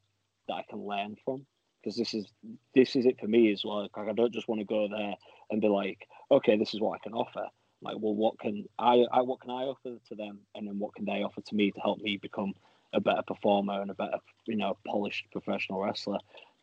that 0.48 0.54
I 0.54 0.64
can 0.70 0.86
learn 0.86 1.18
from. 1.24 1.46
Because 1.82 1.98
this 1.98 2.14
is 2.14 2.28
this 2.76 2.96
is 2.96 3.06
it 3.06 3.20
for 3.20 3.28
me 3.28 3.52
as 3.52 3.64
well. 3.66 3.82
Like 3.82 4.10
I 4.10 4.14
don't 4.14 4.34
just 4.34 4.48
want 4.48 4.60
to 4.62 4.66
go 4.66 4.88
there 4.88 5.16
and 5.50 5.62
be 5.62 5.68
like, 5.68 6.08
okay, 6.30 6.58
this 6.58 6.74
is 6.74 6.82
what 6.82 7.00
I 7.00 7.04
can 7.04 7.14
offer. 7.14 7.48
Like, 7.82 7.96
well, 8.00 8.14
what 8.14 8.38
can 8.40 8.66
I, 8.78 9.06
I 9.12 9.22
what 9.22 9.42
can 9.42 9.50
I 9.50 9.64
offer 9.64 9.98
to 10.10 10.16
them, 10.16 10.40
and 10.54 10.68
then 10.68 10.78
what 10.78 10.94
can 10.96 11.06
they 11.06 11.24
offer 11.24 11.42
to 11.42 11.56
me 11.56 11.72
to 11.72 11.80
help 11.80 12.00
me 12.00 12.18
become 12.18 12.54
a 12.94 13.00
better 13.00 13.22
performer 13.26 13.82
and 13.82 13.92
a 13.92 13.96
better, 13.96 14.18
you 14.46 14.56
know, 14.56 14.78
polished 14.86 15.26
professional 15.32 15.82
wrestler. 15.82 16.20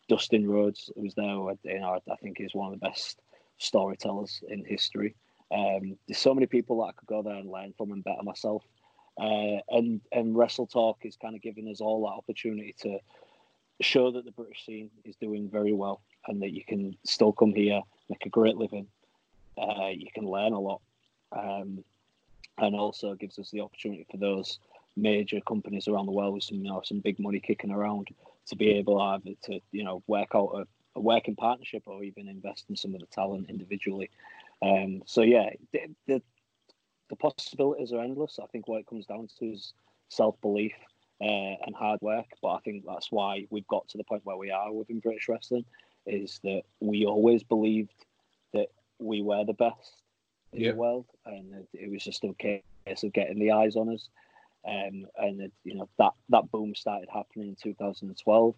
Dustin 0.08 0.48
Rhodes 0.48 0.90
was 0.96 1.14
there, 1.14 1.26
you 1.26 1.80
know, 1.80 1.98
I 2.10 2.16
think 2.16 2.40
is 2.40 2.54
one 2.54 2.72
of 2.72 2.80
the 2.80 2.86
best 2.86 3.20
storytellers 3.58 4.42
in 4.48 4.64
history. 4.64 5.14
Um, 5.50 5.98
there's 6.06 6.18
so 6.18 6.34
many 6.34 6.46
people 6.46 6.78
that 6.78 6.88
I 6.88 6.92
could 6.92 7.08
go 7.08 7.22
there 7.22 7.34
and 7.34 7.50
learn 7.50 7.74
from 7.76 7.92
and 7.92 8.04
better 8.04 8.22
myself. 8.22 8.62
Uh, 9.20 9.58
and 9.70 10.00
and 10.12 10.36
Wrestle 10.36 10.66
Talk 10.66 10.98
is 11.02 11.16
kind 11.16 11.34
of 11.34 11.42
giving 11.42 11.68
us 11.68 11.80
all 11.80 12.02
that 12.02 12.12
opportunity 12.12 12.74
to 12.80 12.98
show 13.80 14.10
that 14.10 14.24
the 14.24 14.32
British 14.32 14.64
scene 14.64 14.90
is 15.04 15.16
doing 15.16 15.48
very 15.48 15.72
well 15.72 16.00
and 16.26 16.42
that 16.42 16.52
you 16.52 16.64
can 16.64 16.96
still 17.04 17.32
come 17.32 17.52
here, 17.52 17.80
make 18.08 18.26
a 18.26 18.28
great 18.28 18.56
living. 18.56 18.86
Uh, 19.56 19.88
you 19.88 20.08
can 20.14 20.24
learn 20.24 20.52
a 20.52 20.60
lot, 20.60 20.80
um, 21.32 21.84
and 22.58 22.76
also 22.76 23.14
gives 23.14 23.38
us 23.38 23.50
the 23.50 23.60
opportunity 23.60 24.06
for 24.10 24.16
those 24.16 24.58
major 24.96 25.40
companies 25.40 25.88
around 25.88 26.06
the 26.06 26.12
world 26.12 26.34
with 26.34 26.42
some 26.42 26.58
you 26.58 26.70
know 26.70 26.82
some 26.84 27.00
big 27.00 27.18
money 27.20 27.40
kicking 27.40 27.70
around 27.70 28.08
to 28.46 28.56
be 28.56 28.70
able 28.70 29.00
either 29.00 29.30
to 29.42 29.60
you 29.72 29.84
know 29.84 30.02
work 30.06 30.28
out 30.34 30.50
a, 30.54 30.66
a 30.96 31.00
working 31.00 31.36
partnership 31.36 31.82
or 31.86 32.02
even 32.02 32.28
invest 32.28 32.64
in 32.68 32.76
some 32.76 32.94
of 32.94 33.00
the 33.00 33.06
talent 33.06 33.48
individually. 33.48 34.10
Um, 34.60 35.02
so 35.06 35.22
yeah, 35.22 35.50
the, 35.72 35.80
the, 36.06 36.22
the 37.10 37.16
possibilities 37.16 37.92
are 37.92 38.02
endless. 38.02 38.38
I 38.42 38.46
think 38.46 38.66
what 38.66 38.80
it 38.80 38.86
comes 38.86 39.06
down 39.06 39.28
to 39.38 39.44
is 39.46 39.72
self 40.08 40.40
belief 40.40 40.72
uh, 41.20 41.56
and 41.66 41.74
hard 41.74 42.00
work. 42.00 42.26
But 42.42 42.54
I 42.54 42.58
think 42.60 42.84
that's 42.86 43.10
why 43.10 43.46
we've 43.50 43.66
got 43.68 43.88
to 43.88 43.98
the 43.98 44.04
point 44.04 44.24
where 44.24 44.36
we 44.36 44.50
are 44.50 44.72
within 44.72 45.00
British 45.00 45.28
wrestling. 45.28 45.64
Is 46.06 46.40
that 46.44 46.62
we 46.80 47.04
always 47.04 47.42
believed 47.42 48.04
that 48.54 48.68
we 48.98 49.20
were 49.20 49.44
the 49.44 49.52
best 49.52 50.02
in 50.52 50.62
yep. 50.62 50.74
the 50.74 50.80
world, 50.80 51.06
and 51.26 51.54
it, 51.54 51.68
it 51.74 51.90
was 51.90 52.02
just 52.02 52.24
a 52.24 52.32
case 52.34 52.62
of 53.02 53.12
getting 53.12 53.38
the 53.38 53.52
eyes 53.52 53.76
on 53.76 53.92
us. 53.94 54.08
Um, 54.66 55.06
and 55.16 55.40
it, 55.40 55.52
you 55.64 55.74
know 55.74 55.88
that 55.98 56.12
that 56.30 56.50
boom 56.50 56.74
started 56.74 57.08
happening 57.12 57.48
in 57.48 57.56
2012. 57.62 58.54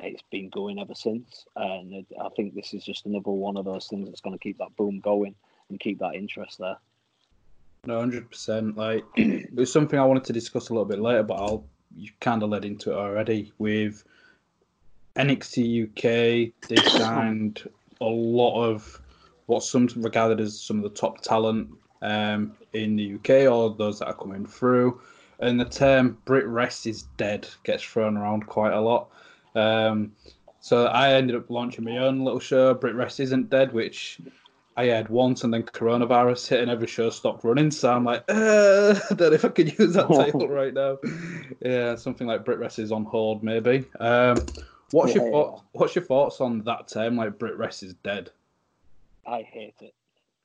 It's 0.00 0.22
been 0.30 0.48
going 0.48 0.78
ever 0.78 0.94
since, 0.94 1.44
and 1.56 1.92
it, 1.92 2.06
I 2.20 2.28
think 2.36 2.54
this 2.54 2.72
is 2.72 2.84
just 2.84 3.06
another 3.06 3.30
one 3.30 3.56
of 3.56 3.64
those 3.64 3.88
things 3.88 4.08
that's 4.08 4.20
going 4.20 4.36
to 4.36 4.42
keep 4.42 4.58
that 4.58 4.76
boom 4.76 5.00
going 5.00 5.34
and 5.68 5.80
keep 5.80 5.98
that 5.98 6.14
interest 6.14 6.58
there. 6.58 6.76
No, 7.86 7.98
hundred 7.98 8.30
percent. 8.30 8.76
Like 8.76 9.04
it 9.16 9.54
was 9.54 9.72
something 9.72 9.98
I 9.98 10.04
wanted 10.04 10.24
to 10.24 10.32
discuss 10.32 10.68
a 10.68 10.72
little 10.72 10.84
bit 10.84 11.00
later, 11.00 11.22
but 11.22 11.34
I'll 11.34 11.64
you 11.96 12.10
kind 12.20 12.42
of 12.42 12.50
led 12.50 12.64
into 12.64 12.92
it 12.92 12.96
already 12.96 13.52
with 13.58 14.04
NXT 15.16 15.84
UK. 15.88 16.52
They 16.68 16.76
signed 16.88 17.68
a 18.00 18.04
lot 18.04 18.62
of 18.64 19.00
what's 19.46 19.70
some 19.70 19.88
regarded 19.96 20.40
as 20.40 20.60
some 20.60 20.76
of 20.78 20.82
the 20.82 20.90
top 20.90 21.22
talent 21.22 21.70
um, 22.02 22.52
in 22.72 22.96
the 22.96 23.14
UK 23.14 23.50
or 23.50 23.74
those 23.74 23.98
that 23.98 24.06
are 24.06 24.14
coming 24.14 24.46
through 24.46 25.00
and 25.40 25.60
the 25.60 25.64
term 25.64 26.18
Brit 26.24 26.46
Wres 26.46 26.86
is 26.86 27.02
dead 27.16 27.48
gets 27.64 27.82
thrown 27.82 28.16
around 28.16 28.46
quite 28.46 28.72
a 28.72 28.80
lot. 28.80 29.10
Um, 29.54 30.12
so 30.60 30.86
I 30.86 31.12
ended 31.14 31.36
up 31.36 31.50
launching 31.50 31.84
my 31.84 31.98
own 31.98 32.24
little 32.24 32.40
show, 32.40 32.74
Brit 32.74 32.94
Wres 32.94 33.20
Isn't 33.20 33.48
Dead, 33.48 33.72
which 33.72 34.20
I 34.78 34.84
had 34.84 35.08
once, 35.08 35.42
and 35.42 35.52
then 35.52 35.64
coronavirus 35.64 36.46
hit, 36.46 36.60
and 36.60 36.70
every 36.70 36.86
show 36.86 37.10
stopped 37.10 37.42
running. 37.42 37.72
So 37.72 37.92
I'm 37.92 38.04
like, 38.04 38.22
uh, 38.28 38.94
I 39.10 39.14
don't 39.14 39.30
know 39.30 39.32
if 39.32 39.44
I 39.44 39.48
could 39.48 39.76
use 39.76 39.94
that 39.94 40.06
title 40.14 40.46
right 40.46 40.72
now. 40.72 40.98
Yeah, 41.60 41.96
something 41.96 42.28
like 42.28 42.44
Brit 42.44 42.60
Wres 42.60 42.78
is 42.78 42.92
on 42.92 43.04
hold, 43.04 43.42
maybe. 43.42 43.86
Um, 43.98 44.46
what's 44.92 45.16
yeah, 45.16 45.22
your 45.22 45.32
thought, 45.32 45.64
What's 45.72 45.96
your 45.96 46.04
thoughts 46.04 46.40
on 46.40 46.62
that 46.62 46.86
term, 46.86 47.16
like 47.16 47.40
Brit 47.40 47.58
Wres 47.58 47.82
is 47.82 47.94
dead? 48.04 48.30
I 49.26 49.42
hate 49.42 49.74
it. 49.80 49.94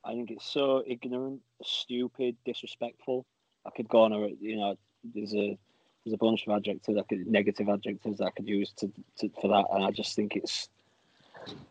I 0.04 0.14
think 0.14 0.32
it's 0.32 0.48
so 0.48 0.84
ignorant, 0.88 1.42
stupid, 1.64 2.36
disrespectful. 2.44 3.28
I 3.68 3.70
could 3.70 3.88
go 3.88 4.02
on 4.02 4.14
a 4.14 4.30
you 4.42 4.58
know 4.58 4.76
there's 5.14 5.36
a 5.36 5.56
there's 6.04 6.14
a 6.14 6.18
bunch 6.18 6.48
of 6.48 6.56
adjectives 6.56 6.98
I 6.98 7.04
could 7.04 7.28
negative 7.28 7.70
adjectives 7.70 8.20
I 8.20 8.32
could 8.32 8.48
use 8.48 8.72
to, 8.78 8.92
to 9.20 9.30
for 9.40 9.50
that, 9.50 9.66
and 9.72 9.84
I 9.84 9.92
just 9.92 10.16
think 10.16 10.36
it's 10.36 10.70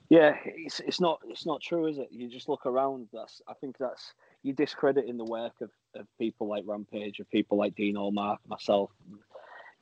yeah, 0.09 0.37
it's 0.45 0.81
it's 0.81 1.01
not 1.01 1.21
it's 1.29 1.47
not 1.47 1.61
true, 1.61 1.87
is 1.87 1.99
it? 1.99 2.09
You 2.11 2.29
just 2.29 2.49
look 2.49 2.67
around. 2.67 3.09
That's 3.13 3.41
I 3.49 3.55
think 3.55 3.79
that's 3.79 4.13
you 4.43 4.53
discrediting 4.53 5.17
the 5.17 5.25
work 5.25 5.55
of, 5.61 5.71
of 5.95 6.07
people 6.19 6.49
like 6.49 6.65
Rampage, 6.67 7.21
of 7.21 7.31
people 7.31 7.59
like 7.59 7.75
Dean 7.75 7.97
Allmark, 7.97 8.39
myself, 8.47 8.91
you 9.11 9.19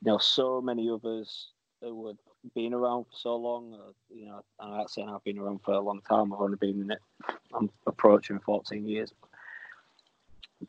know, 0.03 0.17
so 0.17 0.61
many 0.61 0.89
others 0.89 1.49
who 1.81 2.07
have 2.07 2.17
been 2.55 2.73
around 2.73 3.05
for 3.05 3.15
so 3.15 3.35
long. 3.35 3.73
Uh, 3.73 3.91
you 4.13 4.25
know, 4.25 4.41
I'm 4.59 4.77
not 4.77 4.89
saying 4.89 5.09
I've 5.09 5.23
been 5.23 5.39
around 5.39 5.61
for 5.63 5.73
a 5.73 5.79
long 5.79 6.01
time. 6.07 6.33
I've 6.33 6.41
only 6.41 6.57
been 6.57 6.81
in 6.81 6.91
it. 6.91 6.99
I'm 7.53 7.69
approaching 7.87 8.39
14 8.39 8.87
years. 8.87 9.13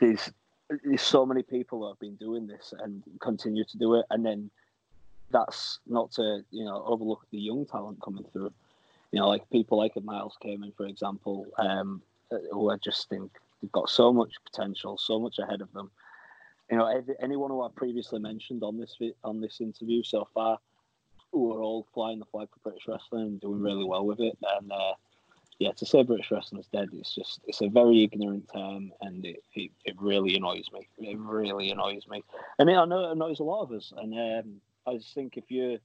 There's 0.01 0.31
there's 0.85 1.03
so 1.03 1.27
many 1.27 1.43
people 1.43 1.83
that 1.83 1.89
have 1.89 2.01
been 2.01 2.17
doing 2.17 2.47
this 2.47 2.73
and 2.83 3.03
continue 3.21 3.65
to 3.65 3.79
do 3.79 3.97
it, 3.97 4.07
and 4.11 4.25
then 4.25 4.51
that's 5.31 5.81
not 5.87 6.13
to 6.13 6.41
you 6.51 6.65
know 6.65 6.83
overlook 6.87 7.27
the 7.31 7.39
young 7.39 7.67
talent 7.67 8.01
coming 8.03 8.25
through. 8.33 8.53
You 9.13 9.21
know, 9.21 9.29
like 9.29 9.49
people 9.51 9.79
like 9.79 9.93
Miles 10.03 10.37
Kamen, 10.43 10.75
for 10.77 10.87
example, 10.87 11.47
um, 11.59 12.03
who 12.51 12.71
I 12.71 12.77
just 12.77 13.09
think 13.09 13.31
they've 13.61 13.73
got 13.73 13.91
so 13.91 14.13
much 14.13 14.33
potential, 14.45 14.99
so 14.99 15.19
much 15.19 15.39
ahead 15.39 15.61
of 15.61 15.73
them. 15.73 15.91
You 16.71 16.79
know, 16.79 17.05
anyone 17.21 17.51
who 17.51 17.61
I've 17.61 17.75
previously 17.75 18.19
mentioned 18.19 18.63
on 18.63 18.79
this 18.79 18.97
on 19.23 19.41
this 19.41 19.61
interview 19.61 20.03
so 20.03 20.27
far, 20.33 20.59
who 21.31 21.53
are 21.53 21.63
all 21.63 21.87
flying 21.93 22.19
the 22.19 22.25
flag 22.27 22.49
for 22.53 22.71
British 22.71 22.89
wrestling 22.89 23.27
and 23.27 23.41
doing 23.41 23.61
really 23.61 23.85
well 23.85 24.07
with 24.07 24.21
it, 24.21 24.39
and 24.57 24.73
uh, 24.73 24.95
yeah, 25.59 25.73
to 25.73 25.87
say 25.87 26.03
British 26.03 26.31
wrestling 26.31 26.61
is 26.61 26.67
dead, 26.69 26.89
it's 26.93 27.15
just 27.15 27.41
it's 27.47 27.61
a 27.61 27.69
very 27.69 28.03
ignorant 28.03 28.49
term, 28.53 28.93
and 29.03 29.25
it, 29.25 29.43
it, 29.55 29.71
it 29.85 29.95
really 30.01 30.35
annoys 30.35 30.69
me. 30.73 30.89
It 30.99 31.19
really 31.19 31.71
annoys 31.71 32.07
me, 32.09 32.25
and 32.59 32.71
it, 32.71 32.77
I 32.77 32.85
know 32.85 33.11
it 33.11 33.13
annoys 33.13 33.41
a 33.41 33.45
lot 33.45 33.63
of 33.63 33.73
us. 33.73 33.93
And 33.97 34.15
um, 34.15 34.61
I 34.87 34.97
just 34.97 35.15
think 35.15 35.37
if 35.37 35.51
you 35.51 35.79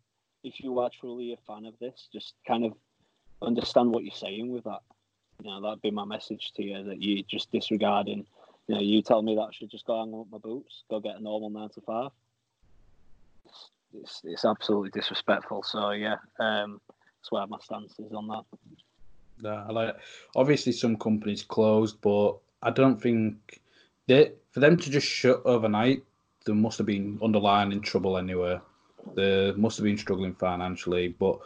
if 0.44 0.60
you 0.62 0.80
are 0.80 0.90
truly 0.90 1.34
a 1.34 1.38
fan 1.46 1.66
of 1.66 1.78
this, 1.80 2.08
just 2.12 2.34
kind 2.48 2.64
of 2.64 2.74
understand 3.42 3.92
what 3.92 4.04
you're 4.04 4.14
saying 4.14 4.52
with 4.52 4.64
that. 4.66 4.82
You 5.44 5.52
know, 5.52 5.62
that'd 5.62 5.82
be 5.82 5.92
my 5.92 6.06
message 6.06 6.52
to 6.56 6.64
you 6.64 6.84
that 6.84 7.02
you 7.02 7.24
just 7.24 7.52
disregarding. 7.52 8.26
You 8.68 8.76
know, 8.76 8.82
you 8.82 9.02
tell 9.02 9.22
me 9.22 9.36
that 9.36 9.42
I 9.42 9.52
should 9.52 9.70
just 9.70 9.86
go 9.86 10.00
hang 10.00 10.14
up 10.14 10.28
my 10.32 10.40
boots, 10.40 10.84
go 10.90 11.00
get 11.00 11.18
a 11.18 11.24
normal 11.24 11.50
nine 11.50 11.70
to 11.70 11.82
five. 11.82 12.12
It's, 13.46 13.70
it's, 13.94 14.22
it's 14.24 14.46
absolutely 14.46 14.90
disrespectful. 14.90 15.64
So 15.64 15.92
yeah, 15.92 16.16
um, 16.40 16.82
that's 16.96 17.32
where 17.32 17.48
my 17.48 17.60
stance 17.62 17.94
is 18.00 18.12
on 18.14 18.28
that. 18.28 18.44
Yeah, 19.44 19.66
I 19.68 19.72
like 19.72 19.96
obviously 20.36 20.72
some 20.72 20.98
companies 20.98 21.44
closed, 21.44 22.02
but 22.02 22.38
I 22.64 22.72
don't 22.72 23.00
think 23.00 23.62
they 24.08 24.32
for 24.52 24.60
them 24.60 24.78
to 24.78 24.90
just 24.90 25.08
shut 25.08 25.42
overnight. 25.46 26.04
They 26.46 26.54
must 26.54 26.78
have 26.80 26.88
been 26.88 27.20
underlying 27.22 27.72
in 27.72 27.82
trouble 27.82 28.18
anyway. 28.18 28.60
They 29.16 29.52
must 29.56 29.78
have 29.78 29.84
been 29.84 29.98
struggling 29.98 30.34
financially. 30.34 31.10
But 31.10 31.40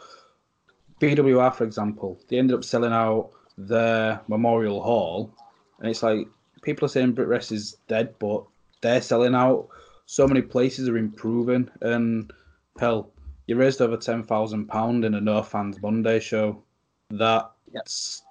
BWR, 1.02 1.52
for 1.52 1.64
example, 1.64 2.20
they 2.28 2.38
ended 2.38 2.56
up 2.56 2.62
selling 2.62 2.92
out 2.92 3.30
their 3.58 4.20
Memorial 4.28 4.80
Hall, 4.80 5.34
and 5.80 5.90
it's 5.90 6.02
like 6.02 6.28
people 6.62 6.86
are 6.86 6.88
saying 6.88 7.12
Brit 7.12 7.26
Wres 7.26 7.50
is 7.50 7.76
dead, 7.88 8.14
but 8.20 8.44
they're 8.82 9.02
selling 9.02 9.34
out. 9.34 9.68
So 10.06 10.28
many 10.28 10.42
places 10.42 10.88
are 10.88 10.96
improving, 10.96 11.68
and 11.80 12.32
hell, 12.78 13.10
you 13.48 13.56
raised 13.56 13.82
over 13.82 13.96
ten 13.96 14.22
thousand 14.22 14.66
pound 14.66 15.04
in 15.04 15.14
a 15.14 15.20
No 15.20 15.42
Fans 15.42 15.82
Monday 15.82 16.20
show. 16.20 16.62
That 17.10 17.50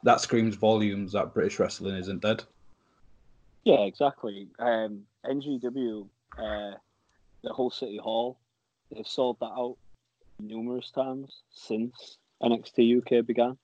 that 0.03 0.22
screams 0.22 0.55
volumes 0.55 1.11
that 1.11 1.34
British 1.34 1.59
wrestling 1.59 1.95
isn't 1.95 2.22
dead. 2.22 2.43
Yeah, 3.65 3.82
exactly. 3.82 4.47
Um, 4.59 5.01
NGW, 5.26 6.07
uh, 6.38 6.76
the 7.43 7.53
Hull 7.53 7.69
City 7.69 7.97
Hall, 7.97 8.39
they've 8.91 9.05
sold 9.05 9.39
that 9.41 9.47
out 9.47 9.76
numerous 10.39 10.89
times 10.89 11.41
since 11.51 12.17
NXT 12.41 12.99
UK 12.99 13.25
began. 13.25 13.57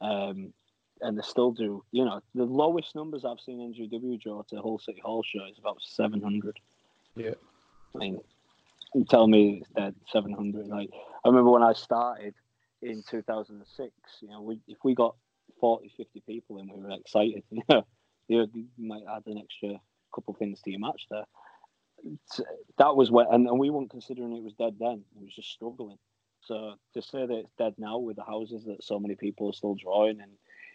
Um, 0.00 0.52
and 1.00 1.16
they 1.16 1.22
still 1.22 1.52
do. 1.52 1.84
You 1.92 2.04
know, 2.04 2.20
the 2.34 2.44
lowest 2.44 2.94
numbers 2.94 3.24
I've 3.24 3.40
seen 3.40 3.60
NGW 3.72 4.20
draw 4.20 4.42
to 4.42 4.56
Hull 4.56 4.78
City 4.78 5.00
Hall 5.04 5.22
show 5.22 5.44
is 5.50 5.58
about 5.58 5.78
700. 5.80 6.58
Yeah. 7.14 7.34
I 7.94 7.98
mean, 7.98 8.20
you 8.94 9.04
tell 9.04 9.26
me 9.26 9.60
it's 9.60 9.70
dead 9.70 9.94
700. 10.12 10.66
Like, 10.66 10.90
I 11.24 11.28
remember 11.28 11.50
when 11.50 11.62
I 11.62 11.72
started 11.72 12.34
in 12.82 13.02
2006, 13.08 13.92
you 14.20 14.28
know, 14.28 14.42
we, 14.42 14.60
if 14.66 14.78
we 14.84 14.94
got 14.94 15.14
40, 15.60 15.92
50 15.96 16.22
people 16.26 16.58
in, 16.58 16.68
we 16.68 16.82
were 16.82 16.90
excited. 16.92 17.44
You 18.30 18.40
know, 18.40 18.46
you 18.52 18.66
might 18.76 19.04
add 19.10 19.22
an 19.24 19.38
extra 19.38 19.80
couple 20.14 20.34
things 20.34 20.60
to 20.60 20.70
your 20.70 20.80
match 20.80 21.06
there. 21.10 21.24
That 22.76 22.94
was 22.94 23.10
when, 23.10 23.26
and, 23.30 23.48
and 23.48 23.58
we 23.58 23.70
weren't 23.70 23.90
considering 23.90 24.36
it 24.36 24.42
was 24.42 24.52
dead 24.52 24.76
then. 24.78 25.02
It 25.16 25.22
was 25.22 25.34
just 25.34 25.50
struggling. 25.50 25.96
So 26.48 26.74
to 26.94 27.02
say 27.02 27.26
that 27.26 27.38
it's 27.38 27.52
dead 27.58 27.74
now 27.78 27.98
with 27.98 28.16
the 28.16 28.24
houses 28.24 28.64
that 28.64 28.82
so 28.82 28.98
many 28.98 29.14
people 29.14 29.50
are 29.50 29.52
still 29.52 29.74
drawing 29.74 30.20
and 30.20 30.32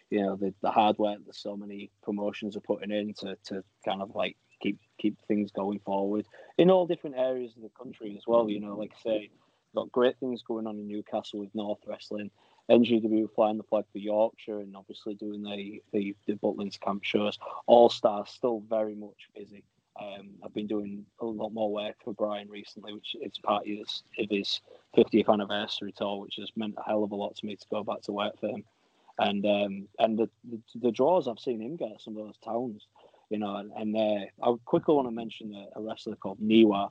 you 0.08 0.22
know 0.22 0.36
the, 0.36 0.54
the 0.62 0.70
hard 0.70 0.98
work 0.98 1.18
that 1.26 1.34
so 1.34 1.56
many 1.56 1.90
promotions 2.02 2.56
are 2.56 2.60
putting 2.60 2.92
in 2.92 3.12
to, 3.14 3.36
to 3.46 3.64
kind 3.84 4.00
of 4.00 4.14
like 4.14 4.36
keep 4.60 4.78
keep 4.98 5.20
things 5.26 5.50
going 5.50 5.80
forward 5.80 6.26
in 6.58 6.70
all 6.70 6.86
different 6.86 7.16
areas 7.16 7.56
of 7.56 7.62
the 7.62 7.70
country 7.70 8.14
as 8.16 8.24
well. 8.26 8.48
You 8.48 8.60
know, 8.60 8.76
like 8.76 8.92
I 9.00 9.02
say, 9.02 9.30
got 9.74 9.90
great 9.90 10.16
things 10.20 10.42
going 10.42 10.68
on 10.68 10.78
in 10.78 10.86
Newcastle 10.86 11.40
with 11.40 11.54
North 11.54 11.80
Wrestling. 11.86 12.30
NGW 12.70 13.28
flying 13.34 13.58
the 13.58 13.62
flag 13.64 13.84
for 13.92 13.98
Yorkshire 13.98 14.60
and 14.60 14.74
obviously 14.74 15.14
doing 15.14 15.42
the 15.42 15.82
the, 15.92 16.14
the 16.26 16.34
Butlins 16.34 16.78
camp 16.80 17.02
shows. 17.04 17.38
All 17.66 17.90
Stars 17.90 18.30
still 18.30 18.62
very 18.68 18.94
much 18.94 19.28
busy. 19.34 19.64
Um, 20.00 20.30
I've 20.44 20.54
been 20.54 20.66
doing 20.66 21.06
a 21.20 21.24
lot 21.24 21.50
more 21.50 21.72
work 21.72 21.96
for 22.02 22.14
Brian 22.14 22.48
recently, 22.48 22.92
which 22.92 23.14
is 23.20 23.38
part 23.38 23.62
of 23.62 23.68
his, 23.68 24.02
of 24.18 24.26
his 24.28 24.60
50th 24.96 25.32
anniversary 25.32 25.92
tour, 25.96 26.20
which 26.20 26.36
has 26.36 26.50
meant 26.56 26.74
a 26.76 26.82
hell 26.82 27.04
of 27.04 27.12
a 27.12 27.16
lot 27.16 27.36
to 27.36 27.46
me 27.46 27.56
to 27.56 27.66
go 27.70 27.84
back 27.84 28.02
to 28.02 28.12
work 28.12 28.38
for 28.40 28.48
him. 28.48 28.64
And 29.18 29.46
um, 29.46 29.88
and 30.00 30.18
the, 30.18 30.28
the, 30.50 30.60
the 30.74 30.90
draws 30.90 31.28
I've 31.28 31.38
seen 31.38 31.60
him 31.60 31.76
get 31.76 32.00
some 32.00 32.16
of 32.16 32.26
those 32.26 32.38
towns, 32.38 32.88
you 33.30 33.38
know, 33.38 33.56
and, 33.56 33.70
and 33.76 33.96
uh, 33.96 34.26
I 34.42 34.54
quickly 34.64 34.96
want 34.96 35.06
to 35.06 35.12
mention 35.12 35.54
a, 35.54 35.78
a 35.78 35.82
wrestler 35.82 36.16
called 36.16 36.40
Niwa. 36.40 36.90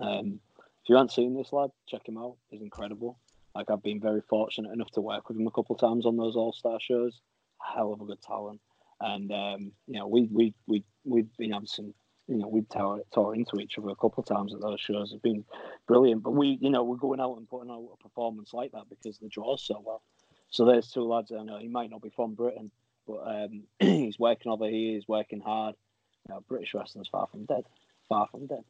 Um, 0.00 0.38
if 0.54 0.88
you 0.88 0.94
haven't 0.94 1.12
seen 1.12 1.34
this 1.34 1.52
lad, 1.52 1.70
check 1.88 2.06
him 2.06 2.16
out. 2.16 2.36
He's 2.50 2.62
incredible. 2.62 3.18
Like 3.54 3.70
I've 3.70 3.82
been 3.82 4.00
very 4.00 4.22
fortunate 4.28 4.72
enough 4.72 4.90
to 4.92 5.00
work 5.00 5.28
with 5.28 5.38
him 5.38 5.46
a 5.46 5.50
couple 5.50 5.74
of 5.74 5.80
times 5.80 6.06
on 6.06 6.16
those 6.16 6.36
All 6.36 6.52
Star 6.52 6.78
shows. 6.80 7.20
Hell 7.60 7.92
of 7.92 8.00
a 8.00 8.04
good 8.04 8.22
talent, 8.22 8.60
and 9.00 9.30
um, 9.30 9.72
you 9.86 9.98
know 9.98 10.08
we 10.08 10.28
we 10.32 10.54
we 10.66 10.84
we've 11.04 11.36
been 11.36 11.52
having 11.52 11.66
some. 11.66 11.94
You 12.28 12.36
know, 12.36 12.48
we 12.48 12.62
tore, 12.62 13.02
tore 13.12 13.34
into 13.34 13.58
each 13.58 13.78
other 13.78 13.88
a 13.88 13.96
couple 13.96 14.22
of 14.22 14.26
times 14.26 14.54
at 14.54 14.60
those 14.60 14.80
shows. 14.80 15.12
It's 15.12 15.20
been 15.20 15.44
brilliant, 15.86 16.22
but 16.22 16.30
we, 16.30 16.58
you 16.60 16.70
know, 16.70 16.84
we're 16.84 16.96
going 16.96 17.20
out 17.20 17.36
and 17.36 17.48
putting 17.48 17.70
out 17.70 17.88
a 17.92 18.02
performance 18.02 18.54
like 18.54 18.72
that 18.72 18.88
because 18.88 19.18
the 19.18 19.28
draws 19.28 19.62
so 19.62 19.82
well. 19.84 20.02
So 20.50 20.64
there's 20.64 20.90
two 20.90 21.02
lads 21.02 21.32
I 21.32 21.42
know. 21.42 21.58
He 21.58 21.68
might 21.68 21.90
not 21.90 22.02
be 22.02 22.10
from 22.10 22.34
Britain, 22.34 22.70
but 23.06 23.20
um, 23.26 23.62
he's 23.80 24.18
working 24.18 24.52
over 24.52 24.68
here. 24.68 24.94
He's 24.94 25.08
working 25.08 25.40
hard. 25.40 25.74
You 26.28 26.34
know, 26.34 26.44
British 26.48 26.74
wrestling's 26.74 27.08
far 27.08 27.26
from 27.26 27.46
dead. 27.46 27.64
Far 28.08 28.28
from 28.28 28.46
dead. 28.46 28.64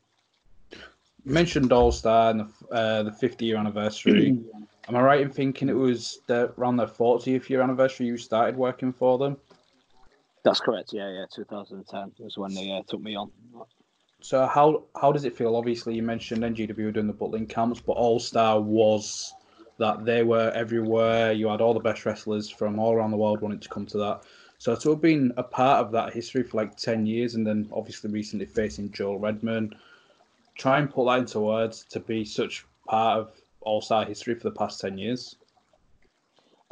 You 0.70 1.32
mentioned 1.32 1.72
All 1.72 1.92
Star 1.92 2.30
and 2.30 2.40
the, 2.40 2.74
uh, 2.74 3.02
the 3.02 3.12
50 3.12 3.44
year 3.44 3.56
anniversary. 3.56 4.38
Am 4.88 4.96
I 4.96 5.00
right 5.00 5.20
in 5.20 5.30
thinking 5.30 5.68
it 5.68 5.76
was 5.76 6.20
the, 6.26 6.52
around 6.58 6.76
the 6.76 6.86
40th 6.86 7.48
year 7.48 7.62
anniversary 7.62 8.06
you 8.06 8.16
started 8.16 8.56
working 8.56 8.92
for 8.92 9.18
them? 9.18 9.36
That's 10.44 10.60
correct. 10.60 10.92
Yeah, 10.92 11.10
yeah. 11.10 11.26
2010 11.32 12.12
was 12.18 12.36
when 12.36 12.54
they 12.54 12.70
uh, 12.70 12.82
took 12.86 13.00
me 13.00 13.16
on. 13.16 13.30
So 14.20 14.46
how 14.46 14.84
how 15.00 15.12
does 15.12 15.24
it 15.24 15.36
feel? 15.36 15.56
Obviously, 15.56 15.94
you 15.94 16.02
mentioned 16.02 16.42
NGW 16.42 16.94
doing 16.94 17.06
the 17.06 17.12
Butlin 17.12 17.48
camps, 17.48 17.80
but 17.80 17.92
All 17.92 18.20
Star 18.20 18.60
was 18.60 19.32
that 19.78 20.04
they 20.04 20.22
were 20.22 20.52
everywhere. 20.54 21.32
You 21.32 21.48
had 21.48 21.60
all 21.60 21.74
the 21.74 21.80
best 21.80 22.06
wrestlers 22.06 22.48
from 22.48 22.78
all 22.78 22.92
around 22.92 23.10
the 23.10 23.16
world 23.16 23.40
wanting 23.40 23.60
to 23.60 23.68
come 23.68 23.86
to 23.86 23.98
that. 23.98 24.22
So 24.58 24.76
to 24.76 24.90
have 24.90 25.00
been 25.00 25.32
a 25.36 25.42
part 25.42 25.84
of 25.84 25.90
that 25.92 26.12
history 26.12 26.44
for 26.44 26.56
like 26.56 26.76
ten 26.76 27.04
years, 27.04 27.34
and 27.34 27.44
then 27.44 27.68
obviously 27.72 28.10
recently 28.10 28.46
facing 28.46 28.92
Joel 28.92 29.18
Redman, 29.18 29.74
try 30.56 30.78
and 30.78 30.88
put 30.88 31.06
that 31.06 31.18
into 31.18 31.40
words 31.40 31.84
to 31.90 31.98
be 31.98 32.24
such 32.24 32.64
part 32.86 33.18
of 33.18 33.32
All 33.60 33.80
Star 33.80 34.04
history 34.04 34.36
for 34.36 34.44
the 34.44 34.56
past 34.56 34.80
ten 34.80 34.98
years. 34.98 35.36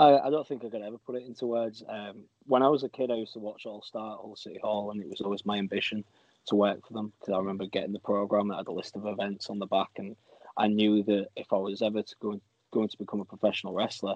I, 0.01 0.19
I 0.27 0.31
don't 0.31 0.49
think 0.49 0.65
I 0.65 0.71
could 0.71 0.81
ever 0.81 0.97
put 0.97 1.17
it 1.17 1.27
into 1.27 1.47
words. 1.47 1.85
Um, 1.87 2.25
when 2.47 2.63
I 2.63 2.69
was 2.69 2.85
a 2.85 2.89
kid, 2.89 3.11
I 3.11 3.17
used 3.17 3.35
to 3.35 3.39
watch 3.39 3.67
All 3.67 3.83
Star, 3.83 4.17
All 4.17 4.35
City 4.35 4.59
Hall, 4.63 4.91
and 4.91 5.01
it 5.01 5.09
was 5.09 5.21
always 5.21 5.45
my 5.45 5.59
ambition 5.59 6.03
to 6.47 6.55
work 6.55 6.87
for 6.87 6.95
them 6.95 7.13
because 7.21 7.35
I 7.35 7.39
remember 7.39 7.67
getting 7.67 7.93
the 7.93 7.99
program 7.99 8.49
that 8.49 8.57
had 8.57 8.69
a 8.69 8.73
list 8.73 8.97
of 8.97 9.07
events 9.07 9.51
on 9.51 9.59
the 9.59 9.67
back, 9.67 9.91
and 9.99 10.17
I 10.57 10.69
knew 10.69 11.03
that 11.03 11.29
if 11.37 11.53
I 11.53 11.57
was 11.57 11.83
ever 11.83 12.03
to 12.03 12.15
go 12.21 12.41
going 12.73 12.89
to 12.89 12.99
become 12.99 13.21
a 13.21 13.27
professional 13.27 13.75
wrestler, 13.75 14.15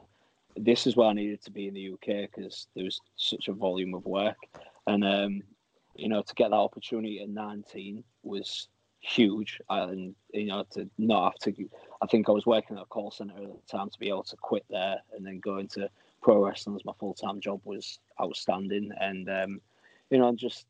this 0.56 0.86
is 0.86 0.96
where 0.96 1.08
I 1.08 1.12
needed 1.12 1.42
to 1.42 1.50
be 1.50 1.68
in 1.68 1.74
the 1.74 1.92
UK 1.92 2.30
because 2.30 2.68
there 2.74 2.84
was 2.84 3.00
such 3.16 3.48
a 3.48 3.52
volume 3.52 3.94
of 3.94 4.06
work, 4.06 4.38
and 4.86 5.04
um, 5.04 5.42
you 5.96 6.08
know 6.08 6.22
to 6.22 6.34
get 6.34 6.50
that 6.50 6.56
opportunity 6.56 7.20
at 7.20 7.28
19 7.28 8.02
was 8.22 8.68
huge, 9.04 9.60
and 9.68 10.14
you 10.32 10.46
know 10.46 10.64
to 10.70 10.88
not 10.98 11.32
have 11.32 11.54
to. 11.54 11.68
I 12.02 12.06
think 12.06 12.28
I 12.28 12.32
was 12.32 12.46
working 12.46 12.76
at 12.76 12.82
a 12.82 12.86
call 12.86 13.10
center 13.10 13.34
at 13.36 13.42
the 13.42 13.76
time 13.76 13.90
to 13.90 13.98
be 13.98 14.08
able 14.08 14.24
to 14.24 14.36
quit 14.36 14.64
there 14.70 14.96
and 15.14 15.24
then 15.24 15.40
go 15.40 15.58
into 15.58 15.88
pro 16.22 16.44
wrestling 16.44 16.76
as 16.76 16.84
my 16.84 16.92
full 16.98 17.14
time 17.14 17.40
job 17.40 17.60
was 17.64 17.98
outstanding, 18.20 18.90
and 18.98 19.28
um, 19.28 19.60
you 20.10 20.18
know 20.18 20.34
just 20.34 20.66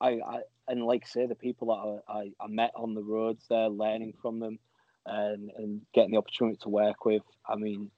I, 0.00 0.20
I 0.26 0.40
and 0.68 0.84
like 0.84 1.04
I 1.04 1.08
say 1.08 1.26
the 1.26 1.34
people 1.34 1.68
that 1.68 2.12
I, 2.12 2.18
I, 2.18 2.30
I 2.40 2.46
met 2.48 2.72
on 2.74 2.94
the 2.94 3.02
roads 3.02 3.44
there, 3.48 3.68
learning 3.68 4.14
from 4.20 4.40
them, 4.40 4.58
and 5.06 5.50
and 5.56 5.82
getting 5.94 6.12
the 6.12 6.18
opportunity 6.18 6.58
to 6.62 6.68
work 6.68 7.04
with. 7.04 7.22
I 7.48 7.56
mean, 7.56 7.90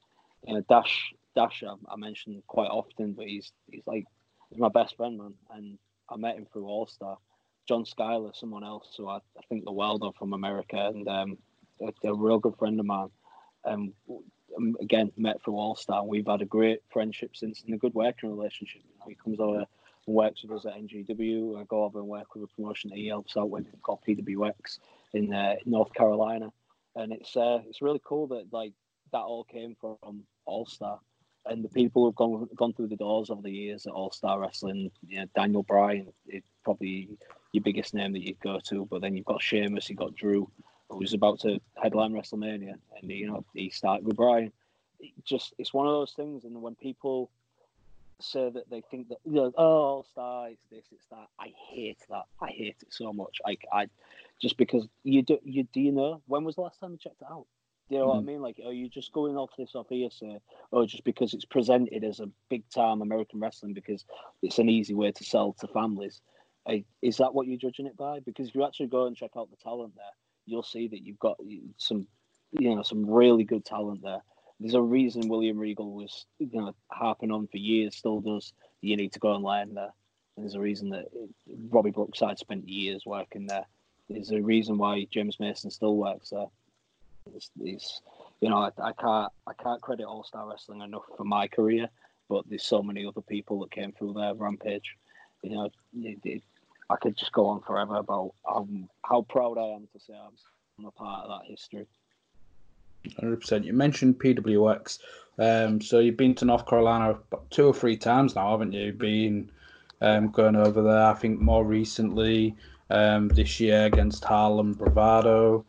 you 0.47 0.55
know, 0.55 0.63
Dash 0.69 1.13
Dash 1.35 1.63
I, 1.67 1.75
I 1.91 1.97
mentioned 1.97 2.43
quite 2.47 2.69
often, 2.69 3.13
but 3.13 3.27
he's 3.27 3.53
he's 3.71 3.87
like 3.87 4.05
he's 4.51 4.61
my 4.61 4.69
best 4.69 4.97
friend, 4.97 5.19
man, 5.19 5.35
and 5.55 5.79
I 6.11 6.17
met 6.17 6.37
him 6.37 6.47
through 6.53 6.67
All 6.67 6.87
Star. 6.87 7.19
John 7.69 7.85
Skyler, 7.85 8.35
someone 8.37 8.65
else 8.65 8.95
who 8.97 9.09
I, 9.09 9.17
I 9.17 9.43
think 9.49 9.65
the 9.65 9.73
world 9.73 10.03
of 10.03 10.15
from 10.17 10.33
America, 10.33 10.77
and 10.77 11.07
um, 11.09 11.39
a, 11.81 12.09
a, 12.09 12.15
real 12.15 12.39
good 12.39 12.57
friend 12.57 12.79
of 12.81 12.87
mine. 12.87 13.09
Um, 13.65 13.93
again, 14.81 15.13
met 15.17 15.43
through 15.43 15.55
All 15.55 15.77
Star. 15.77 16.05
We've 16.05 16.27
had 16.27 16.43
a 16.43 16.47
great 16.47 16.81
friendship 16.93 17.37
since 17.37 17.63
and 17.63 17.75
a 17.75 17.79
good 17.79 17.95
working 17.95 18.31
relationship. 18.31 18.83
You 18.85 18.99
know, 18.99 19.07
he 19.09 19.15
comes 19.15 19.41
over 19.41 19.59
and 20.07 20.17
works 20.17 20.43
with 20.43 20.53
us 20.53 20.67
at 20.67 20.81
NGW. 20.81 21.61
I 21.61 21.65
go 21.65 21.85
over 21.85 22.01
and 22.01 22.09
work 22.09 22.35
with 22.35 22.45
a 22.45 22.55
promotion 22.55 22.91
that 22.91 22.99
he 22.99 23.09
helps 23.09 23.37
out 23.37 23.51
with 23.51 23.67
called 23.83 24.01
PWX 24.07 24.79
in 25.15 25.33
uh, 25.33 25.55
North 25.65 25.93
Carolina, 25.95 26.53
and 26.97 27.13
it's 27.13 27.37
uh, 27.37 27.61
it's 27.69 27.83
really 27.83 28.01
cool 28.05 28.27
that 28.29 28.53
like 28.53 28.73
that 29.13 29.19
all 29.19 29.45
came 29.45 29.77
from 29.81 30.25
All 30.45 30.67
Star. 30.67 30.99
And 31.47 31.65
the 31.65 31.69
people 31.69 32.05
who've 32.05 32.15
gone 32.15 32.49
gone 32.55 32.73
through 32.73 32.89
the 32.89 32.97
doors 32.97 33.31
over 33.31 33.43
the 33.43 33.51
years 33.51 33.87
at 33.87 33.93
All 33.93 34.13
Star 34.13 34.39
Wrestling, 34.41 34.91
you 35.07 35.21
know, 35.21 35.27
Daniel 35.35 35.65
Bryan, 35.65 36.13
it 36.27 36.45
probably 36.63 37.09
your 37.53 37.63
biggest 37.63 37.95
name 37.95 38.13
that 38.13 38.23
you'd 38.23 38.41
go 38.41 38.61
to. 38.69 38.87
But 38.87 39.01
then 39.01 39.17
you've 39.17 39.27
got 39.27 39.43
Sheamus, 39.43 39.89
you've 39.89 39.99
got 39.99 40.15
Drew, 40.15 40.49
who 40.89 40.99
was 40.99 41.15
about 41.15 41.41
to 41.41 41.61
headline 41.83 42.13
WrestleMania, 42.13 42.75
and 43.01 43.11
you 43.11 43.27
know 43.27 43.45
he 43.55 43.71
started 43.71 44.07
with 44.07 44.17
Bryan. 44.17 44.53
It 45.01 45.13
just 45.25 45.55
it's 45.59 45.75
one 45.75 45.87
of 45.87 45.93
those 45.93 46.13
things, 46.13 46.45
and 46.45 46.63
when 46.63 46.75
people 46.77 47.31
say 48.21 48.51
that 48.51 48.71
they 48.71 48.83
think 48.91 49.09
that 49.09 49.19
you 49.25 49.33
know, 49.33 49.53
oh, 49.57 49.65
All 49.65 50.07
Star, 50.11 50.49
it's 50.49 50.63
this, 50.71 50.85
it's 50.93 51.07
that. 51.11 51.27
I 51.39 51.53
hate 51.71 51.99
that. 52.09 52.25
I 52.41 52.49
hate 52.49 52.77
it 52.81 52.93
so 52.93 53.13
much. 53.13 53.41
Like 53.45 53.67
I, 53.73 53.89
just 54.41 54.57
because 54.57 54.87
you 55.03 55.23
do, 55.23 55.39
you 55.45 55.65
do 55.65 55.81
you 55.81 55.93
know 55.93 56.23
when 56.27 56.45
was 56.45 56.55
the 56.55 56.63
last 56.63 56.81
time 56.81 56.93
you 56.93 56.99
checked 56.99 57.21
it 57.21 57.29
out? 57.31 57.47
Do 57.89 57.97
you 57.97 58.01
know 58.01 58.07
mm. 58.07 58.09
what 58.09 58.17
I 58.17 58.21
hmm. 58.21 58.27
mean? 58.27 58.43
Like, 58.43 58.61
are 58.65 58.73
you 58.73 58.89
just 58.89 59.13
going 59.13 59.37
off 59.37 59.51
this 59.59 59.75
off 59.75 59.89
hearsay, 59.89 60.39
or 60.71 60.87
just 60.87 61.05
because 61.05 61.35
it's 61.35 61.45
presented 61.45 62.05
as 62.05 62.21
a 62.21 62.31
big 62.49 62.69
time 62.71 63.03
American 63.03 63.41
wrestling 63.41 63.75
because 63.75 64.05
it's 64.43 64.59
an 64.59 64.69
easy 64.69 64.95
way 64.95 65.13
to 65.13 65.25
sell 65.25 65.55
to 65.61 65.67
families? 65.69 66.21
is 67.03 67.17
that 67.17 67.35
what 67.35 67.47
you're 67.47 67.59
judging 67.59 67.87
it 67.87 67.97
by? 67.97 68.21
Because 68.21 68.49
if 68.49 68.55
you 68.55 68.65
actually 68.65 68.87
go 68.87 69.07
and 69.07 69.17
check 69.17 69.33
out 69.37 69.51
the 69.51 69.57
talent 69.57 69.95
there, 69.97 70.05
you'll 70.47 70.63
see 70.63 70.89
that 70.89 71.05
you've 71.05 71.19
got 71.19 71.37
some, 71.77 72.07
you 72.53 72.75
know, 72.75 72.83
some 72.83 73.09
really 73.09 73.45
good 73.45 73.65
talent 73.65 74.01
there. 74.03 74.23
There's 74.61 74.75
a 74.75 74.83
reason 74.83 75.29
William 75.29 75.59
Regal 75.59 75.93
was, 75.93 76.27
you 76.39 76.49
know, 76.53 76.75
harping 76.91 77.33
on 77.33 77.49
for 77.49 77.57
years, 77.57 77.97
still 77.97 78.21
does. 78.21 78.53
You 78.81 78.97
need 78.97 79.13
to 79.15 79.19
go 79.19 79.35
and 79.35 79.43
learn 79.43 79.75
there. 79.75 79.93
And 80.37 80.45
there's 80.45 80.55
a 80.55 80.61
reason 80.61 80.91
that 80.91 81.07
Robbie 81.71 81.91
Brookside 81.91 82.39
spent 82.39 82.69
years 82.69 83.03
working 83.05 83.47
there. 83.47 83.67
There's 84.09 84.31
a 84.31 84.41
reason 84.41 84.79
why 84.79 85.07
James 85.11 85.41
Mason 85.41 85.71
still 85.71 85.97
works 85.97 86.31
there. 86.31 86.47
It's, 87.35 87.51
it's 87.61 88.03
you 88.41 88.49
know, 88.49 88.57
I, 88.57 88.71
I, 88.83 88.93
can't 88.93 89.33
I 89.47 89.53
can't 89.63 89.81
credit 89.81 90.05
All 90.05 90.25
Star 90.25 90.49
Wrestling 90.49 90.81
enough 90.81 91.05
for 91.17 91.25
my 91.25 91.49
career 91.49 91.89
but 92.33 92.49
there's 92.49 92.65
so 92.65 92.83
many 92.83 93.05
other 93.07 93.21
people 93.21 93.61
that 93.61 93.71
came 93.71 93.93
through 93.93 94.15
there. 94.15 94.35
Rampage, 94.35 94.97
you 95.43 95.55
know, 95.55 95.71
it, 96.01 96.19
it, 96.25 96.43
I 96.89 96.97
could 96.97 97.15
just 97.15 97.33
go 97.33 97.47
on 97.47 97.61
forever 97.61 97.97
about 97.97 98.33
um, 98.51 98.89
how 99.05 99.23
proud 99.23 99.59
I 99.59 99.75
am 99.75 99.87
to 99.93 100.01
say 100.01 100.15
I'm 100.79 100.87
a 100.87 100.91
part 100.91 101.27
of 101.27 101.29
that 101.29 101.51
history. 101.51 101.87
Hundred 103.21 103.41
percent. 103.41 103.67
You 103.67 103.75
mentioned 103.75 104.19
PWX, 104.19 104.99
um, 105.39 105.83
so 105.83 105.99
you've 105.99 106.17
been 106.17 106.35
to 106.37 106.47
North 106.47 106.67
Carolina 106.67 107.19
two 107.51 107.67
or 107.67 107.75
three 107.75 107.99
times 107.99 108.35
now, 108.35 108.53
haven't 108.53 108.73
you? 108.73 108.93
Been 108.93 109.51
um, 110.01 110.31
going 110.31 110.57
over 110.57 110.83
there. 110.83 111.07
I 111.07 111.15
think 111.15 111.39
more 111.39 111.65
recently 111.65 112.57
um, 112.89 113.29
this 113.29 113.61
year 113.61 113.85
against 113.85 114.25
Harlem 114.25 114.73
Bravado. 114.73 115.67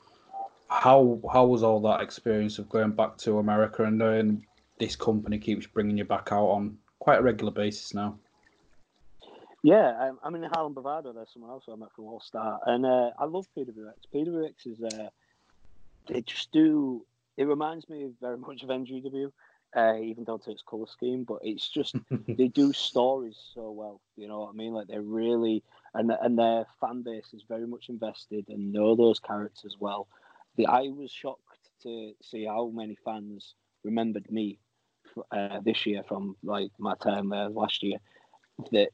How 0.74 1.20
how 1.32 1.46
was 1.46 1.62
all 1.62 1.80
that 1.82 2.02
experience 2.02 2.58
of 2.58 2.68
going 2.68 2.92
back 2.92 3.18
to 3.18 3.38
America 3.38 3.84
and 3.84 3.98
knowing 3.98 4.46
this 4.80 4.96
company 4.96 5.38
keeps 5.38 5.68
bringing 5.68 5.98
you 5.98 6.04
back 6.04 6.30
out 6.32 6.48
on 6.48 6.78
quite 7.00 7.20
a 7.20 7.22
regular 7.22 7.52
basis 7.52 7.94
now? 7.94 8.18
Yeah, 9.62 10.12
I'm 10.24 10.36
in 10.36 10.44
Harlem 10.44 10.74
Bravado. 10.74 11.14
There's 11.14 11.32
someone 11.32 11.52
else 11.52 11.66
I 11.72 11.76
met 11.76 11.94
from 11.96 12.06
All 12.06 12.20
Star, 12.20 12.60
and 12.66 12.86
uh, 12.86 13.12
I 13.18 13.26
love 13.26 13.48
PWX. 13.56 13.94
PWX 14.14 14.54
is 14.66 14.84
uh, 14.84 15.10
they 16.08 16.22
just 16.22 16.52
do. 16.52 17.06
It 17.38 17.46
reminds 17.46 17.88
me 17.88 18.10
very 18.20 18.38
much 18.38 18.64
of 18.64 18.70
NGW, 18.70 19.32
uh, 19.76 19.96
even 20.02 20.26
down 20.26 20.40
to 20.40 20.52
its 20.52 20.64
color 20.64 20.88
scheme. 20.88 21.24
But 21.24 21.40
it's 21.44 21.70
just 21.70 21.96
they 22.28 22.48
do 22.48 22.74
stories 22.74 23.38
so 23.54 23.72
well. 23.72 24.02
You 24.18 24.28
know 24.28 24.40
what 24.40 24.50
I 24.50 24.54
mean? 24.54 24.74
Like 24.74 24.88
they're 24.88 25.02
really 25.02 25.64
and 25.94 26.12
and 26.22 26.38
their 26.38 26.66
fan 26.82 27.04
base 27.04 27.34
is 27.34 27.44
very 27.48 27.68
much 27.68 27.90
invested 27.90 28.50
and 28.50 28.74
know 28.74 28.96
those 28.96 29.20
characters 29.20 29.78
well. 29.80 30.08
The 30.56 30.68
I 30.68 30.90
was 30.90 31.12
shocked 31.12 31.70
to 31.84 32.14
see 32.22 32.46
how 32.46 32.70
many 32.70 32.98
fans 33.04 33.56
remembered 33.84 34.32
me 34.32 34.60
uh, 35.32 35.60
this 35.62 35.86
year 35.86 36.04
from 36.04 36.36
like 36.44 36.72
my 36.78 36.96
time 36.96 37.30
there 37.30 37.50
last 37.50 37.84
year. 37.84 37.98
That 38.72 38.90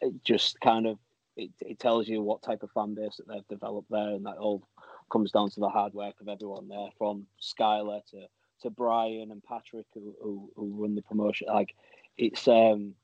it 0.00 0.24
just 0.24 0.60
kind 0.60 0.86
of 0.86 0.98
it, 1.36 1.50
it 1.60 1.78
tells 1.78 2.08
you 2.08 2.22
what 2.22 2.42
type 2.42 2.62
of 2.62 2.70
fan 2.72 2.94
base 2.94 3.16
that 3.16 3.28
they've 3.28 3.48
developed 3.48 3.90
there, 3.90 4.10
and 4.10 4.26
that 4.26 4.38
all 4.38 4.66
comes 5.10 5.30
down 5.30 5.50
to 5.50 5.60
the 5.60 5.68
hard 5.68 5.94
work 5.94 6.14
of 6.20 6.28
everyone 6.28 6.68
there, 6.68 6.88
from 6.98 7.26
Skyler 7.40 8.04
to 8.10 8.26
to 8.62 8.70
Brian 8.70 9.30
and 9.30 9.42
Patrick 9.44 9.86
who, 9.94 10.14
who, 10.22 10.50
who 10.56 10.82
run 10.82 10.94
the 10.94 11.02
promotion. 11.02 11.48
Like 11.48 11.74
it's 12.16 12.48
um 12.48 12.94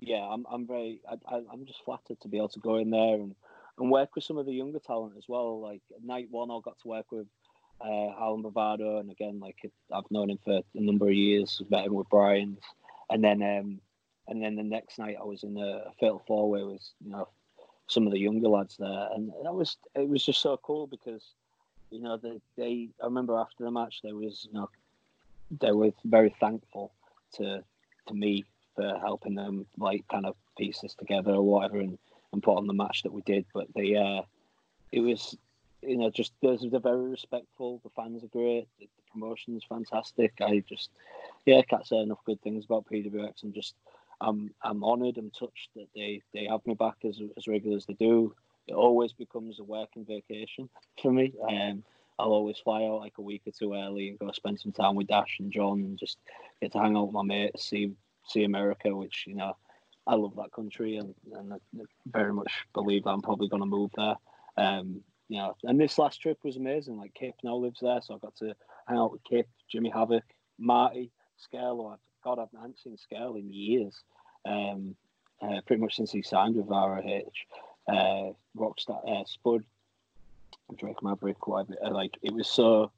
yeah, 0.00 0.26
I'm 0.30 0.46
I'm 0.50 0.66
very 0.66 1.00
I, 1.08 1.42
I'm 1.52 1.64
just 1.64 1.84
flattered 1.84 2.20
to 2.20 2.28
be 2.28 2.36
able 2.36 2.48
to 2.50 2.60
go 2.60 2.76
in 2.76 2.90
there 2.90 3.14
and 3.14 3.34
and 3.78 3.90
work 3.90 4.14
with 4.14 4.24
some 4.24 4.38
of 4.38 4.46
the 4.46 4.52
younger 4.52 4.78
talent 4.78 5.14
as 5.16 5.24
well. 5.28 5.60
Like 5.60 5.82
night 6.02 6.28
one, 6.30 6.50
I 6.50 6.58
got 6.64 6.78
to 6.80 6.88
work 6.88 7.10
with 7.10 7.26
uh, 7.80 8.10
Alan 8.20 8.42
Bravado, 8.42 8.98
and 8.98 9.10
again, 9.10 9.40
like 9.40 9.56
I've 9.92 10.10
known 10.10 10.30
him 10.30 10.38
for 10.44 10.58
a 10.58 10.80
number 10.80 11.08
of 11.08 11.14
years. 11.14 11.60
Met 11.70 11.86
him 11.86 11.94
with 11.94 12.08
Brian, 12.08 12.56
and 13.10 13.22
then 13.22 13.42
um, 13.42 13.80
and 14.28 14.42
then 14.42 14.56
the 14.56 14.62
next 14.62 14.98
night 14.98 15.16
I 15.20 15.24
was 15.24 15.42
in 15.42 15.56
a 15.58 15.90
fatal 16.00 16.22
four 16.26 16.48
way 16.48 16.62
with 16.62 16.82
you 17.04 17.10
know 17.10 17.28
some 17.88 18.06
of 18.06 18.12
the 18.12 18.20
younger 18.20 18.48
lads 18.48 18.76
there, 18.78 19.08
and 19.14 19.32
that 19.42 19.54
was 19.54 19.76
it 19.94 20.08
was 20.08 20.24
just 20.24 20.40
so 20.40 20.56
cool 20.62 20.86
because 20.86 21.24
you 21.90 22.00
know 22.00 22.16
they, 22.16 22.40
they 22.56 22.88
I 23.02 23.06
remember 23.06 23.38
after 23.38 23.64
the 23.64 23.70
match 23.70 24.00
there 24.02 24.14
was 24.14 24.46
you 24.50 24.58
know 24.58 24.70
they 25.60 25.72
were 25.72 25.92
very 26.04 26.34
thankful 26.40 26.92
to 27.34 27.62
to 28.06 28.14
me 28.14 28.44
for 28.74 28.98
helping 28.98 29.34
them 29.34 29.66
like 29.78 30.06
kind 30.08 30.26
of 30.26 30.36
piece 30.58 30.80
this 30.80 30.94
together 30.94 31.32
or 31.32 31.42
whatever 31.42 31.78
and, 31.78 31.98
and 32.34 32.42
put 32.42 32.58
on 32.58 32.66
the 32.66 32.74
match 32.74 33.02
that 33.02 33.12
we 33.12 33.22
did, 33.22 33.46
but 33.54 33.72
the 33.74 33.96
uh 33.96 34.22
it 34.92 35.00
was 35.00 35.36
you 35.82 35.96
know 35.96 36.10
just 36.10 36.32
they're 36.42 36.80
very 36.80 37.08
respectful. 37.10 37.80
The 37.82 37.90
fans 37.90 38.22
are 38.22 38.28
great. 38.28 38.68
The, 38.78 38.86
the 38.86 39.10
promotion's 39.12 39.64
fantastic. 39.68 40.34
I 40.40 40.62
just 40.68 40.90
yeah 41.46 41.62
can't 41.62 41.86
say 41.86 41.96
enough 41.96 42.24
good 42.24 42.40
things 42.42 42.64
about 42.64 42.86
PWX 42.86 43.42
and 43.42 43.54
just 43.54 43.74
I'm 44.20 44.52
I'm 44.62 44.84
honoured 44.84 45.16
and 45.16 45.32
touched 45.32 45.70
that 45.76 45.88
they, 45.94 46.22
they 46.32 46.44
have 46.44 46.66
me 46.66 46.74
back 46.74 46.96
as 47.04 47.20
as 47.36 47.48
regular 47.48 47.76
as 47.76 47.86
they 47.86 47.94
do. 47.94 48.34
It 48.66 48.74
always 48.74 49.12
becomes 49.12 49.58
a 49.58 49.64
working 49.64 50.04
vacation 50.06 50.70
for 51.00 51.12
me. 51.12 51.34
Um, 51.46 51.82
I'll 52.18 52.32
always 52.32 52.58
fly 52.58 52.84
out 52.84 53.00
like 53.00 53.18
a 53.18 53.22
week 53.22 53.42
or 53.46 53.52
two 53.52 53.74
early 53.74 54.08
and 54.08 54.18
go 54.18 54.30
spend 54.32 54.60
some 54.60 54.72
time 54.72 54.94
with 54.94 55.08
Dash 55.08 55.36
and 55.40 55.52
John 55.52 55.80
and 55.80 55.98
just 55.98 56.18
get 56.62 56.72
to 56.72 56.78
hang 56.78 56.96
out 56.96 57.06
with 57.06 57.14
my 57.14 57.22
mates, 57.22 57.68
see 57.68 57.92
see 58.26 58.44
America, 58.44 58.94
which 58.94 59.24
you 59.26 59.34
know 59.34 59.56
I 60.06 60.14
love 60.16 60.36
that 60.36 60.52
country 60.52 60.96
and, 60.96 61.14
and 61.32 61.54
I 61.54 61.56
very 62.06 62.32
much 62.32 62.52
believe 62.74 63.04
that 63.04 63.10
I'm 63.10 63.22
probably 63.22 63.48
going 63.48 63.62
to 63.62 63.66
move 63.66 63.90
there. 63.96 64.16
Um, 64.56 65.02
you 65.28 65.38
know, 65.38 65.56
and 65.64 65.80
this 65.80 65.98
last 65.98 66.20
trip 66.20 66.38
was 66.44 66.56
amazing. 66.56 66.98
Like 66.98 67.14
Kip 67.14 67.34
now 67.42 67.56
lives 67.56 67.80
there, 67.80 68.00
so 68.02 68.14
I 68.14 68.18
got 68.18 68.36
to 68.36 68.54
hang 68.86 68.98
out 68.98 69.12
with 69.12 69.24
Kip, 69.24 69.48
Jimmy 69.70 69.90
Havoc, 69.90 70.24
Marty, 70.58 71.10
Scurll. 71.40 71.96
God, 72.22 72.38
I've 72.38 72.52
not 72.52 72.78
seen 72.82 72.96
Scurll 72.96 73.38
in 73.38 73.52
years. 73.52 74.02
Um, 74.44 74.94
uh, 75.40 75.60
pretty 75.66 75.80
much 75.80 75.96
since 75.96 76.12
he 76.12 76.22
signed 76.22 76.56
with 76.56 76.68
ROH, 76.68 77.22
uh, 77.88 78.32
Rockstar, 78.56 79.00
uh, 79.08 79.24
Spud, 79.24 79.64
Drake 80.76 81.02
Maverick, 81.02 81.46
whatever. 81.46 81.74
Uh, 81.84 81.90
like 81.90 82.16
it 82.22 82.32
was 82.32 82.48
so, 82.48 82.90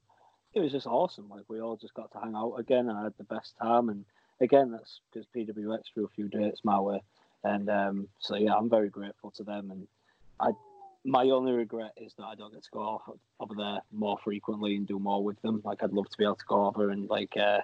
it 0.53 0.59
was 0.59 0.71
just 0.71 0.87
awesome. 0.87 1.29
Like 1.29 1.45
we 1.47 1.61
all 1.61 1.77
just 1.77 1.93
got 1.93 2.11
to 2.11 2.19
hang 2.19 2.35
out 2.35 2.55
again, 2.57 2.89
and 2.89 2.97
I 2.97 3.03
had 3.03 3.17
the 3.17 3.23
best 3.23 3.55
time. 3.61 3.89
And 3.89 4.05
again, 4.41 4.71
that's 4.71 5.01
because 5.11 5.27
PWX 5.35 5.81
threw 5.93 6.05
a 6.05 6.09
few 6.09 6.27
dates 6.27 6.61
my 6.63 6.79
way, 6.79 7.01
and 7.43 7.69
um, 7.69 8.07
so 8.19 8.35
yeah, 8.35 8.53
I'm 8.55 8.69
very 8.69 8.89
grateful 8.89 9.31
to 9.31 9.43
them. 9.43 9.71
And 9.71 9.87
I 10.39 10.51
my 11.07 11.29
only 11.29 11.53
regret 11.53 11.93
is 11.95 12.13
that 12.17 12.25
I 12.25 12.35
don't 12.35 12.53
get 12.53 12.63
to 12.63 12.69
go 12.71 13.01
over 13.39 13.55
there 13.55 13.79
more 13.93 14.17
frequently 14.23 14.75
and 14.75 14.85
do 14.85 14.99
more 14.99 15.23
with 15.23 15.41
them. 15.41 15.61
Like 15.63 15.81
I'd 15.81 15.93
love 15.93 16.09
to 16.09 16.17
be 16.17 16.25
able 16.25 16.35
to 16.35 16.45
go 16.45 16.65
over 16.65 16.89
and 16.89 17.09
like 17.09 17.35
uh, 17.37 17.59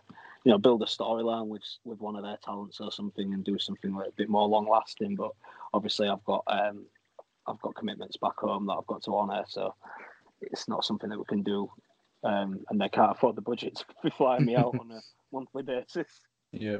you 0.45 0.51
know 0.51 0.57
build 0.57 0.81
a 0.81 0.85
storyline 0.85 1.47
with 1.47 1.63
with 1.83 1.99
one 1.99 2.15
of 2.15 2.23
their 2.23 2.37
talents 2.43 2.79
or 2.79 2.91
something 2.91 3.33
and 3.33 3.43
do 3.43 3.59
something 3.59 3.93
like 3.93 4.07
a 4.07 4.15
bit 4.15 4.29
more 4.29 4.47
long 4.47 4.67
lasting. 4.67 5.15
But 5.15 5.31
obviously 5.73 6.07
I've 6.07 6.23
got 6.23 6.43
um, 6.47 6.85
I've 7.45 7.61
got 7.61 7.75
commitments 7.75 8.17
back 8.17 8.37
home 8.37 8.65
that 8.67 8.73
I've 8.73 8.87
got 8.87 9.03
to 9.03 9.15
honour, 9.15 9.43
so 9.47 9.75
it's 10.41 10.67
not 10.67 10.85
something 10.85 11.09
that 11.09 11.19
we 11.19 11.25
can 11.25 11.43
do. 11.43 11.69
Um, 12.23 12.61
and 12.69 12.79
they 12.79 12.87
can't 12.87 13.11
afford 13.11 13.35
the 13.35 13.41
budget 13.41 13.75
to 13.75 13.85
be 14.03 14.09
flying 14.09 14.45
me 14.45 14.55
out 14.55 14.75
on 14.79 14.91
a 14.91 15.01
monthly 15.33 15.63
basis. 15.63 16.07
Yeah. 16.53 16.77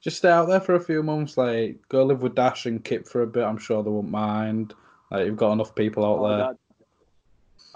Just 0.00 0.18
stay 0.18 0.30
out 0.30 0.48
there 0.48 0.60
for 0.60 0.74
a 0.74 0.80
few 0.80 1.02
months, 1.02 1.36
like 1.36 1.80
go 1.88 2.04
live 2.04 2.22
with 2.22 2.34
Dash 2.34 2.66
and 2.66 2.82
Kip 2.82 3.06
for 3.06 3.22
a 3.22 3.26
bit. 3.26 3.44
I'm 3.44 3.58
sure 3.58 3.82
they 3.82 3.90
won't 3.90 4.10
mind. 4.10 4.74
Like, 5.10 5.26
you've 5.26 5.36
got 5.36 5.52
enough 5.52 5.74
people 5.74 6.04
out 6.04 6.18
oh, 6.18 6.28
there. 6.28 6.56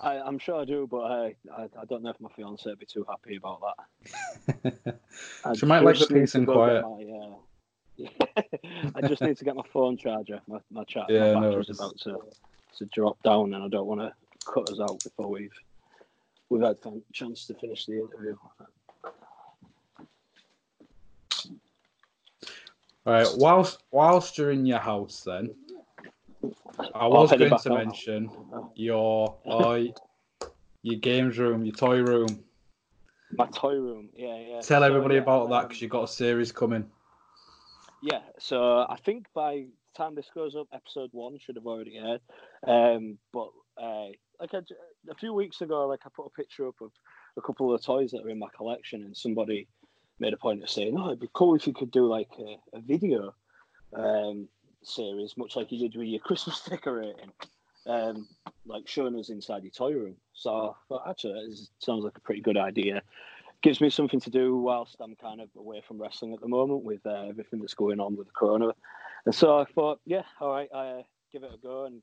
I, 0.00 0.20
I'm 0.20 0.38
sure 0.38 0.60
I 0.60 0.64
do, 0.64 0.86
but 0.90 1.00
I, 1.00 1.34
I, 1.56 1.62
I 1.80 1.84
don't 1.88 2.02
know 2.02 2.10
if 2.10 2.20
my 2.20 2.28
fiance 2.36 2.68
would 2.68 2.78
be 2.78 2.86
too 2.86 3.06
happy 3.08 3.36
about 3.36 3.62
that. 4.54 4.98
she 5.58 5.66
might 5.66 5.82
like 5.82 5.98
the 5.98 6.06
peace 6.06 6.34
and 6.34 6.46
quiet. 6.46 6.82
My, 6.82 8.06
uh, 8.06 8.10
I 8.94 9.08
just 9.08 9.22
need 9.22 9.36
to 9.38 9.44
get 9.44 9.56
my 9.56 9.64
phone 9.72 9.96
charger. 9.96 10.40
My, 10.46 10.58
my 10.70 10.84
chat, 10.84 11.06
yeah, 11.08 11.34
my 11.34 11.40
battery's 11.40 11.68
no, 11.68 11.86
about 11.86 11.98
to, 12.00 12.18
to 12.78 12.84
drop 12.86 13.20
down, 13.22 13.54
and 13.54 13.64
I 13.64 13.68
don't 13.68 13.86
want 13.86 14.00
to 14.00 14.12
cut 14.46 14.70
us 14.70 14.78
out 14.80 15.02
before 15.02 15.28
we've 15.28 15.58
we've 16.48 16.62
had 16.62 16.76
a 16.84 16.92
chance 17.12 17.46
to 17.46 17.54
finish 17.54 17.86
the 17.86 17.98
interview. 17.98 18.36
All 23.08 23.14
right, 23.14 23.38
whilst 23.38 23.82
whilst 23.90 24.36
you're 24.36 24.50
in 24.50 24.66
your 24.66 24.80
house, 24.80 25.22
then 25.24 25.54
I 26.94 27.06
was 27.06 27.30
going 27.30 27.58
to 27.58 27.70
mention 27.70 28.30
your 28.74 29.34
uh, 29.50 29.80
your 30.82 31.00
games 31.00 31.38
room, 31.38 31.64
your 31.64 31.74
toy 31.74 32.02
room. 32.02 32.44
My 33.32 33.46
toy 33.46 33.76
room, 33.76 34.10
yeah, 34.14 34.36
yeah. 34.36 34.60
Tell 34.60 34.82
so, 34.82 34.86
everybody 34.86 35.14
yeah, 35.14 35.22
about 35.22 35.44
um, 35.44 35.50
that 35.52 35.68
because 35.68 35.80
you've 35.80 35.90
got 35.90 36.02
a 36.02 36.08
series 36.08 36.52
coming. 36.52 36.84
Yeah, 38.02 38.20
so 38.38 38.80
I 38.80 38.98
think 39.02 39.24
by 39.34 39.52
the 39.54 39.68
time 39.96 40.14
this 40.14 40.28
goes 40.34 40.54
up, 40.54 40.66
episode 40.74 41.08
one 41.12 41.38
should 41.38 41.56
have 41.56 41.66
already 41.66 41.96
aired. 41.96 42.20
Um, 42.66 43.16
but 43.32 43.48
uh, 43.82 44.08
like 44.38 44.52
I, 44.52 44.58
a 45.10 45.14
few 45.14 45.32
weeks 45.32 45.62
ago, 45.62 45.86
like 45.86 46.00
I 46.04 46.10
put 46.14 46.26
a 46.26 46.30
picture 46.36 46.68
up 46.68 46.76
of 46.82 46.90
a 47.38 47.40
couple 47.40 47.72
of 47.72 47.80
the 47.80 47.86
toys 47.86 48.10
that 48.10 48.20
are 48.22 48.28
in 48.28 48.38
my 48.38 48.48
collection, 48.54 49.02
and 49.02 49.16
somebody 49.16 49.66
made 50.18 50.32
a 50.32 50.36
point 50.38 50.62
of 50.62 50.70
saying, 50.70 50.96
"Oh, 50.98 51.06
it'd 51.06 51.20
be 51.20 51.30
cool 51.32 51.54
if 51.54 51.66
you 51.66 51.72
could 51.72 51.90
do 51.90 52.06
like 52.06 52.30
a, 52.38 52.76
a 52.76 52.80
video." 52.80 53.34
Um, 53.94 54.48
series, 54.82 55.36
much 55.36 55.56
like 55.56 55.70
you 55.72 55.78
did 55.78 55.96
with 55.96 56.08
your 56.08 56.20
Christmas 56.20 56.60
decorating, 56.68 57.32
um, 57.86 58.28
like 58.66 58.86
showing 58.88 59.18
us 59.18 59.28
inside 59.30 59.62
your 59.62 59.72
toy 59.72 59.92
room. 59.92 60.16
So, 60.32 60.76
but 60.88 61.02
actually, 61.08 61.40
it 61.40 61.58
sounds 61.78 62.04
like 62.04 62.16
a 62.16 62.20
pretty 62.20 62.40
good 62.40 62.56
idea. 62.56 63.02
Gives 63.60 63.80
me 63.80 63.90
something 63.90 64.20
to 64.20 64.30
do 64.30 64.56
whilst 64.56 64.96
I'm 65.00 65.16
kind 65.16 65.40
of 65.40 65.48
away 65.56 65.82
from 65.86 66.00
wrestling 66.00 66.32
at 66.32 66.40
the 66.40 66.48
moment 66.48 66.84
with 66.84 67.04
uh, 67.04 67.26
everything 67.28 67.60
that's 67.60 67.74
going 67.74 67.98
on 67.98 68.16
with 68.16 68.28
the 68.28 68.32
corona. 68.32 68.72
And 69.26 69.34
so 69.34 69.58
I 69.58 69.64
thought, 69.64 70.00
yeah, 70.04 70.22
all 70.40 70.52
right, 70.52 70.68
I 70.72 70.86
uh, 70.88 71.02
give 71.32 71.42
it 71.42 71.50
a 71.52 71.58
go. 71.58 71.86
And 71.86 72.00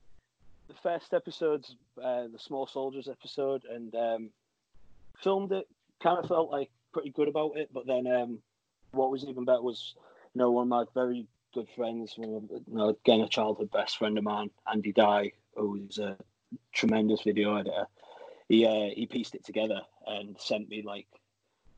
the 0.68 0.74
first 0.84 1.13
episode's 1.13 1.76
uh, 2.01 2.24
the 2.32 2.39
Small 2.39 2.68
Soldiers 2.68 3.07
episode, 3.07 3.63
and 3.70 3.95
um, 3.95 4.30
filmed 5.24 5.51
it. 5.53 5.68
Kind 6.03 6.20
of 6.20 6.28
felt 6.28 6.51
like 6.51 6.70
pretty 6.96 7.10
good 7.10 7.28
about 7.28 7.58
it, 7.58 7.70
but 7.74 7.86
then 7.86 8.08
um, 8.08 8.39
what 8.91 9.12
was 9.12 9.26
even 9.26 9.43
better 9.43 9.62
was, 9.62 9.96
you 10.34 10.39
know, 10.39 10.50
one 10.50 10.64
of 10.64 10.70
my 10.70 10.86
very 10.93 11.28
good 11.54 11.68
friends. 11.76 12.14
You 12.18 12.48
know, 12.68 12.88
again, 12.88 13.20
a 13.20 13.28
childhood 13.28 13.70
best 13.70 13.98
friend 13.98 14.18
of 14.18 14.24
mine, 14.24 14.50
Andy 14.72 14.93
Dye, 14.93 15.34
who's 15.58 16.00
a 16.00 16.16
tremendous 16.72 17.22
video 17.24 17.58
editor. 17.58 17.86
He 18.48 18.66
uh, 18.66 18.96
he 18.96 19.08
pieced 19.08 19.36
it 19.36 19.43
together 19.43 19.82
and 20.08 20.39
sent 20.39 20.70
me 20.70 20.84
like 20.84 21.08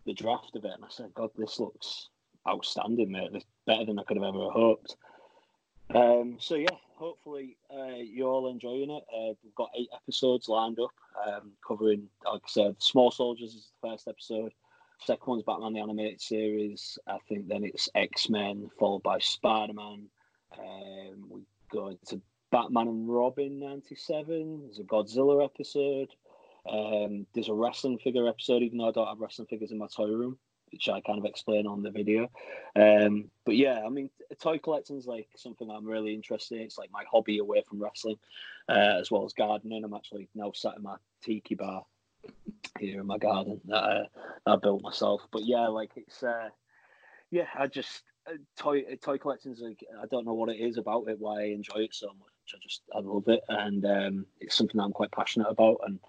the 0.05 0.13
draft 0.13 0.55
of 0.55 0.65
it, 0.65 0.73
and 0.75 0.85
I 0.85 0.89
said, 0.91 1.15
"God, 1.15 1.31
this 1.35 1.59
looks 1.59 2.09
outstanding, 2.47 3.11
mate. 3.11 3.31
It's 3.33 3.45
better 3.65 3.85
than 3.85 3.97
I 3.97 4.03
could 4.03 4.17
have 4.17 4.35
ever 4.35 4.51
hoped. 4.51 4.97
Um, 5.95 6.37
so 6.39 6.53
yeah, 6.53 6.77
hopefully 6.95 7.57
uh, 7.75 7.95
you're 8.03 8.29
all 8.29 8.51
enjoying 8.51 8.91
it. 8.91 9.03
Uh, 9.11 9.33
we've 9.43 9.55
got 9.55 9.71
eight 9.75 9.89
episodes 9.95 10.47
lined 10.47 10.79
up, 10.79 10.91
um, 11.27 11.53
covering, 11.67 12.07
like 12.23 12.43
I 12.45 12.49
said, 12.49 12.75
Small 12.77 13.09
Soldiers 13.09 13.55
is 13.55 13.71
the 13.81 13.89
first 13.89 14.07
episode. 14.07 14.51
Second 15.05 15.27
one's 15.27 15.43
Batman 15.43 15.73
the 15.73 15.79
Animated 15.79 16.21
Series. 16.21 16.97
I 17.07 17.17
think 17.29 17.47
then 17.47 17.63
it's 17.63 17.89
X 17.95 18.29
Men, 18.29 18.69
followed 18.79 19.03
by 19.03 19.19
Spider 19.19 19.73
Man. 19.73 20.07
Um, 20.57 21.27
we 21.29 21.41
go 21.71 21.89
into 21.89 22.21
Batman 22.51 22.87
and 22.87 23.09
Robin 23.09 23.59
'97. 23.59 24.61
There's 24.63 24.79
a 24.79 24.83
Godzilla 24.83 25.43
episode. 25.45 26.09
Um, 26.67 27.25
there's 27.33 27.49
a 27.49 27.53
wrestling 27.53 27.99
figure 27.99 28.27
episode, 28.27 28.63
even 28.63 28.79
though 28.79 28.89
I 28.89 28.91
don't 28.91 29.07
have 29.07 29.19
wrestling 29.19 29.47
figures 29.47 29.71
in 29.71 29.77
my 29.77 29.87
toy 29.87 30.07
room, 30.07 30.37
which 30.71 30.89
I 30.89 30.99
kind 31.01 31.19
of 31.19 31.25
explain 31.25 31.67
on 31.67 31.83
the 31.83 31.91
video. 31.91 32.29
Um, 32.75 33.29
but 33.45 33.55
yeah, 33.55 33.83
I 33.85 33.89
mean, 33.89 34.09
toy 34.41 34.57
collecting 34.57 34.97
is 34.97 35.05
like 35.05 35.29
something 35.35 35.69
I'm 35.69 35.85
really 35.85 36.13
interested 36.13 36.55
in. 36.55 36.63
It's 36.63 36.77
like 36.77 36.91
my 36.91 37.03
hobby 37.09 37.37
away 37.37 37.63
from 37.69 37.81
wrestling, 37.81 38.17
uh, 38.67 38.97
as 38.99 39.11
well 39.11 39.25
as 39.25 39.33
gardening. 39.33 39.83
I'm 39.83 39.93
actually 39.93 40.27
now 40.35 40.51
sat 40.53 40.75
in 40.75 40.83
my 40.83 40.95
tiki 41.23 41.55
bar 41.55 41.85
here 42.79 43.01
in 43.01 43.07
my 43.07 43.17
garden 43.17 43.59
that 43.65 43.83
I, 43.83 44.03
I 44.45 44.55
built 44.55 44.81
myself. 44.81 45.21
But 45.31 45.45
yeah, 45.45 45.67
like 45.67 45.91
it's, 45.95 46.23
uh, 46.23 46.49
yeah, 47.31 47.47
I 47.57 47.67
just 47.67 48.03
uh, 48.27 48.33
toy 48.57 48.83
toy 49.01 49.17
collecting 49.17 49.51
is 49.51 49.61
like 49.61 49.83
I 50.01 50.05
don't 50.07 50.25
know 50.25 50.33
what 50.33 50.49
it 50.49 50.59
is 50.59 50.77
about 50.77 51.07
it 51.07 51.19
why 51.19 51.41
I 51.41 51.45
enjoy 51.45 51.79
it 51.79 51.95
so 51.95 52.07
much. 52.07 52.53
I 52.53 52.57
just 52.61 52.81
I 52.93 52.99
love 52.99 53.27
it, 53.27 53.41
and 53.49 53.85
um, 53.85 54.25
it's 54.39 54.55
something 54.55 54.77
that 54.77 54.83
I'm 54.83 54.93
quite 54.93 55.11
passionate 55.11 55.49
about. 55.49 55.77
And 55.85 55.99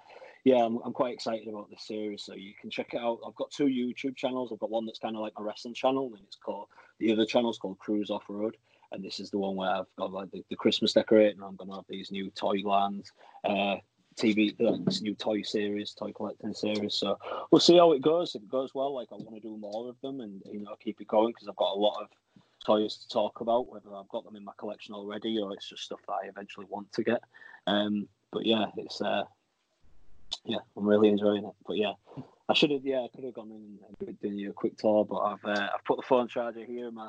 yeah, 0.44 0.64
I'm, 0.64 0.78
I'm 0.84 0.92
quite 0.92 1.14
excited 1.14 1.48
about 1.48 1.68
this 1.70 1.86
series. 1.86 2.22
So 2.24 2.34
you 2.34 2.54
can 2.60 2.70
check 2.70 2.94
it 2.94 3.00
out. 3.00 3.18
I've 3.26 3.34
got 3.34 3.50
two 3.50 3.66
YouTube 3.66 4.16
channels. 4.16 4.50
I've 4.52 4.60
got 4.60 4.70
one 4.70 4.86
that's 4.86 4.98
kind 4.98 5.16
of 5.16 5.22
like 5.22 5.34
my 5.36 5.44
wrestling 5.44 5.74
channel, 5.74 6.10
and 6.14 6.24
it's 6.24 6.36
called 6.36 6.68
the 6.98 7.12
other 7.12 7.26
channel's 7.26 7.58
called 7.58 7.78
Cruz 7.78 8.10
Off 8.10 8.24
Road. 8.28 8.56
And 8.90 9.04
this 9.04 9.20
is 9.20 9.30
the 9.30 9.38
one 9.38 9.54
where 9.54 9.70
I've 9.70 9.94
got 9.98 10.12
like 10.12 10.30
the, 10.30 10.42
the 10.48 10.56
Christmas 10.56 10.94
decorating. 10.94 11.42
I'm 11.42 11.56
gonna 11.56 11.74
have 11.74 11.84
these 11.88 12.10
new 12.10 12.30
Toyland 12.30 13.04
uh, 13.44 13.76
TV, 14.18 14.56
this 14.84 15.00
new 15.00 15.14
toy 15.14 15.42
series, 15.42 15.92
toy 15.92 16.12
collecting 16.12 16.52
series. 16.52 16.94
So 16.94 17.18
we'll 17.50 17.60
see 17.60 17.78
how 17.78 17.92
it 17.92 18.02
goes. 18.02 18.34
If 18.34 18.42
it 18.42 18.48
goes 18.48 18.74
well, 18.74 18.94
like 18.94 19.08
I 19.12 19.16
want 19.16 19.34
to 19.34 19.40
do 19.40 19.56
more 19.56 19.88
of 19.88 20.00
them 20.00 20.20
and 20.20 20.42
you 20.50 20.60
know 20.60 20.76
keep 20.80 21.00
it 21.00 21.08
going 21.08 21.28
because 21.28 21.48
I've 21.48 21.56
got 21.56 21.74
a 21.74 21.78
lot 21.78 22.02
of 22.02 22.08
toys 22.64 22.96
to 22.96 23.08
talk 23.08 23.40
about, 23.40 23.70
whether 23.70 23.94
I've 23.94 24.08
got 24.08 24.24
them 24.24 24.36
in 24.36 24.44
my 24.44 24.52
collection 24.58 24.94
already 24.94 25.38
or 25.38 25.52
it's 25.52 25.68
just 25.68 25.84
stuff 25.84 26.00
that 26.06 26.14
I 26.24 26.28
eventually 26.28 26.66
want 26.68 26.92
to 26.92 27.04
get. 27.04 27.22
Um, 27.66 28.08
but 28.32 28.44
yeah, 28.44 28.66
it's 28.76 29.00
uh, 29.00 29.24
yeah, 30.44 30.58
I'm 30.76 30.86
really 30.86 31.08
enjoying 31.08 31.44
it. 31.44 31.54
But 31.66 31.76
yeah, 31.76 31.92
I 32.48 32.54
should 32.54 32.70
have 32.70 32.84
yeah, 32.84 33.00
I 33.00 33.08
could 33.14 33.24
have 33.24 33.34
gone 33.34 33.50
in 33.50 33.78
and 34.06 34.20
done 34.20 34.38
you 34.38 34.50
a 34.50 34.54
quick 34.54 34.76
tour, 34.76 35.04
but 35.04 35.18
I've 35.18 35.44
uh, 35.44 35.68
I've 35.74 35.84
put 35.84 35.96
the 35.96 36.06
phone 36.06 36.28
charger 36.28 36.64
here 36.64 36.88
in 36.88 36.94
my 36.94 37.08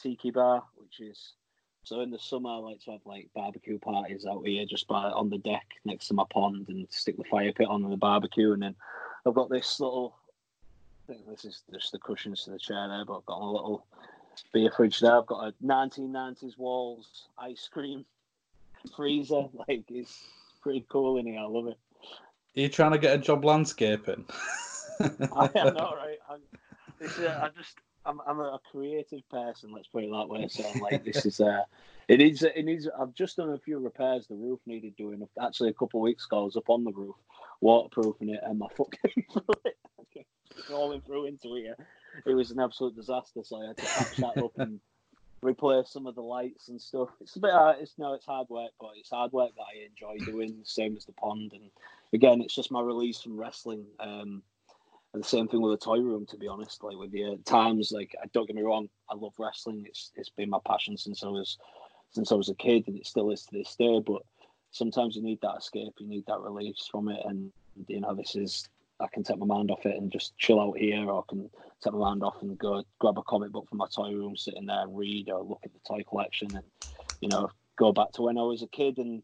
tiki 0.00 0.30
bar, 0.30 0.62
which 0.76 1.00
is 1.00 1.34
so 1.86 2.00
in 2.00 2.10
the 2.10 2.18
summer 2.18 2.50
I 2.50 2.56
like 2.56 2.80
to 2.84 2.90
have 2.90 3.00
like 3.04 3.28
barbecue 3.32 3.78
parties 3.78 4.26
out 4.26 4.44
here 4.44 4.66
just 4.66 4.88
by 4.88 5.04
on 5.04 5.30
the 5.30 5.38
deck 5.38 5.66
next 5.84 6.08
to 6.08 6.14
my 6.14 6.24
pond 6.30 6.66
and 6.68 6.84
stick 6.90 7.16
the 7.16 7.22
fire 7.22 7.52
pit 7.52 7.68
on 7.68 7.84
and 7.84 7.92
the 7.92 7.96
barbecue, 7.96 8.52
and 8.52 8.60
then 8.60 8.74
I've 9.24 9.34
got 9.34 9.50
this 9.50 9.78
little. 9.78 10.16
I 11.08 11.12
think 11.12 11.26
this 11.28 11.44
is 11.44 11.62
just 11.72 11.92
the 11.92 12.00
cushions 12.00 12.42
to 12.42 12.50
the 12.50 12.58
chair 12.58 12.88
there, 12.88 13.04
but 13.04 13.18
I've 13.18 13.26
got 13.26 13.40
a 13.40 13.44
little 13.44 13.86
beer 14.52 14.72
fridge 14.76 14.98
there. 14.98 15.16
I've 15.16 15.26
got 15.26 15.46
a 15.46 15.64
1990s 15.64 16.58
walls 16.58 17.28
ice 17.38 17.68
cream 17.70 18.04
freezer. 18.96 19.44
Like 19.68 19.84
it's 19.88 20.24
pretty 20.62 20.84
cool 20.88 21.18
in 21.18 21.26
here. 21.26 21.38
I 21.38 21.44
love 21.44 21.68
it. 21.68 21.78
Are 22.56 22.60
you 22.60 22.68
trying 22.68 22.92
to 22.92 22.98
get 22.98 23.14
a 23.14 23.18
job 23.18 23.44
landscaping? 23.44 24.24
I 25.00 25.50
am 25.54 25.74
not 25.74 25.96
right. 25.96 26.18
I'm, 26.28 26.40
this, 26.98 27.16
uh, 27.20 27.42
I 27.44 27.56
just 27.56 27.76
I'm 28.06 28.20
I'm 28.26 28.40
a 28.40 28.60
creative 28.70 29.28
person. 29.28 29.72
Let's 29.72 29.88
put 29.88 30.04
it 30.04 30.10
that 30.10 30.28
way. 30.28 30.48
So 30.48 30.64
I'm 30.68 30.80
like 30.80 31.04
this 31.04 31.26
is 31.26 31.40
uh 31.40 31.62
it 32.08 32.18
needs 32.18 32.42
it 32.42 32.64
needs. 32.64 32.88
I've 32.98 33.14
just 33.14 33.36
done 33.36 33.50
a 33.50 33.58
few 33.58 33.78
repairs. 33.78 34.26
The 34.26 34.36
roof 34.36 34.60
needed 34.66 34.96
doing. 34.96 35.26
Actually, 35.40 35.70
a 35.70 35.74
couple 35.74 36.00
of 36.00 36.04
weeks 36.04 36.26
ago, 36.26 36.40
I 36.40 36.44
was 36.44 36.56
up 36.56 36.70
on 36.70 36.84
the 36.84 36.92
roof, 36.92 37.16
waterproofing 37.60 38.30
it, 38.30 38.40
and 38.42 38.58
my 38.58 38.68
foot 38.76 38.94
came 39.02 39.24
through 39.32 39.54
it, 39.64 39.76
through 41.04 41.26
into 41.26 41.54
here. 41.54 41.76
It 42.24 42.34
was 42.34 42.50
an 42.50 42.60
absolute 42.60 42.96
disaster. 42.96 43.40
So 43.42 43.62
I 43.62 43.66
had 43.66 43.76
to 43.76 43.84
patch 43.84 44.16
that 44.16 44.42
up 44.42 44.58
and 44.58 44.80
replace 45.42 45.90
some 45.90 46.06
of 46.06 46.14
the 46.14 46.22
lights 46.22 46.68
and 46.68 46.80
stuff. 46.80 47.08
It's 47.20 47.36
a 47.36 47.40
bit. 47.40 47.50
It's 47.80 47.94
no, 47.98 48.14
it's 48.14 48.26
hard 48.26 48.48
work, 48.48 48.70
but 48.80 48.92
it's 48.96 49.10
hard 49.10 49.32
work 49.32 49.50
that 49.56 49.62
I 49.62 49.86
enjoy 49.86 50.24
doing. 50.24 50.60
Same 50.64 50.96
as 50.96 51.04
the 51.04 51.12
pond, 51.12 51.52
and 51.52 51.70
again, 52.12 52.40
it's 52.40 52.54
just 52.54 52.70
my 52.70 52.80
release 52.80 53.20
from 53.20 53.38
wrestling. 53.38 53.84
Um, 54.00 54.42
and 55.16 55.24
the 55.24 55.28
same 55.28 55.48
thing 55.48 55.62
with 55.62 55.80
the 55.80 55.84
toy 55.84 55.98
room, 55.98 56.26
to 56.26 56.36
be 56.36 56.46
honest. 56.46 56.84
Like 56.84 56.98
with 56.98 57.10
the 57.10 57.24
uh, 57.24 57.36
times, 57.46 57.90
like 57.90 58.14
don't 58.34 58.46
get 58.46 58.54
me 58.54 58.60
wrong, 58.60 58.90
I 59.10 59.14
love 59.14 59.32
wrestling. 59.38 59.84
It's 59.86 60.12
it's 60.14 60.28
been 60.28 60.50
my 60.50 60.58
passion 60.66 60.98
since 60.98 61.24
I 61.24 61.28
was 61.28 61.56
since 62.10 62.30
I 62.30 62.34
was 62.34 62.50
a 62.50 62.54
kid, 62.54 62.84
and 62.86 62.98
it 62.98 63.06
still 63.06 63.30
is 63.30 63.46
to 63.46 63.56
this 63.56 63.74
day. 63.76 63.98
But 64.06 64.20
sometimes 64.72 65.16
you 65.16 65.22
need 65.22 65.38
that 65.40 65.56
escape, 65.56 65.94
you 65.98 66.06
need 66.06 66.24
that 66.26 66.40
release 66.40 66.86
from 66.90 67.08
it, 67.08 67.20
and 67.24 67.50
you 67.88 68.00
know 68.00 68.14
this 68.14 68.36
is 68.36 68.68
I 69.00 69.06
can 69.10 69.22
take 69.22 69.38
my 69.38 69.46
mind 69.46 69.70
off 69.70 69.86
it 69.86 69.96
and 69.96 70.12
just 70.12 70.36
chill 70.36 70.60
out 70.60 70.76
here, 70.76 71.02
or 71.08 71.20
I 71.20 71.30
can 71.30 71.48
take 71.82 71.94
my 71.94 72.00
mind 72.00 72.22
off 72.22 72.42
and 72.42 72.58
go 72.58 72.84
grab 72.98 73.16
a 73.16 73.22
comic 73.22 73.52
book 73.52 73.70
from 73.70 73.78
my 73.78 73.88
toy 73.88 74.12
room, 74.12 74.36
sit 74.36 74.54
in 74.54 74.66
there 74.66 74.82
and 74.82 74.98
read, 74.98 75.30
or 75.30 75.42
look 75.42 75.60
at 75.64 75.72
the 75.72 75.80
toy 75.88 76.02
collection, 76.06 76.54
and 76.54 76.64
you 77.20 77.30
know 77.30 77.48
go 77.78 77.90
back 77.90 78.12
to 78.12 78.22
when 78.22 78.36
I 78.36 78.42
was 78.42 78.60
a 78.60 78.66
kid 78.66 78.98
and 78.98 79.22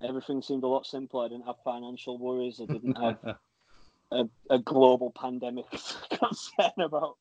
everything 0.00 0.42
seemed 0.42 0.62
a 0.62 0.68
lot 0.68 0.86
simpler. 0.86 1.24
I 1.24 1.28
didn't 1.28 1.46
have 1.46 1.56
financial 1.64 2.18
worries. 2.18 2.60
I 2.62 2.66
didn't 2.66 2.96
have 2.96 3.36
a, 4.10 4.24
a 4.50 4.58
global 4.58 5.10
pandemic 5.10 5.66
concern 6.10 6.72
about. 6.78 7.16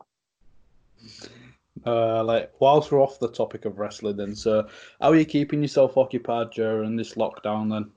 Uh, 1.86 2.24
like 2.24 2.52
whilst 2.60 2.92
we're 2.92 3.02
off 3.02 3.20
the 3.20 3.32
topic 3.32 3.66
of 3.66 3.78
wrestling, 3.78 4.18
then 4.18 4.36
so 4.36 4.68
how 5.00 5.10
are 5.10 5.16
you 5.16 5.26
keeping 5.26 5.62
yourself 5.62 5.98
occupied 5.98 6.52
during 6.52 6.96
this 6.96 7.14
lockdown? 7.14 7.70
Then 7.70 7.92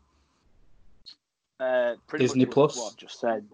uh, 1.67 1.95
Disney 2.17 2.47
Plus. 2.47 2.77
What 2.77 2.93
I've 2.93 2.99
just 2.99 3.21
said. 3.21 3.47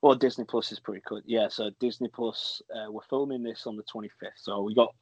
Well, 0.00 0.16
Disney 0.16 0.44
Plus 0.44 0.72
is 0.72 0.80
pretty 0.80 1.02
good. 1.06 1.22
Yeah, 1.26 1.48
so 1.48 1.70
Disney 1.78 2.08
Plus. 2.08 2.62
Uh, 2.74 2.90
we're 2.90 3.02
filming 3.02 3.42
this 3.42 3.66
on 3.66 3.76
the 3.76 3.82
twenty 3.84 4.10
fifth, 4.20 4.32
so 4.36 4.62
we 4.62 4.74
got 4.74 4.94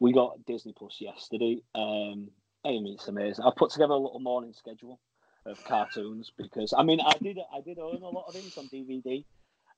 we 0.00 0.12
got 0.12 0.44
Disney 0.46 0.74
Plus 0.76 1.00
yesterday. 1.00 1.62
Um, 1.74 2.28
I 2.64 2.70
mean, 2.70 2.94
it's 2.94 3.08
amazing. 3.08 3.44
I've 3.44 3.56
put 3.56 3.70
together 3.70 3.94
a 3.94 3.98
little 3.98 4.20
morning 4.20 4.52
schedule 4.52 5.00
of 5.48 5.62
cartoons 5.64 6.32
because 6.36 6.74
I 6.76 6.82
mean, 6.82 7.00
I 7.00 7.12
did 7.20 7.38
I 7.52 7.60
did 7.60 7.78
own 7.78 8.02
a 8.02 8.08
lot 8.08 8.26
of 8.28 8.34
things 8.34 8.56
on 8.56 8.68
DVD, 8.68 9.24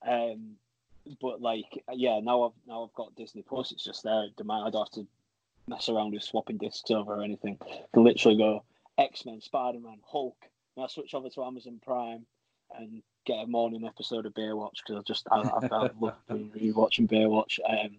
um, 0.07 0.57
but 1.21 1.41
like 1.41 1.85
yeah, 1.93 2.21
now 2.21 2.45
I've 2.45 2.67
now 2.67 2.85
I've 2.85 2.95
got 2.95 3.15
Disney 3.17 3.43
Plus. 3.43 3.73
It's 3.73 3.85
just 3.85 4.05
there. 4.05 4.27
Demand 4.37 4.67
I 4.67 4.71
don't 4.71 4.89
have 4.89 5.05
to 5.05 5.07
mess 5.67 5.89
around 5.89 6.13
with 6.13 6.23
swapping 6.23 6.59
discs 6.59 6.91
over 6.91 7.15
or 7.15 7.23
anything. 7.23 7.59
I 7.63 7.85
can 7.95 8.05
literally 8.05 8.39
go 8.39 8.65
X 8.99 9.25
Men, 9.25 9.41
Spider 9.41 9.81
Man, 9.81 9.99
Hulk. 10.05 10.37
And 10.77 10.85
I 10.85 10.89
switch 10.89 11.15
over 11.15 11.29
to 11.31 11.45
Amazon 11.45 11.81
Prime 11.85 12.27
and 12.79 13.03
get 13.25 13.45
a 13.45 13.47
morning 13.47 13.85
episode 13.85 14.27
of 14.27 14.35
Baywatch 14.35 14.79
because 14.85 14.97
I 14.97 15.03
just 15.07 15.27
I, 15.31 15.41
I, 15.41 15.67
I 15.67 15.91
love 16.01 16.15
rewatching 16.31 17.09
Baywatch. 17.09 17.59
Um, 17.69 17.97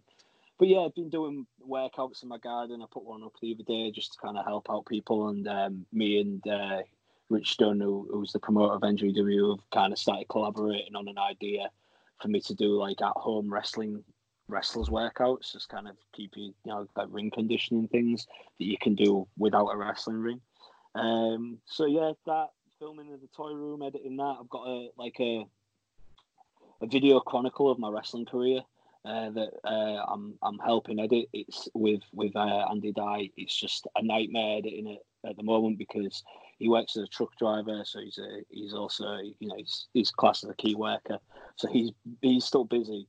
but 0.57 0.67
yeah, 0.67 0.79
I've 0.81 0.95
been 0.95 1.09
doing 1.09 1.47
workouts 1.67 2.21
in 2.21 2.29
my 2.29 2.37
garden. 2.37 2.81
I 2.81 2.85
put 2.91 3.03
one 3.03 3.23
up 3.23 3.33
the 3.41 3.53
other 3.53 3.63
day 3.63 3.91
just 3.91 4.13
to 4.13 4.19
kind 4.19 4.37
of 4.37 4.45
help 4.45 4.69
out 4.69 4.85
people, 4.85 5.29
and 5.29 5.47
um, 5.47 5.85
me 5.91 6.21
and 6.21 6.47
uh, 6.47 6.83
Rich 7.31 7.57
Dunn, 7.57 7.79
who, 7.79 8.07
who's 8.11 8.33
the 8.33 8.39
promoter 8.39 8.73
of 8.73 8.81
NGW, 8.81 9.51
have 9.51 9.69
kind 9.71 9.93
of 9.93 9.99
started 9.99 10.27
collaborating 10.27 10.95
on 10.95 11.07
an 11.07 11.17
idea 11.17 11.69
for 12.21 12.27
me 12.27 12.39
to 12.41 12.53
do 12.53 12.77
like 12.77 13.01
at 13.01 13.13
home 13.15 13.51
wrestling 13.51 14.03
wrestlers 14.47 14.89
workouts, 14.89 15.53
just 15.53 15.69
kind 15.69 15.87
of 15.87 15.95
keep 16.13 16.33
you, 16.35 16.53
you 16.65 16.71
know, 16.71 16.87
like 16.95 17.07
ring 17.09 17.31
conditioning 17.31 17.87
things 17.87 18.27
that 18.59 18.65
you 18.65 18.77
can 18.77 18.95
do 18.95 19.27
without 19.37 19.67
a 19.67 19.77
wrestling 19.77 20.17
ring. 20.17 20.41
Um, 20.93 21.57
so 21.65 21.85
yeah, 21.85 22.11
that 22.25 22.49
filming 22.77 23.07
in 23.07 23.19
the 23.21 23.29
toy 23.35 23.53
room, 23.53 23.81
editing 23.81 24.17
that. 24.17 24.37
I've 24.39 24.49
got 24.49 24.67
a 24.67 24.89
like 24.97 25.15
a 25.19 25.45
a 26.81 26.87
video 26.87 27.19
chronicle 27.19 27.69
of 27.69 27.79
my 27.79 27.89
wrestling 27.89 28.25
career 28.25 28.61
uh, 29.05 29.29
that 29.29 29.51
uh, 29.63 30.03
I'm 30.07 30.33
I'm 30.41 30.59
helping 30.59 30.99
edit. 30.99 31.27
It's 31.31 31.69
with 31.73 32.01
with 32.13 32.35
uh, 32.35 32.65
Andy 32.69 32.91
Dye. 32.91 33.29
It's 33.37 33.55
just 33.55 33.87
a 33.95 34.03
nightmare 34.03 34.57
editing 34.57 34.87
it 34.87 35.05
at 35.25 35.37
the 35.37 35.43
moment 35.43 35.77
because 35.77 36.23
he 36.61 36.69
works 36.69 36.95
as 36.95 37.03
a 37.03 37.07
truck 37.07 37.35
driver, 37.39 37.81
so 37.83 37.99
he's 37.99 38.19
a 38.19 38.41
he's 38.51 38.73
also 38.75 39.17
you 39.39 39.47
know 39.47 39.55
he's 39.57 39.87
he's 39.95 40.11
classed 40.11 40.43
as 40.43 40.51
a 40.51 40.55
key 40.55 40.75
worker, 40.75 41.17
so 41.55 41.67
he's 41.67 41.89
he's 42.21 42.45
still 42.45 42.65
busy, 42.65 43.07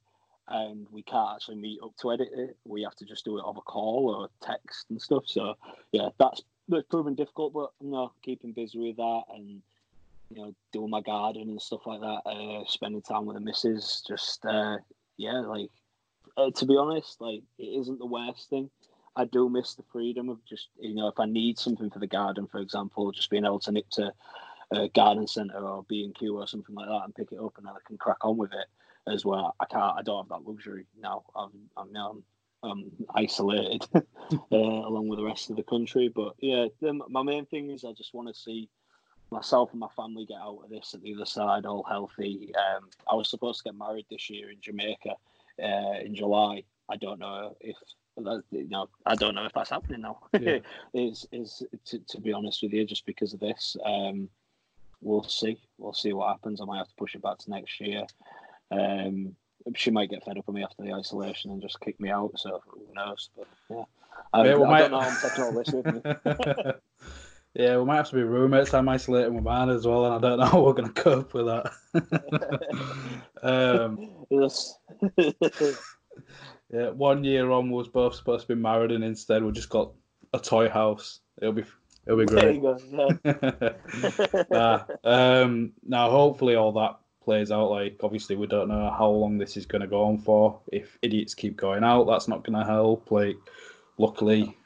and 0.48 0.86
we 0.90 1.02
can't 1.02 1.34
actually 1.34 1.56
meet 1.56 1.78
up 1.84 1.94
to 2.00 2.12
edit 2.12 2.30
it. 2.32 2.56
We 2.64 2.82
have 2.82 2.96
to 2.96 3.04
just 3.04 3.26
do 3.26 3.36
it 3.36 3.44
over 3.44 3.60
call 3.60 4.14
or 4.16 4.28
text 4.46 4.86
and 4.88 5.00
stuff. 5.00 5.24
So 5.26 5.54
yeah, 5.92 6.08
that's 6.18 6.40
that's 6.66 6.86
proven 6.88 7.14
difficult, 7.14 7.52
but 7.52 7.72
you 7.82 7.90
know 7.90 8.12
keeping 8.22 8.52
busy 8.52 8.78
with 8.78 8.96
that 8.96 9.22
and 9.34 9.60
you 10.30 10.36
know 10.36 10.54
doing 10.72 10.88
my 10.88 11.02
garden 11.02 11.50
and 11.50 11.60
stuff 11.60 11.86
like 11.86 12.00
that, 12.00 12.22
uh, 12.24 12.64
spending 12.66 13.02
time 13.02 13.26
with 13.26 13.36
the 13.36 13.40
missus, 13.40 14.02
just 14.08 14.46
uh, 14.46 14.78
yeah, 15.18 15.40
like 15.40 15.68
uh, 16.38 16.50
to 16.52 16.64
be 16.64 16.78
honest, 16.78 17.20
like 17.20 17.42
it 17.58 17.80
isn't 17.80 17.98
the 17.98 18.06
worst 18.06 18.48
thing. 18.48 18.70
I 19.14 19.24
do 19.26 19.48
miss 19.48 19.74
the 19.74 19.82
freedom 19.92 20.28
of 20.28 20.44
just 20.44 20.68
you 20.78 20.94
know 20.94 21.08
if 21.08 21.18
I 21.18 21.26
need 21.26 21.58
something 21.58 21.90
for 21.90 21.98
the 21.98 22.06
garden, 22.06 22.46
for 22.46 22.58
example, 22.58 23.12
just 23.12 23.30
being 23.30 23.44
able 23.44 23.60
to 23.60 23.72
nip 23.72 23.88
to 23.92 24.12
a 24.70 24.88
garden 24.88 25.26
centre 25.26 25.58
or 25.58 25.84
B 25.88 26.04
and 26.04 26.14
Q 26.14 26.38
or 26.38 26.46
something 26.46 26.74
like 26.74 26.88
that 26.88 27.02
and 27.04 27.14
pick 27.14 27.32
it 27.32 27.38
up 27.38 27.56
and 27.58 27.66
then 27.66 27.74
I 27.74 27.86
can 27.86 27.98
crack 27.98 28.24
on 28.24 28.38
with 28.38 28.52
it 28.52 28.66
as 29.10 29.24
well. 29.24 29.54
I 29.60 29.66
can't. 29.66 29.98
I 29.98 30.02
don't 30.02 30.24
have 30.24 30.28
that 30.28 30.48
luxury 30.48 30.86
now. 31.00 31.24
I'm, 31.36 31.50
I'm 31.76 31.92
now 31.92 32.16
isolated 33.14 33.84
uh, 33.94 34.56
along 34.56 35.08
with 35.08 35.18
the 35.18 35.24
rest 35.24 35.50
of 35.50 35.56
the 35.56 35.62
country. 35.62 36.08
But 36.08 36.34
yeah, 36.38 36.66
the, 36.80 36.94
my 37.08 37.22
main 37.22 37.46
thing 37.46 37.70
is 37.70 37.84
I 37.84 37.92
just 37.92 38.14
want 38.14 38.28
to 38.28 38.34
see 38.34 38.68
myself 39.30 39.70
and 39.72 39.80
my 39.80 39.88
family 39.96 40.26
get 40.26 40.38
out 40.38 40.60
of 40.64 40.70
this 40.70 40.94
at 40.94 41.02
the 41.02 41.14
other 41.14 41.26
side, 41.26 41.66
all 41.66 41.82
healthy. 41.82 42.52
Um, 42.54 42.88
I 43.10 43.14
was 43.14 43.30
supposed 43.30 43.62
to 43.62 43.64
get 43.64 43.78
married 43.78 44.06
this 44.10 44.30
year 44.30 44.50
in 44.50 44.60
Jamaica 44.60 45.14
uh, 45.62 45.98
in 46.04 46.14
July. 46.14 46.64
I 46.88 46.96
don't 46.96 47.18
know 47.18 47.56
if 47.60 47.76
you 48.16 48.68
know. 48.68 48.88
I 49.06 49.14
don't 49.14 49.34
know 49.34 49.44
if 49.44 49.52
that's 49.52 49.70
happening 49.70 50.02
now. 50.02 50.18
Yeah. 50.38 50.58
is 50.94 51.26
is 51.32 51.62
to, 51.86 51.98
to 51.98 52.20
be 52.20 52.32
honest 52.32 52.62
with 52.62 52.72
you, 52.72 52.84
just 52.84 53.06
because 53.06 53.32
of 53.34 53.40
this. 53.40 53.76
Um, 53.84 54.28
we'll 55.00 55.22
see. 55.24 55.58
We'll 55.78 55.92
see 55.94 56.12
what 56.12 56.28
happens. 56.28 56.60
I 56.60 56.64
might 56.64 56.78
have 56.78 56.88
to 56.88 56.94
push 56.96 57.14
it 57.14 57.22
back 57.22 57.38
to 57.38 57.50
next 57.50 57.80
year. 57.80 58.04
Um, 58.70 59.34
she 59.76 59.90
might 59.90 60.10
get 60.10 60.24
fed 60.24 60.38
up 60.38 60.46
with 60.46 60.56
me 60.56 60.62
after 60.64 60.82
the 60.82 60.92
isolation 60.92 61.50
and 61.50 61.62
just 61.62 61.80
kick 61.80 62.00
me 62.00 62.10
out. 62.10 62.32
So 62.36 62.62
who 62.66 62.80
knows? 62.94 63.30
But 63.36 63.46
yeah, 63.70 63.84
I, 64.32 64.44
Yeah, 64.46 64.54
well, 64.54 64.64
I 64.66 64.70
my- 64.70 64.78
don't 64.80 64.90
know. 64.92 65.00
I'm 65.00 65.16
taking 65.20 65.44
all 65.44 65.52
this 65.52 65.68
with 65.72 65.86
me. 65.86 66.72
yeah, 67.54 67.76
we 67.78 67.84
might 67.84 67.96
have 67.96 68.08
to 68.10 68.16
be 68.16 68.22
roommates. 68.22 68.74
I'm 68.74 68.88
isolating 68.88 69.34
with 69.34 69.44
mine 69.44 69.68
as 69.70 69.86
well, 69.86 70.06
and 70.06 70.14
I 70.14 70.18
don't 70.28 70.38
know 70.38 70.46
how 70.46 70.62
we're 70.62 70.72
going 70.72 70.92
to 70.92 71.02
cope 71.02 71.32
with 71.34 71.46
that. 71.46 71.70
um, 73.42 74.08
Yes. 74.30 74.74
Yeah, 76.72 76.88
one 76.88 77.22
year 77.22 77.50
on, 77.50 77.70
we 77.70 77.76
was 77.76 77.88
both 77.88 78.14
supposed 78.14 78.46
to 78.46 78.54
be 78.54 78.60
married, 78.60 78.92
and 78.92 79.04
instead 79.04 79.44
we 79.44 79.52
just 79.52 79.68
got 79.68 79.92
a 80.32 80.38
toy 80.38 80.68
house. 80.68 81.20
It'll 81.40 81.52
be 81.52 81.64
it'll 82.06 82.18
be 82.18 82.24
there 82.26 82.52
you 82.52 82.60
great. 82.60 83.22
go. 83.22 83.76
Yeah. 84.04 84.42
nah, 84.50 84.84
um, 85.04 85.72
now 85.86 86.10
hopefully 86.10 86.54
all 86.54 86.72
that 86.72 86.98
plays 87.22 87.50
out. 87.50 87.70
Like 87.70 88.00
obviously 88.02 88.36
we 88.36 88.46
don't 88.46 88.68
know 88.68 88.90
how 88.96 89.08
long 89.08 89.38
this 89.38 89.56
is 89.56 89.66
going 89.66 89.82
to 89.82 89.86
go 89.86 90.04
on 90.04 90.18
for. 90.18 90.60
If 90.72 90.98
idiots 91.02 91.34
keep 91.34 91.56
going 91.56 91.84
out, 91.84 92.04
that's 92.04 92.28
not 92.28 92.44
going 92.44 92.58
to 92.58 92.64
help. 92.64 93.10
Like 93.10 93.36
luckily, 93.98 94.56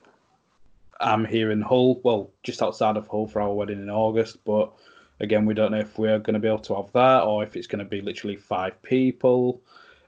I'm 1.00 1.24
here 1.24 1.50
in 1.50 1.60
Hull, 1.60 2.00
well 2.02 2.30
just 2.42 2.62
outside 2.62 2.96
of 2.96 3.08
Hull 3.08 3.26
for 3.26 3.42
our 3.42 3.52
wedding 3.52 3.82
in 3.82 3.90
August. 3.90 4.44
But 4.44 4.72
again, 5.20 5.46
we 5.46 5.54
don't 5.54 5.72
know 5.72 5.80
if 5.80 5.98
we're 5.98 6.18
going 6.18 6.34
to 6.34 6.40
be 6.40 6.48
able 6.48 6.58
to 6.60 6.76
have 6.76 6.92
that 6.92 7.22
or 7.22 7.42
if 7.42 7.56
it's 7.56 7.66
going 7.66 7.84
to 7.84 7.90
be 7.90 8.00
literally 8.00 8.36
five 8.36 8.80
people, 8.82 9.60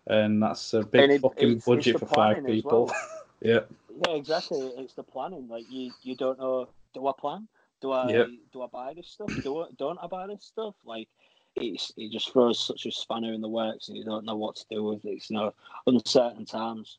and 0.09 0.42
that's 0.42 0.74
a 0.74 0.82
big 0.82 1.11
it- 1.11 1.20
fucking 1.20 1.48
it's- 1.50 1.64
budget 1.64 1.94
it's 1.96 2.00
for 2.00 2.06
five 2.06 2.44
people. 2.44 2.86
well. 2.86 2.96
yeah, 3.40 3.61
Yeah, 4.06 4.14
exactly. 4.14 4.61
It's 4.76 4.94
the 4.94 5.02
planning. 5.02 5.48
Like 5.48 5.64
you, 5.70 5.92
you 6.02 6.16
don't 6.16 6.38
know. 6.38 6.68
Do 6.94 7.06
I 7.06 7.12
plan? 7.18 7.46
Do 7.80 7.92
I? 7.92 8.09
Yep. 8.11 8.26
Do 8.52 8.62
I 8.62 8.66
buy 8.66 8.94
this 8.94 9.06
stuff? 9.09 9.30
Do 9.42 9.61
I, 9.62 9.66
don't 9.76 9.98
I 10.02 10.06
buy 10.09 10.26
this 10.26 10.44
stuff? 10.44 10.74
Like 10.84 11.09
it's 11.56 11.92
it 11.96 12.11
just 12.12 12.32
throws 12.32 12.59
such 12.59 12.86
a 12.86 12.92
spanner 12.92 13.32
in 13.32 13.40
the 13.40 13.48
works, 13.48 13.88
and 13.88 13.96
you 13.96 14.04
don't 14.04 14.24
know 14.24 14.36
what 14.36 14.56
to 14.56 14.64
do 14.70 14.82
with 14.84 15.04
it. 15.04 15.11
It's 15.11 15.30
no 15.30 15.52
uncertain 15.86 16.44
times. 16.44 16.98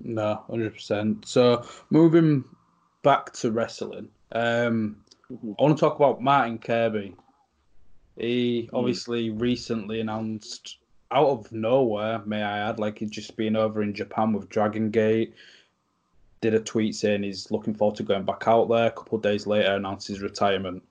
No, 0.00 0.42
hundred 0.48 0.74
percent. 0.74 1.26
So 1.26 1.64
moving 1.90 2.44
back 3.02 3.32
to 3.34 3.50
wrestling, 3.50 4.08
um, 4.32 4.96
Mhm. 5.30 5.56
I 5.58 5.62
want 5.62 5.76
to 5.76 5.80
talk 5.80 5.96
about 5.96 6.22
Martin 6.22 6.58
Kirby. 6.58 7.14
He 8.16 8.68
Mm. 8.72 8.78
obviously 8.78 9.30
recently 9.30 10.00
announced, 10.00 10.78
out 11.10 11.28
of 11.28 11.52
nowhere, 11.52 12.22
may 12.26 12.42
I 12.42 12.68
add, 12.68 12.78
like 12.78 12.98
he'd 12.98 13.10
just 13.10 13.36
been 13.36 13.56
over 13.56 13.82
in 13.82 13.94
Japan 13.94 14.32
with 14.32 14.48
Dragon 14.48 14.90
Gate. 14.90 15.34
Did 16.40 16.54
a 16.54 16.60
tweet 16.60 16.94
saying 16.94 17.22
he's 17.22 17.50
looking 17.50 17.74
forward 17.74 17.96
to 17.96 18.02
going 18.02 18.24
back 18.24 18.46
out 18.46 18.68
there. 18.68 18.86
A 18.86 18.90
couple 18.90 19.16
of 19.16 19.22
days 19.22 19.46
later, 19.46 19.74
announced 19.74 20.08
his 20.08 20.20
retirement. 20.20 20.82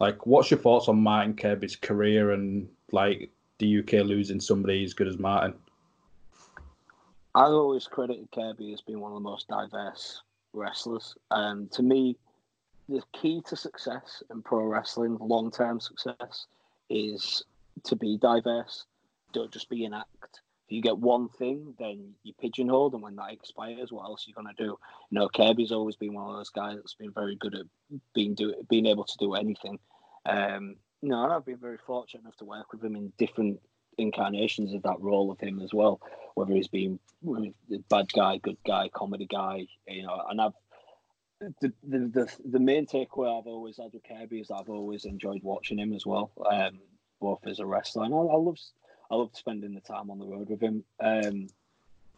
Like, 0.00 0.26
what's 0.26 0.50
your 0.50 0.60
thoughts 0.60 0.88
on 0.88 1.00
Martin 1.00 1.34
Kirby's 1.34 1.76
career 1.76 2.32
and 2.32 2.68
like 2.92 3.30
the 3.58 3.80
UK 3.80 4.04
losing 4.04 4.40
somebody 4.40 4.84
as 4.84 4.94
good 4.94 5.08
as 5.08 5.18
Martin? 5.18 5.54
I 7.34 7.44
always 7.44 7.86
credited 7.86 8.28
Kirby 8.32 8.72
as 8.72 8.80
being 8.80 9.00
one 9.00 9.12
of 9.12 9.16
the 9.16 9.28
most 9.28 9.48
diverse 9.48 10.22
wrestlers. 10.52 11.14
Um, 11.30 11.68
to 11.72 11.82
me, 11.82 12.16
the 12.88 13.02
key 13.12 13.42
to 13.46 13.56
success 13.56 14.22
in 14.30 14.42
pro 14.42 14.64
wrestling, 14.64 15.18
long 15.20 15.50
term 15.50 15.78
success, 15.78 16.46
is 16.88 17.44
to 17.84 17.96
be 17.96 18.16
diverse. 18.16 18.86
Don't 19.32 19.52
just 19.52 19.68
be 19.68 19.84
an 19.84 19.94
act. 19.94 20.40
If 20.66 20.72
you 20.72 20.82
get 20.82 20.98
one 20.98 21.30
thing, 21.30 21.74
then 21.78 22.14
you 22.22 22.34
pigeonholed, 22.38 22.92
and 22.92 23.02
when 23.02 23.16
that 23.16 23.32
expires, 23.32 23.90
what 23.90 24.04
else 24.04 24.26
are 24.26 24.30
you 24.30 24.54
to 24.54 24.62
do? 24.62 24.78
You 25.10 25.18
know, 25.18 25.28
Kirby's 25.28 25.72
always 25.72 25.96
been 25.96 26.12
one 26.12 26.28
of 26.28 26.36
those 26.36 26.50
guys 26.50 26.76
that's 26.76 26.94
been 26.94 27.12
very 27.12 27.36
good 27.36 27.54
at 27.54 27.64
being 28.14 28.34
do 28.34 28.54
being 28.68 28.86
able 28.86 29.04
to 29.04 29.16
do 29.18 29.34
anything. 29.34 29.78
Um, 30.26 30.76
know, 31.02 31.24
and 31.24 31.32
I've 31.32 31.46
been 31.46 31.58
very 31.58 31.78
fortunate 31.78 32.22
enough 32.22 32.36
to 32.36 32.44
work 32.44 32.72
with 32.72 32.84
him 32.84 32.96
in 32.96 33.12
different 33.18 33.60
incarnations 33.96 34.74
of 34.74 34.82
that 34.82 35.00
role 35.00 35.30
of 35.30 35.40
him 35.40 35.60
as 35.60 35.72
well. 35.72 36.00
Whether 36.34 36.54
he's 36.54 36.68
been 36.68 36.98
the 37.22 37.82
bad 37.88 38.12
guy, 38.12 38.38
good 38.38 38.58
guy, 38.66 38.90
comedy 38.92 39.26
guy, 39.26 39.66
you 39.86 40.02
know, 40.02 40.22
and 40.28 40.40
I've 40.40 40.52
the, 41.40 41.72
the 41.82 41.98
the 41.98 42.36
the 42.44 42.60
main 42.60 42.86
takeaway 42.86 43.38
I've 43.38 43.46
always 43.46 43.76
had 43.76 43.92
with 43.92 44.02
Kirby 44.04 44.40
is 44.40 44.50
I've 44.50 44.68
always 44.68 45.04
enjoyed 45.04 45.42
watching 45.42 45.78
him 45.78 45.92
as 45.92 46.04
well, 46.04 46.32
um, 46.50 46.80
both 47.20 47.46
as 47.46 47.60
a 47.60 47.66
wrestler 47.66 48.04
and 48.04 48.14
I, 48.14 48.18
I 48.18 48.36
love 48.36 48.58
I 49.10 49.14
love 49.14 49.30
spending 49.34 49.74
the 49.74 49.80
time 49.80 50.10
on 50.10 50.18
the 50.18 50.26
road 50.26 50.50
with 50.50 50.60
him. 50.60 50.84
Um, 51.00 51.48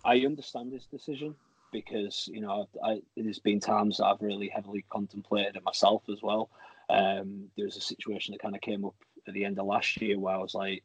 I 0.05 0.20
understand 0.20 0.72
his 0.72 0.86
decision 0.86 1.34
because 1.72 2.28
you 2.32 2.41
know 2.41 2.68
I, 2.84 3.01
there's 3.16 3.38
been 3.38 3.61
times 3.61 3.99
that 3.99 4.07
I've 4.07 4.22
really 4.22 4.49
heavily 4.49 4.84
contemplated 4.91 5.57
it 5.57 5.64
myself 5.64 6.03
as 6.11 6.22
well. 6.22 6.51
Um, 6.88 7.49
there 7.57 7.66
was 7.66 7.76
a 7.76 7.80
situation 7.80 8.32
that 8.32 8.43
kind 8.43 8.57
of 8.57 8.61
came 8.61 8.84
up 8.84 8.97
at 9.28 9.34
the 9.34 9.45
end 9.45 9.59
of 9.59 9.66
last 9.66 10.01
year 10.03 10.18
where 10.18 10.34
I 10.34 10.38
was 10.38 10.55
like, 10.55 10.82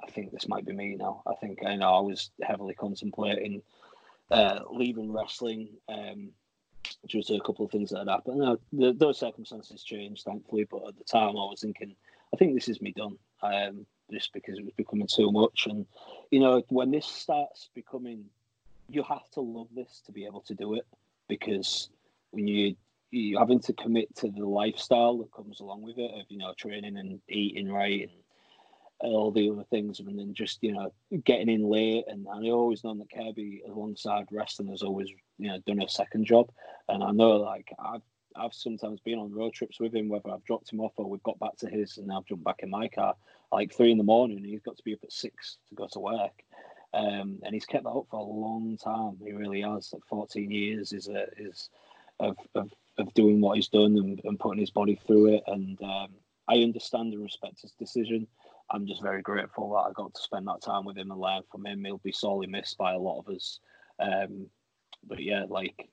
I 0.00 0.08
think 0.10 0.30
this 0.30 0.46
might 0.46 0.64
be 0.64 0.72
me 0.72 0.94
now. 0.96 1.22
I 1.26 1.34
think 1.34 1.64
I 1.66 1.74
know 1.74 1.92
I 1.92 2.00
was 2.00 2.30
heavily 2.42 2.74
contemplating 2.74 3.62
uh, 4.30 4.60
leaving 4.70 5.12
wrestling 5.12 5.68
um, 5.88 6.30
due 7.08 7.22
to 7.22 7.34
a 7.34 7.40
couple 7.40 7.64
of 7.64 7.70
things 7.70 7.90
that 7.90 7.98
had 7.98 8.08
happened. 8.08 8.40
Now, 8.40 8.58
the, 8.72 8.92
those 8.92 9.18
circumstances 9.18 9.82
changed, 9.82 10.24
thankfully, 10.24 10.66
but 10.70 10.86
at 10.88 10.98
the 10.98 11.04
time 11.04 11.30
I 11.30 11.48
was 11.48 11.60
thinking, 11.60 11.94
I 12.32 12.36
think 12.36 12.54
this 12.54 12.68
is 12.68 12.80
me 12.80 12.92
done. 12.92 13.16
Um, 13.42 13.86
just 14.10 14.32
because 14.32 14.58
it 14.58 14.64
was 14.64 14.74
becoming 14.74 15.06
too 15.06 15.30
much, 15.30 15.66
and 15.68 15.86
you 16.30 16.40
know, 16.40 16.62
when 16.68 16.90
this 16.90 17.06
starts 17.06 17.68
becoming, 17.74 18.24
you 18.88 19.02
have 19.02 19.28
to 19.32 19.40
love 19.40 19.68
this 19.74 20.02
to 20.06 20.12
be 20.12 20.26
able 20.26 20.40
to 20.42 20.54
do 20.54 20.74
it 20.74 20.86
because 21.28 21.90
when 22.30 22.46
you 22.46 22.74
you 23.10 23.38
having 23.38 23.60
to 23.60 23.72
commit 23.72 24.14
to 24.16 24.30
the 24.30 24.44
lifestyle 24.44 25.16
that 25.18 25.32
comes 25.32 25.60
along 25.60 25.82
with 25.82 25.98
it 25.98 26.10
of 26.14 26.26
you 26.28 26.38
know 26.38 26.52
training 26.58 26.96
and 26.96 27.20
eating 27.28 27.70
right 27.70 28.02
and 28.02 28.10
all 29.00 29.30
the 29.30 29.48
other 29.48 29.64
things, 29.70 30.00
and 30.00 30.18
then 30.18 30.34
just 30.34 30.62
you 30.62 30.72
know 30.72 30.92
getting 31.24 31.48
in 31.48 31.68
late. 31.68 32.04
And 32.08 32.26
I 32.28 32.48
always 32.50 32.82
known 32.82 32.98
that 32.98 33.12
Kirby, 33.12 33.62
alongside 33.66 34.26
wrestling, 34.32 34.68
has 34.68 34.82
always 34.82 35.08
you 35.38 35.48
know 35.48 35.58
done 35.66 35.82
a 35.82 35.88
second 35.88 36.24
job. 36.24 36.50
And 36.88 37.02
I 37.02 37.12
know 37.12 37.36
like 37.36 37.72
I've 37.78 38.02
I've 38.36 38.54
sometimes 38.54 39.00
been 39.00 39.18
on 39.18 39.32
road 39.32 39.52
trips 39.52 39.80
with 39.80 39.94
him, 39.94 40.08
whether 40.08 40.30
I've 40.30 40.44
dropped 40.44 40.72
him 40.72 40.80
off 40.80 40.92
or 40.96 41.08
we've 41.08 41.22
got 41.22 41.38
back 41.38 41.56
to 41.58 41.68
his, 41.68 41.98
and 41.98 42.12
I've 42.12 42.26
jumped 42.26 42.44
back 42.44 42.60
in 42.60 42.70
my 42.70 42.88
car 42.88 43.14
like 43.52 43.74
three 43.74 43.90
in 43.90 43.98
the 43.98 44.04
morning. 44.04 44.44
He's 44.44 44.60
got 44.60 44.76
to 44.76 44.82
be 44.82 44.94
up 44.94 45.00
at 45.02 45.12
six 45.12 45.56
to 45.68 45.74
go 45.74 45.88
to 45.92 45.98
work. 45.98 46.42
Um, 46.94 47.38
and 47.42 47.52
he's 47.52 47.66
kept 47.66 47.84
that 47.84 47.90
up 47.90 48.06
for 48.10 48.20
a 48.20 48.22
long 48.22 48.78
time. 48.82 49.18
He 49.24 49.32
really 49.32 49.62
has. 49.62 49.92
Like 49.92 50.02
14 50.08 50.50
years 50.50 50.92
is 50.92 51.08
a, 51.08 51.26
is 51.36 51.70
of, 52.20 52.36
of, 52.54 52.70
of 52.98 53.12
doing 53.14 53.40
what 53.40 53.56
he's 53.56 53.68
done 53.68 53.96
and, 53.96 54.20
and 54.24 54.38
putting 54.38 54.60
his 54.60 54.70
body 54.70 54.98
through 55.06 55.34
it. 55.34 55.42
And 55.46 55.80
um, 55.82 56.08
I 56.48 56.58
understand 56.58 57.12
and 57.12 57.22
respect 57.22 57.62
his 57.62 57.72
decision. 57.72 58.26
I'm 58.70 58.86
just 58.86 59.02
very 59.02 59.22
grateful 59.22 59.70
that 59.70 59.90
I 59.90 59.92
got 59.92 60.14
to 60.14 60.22
spend 60.22 60.46
that 60.46 60.62
time 60.62 60.84
with 60.84 60.96
him 60.96 61.10
and 61.10 61.20
learn 61.20 61.42
from 61.50 61.66
him. 61.66 61.84
He'll 61.84 61.98
be 61.98 62.12
sorely 62.12 62.46
missed 62.46 62.76
by 62.76 62.92
a 62.92 62.98
lot 62.98 63.20
of 63.20 63.34
us. 63.34 63.60
Um, 63.98 64.46
but 65.06 65.22
yeah, 65.22 65.44
like 65.48 65.88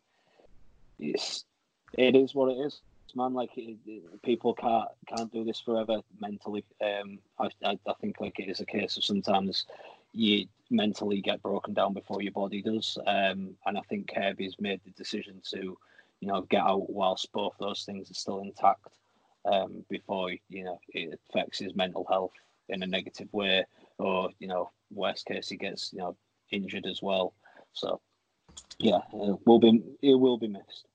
it's 1.00 1.46
it 1.94 2.16
is 2.16 2.34
what 2.36 2.52
it 2.52 2.58
is, 2.60 2.82
man. 3.16 3.34
Like 3.34 3.52
it, 3.58 3.78
it- 3.86 4.22
people 4.24 4.54
can't 4.54 4.88
can't 5.08 5.32
do 5.32 5.44
this 5.44 5.60
forever 5.60 6.00
mentally. 6.20 6.64
Um, 6.84 7.20
I, 7.40 7.50
I 7.64 7.80
I 7.88 7.94
think 8.02 8.20
like 8.20 8.40
it 8.40 8.50
is 8.50 8.60
a 8.60 8.66
case 8.66 8.98
of 8.98 9.04
sometimes 9.04 9.66
you 10.14 10.48
mentally 10.70 11.22
get 11.22 11.42
broken 11.44 11.74
down 11.74 11.94
before 11.94 12.22
your 12.22 12.32
body 12.32 12.62
does. 12.62 12.98
Um, 13.06 13.56
and 13.66 13.78
I 13.78 13.82
think 13.90 14.12
Kirby's 14.14 14.56
made 14.60 14.80
the 14.86 14.92
decision 14.92 15.42
to, 15.52 15.78
you 16.22 16.28
know, 16.28 16.42
get 16.44 16.62
out 16.62 16.90
whilst 16.90 17.32
both 17.34 17.54
those 17.60 17.84
things 17.84 18.10
are 18.10 18.14
still 18.16 18.40
intact. 18.42 18.88
Um, 19.46 19.86
before 19.90 20.32
you 20.50 20.64
know 20.64 20.80
it 20.90 21.20
affects 21.30 21.60
his 21.60 21.76
mental 21.76 22.04
health 22.10 22.32
in 22.70 22.82
a 22.82 22.88
negative 22.88 23.32
way, 23.32 23.64
or 24.00 24.30
you 24.40 24.48
know, 24.48 24.72
worst 24.92 25.28
case 25.28 25.48
he 25.50 25.56
gets 25.56 25.94
you 25.94 26.00
know 26.00 26.16
injured 26.52 26.88
as 26.88 27.04
well. 27.04 27.34
So 27.74 28.02
yeah, 28.80 29.02
it 29.14 29.38
will 29.46 29.60
be 29.60 29.84
it 30.02 30.16
will 30.16 30.38
be 30.40 30.48
missed. 30.48 30.88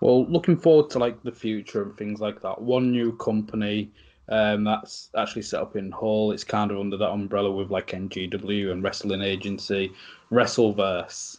Well, 0.00 0.26
looking 0.26 0.56
forward 0.56 0.90
to 0.90 0.98
like 0.98 1.22
the 1.22 1.32
future 1.32 1.82
and 1.82 1.96
things 1.96 2.20
like 2.20 2.40
that. 2.42 2.60
One 2.60 2.90
new 2.90 3.16
company 3.16 3.92
um, 4.28 4.64
that's 4.64 5.10
actually 5.16 5.42
set 5.42 5.60
up 5.60 5.76
in 5.76 5.90
Hull. 5.90 6.32
It's 6.32 6.44
kind 6.44 6.70
of 6.70 6.78
under 6.78 6.96
that 6.96 7.10
umbrella 7.10 7.50
with 7.50 7.70
like 7.70 7.88
NGW 7.88 8.72
and 8.72 8.82
Wrestling 8.82 9.22
Agency, 9.22 9.92
Wrestleverse. 10.30 11.38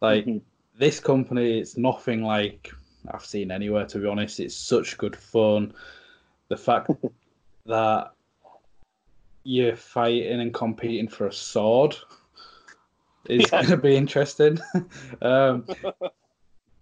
Like 0.00 0.24
Mhm. 0.26 0.42
this 0.76 1.00
company, 1.00 1.58
it's 1.58 1.76
nothing 1.76 2.22
like 2.22 2.70
I've 3.12 3.24
seen 3.24 3.50
anywhere. 3.50 3.86
To 3.86 3.98
be 3.98 4.06
honest, 4.06 4.38
it's 4.40 4.54
such 4.54 4.96
good 4.98 5.16
fun. 5.16 5.74
The 6.48 6.56
fact 6.56 6.90
that 7.66 8.12
you're 9.42 9.76
fighting 9.76 10.40
and 10.40 10.54
competing 10.54 11.08
for 11.08 11.26
a 11.26 11.32
sword, 11.32 11.96
is 13.28 13.50
Yeah. 13.50 13.62
going 13.62 13.70
to 13.70 13.76
be 13.76 13.96
interesting. 13.96 14.58
um, 15.22 15.66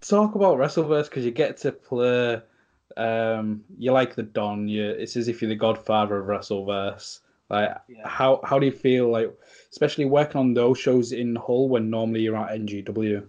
talk 0.00 0.34
about 0.34 0.58
Wrestleverse 0.58 1.04
because 1.04 1.24
you 1.24 1.30
get 1.30 1.56
to 1.58 1.72
play. 1.72 2.40
Um, 2.96 3.64
you 3.78 3.92
like 3.92 4.14
the 4.14 4.22
Don. 4.22 4.68
You 4.68 4.88
it's 4.90 5.16
as 5.16 5.28
if 5.28 5.40
you're 5.40 5.48
the 5.48 5.56
Godfather 5.56 6.18
of 6.18 6.26
Wrestleverse. 6.26 7.20
Like, 7.50 7.76
Yeah. 7.88 8.06
how 8.06 8.40
how 8.44 8.58
do 8.58 8.66
you 8.66 8.72
feel 8.72 9.08
like, 9.08 9.32
especially 9.70 10.04
working 10.04 10.38
on 10.38 10.54
those 10.54 10.78
shows 10.78 11.12
in 11.12 11.36
Hull 11.36 11.68
when 11.68 11.90
normally 11.90 12.20
you're 12.20 12.36
at 12.36 12.54
NGW? 12.58 13.26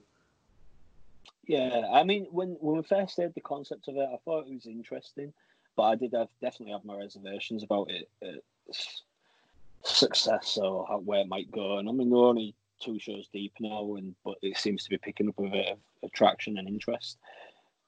Yeah, 1.48 1.88
I 1.92 2.04
mean, 2.04 2.26
when 2.32 2.58
when 2.60 2.78
we 2.78 2.84
first 2.84 3.18
heard 3.18 3.34
the 3.34 3.42
concept 3.42 3.88
of 3.88 3.96
it, 3.96 4.08
I 4.12 4.18
thought 4.18 4.48
it 4.48 4.54
was 4.54 4.68
interesting, 4.68 5.34
but 5.76 5.84
I 5.84 5.96
did 5.96 6.14
have, 6.14 6.28
definitely 6.42 6.74
have 6.74 6.86
my 6.86 6.98
reservations 6.98 7.64
about 7.64 7.90
it, 7.90 8.10
its 8.22 9.04
success 9.84 10.58
or 10.58 10.86
how, 10.88 11.00
where 11.00 11.22
it 11.22 11.28
might 11.28 11.52
go. 11.52 11.78
And 11.78 11.90
I 11.90 11.92
mean, 11.92 12.14
only 12.14 12.54
two 12.80 13.00
shows 13.00 13.28
deep 13.32 13.54
now, 13.60 13.96
and 13.96 14.16
but 14.24 14.36
it 14.42 14.58
seems 14.58 14.84
to 14.84 14.90
be 14.90 14.98
picking 14.98 15.30
up 15.30 15.40
a 15.40 15.44
bit 15.44 15.68
of 15.68 15.78
attraction 16.04 16.58
and 16.58 16.68
interest. 16.68 17.18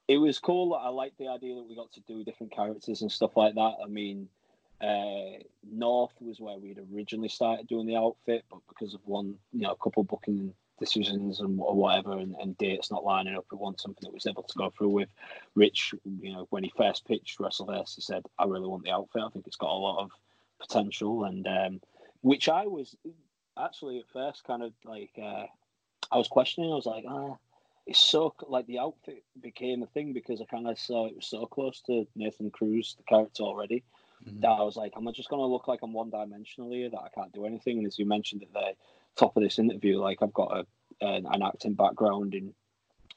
It 0.08 0.18
was 0.18 0.38
cool. 0.38 0.74
I 0.74 0.88
liked 0.88 1.18
the 1.18 1.28
idea 1.28 1.54
that 1.54 1.68
we 1.68 1.76
got 1.76 1.92
to 1.92 2.00
do 2.00 2.24
different 2.24 2.52
characters 2.52 3.02
and 3.02 3.10
stuff 3.10 3.36
like 3.36 3.54
that. 3.54 3.76
I 3.82 3.88
mean, 3.88 4.28
uh, 4.80 5.38
North 5.70 6.12
was 6.20 6.40
where 6.40 6.58
we'd 6.58 6.80
originally 6.92 7.28
started 7.28 7.68
doing 7.68 7.86
the 7.86 7.96
outfit, 7.96 8.44
but 8.50 8.60
because 8.68 8.94
of 8.94 9.00
one, 9.04 9.36
you 9.52 9.60
know, 9.60 9.70
a 9.70 9.76
couple 9.76 10.02
booking 10.02 10.52
decisions 10.80 11.38
and 11.38 11.56
whatever, 11.56 12.18
and, 12.18 12.34
and 12.40 12.58
dates 12.58 12.90
not 12.90 13.04
lining 13.04 13.36
up, 13.36 13.44
we 13.52 13.58
want 13.58 13.80
something 13.80 14.02
that 14.02 14.12
was 14.12 14.26
able 14.26 14.42
to 14.42 14.58
go 14.58 14.70
through 14.70 14.88
with. 14.88 15.08
Rich, 15.54 15.94
you 16.20 16.32
know, 16.32 16.48
when 16.50 16.64
he 16.64 16.72
first 16.76 17.06
pitched 17.06 17.38
WrestleVerse, 17.38 17.94
he 17.94 18.00
said, 18.00 18.24
"I 18.38 18.44
really 18.44 18.66
want 18.66 18.82
the 18.82 18.90
outfit. 18.90 19.22
I 19.22 19.28
think 19.28 19.46
it's 19.46 19.56
got 19.56 19.70
a 19.70 19.74
lot 19.74 20.02
of 20.02 20.10
potential," 20.58 21.24
and 21.24 21.46
um, 21.46 21.80
which 22.22 22.48
I 22.48 22.66
was 22.66 22.96
actually 23.58 23.98
at 23.98 24.08
first 24.12 24.44
kind 24.44 24.62
of 24.62 24.72
like 24.84 25.12
uh, 25.18 25.46
I 26.10 26.16
was 26.16 26.28
questioning. 26.28 26.70
I 26.72 26.76
was 26.76 26.86
like, 26.86 27.04
ah. 27.08 27.36
It's 27.84 27.98
so 27.98 28.32
like 28.46 28.68
the 28.68 28.78
outfit 28.78 29.24
became 29.40 29.82
a 29.82 29.86
thing 29.86 30.12
because 30.12 30.40
I 30.40 30.44
kind 30.44 30.68
of 30.68 30.78
saw 30.78 31.08
it 31.08 31.16
was 31.16 31.26
so 31.26 31.46
close 31.46 31.80
to 31.86 32.06
Nathan 32.14 32.48
Cruz, 32.52 32.94
the 32.96 33.02
character 33.02 33.42
already, 33.42 33.82
that 34.24 34.48
I 34.48 34.62
was 34.62 34.76
like, 34.76 34.92
am 34.96 35.08
I 35.08 35.10
just 35.10 35.28
going 35.28 35.42
to 35.42 35.46
look 35.46 35.66
like 35.66 35.80
I'm 35.82 35.92
one 35.92 36.08
dimensional 36.08 36.70
here 36.70 36.88
that 36.88 37.00
I 37.00 37.08
can't 37.08 37.32
do 37.32 37.44
anything? 37.44 37.78
And 37.78 37.86
as 37.88 37.98
you 37.98 38.06
mentioned 38.06 38.44
at 38.44 38.52
the 38.52 38.76
top 39.16 39.36
of 39.36 39.42
this 39.42 39.58
interview, 39.58 39.98
like 39.98 40.22
I've 40.22 40.32
got 40.32 40.56
a 40.56 40.66
an, 41.04 41.26
an 41.28 41.42
acting 41.42 41.74
background 41.74 42.34
in 42.36 42.54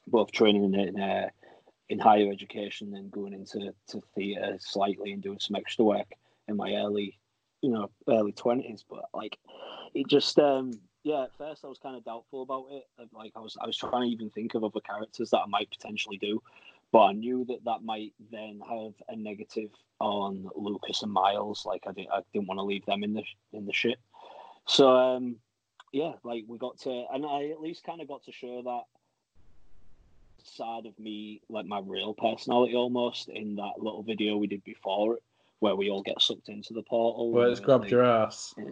both 0.08 0.32
training 0.32 0.74
in 0.74 1.00
uh, 1.00 1.28
in 1.88 2.00
higher 2.00 2.28
education 2.32 2.96
and 2.96 3.12
going 3.12 3.34
into 3.34 3.72
to 3.90 4.02
theatre 4.16 4.56
slightly 4.58 5.12
and 5.12 5.22
doing 5.22 5.38
some 5.38 5.54
extra 5.54 5.84
work 5.84 6.12
in 6.48 6.56
my 6.56 6.74
early, 6.74 7.20
you 7.62 7.70
know, 7.70 7.88
early 8.08 8.32
twenties. 8.32 8.84
But 8.90 9.04
like, 9.14 9.38
it 9.96 10.08
just 10.08 10.38
um 10.38 10.72
yeah. 11.04 11.22
At 11.22 11.36
first, 11.38 11.64
I 11.64 11.68
was 11.68 11.78
kind 11.78 11.96
of 11.96 12.04
doubtful 12.04 12.42
about 12.42 12.66
it. 12.70 12.84
Like 13.12 13.32
I 13.36 13.40
was 13.40 13.56
I 13.60 13.66
was 13.66 13.76
trying 13.76 14.02
to 14.02 14.08
even 14.08 14.30
think 14.30 14.54
of 14.54 14.64
other 14.64 14.80
characters 14.80 15.30
that 15.30 15.38
I 15.38 15.46
might 15.46 15.70
potentially 15.70 16.18
do. 16.18 16.42
But 16.92 17.04
I 17.04 17.12
knew 17.12 17.44
that 17.46 17.64
that 17.64 17.82
might 17.82 18.12
then 18.30 18.60
have 18.68 18.92
a 19.08 19.16
negative 19.16 19.70
on 20.00 20.48
Lucas 20.54 21.02
and 21.02 21.12
Miles. 21.12 21.64
Like 21.66 21.84
I 21.86 21.92
didn't, 21.92 22.10
I 22.12 22.20
didn't 22.32 22.48
want 22.48 22.58
to 22.58 22.64
leave 22.64 22.84
them 22.86 23.02
in 23.02 23.14
the 23.14 23.22
in 23.52 23.66
the 23.66 23.72
shit. 23.72 23.98
So 24.66 24.96
um, 24.96 25.36
yeah, 25.92 26.12
like 26.24 26.44
we 26.46 26.58
got 26.58 26.78
to, 26.80 27.04
and 27.12 27.24
I 27.24 27.50
at 27.50 27.60
least 27.60 27.84
kind 27.84 28.00
of 28.00 28.08
got 28.08 28.24
to 28.24 28.32
show 28.32 28.62
that 28.62 28.82
side 30.42 30.86
of 30.86 30.98
me, 30.98 31.40
like 31.48 31.66
my 31.66 31.80
real 31.84 32.14
personality, 32.14 32.74
almost 32.74 33.28
in 33.28 33.56
that 33.56 33.74
little 33.78 34.02
video 34.02 34.36
we 34.36 34.46
did 34.46 34.62
before 34.64 35.14
it, 35.14 35.22
where 35.60 35.76
we 35.76 35.90
all 35.90 36.02
get 36.02 36.20
sucked 36.20 36.48
into 36.48 36.72
the 36.72 36.82
portal. 36.82 37.32
Well, 37.32 37.50
it's 37.50 37.60
grabbed 37.60 37.84
like, 37.84 37.90
your 37.92 38.04
ass. 38.04 38.54
yeah, 38.58 38.64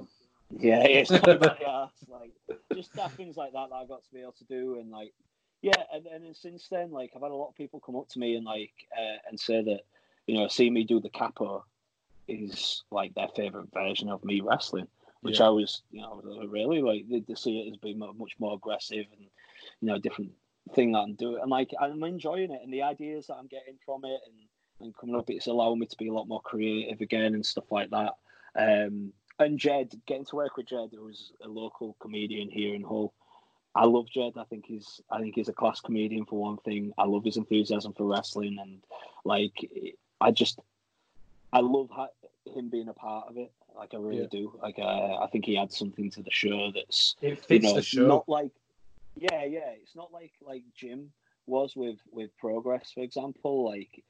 it's 0.51 1.11
kind 1.11 1.29
of 1.29 1.41
my 1.41 1.59
ass. 1.67 1.91
Like 2.09 2.33
just 2.75 2.95
that 2.97 3.13
things 3.13 3.37
like 3.37 3.53
that 3.53 3.69
that 3.71 3.75
I 3.75 3.87
got 3.87 4.05
to 4.05 4.13
be 4.13 4.21
able 4.21 4.33
to 4.33 4.45
do, 4.45 4.79
and 4.79 4.91
like 4.91 5.13
yeah, 5.63 5.83
and, 5.93 6.07
and 6.07 6.25
then 6.25 6.35
since 6.35 6.69
then, 6.69 6.91
like 6.91 7.13
I've 7.17 7.23
had 7.23 7.31
a 7.31 7.35
lot 7.35 7.49
of 7.49 7.57
people 7.57 7.81
come 7.81 7.97
up 7.97 8.09
to 8.11 8.19
me 8.19 8.37
and 8.37 8.45
like 8.45 8.73
uh, 8.97 9.19
and 9.29 9.39
say 9.39 9.63
that 9.63 9.81
you 10.27 10.39
know, 10.39 10.49
see 10.49 10.71
me 10.71 10.85
do 10.85 11.01
the 11.01 11.11
capo 11.11 11.65
is 12.29 12.83
like 12.91 13.15
their 13.15 13.29
favorite 13.37 13.69
version 13.73 14.09
of 14.09 14.25
me 14.25 14.41
wrestling, 14.41 14.89
which 15.21 15.41
Yeah. 15.41 15.47
I 15.47 15.51
was 15.51 15.83
you 15.91 16.01
know 16.01 16.23
really 16.49 16.83
like 16.83 17.09
they, 17.09 17.21
they 17.21 17.35
see 17.35 17.61
it 17.61 17.71
as 17.71 17.77
being 17.79 17.99
much 17.99 18.35
more 18.39 18.55
aggressive 18.55 19.07
and 19.13 19.27
you 19.81 19.89
know 19.89 19.99
different 19.99 20.33
thing 20.75 20.93
that 20.93 21.01
I'm 21.01 21.15
doing, 21.15 21.41
and 21.41 21.51
like 21.51 21.73
I'm 21.81 22.03
enjoying 22.05 22.51
it, 22.51 22.61
and 22.63 22.73
the 22.73 22.83
ideas 22.83 23.27
that 23.27 23.37
I'm 23.37 23.47
getting 23.47 23.77
from 23.85 24.05
it 24.05 24.21
and 24.27 24.35
and 24.81 24.97
coming 24.97 25.17
up, 25.17 25.31
it's 25.31 25.47
allowing 25.47 25.79
me 25.79 25.87
to 25.87 25.97
be 25.97 26.09
a 26.09 26.13
lot 26.13 26.29
more 26.29 26.41
creative 26.41 27.01
again 27.01 27.35
and 27.35 27.47
stuff 27.47 27.71
like 27.71 27.91
that. 27.91 28.15
Um, 28.57 29.13
and 29.39 29.59
Jed, 29.59 29.93
getting 30.07 30.25
to 30.27 30.37
work 30.37 30.57
with 30.57 30.67
Jed, 30.69 30.91
who's 30.97 31.33
a 31.43 31.49
local 31.49 31.97
comedian 32.01 32.49
here 32.51 32.75
in 32.75 32.83
Hull. 32.83 33.13
I 33.75 33.85
love 33.87 34.09
Jed. 34.09 34.33
I 34.37 34.45
think 34.45 34.67
he's 34.67 35.01
I 35.11 35.21
think 35.21 35.35
he's 35.35 35.49
a 35.49 35.53
class 35.53 35.81
comedian 35.81 36.25
for 36.27 36.41
one 36.41 36.59
thing. 36.59 36.93
I 36.97 37.05
love 37.05 37.25
his 37.25 37.37
enthusiasm 37.37 37.93
for 37.93 38.05
wrestling 38.07 38.59
and 38.61 38.81
like 39.25 39.69
I 40.21 40.31
just 40.31 40.61
I 41.53 41.61
love 41.61 41.91
ha- 41.91 42.09
him 42.47 42.69
being 42.69 42.89
a 42.89 42.93
part 42.95 43.27
of 43.29 43.37
it. 43.37 43.51
Like 43.77 43.93
I 43.93 43.97
really 43.97 44.21
Yeah. 44.23 44.27
do. 44.31 44.59
Like 44.63 44.79
uh, 44.79 45.17
I 45.17 45.27
think 45.33 45.45
he 45.45 45.59
adds 45.59 45.77
something 45.77 46.09
to 46.13 46.23
the 46.23 46.31
show 46.31 46.71
that's 46.73 47.17
It 47.21 47.31
you 47.31 47.37
fits 47.37 47.65
know 47.65 47.75
the 47.75 47.83
show. 47.83 48.07
not 48.07 48.29
like 48.29 48.53
yeah 49.17 49.45
yeah. 49.45 49.71
It's 49.83 49.97
not 49.97 50.13
like 50.13 50.33
like 50.41 50.63
Jim 50.77 51.11
was 51.47 51.75
with 51.75 51.99
with 52.13 52.31
Progress 52.39 52.93
for 52.95 53.01
example. 53.03 53.65
Like 53.65 54.05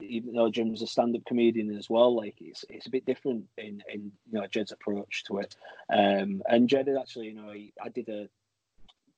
even 0.00 0.34
though 0.34 0.50
Jim's 0.50 0.82
a 0.82 0.86
stand-up 0.86 1.24
comedian 1.24 1.74
as 1.76 1.88
well, 1.88 2.14
like 2.14 2.36
it's 2.40 2.64
it's 2.68 2.86
a 2.86 2.90
bit 2.90 3.06
different 3.06 3.46
in 3.56 3.82
in 3.92 4.12
you 4.30 4.40
know 4.40 4.46
Jed's 4.46 4.72
approach 4.72 5.24
to 5.24 5.38
it. 5.38 5.56
Um, 5.92 6.42
and 6.48 6.68
Jed 6.68 6.88
actually, 6.88 7.28
you 7.28 7.34
know, 7.34 7.52
he, 7.52 7.72
I 7.82 7.88
did 7.88 8.08
a 8.08 8.28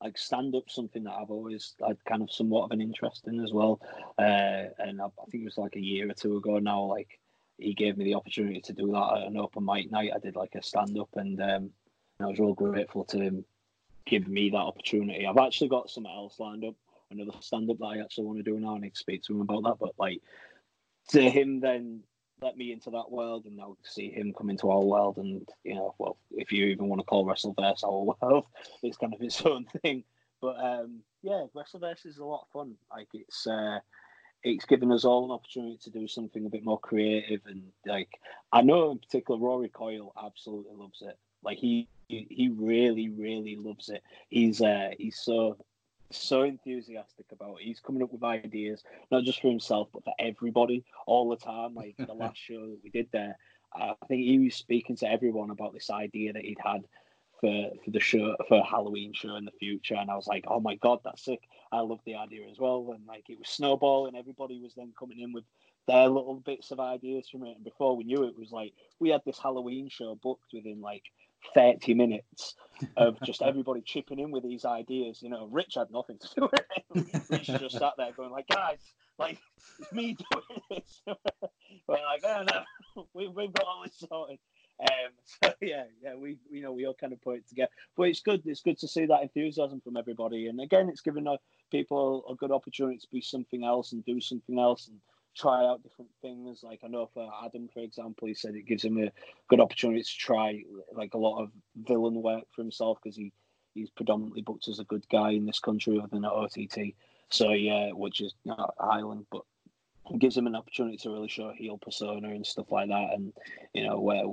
like 0.02 0.16
stand-up 0.16 0.70
something 0.70 1.04
that 1.04 1.14
I've 1.14 1.30
always 1.30 1.74
had 1.84 1.96
kind 2.04 2.22
of 2.22 2.30
somewhat 2.30 2.64
of 2.64 2.70
an 2.70 2.80
interest 2.80 3.26
in 3.26 3.42
as 3.42 3.52
well. 3.52 3.80
Uh, 4.18 4.70
and 4.78 5.00
I, 5.00 5.06
I 5.06 5.30
think 5.30 5.42
it 5.42 5.46
was 5.46 5.58
like 5.58 5.74
a 5.74 5.80
year 5.80 6.08
or 6.08 6.14
two 6.14 6.36
ago 6.36 6.58
now. 6.58 6.82
Like 6.82 7.18
he 7.58 7.74
gave 7.74 7.96
me 7.96 8.04
the 8.04 8.14
opportunity 8.14 8.60
to 8.60 8.72
do 8.72 8.92
that 8.92 9.18
at 9.18 9.26
an 9.26 9.36
open 9.36 9.64
mic 9.64 9.90
night. 9.90 10.12
I 10.14 10.18
did 10.18 10.36
like 10.36 10.54
a 10.54 10.62
stand-up, 10.62 11.08
and 11.16 11.40
um, 11.42 11.70
I 12.20 12.26
was 12.26 12.38
real 12.38 12.54
grateful 12.54 13.04
to 13.06 13.18
him 13.18 13.44
giving 14.06 14.32
me 14.32 14.50
that 14.50 14.56
opportunity. 14.56 15.26
I've 15.26 15.36
actually 15.36 15.68
got 15.68 15.90
something 15.90 16.10
else 16.10 16.38
lined 16.38 16.64
up, 16.64 16.74
another 17.10 17.32
stand-up 17.40 17.78
that 17.78 17.84
I 17.84 17.98
actually 17.98 18.24
want 18.24 18.38
to 18.38 18.42
do 18.44 18.58
now. 18.58 18.76
I 18.76 18.78
need 18.78 18.94
to 18.94 18.98
speak 18.98 19.24
to 19.24 19.34
him 19.34 19.40
about 19.40 19.64
that. 19.64 19.78
But 19.80 19.94
like 19.98 20.22
to 21.08 21.30
him 21.30 21.60
then 21.60 22.02
let 22.40 22.56
me 22.56 22.72
into 22.72 22.90
that 22.90 23.10
world 23.10 23.46
and 23.46 23.58
to 23.58 23.90
see 23.90 24.10
him 24.10 24.32
come 24.32 24.50
into 24.50 24.70
our 24.70 24.80
world 24.80 25.18
and 25.18 25.48
you 25.64 25.74
know 25.74 25.94
well 25.98 26.16
if 26.32 26.52
you 26.52 26.66
even 26.66 26.88
want 26.88 27.00
to 27.00 27.04
call 27.04 27.26
wrestleverse 27.26 27.82
our 27.82 28.16
world 28.20 28.44
it's 28.82 28.96
kind 28.96 29.14
of 29.14 29.22
its 29.22 29.42
own 29.42 29.66
thing. 29.82 30.04
But 30.40 30.56
um 30.60 31.00
yeah 31.22 31.46
wrestleverse 31.54 32.06
is 32.06 32.18
a 32.18 32.24
lot 32.24 32.42
of 32.42 32.52
fun. 32.52 32.76
Like 32.90 33.08
it's 33.12 33.46
uh 33.46 33.80
it's 34.44 34.66
given 34.66 34.92
us 34.92 35.04
all 35.04 35.24
an 35.24 35.32
opportunity 35.32 35.78
to 35.82 35.90
do 35.90 36.06
something 36.06 36.46
a 36.46 36.50
bit 36.50 36.64
more 36.64 36.78
creative 36.78 37.40
and 37.46 37.60
like 37.84 38.20
i 38.52 38.62
know 38.62 38.92
in 38.92 38.98
particular 38.98 39.40
rory 39.40 39.68
coyle 39.68 40.12
absolutely 40.24 40.76
loves 40.76 41.02
it. 41.02 41.18
Like 41.42 41.58
he 41.58 41.88
he 42.08 42.50
really 42.56 43.10
really 43.10 43.56
loves 43.56 43.88
it. 43.88 44.02
He's 44.28 44.60
uh 44.60 44.90
he's 44.98 45.18
so 45.18 45.58
so 46.10 46.42
enthusiastic 46.42 47.26
about 47.32 47.60
it. 47.60 47.64
He's 47.64 47.80
coming 47.80 48.02
up 48.02 48.12
with 48.12 48.22
ideas, 48.22 48.82
not 49.10 49.24
just 49.24 49.40
for 49.40 49.48
himself, 49.48 49.88
but 49.92 50.04
for 50.04 50.14
everybody 50.18 50.84
all 51.06 51.28
the 51.28 51.36
time. 51.36 51.74
Like 51.74 51.96
the 51.98 52.12
last 52.14 52.38
show 52.38 52.60
that 52.60 52.78
we 52.82 52.90
did 52.90 53.08
there, 53.12 53.36
I 53.74 53.94
think 54.06 54.22
he 54.22 54.38
was 54.38 54.54
speaking 54.54 54.96
to 54.96 55.10
everyone 55.10 55.50
about 55.50 55.74
this 55.74 55.90
idea 55.90 56.32
that 56.32 56.44
he'd 56.44 56.58
had 56.62 56.84
for 57.40 57.70
for 57.84 57.90
the 57.90 58.00
show 58.00 58.36
for 58.48 58.58
a 58.58 58.64
Halloween 58.64 59.12
show 59.12 59.36
in 59.36 59.44
the 59.44 59.52
future, 59.52 59.94
and 59.94 60.10
I 60.10 60.16
was 60.16 60.26
like, 60.26 60.44
oh 60.48 60.60
my 60.60 60.74
god, 60.76 61.00
that's 61.04 61.24
sick! 61.24 61.40
I 61.70 61.80
love 61.80 62.00
the 62.04 62.16
idea 62.16 62.48
as 62.50 62.58
well, 62.58 62.92
and 62.94 63.06
like 63.06 63.28
it 63.28 63.38
was 63.38 63.48
snowballing. 63.48 64.16
Everybody 64.16 64.60
was 64.60 64.74
then 64.74 64.92
coming 64.98 65.20
in 65.20 65.32
with 65.32 65.44
their 65.86 66.08
little 66.08 66.40
bits 66.44 66.70
of 66.70 66.80
ideas 66.80 67.28
from 67.28 67.44
it, 67.44 67.56
and 67.56 67.64
before 67.64 67.96
we 67.96 68.04
knew 68.04 68.24
it, 68.24 68.30
it 68.30 68.38
was 68.38 68.50
like 68.50 68.72
we 68.98 69.10
had 69.10 69.22
this 69.24 69.38
Halloween 69.38 69.88
show 69.88 70.14
booked 70.16 70.52
within 70.52 70.80
like 70.80 71.04
30 71.54 71.94
minutes 71.94 72.54
of 72.96 73.20
just 73.22 73.42
everybody 73.42 73.80
chipping 73.80 74.18
in 74.18 74.30
with 74.30 74.42
these 74.42 74.64
ideas. 74.64 75.22
You 75.22 75.30
know, 75.30 75.48
Rich 75.50 75.74
had 75.76 75.90
nothing 75.90 76.18
to 76.18 76.28
do 76.34 76.48
with 76.52 76.60
it. 76.76 77.24
Rich 77.30 77.46
just 77.46 77.78
sat 77.78 77.94
there 77.96 78.12
going 78.12 78.30
like, 78.30 78.48
guys, 78.48 78.78
like 79.18 79.38
it's 79.78 79.92
me 79.92 80.16
doing 80.30 80.62
this. 80.70 81.02
We're 81.86 81.94
like, 81.94 82.22
oh 82.24 82.44
no, 82.50 83.04
we, 83.14 83.28
we've 83.28 83.52
got 83.52 83.66
all 83.66 83.82
this 83.84 83.98
sorted. 83.98 84.38
Um, 84.80 85.10
so 85.42 85.52
yeah, 85.60 85.84
yeah, 86.02 86.14
we 86.14 86.38
you 86.50 86.62
know 86.62 86.72
we 86.72 86.86
all 86.86 86.94
kind 86.94 87.12
of 87.12 87.20
put 87.20 87.36
it 87.36 87.48
together, 87.48 87.70
but 87.96 88.04
it's 88.04 88.20
good. 88.20 88.42
It's 88.44 88.62
good 88.62 88.78
to 88.78 88.88
see 88.88 89.06
that 89.06 89.22
enthusiasm 89.22 89.80
from 89.80 89.96
everybody, 89.96 90.46
and 90.46 90.60
again, 90.60 90.88
it's 90.88 91.00
given 91.00 91.26
uh, 91.26 91.36
people 91.70 92.24
a 92.30 92.34
good 92.34 92.52
opportunity 92.52 92.98
to 92.98 93.08
be 93.10 93.20
something 93.20 93.64
else 93.64 93.92
and 93.92 94.04
do 94.04 94.20
something 94.20 94.58
else 94.58 94.88
and 94.88 94.98
try 95.38 95.64
out 95.64 95.82
different 95.82 96.10
things. 96.20 96.62
Like 96.62 96.80
I 96.84 96.88
know 96.88 97.08
for 97.12 97.30
Adam, 97.44 97.68
for 97.72 97.80
example, 97.80 98.28
he 98.28 98.34
said 98.34 98.54
it 98.54 98.66
gives 98.66 98.84
him 98.84 98.98
a 98.98 99.12
good 99.48 99.60
opportunity 99.60 100.02
to 100.02 100.16
try 100.18 100.62
like 100.92 101.14
a 101.14 101.18
lot 101.18 101.42
of 101.42 101.50
villain 101.76 102.22
work 102.22 102.44
for 102.54 102.62
himself 102.62 102.98
because 103.02 103.16
he 103.16 103.32
he's 103.74 103.90
predominantly 103.90 104.42
booked 104.42 104.68
as 104.68 104.80
a 104.80 104.84
good 104.84 105.08
guy 105.08 105.30
in 105.30 105.46
this 105.46 105.60
country 105.60 105.98
other 105.98 106.08
than 106.10 106.24
at 106.24 106.32
OTT. 106.32 106.94
So 107.30 107.52
yeah, 107.52 107.90
which 107.92 108.20
is 108.20 108.34
not 108.44 108.74
Ireland, 108.80 109.26
but 109.30 109.42
gives 110.18 110.36
him 110.36 110.46
an 110.46 110.56
opportunity 110.56 110.96
to 110.96 111.10
really 111.10 111.28
show 111.28 111.52
heel 111.52 111.76
persona 111.76 112.28
and 112.28 112.46
stuff 112.46 112.72
like 112.72 112.88
that, 112.88 113.10
and 113.12 113.32
you 113.74 113.86
know 113.86 114.00
where 114.00 114.24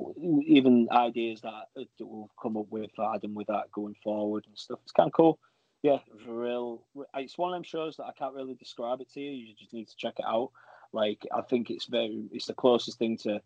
even 0.45 0.87
ideas 0.91 1.41
that, 1.41 1.65
that 1.75 1.87
we'll 1.99 2.29
come 2.41 2.57
up 2.57 2.67
with 2.69 2.91
for 2.95 3.13
Adam 3.13 3.33
with 3.33 3.47
that 3.47 3.71
going 3.71 3.95
forward 4.03 4.45
and 4.47 4.57
stuff. 4.57 4.79
It's 4.83 4.91
kind 4.91 5.07
of 5.07 5.13
cool. 5.13 5.39
Yeah, 5.83 5.99
it's 6.15 6.25
real. 6.25 6.83
It's 7.15 7.37
one 7.37 7.51
of 7.51 7.55
them 7.55 7.63
shows 7.63 7.97
that 7.97 8.05
I 8.05 8.11
can't 8.17 8.33
really 8.33 8.55
describe 8.55 9.01
it 9.01 9.11
to 9.13 9.19
you. 9.19 9.31
You 9.31 9.53
just 9.53 9.73
need 9.73 9.87
to 9.87 9.95
check 9.95 10.15
it 10.17 10.25
out. 10.25 10.51
Like 10.95 11.27
I 11.35 11.41
think 11.41 11.69
it's 11.69 11.85
very, 11.85 12.23
it's 12.31 12.47
the 12.47 12.53
closest 12.53 12.97
thing 12.97 13.17
to 13.17 13.41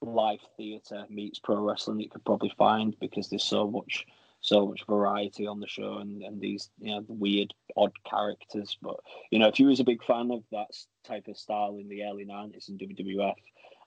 live 0.00 0.40
theatre 0.56 1.04
meets 1.10 1.38
pro 1.38 1.56
wrestling 1.56 2.00
you 2.00 2.08
could 2.08 2.24
probably 2.24 2.52
find 2.58 2.98
because 2.98 3.28
there's 3.28 3.44
so 3.44 3.70
much 3.70 4.04
so 4.40 4.66
much 4.66 4.84
variety 4.86 5.46
on 5.46 5.58
the 5.58 5.66
show 5.66 5.98
and, 5.98 6.22
and 6.22 6.38
these 6.38 6.68
you 6.78 6.94
know 6.94 7.04
weird 7.08 7.54
odd 7.76 7.92
characters. 8.04 8.76
But 8.82 8.96
you 9.30 9.38
know 9.38 9.48
if 9.48 9.60
you 9.60 9.66
was 9.66 9.80
a 9.80 9.84
big 9.92 10.02
fan 10.02 10.30
of 10.30 10.42
that 10.50 10.70
type 11.04 11.28
of 11.28 11.36
style 11.38 11.76
in 11.78 11.88
the 11.88 12.04
early 12.04 12.24
90s 12.24 12.68
in 12.68 12.78
WWF 12.78 13.34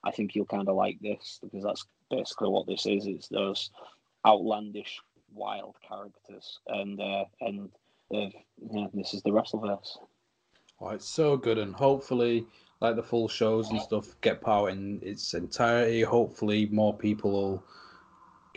I 0.04 0.10
think 0.12 0.34
you'll 0.34 0.46
kind 0.46 0.68
of 0.68 0.76
like 0.76 0.98
this 1.00 1.40
because 1.42 1.64
that's 1.64 1.84
basically 2.10 2.48
what 2.48 2.66
this 2.66 2.86
is. 2.86 3.06
It's 3.06 3.28
those 3.28 3.70
outlandish 4.24 5.00
wild 5.34 5.74
characters 5.86 6.60
and 6.68 7.00
uh, 7.00 7.24
and 7.40 7.68
uh, 8.14 8.30
yeah, 8.72 8.86
this 8.94 9.12
is 9.14 9.22
the 9.22 9.30
Wrestleverse. 9.30 9.98
Oh, 10.80 10.90
it's 10.90 11.08
so 11.08 11.36
good. 11.36 11.58
And 11.58 11.74
hopefully 11.74 12.46
like 12.80 12.96
the 12.96 13.02
full 13.02 13.28
shows 13.28 13.70
and 13.70 13.80
stuff 13.80 14.14
get 14.20 14.40
power 14.40 14.70
in 14.70 15.00
its 15.02 15.34
entirety 15.34 16.02
hopefully 16.02 16.66
more 16.70 16.94
people 16.94 17.32
will 17.32 17.64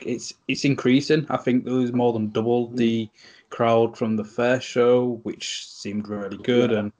it's 0.05 0.33
it's 0.47 0.65
increasing. 0.65 1.25
I 1.29 1.37
think 1.37 1.65
there 1.65 1.73
was 1.73 1.93
more 1.93 2.13
than 2.13 2.31
double 2.31 2.67
the 2.67 3.05
mm. 3.05 3.09
crowd 3.49 3.97
from 3.97 4.15
the 4.15 4.23
first 4.23 4.67
show, 4.67 5.19
which 5.23 5.67
seemed 5.67 6.07
really 6.07 6.37
good, 6.37 6.71
and 6.71 6.91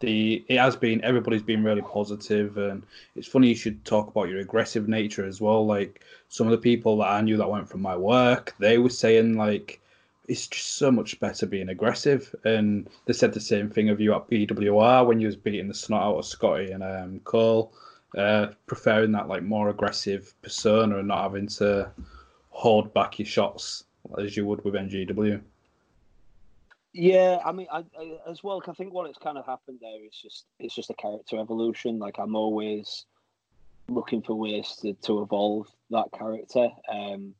the 0.00 0.44
it 0.48 0.58
has 0.58 0.76
been 0.76 1.02
everybody's 1.04 1.42
been 1.42 1.64
really 1.64 1.82
positive, 1.82 2.56
and 2.58 2.82
it's 3.14 3.28
funny 3.28 3.48
you 3.48 3.54
should 3.54 3.84
talk 3.84 4.08
about 4.08 4.28
your 4.28 4.40
aggressive 4.40 4.88
nature 4.88 5.24
as 5.24 5.40
well. 5.40 5.66
Like 5.66 6.02
some 6.28 6.46
of 6.46 6.50
the 6.50 6.58
people 6.58 6.98
that 6.98 7.08
I 7.08 7.20
knew 7.20 7.36
that 7.36 7.50
went 7.50 7.68
from 7.68 7.82
my 7.82 7.96
work, 7.96 8.54
they 8.58 8.78
were 8.78 8.90
saying 8.90 9.36
like 9.36 9.80
it's 10.28 10.46
just 10.46 10.76
so 10.76 10.90
much 10.90 11.18
better 11.20 11.46
being 11.46 11.68
aggressive, 11.68 12.34
and 12.44 12.88
they 13.06 13.12
said 13.12 13.32
the 13.32 13.40
same 13.40 13.70
thing 13.70 13.88
of 13.88 14.00
you 14.00 14.14
at 14.14 14.28
PWX 14.28 15.06
when 15.06 15.20
you 15.20 15.26
was 15.26 15.36
beating 15.36 15.68
the 15.68 15.74
snot 15.74 16.02
out 16.02 16.18
of 16.18 16.26
Scotty 16.26 16.72
and 16.72 16.82
um, 16.82 17.20
Cole. 17.20 17.72
Uh, 18.16 18.52
preferring 18.66 19.12
that 19.12 19.28
like 19.28 19.42
more 19.42 19.68
aggressive 19.68 20.32
persona 20.40 20.98
and 20.98 21.08
not 21.08 21.22
having 21.22 21.46
to 21.46 21.90
hold 22.48 22.94
back 22.94 23.18
your 23.18 23.26
shots 23.26 23.84
as 24.18 24.36
you 24.36 24.46
would 24.46 24.64
with 24.64 24.74
NGW. 24.74 25.40
Yeah, 26.94 27.40
I 27.44 27.52
mean, 27.52 27.66
I, 27.70 27.84
I, 28.00 28.18
as 28.26 28.42
well. 28.42 28.62
I 28.66 28.72
think 28.72 28.94
what 28.94 29.10
it's 29.10 29.18
kind 29.18 29.36
of 29.36 29.44
happened 29.44 29.80
there 29.82 30.02
is 30.02 30.14
just 30.14 30.46
it's 30.58 30.74
just 30.74 30.88
a 30.88 30.94
character 30.94 31.38
evolution. 31.38 31.98
Like 31.98 32.18
I'm 32.18 32.34
always 32.34 33.04
looking 33.88 34.22
for 34.22 34.34
ways 34.34 34.78
to, 34.80 34.94
to 34.94 35.22
evolve 35.22 35.68
that 35.90 36.06
character. 36.18 36.68
Um, 36.90 37.34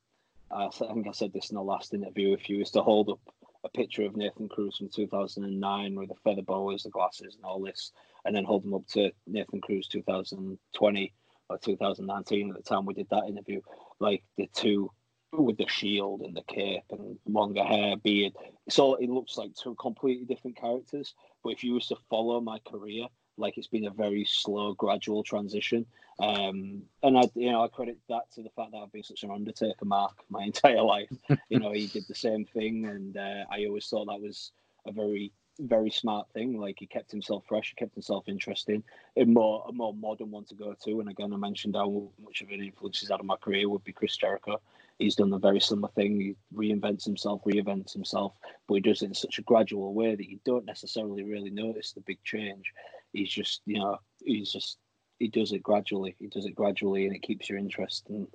I 0.50 0.68
think 0.68 1.06
I 1.06 1.12
said 1.12 1.32
this 1.32 1.50
in 1.50 1.56
the 1.56 1.62
last 1.62 1.94
interview. 1.94 2.32
If 2.32 2.48
you 2.48 2.58
was 2.58 2.70
to 2.72 2.82
hold 2.82 3.10
up 3.10 3.20
a 3.64 3.68
picture 3.68 4.04
of 4.04 4.16
Nathan 4.16 4.48
Cruz 4.48 4.76
from 4.76 4.88
2009 4.88 5.94
with 5.94 6.08
the 6.08 6.14
feather 6.24 6.42
boas, 6.42 6.84
the 6.84 6.90
glasses, 6.90 7.34
and 7.34 7.44
all 7.44 7.60
this, 7.60 7.92
and 8.24 8.34
then 8.34 8.44
hold 8.44 8.64
them 8.64 8.74
up 8.74 8.86
to 8.88 9.10
Nathan 9.26 9.60
Cruz 9.60 9.88
2020 9.88 11.14
or 11.48 11.58
2019 11.58 12.50
at 12.50 12.56
the 12.56 12.62
time 12.62 12.86
we 12.86 12.94
did 12.94 13.08
that 13.10 13.28
interview, 13.28 13.60
like 14.00 14.22
the 14.36 14.48
two 14.54 14.90
with 15.32 15.58
the 15.58 15.66
shield 15.68 16.22
and 16.22 16.36
the 16.36 16.42
cape 16.42 16.84
and 16.90 17.18
longer 17.26 17.62
hair, 17.62 17.96
beard. 17.96 18.32
So 18.68 18.94
it 18.94 19.10
looks 19.10 19.36
like 19.36 19.54
two 19.54 19.74
completely 19.74 20.24
different 20.24 20.56
characters. 20.56 21.14
But 21.42 21.50
if 21.50 21.64
you 21.64 21.74
was 21.74 21.88
to 21.88 21.96
follow 22.08 22.40
my 22.40 22.58
career, 22.60 23.06
like 23.36 23.58
it's 23.58 23.66
been 23.66 23.86
a 23.86 23.90
very 23.90 24.24
slow, 24.28 24.72
gradual 24.74 25.22
transition. 25.22 25.86
Um, 26.18 26.82
and 27.02 27.18
I, 27.18 27.30
you 27.34 27.52
know, 27.52 27.62
I 27.62 27.68
credit 27.68 27.98
that 28.08 28.30
to 28.34 28.42
the 28.42 28.50
fact 28.50 28.72
that 28.72 28.78
I've 28.78 28.92
been 28.92 29.02
such 29.02 29.22
an 29.22 29.30
Undertaker 29.30 29.84
mark 29.84 30.16
my 30.30 30.42
entire 30.44 30.82
life. 30.82 31.10
you 31.48 31.58
know, 31.58 31.72
he 31.72 31.86
did 31.86 32.04
the 32.08 32.14
same 32.14 32.44
thing, 32.44 32.86
and 32.86 33.16
uh, 33.16 33.44
I 33.50 33.66
always 33.66 33.86
thought 33.86 34.06
that 34.06 34.20
was 34.20 34.52
a 34.86 34.92
very 34.92 35.32
very 35.60 35.90
smart 35.90 36.28
thing. 36.32 36.58
Like 36.60 36.76
he 36.78 36.86
kept 36.86 37.10
himself 37.10 37.44
fresh, 37.48 37.70
he 37.70 37.74
kept 37.76 37.94
himself 37.94 38.24
interesting. 38.28 38.82
A 39.16 39.24
more 39.24 39.64
a 39.68 39.72
more 39.72 39.94
modern 39.94 40.30
one 40.30 40.44
to 40.46 40.54
go 40.54 40.74
to. 40.84 41.00
And 41.00 41.08
again, 41.08 41.32
I 41.32 41.36
mentioned 41.36 41.76
how 41.76 42.10
much 42.22 42.42
of 42.42 42.50
an 42.50 42.62
influence 42.62 43.00
he's 43.00 43.10
had 43.10 43.20
on 43.20 43.26
my 43.26 43.36
career 43.36 43.68
would 43.68 43.84
be 43.84 43.92
Chris 43.92 44.16
Jericho. 44.16 44.60
He's 44.98 45.16
done 45.16 45.32
a 45.32 45.38
very 45.38 45.60
similar 45.60 45.92
thing. 45.94 46.18
He 46.20 46.36
reinvents 46.54 47.04
himself, 47.04 47.42
reinvents 47.44 47.92
himself, 47.92 48.34
but 48.66 48.74
he 48.76 48.80
does 48.80 49.02
it 49.02 49.06
in 49.06 49.14
such 49.14 49.38
a 49.38 49.42
gradual 49.42 49.92
way 49.92 50.14
that 50.14 50.30
you 50.30 50.38
don't 50.44 50.64
necessarily 50.64 51.22
really 51.22 51.50
notice 51.50 51.92
the 51.92 52.00
big 52.00 52.22
change. 52.24 52.72
He's 53.16 53.30
just, 53.30 53.62
you 53.66 53.78
know, 53.78 53.98
he's 54.24 54.52
just 54.52 54.78
he 55.18 55.28
does 55.28 55.52
it 55.52 55.62
gradually. 55.62 56.14
He 56.18 56.26
does 56.28 56.44
it 56.44 56.54
gradually, 56.54 57.06
and 57.06 57.14
it 57.14 57.22
keeps 57.22 57.48
your 57.48 57.58
interest. 57.58 58.06
And 58.08 58.26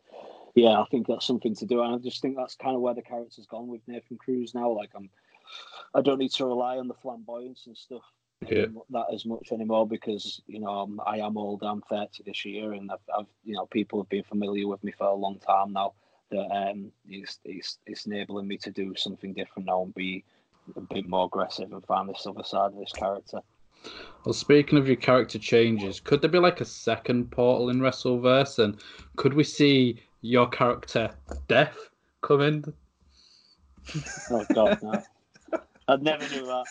yeah, 0.56 0.80
I 0.80 0.86
think 0.90 1.08
that's 1.08 1.26
something 1.26 1.56
to 1.56 1.66
do. 1.66 1.82
And 1.82 1.96
I 1.96 1.98
just 2.00 2.22
think 2.22 2.36
that's 2.36 2.56
kind 2.56 2.76
of 2.76 2.82
where 2.82 2.94
the 2.94 3.02
character's 3.02 3.46
gone 3.46 3.68
with 3.68 3.82
Nathan 3.88 4.18
Cruz 4.18 4.54
now. 4.56 4.72
Like 4.72 4.92
I'm 4.96 5.10
I 5.94 6.02
don't 6.02 6.20
need 6.20 6.32
to 6.34 6.46
rely 6.46 6.78
on 6.78 6.88
the 6.88 6.94
flamboyance 6.96 7.68
and 7.68 7.78
stuff 7.78 8.04
yeah. 8.48 8.66
that 8.90 9.08
as 9.14 9.26
much 9.26 9.52
anymore 9.52 9.88
because 9.88 10.42
you 10.48 10.60
know 10.60 10.70
I'm, 10.70 11.00
I 11.06 11.20
am 11.20 11.38
old. 11.38 11.64
I'm 11.64 11.82
30 11.82 12.24
this 12.26 12.46
year, 12.46 12.74
and 12.74 12.92
I've, 12.92 13.00
I've, 13.18 13.28
you 13.44 13.54
know 13.54 13.66
people 13.68 14.02
have 14.02 14.10
been 14.10 14.24
familiar 14.24 14.68
with 14.68 14.84
me 14.84 14.92
for 14.92 15.08
a 15.08 15.14
long 15.14 15.40
time 15.40 15.74
now. 15.74 15.94
That 16.32 16.48
um, 16.50 16.92
it's, 17.08 17.40
it's 17.44 17.78
it's 17.86 18.06
enabling 18.06 18.48
me 18.48 18.58
to 18.60 18.72
do 18.72 18.96
something 18.96 19.34
different 19.34 19.68
now 19.68 19.84
and 19.84 19.94
be 19.94 20.24
a 20.76 20.82
bit 20.82 21.08
more 21.08 21.26
aggressive 21.26 21.72
and 21.72 21.86
find 21.86 22.08
this 22.08 22.26
other 22.26 22.44
side 22.44 22.72
of 22.72 22.80
this 22.80 22.94
character. 22.94 23.40
Well, 24.26 24.34
speaking 24.34 24.78
of 24.78 24.88
your 24.88 24.98
character 24.98 25.40
changes, 25.40 26.00
could 26.00 26.22
there 26.22 26.30
be 26.30 26.40
like 26.40 26.62
a 26.62 26.66
second 26.66 27.32
portal 27.32 27.70
in 27.70 27.80
Wrestleverse, 27.80 28.60
and 28.60 28.80
could 29.16 29.34
we 29.34 29.44
see 29.44 30.00
your 30.22 30.48
character 30.48 31.10
Death 31.48 31.78
come 32.22 32.42
in? 32.42 32.64
Oh 34.30 34.46
God, 34.54 34.78
no. 34.84 35.04
I 35.88 35.96
never 35.98 36.24
knew 36.30 36.46
that. 36.46 36.66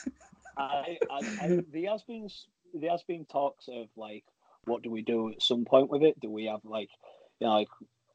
I, 0.57 0.99
I, 1.11 1.19
I, 1.41 1.61
there 1.73 1.91
has 1.91 2.03
been 2.03 2.29
there 2.73 2.91
has 2.91 3.03
been 3.03 3.25
talks 3.25 3.69
of 3.69 3.89
like, 3.97 4.25
what 4.65 4.83
do 4.83 4.91
we 4.91 5.03
do 5.03 5.31
at 5.31 5.43
some 5.43 5.65
point 5.65 5.91
with 5.91 6.03
it? 6.03 6.21
Do 6.21 6.31
we 6.31 6.45
have 6.47 6.61
like, 6.65 6.89
you 7.41 7.47
know, 7.47 7.55
like 7.55 7.69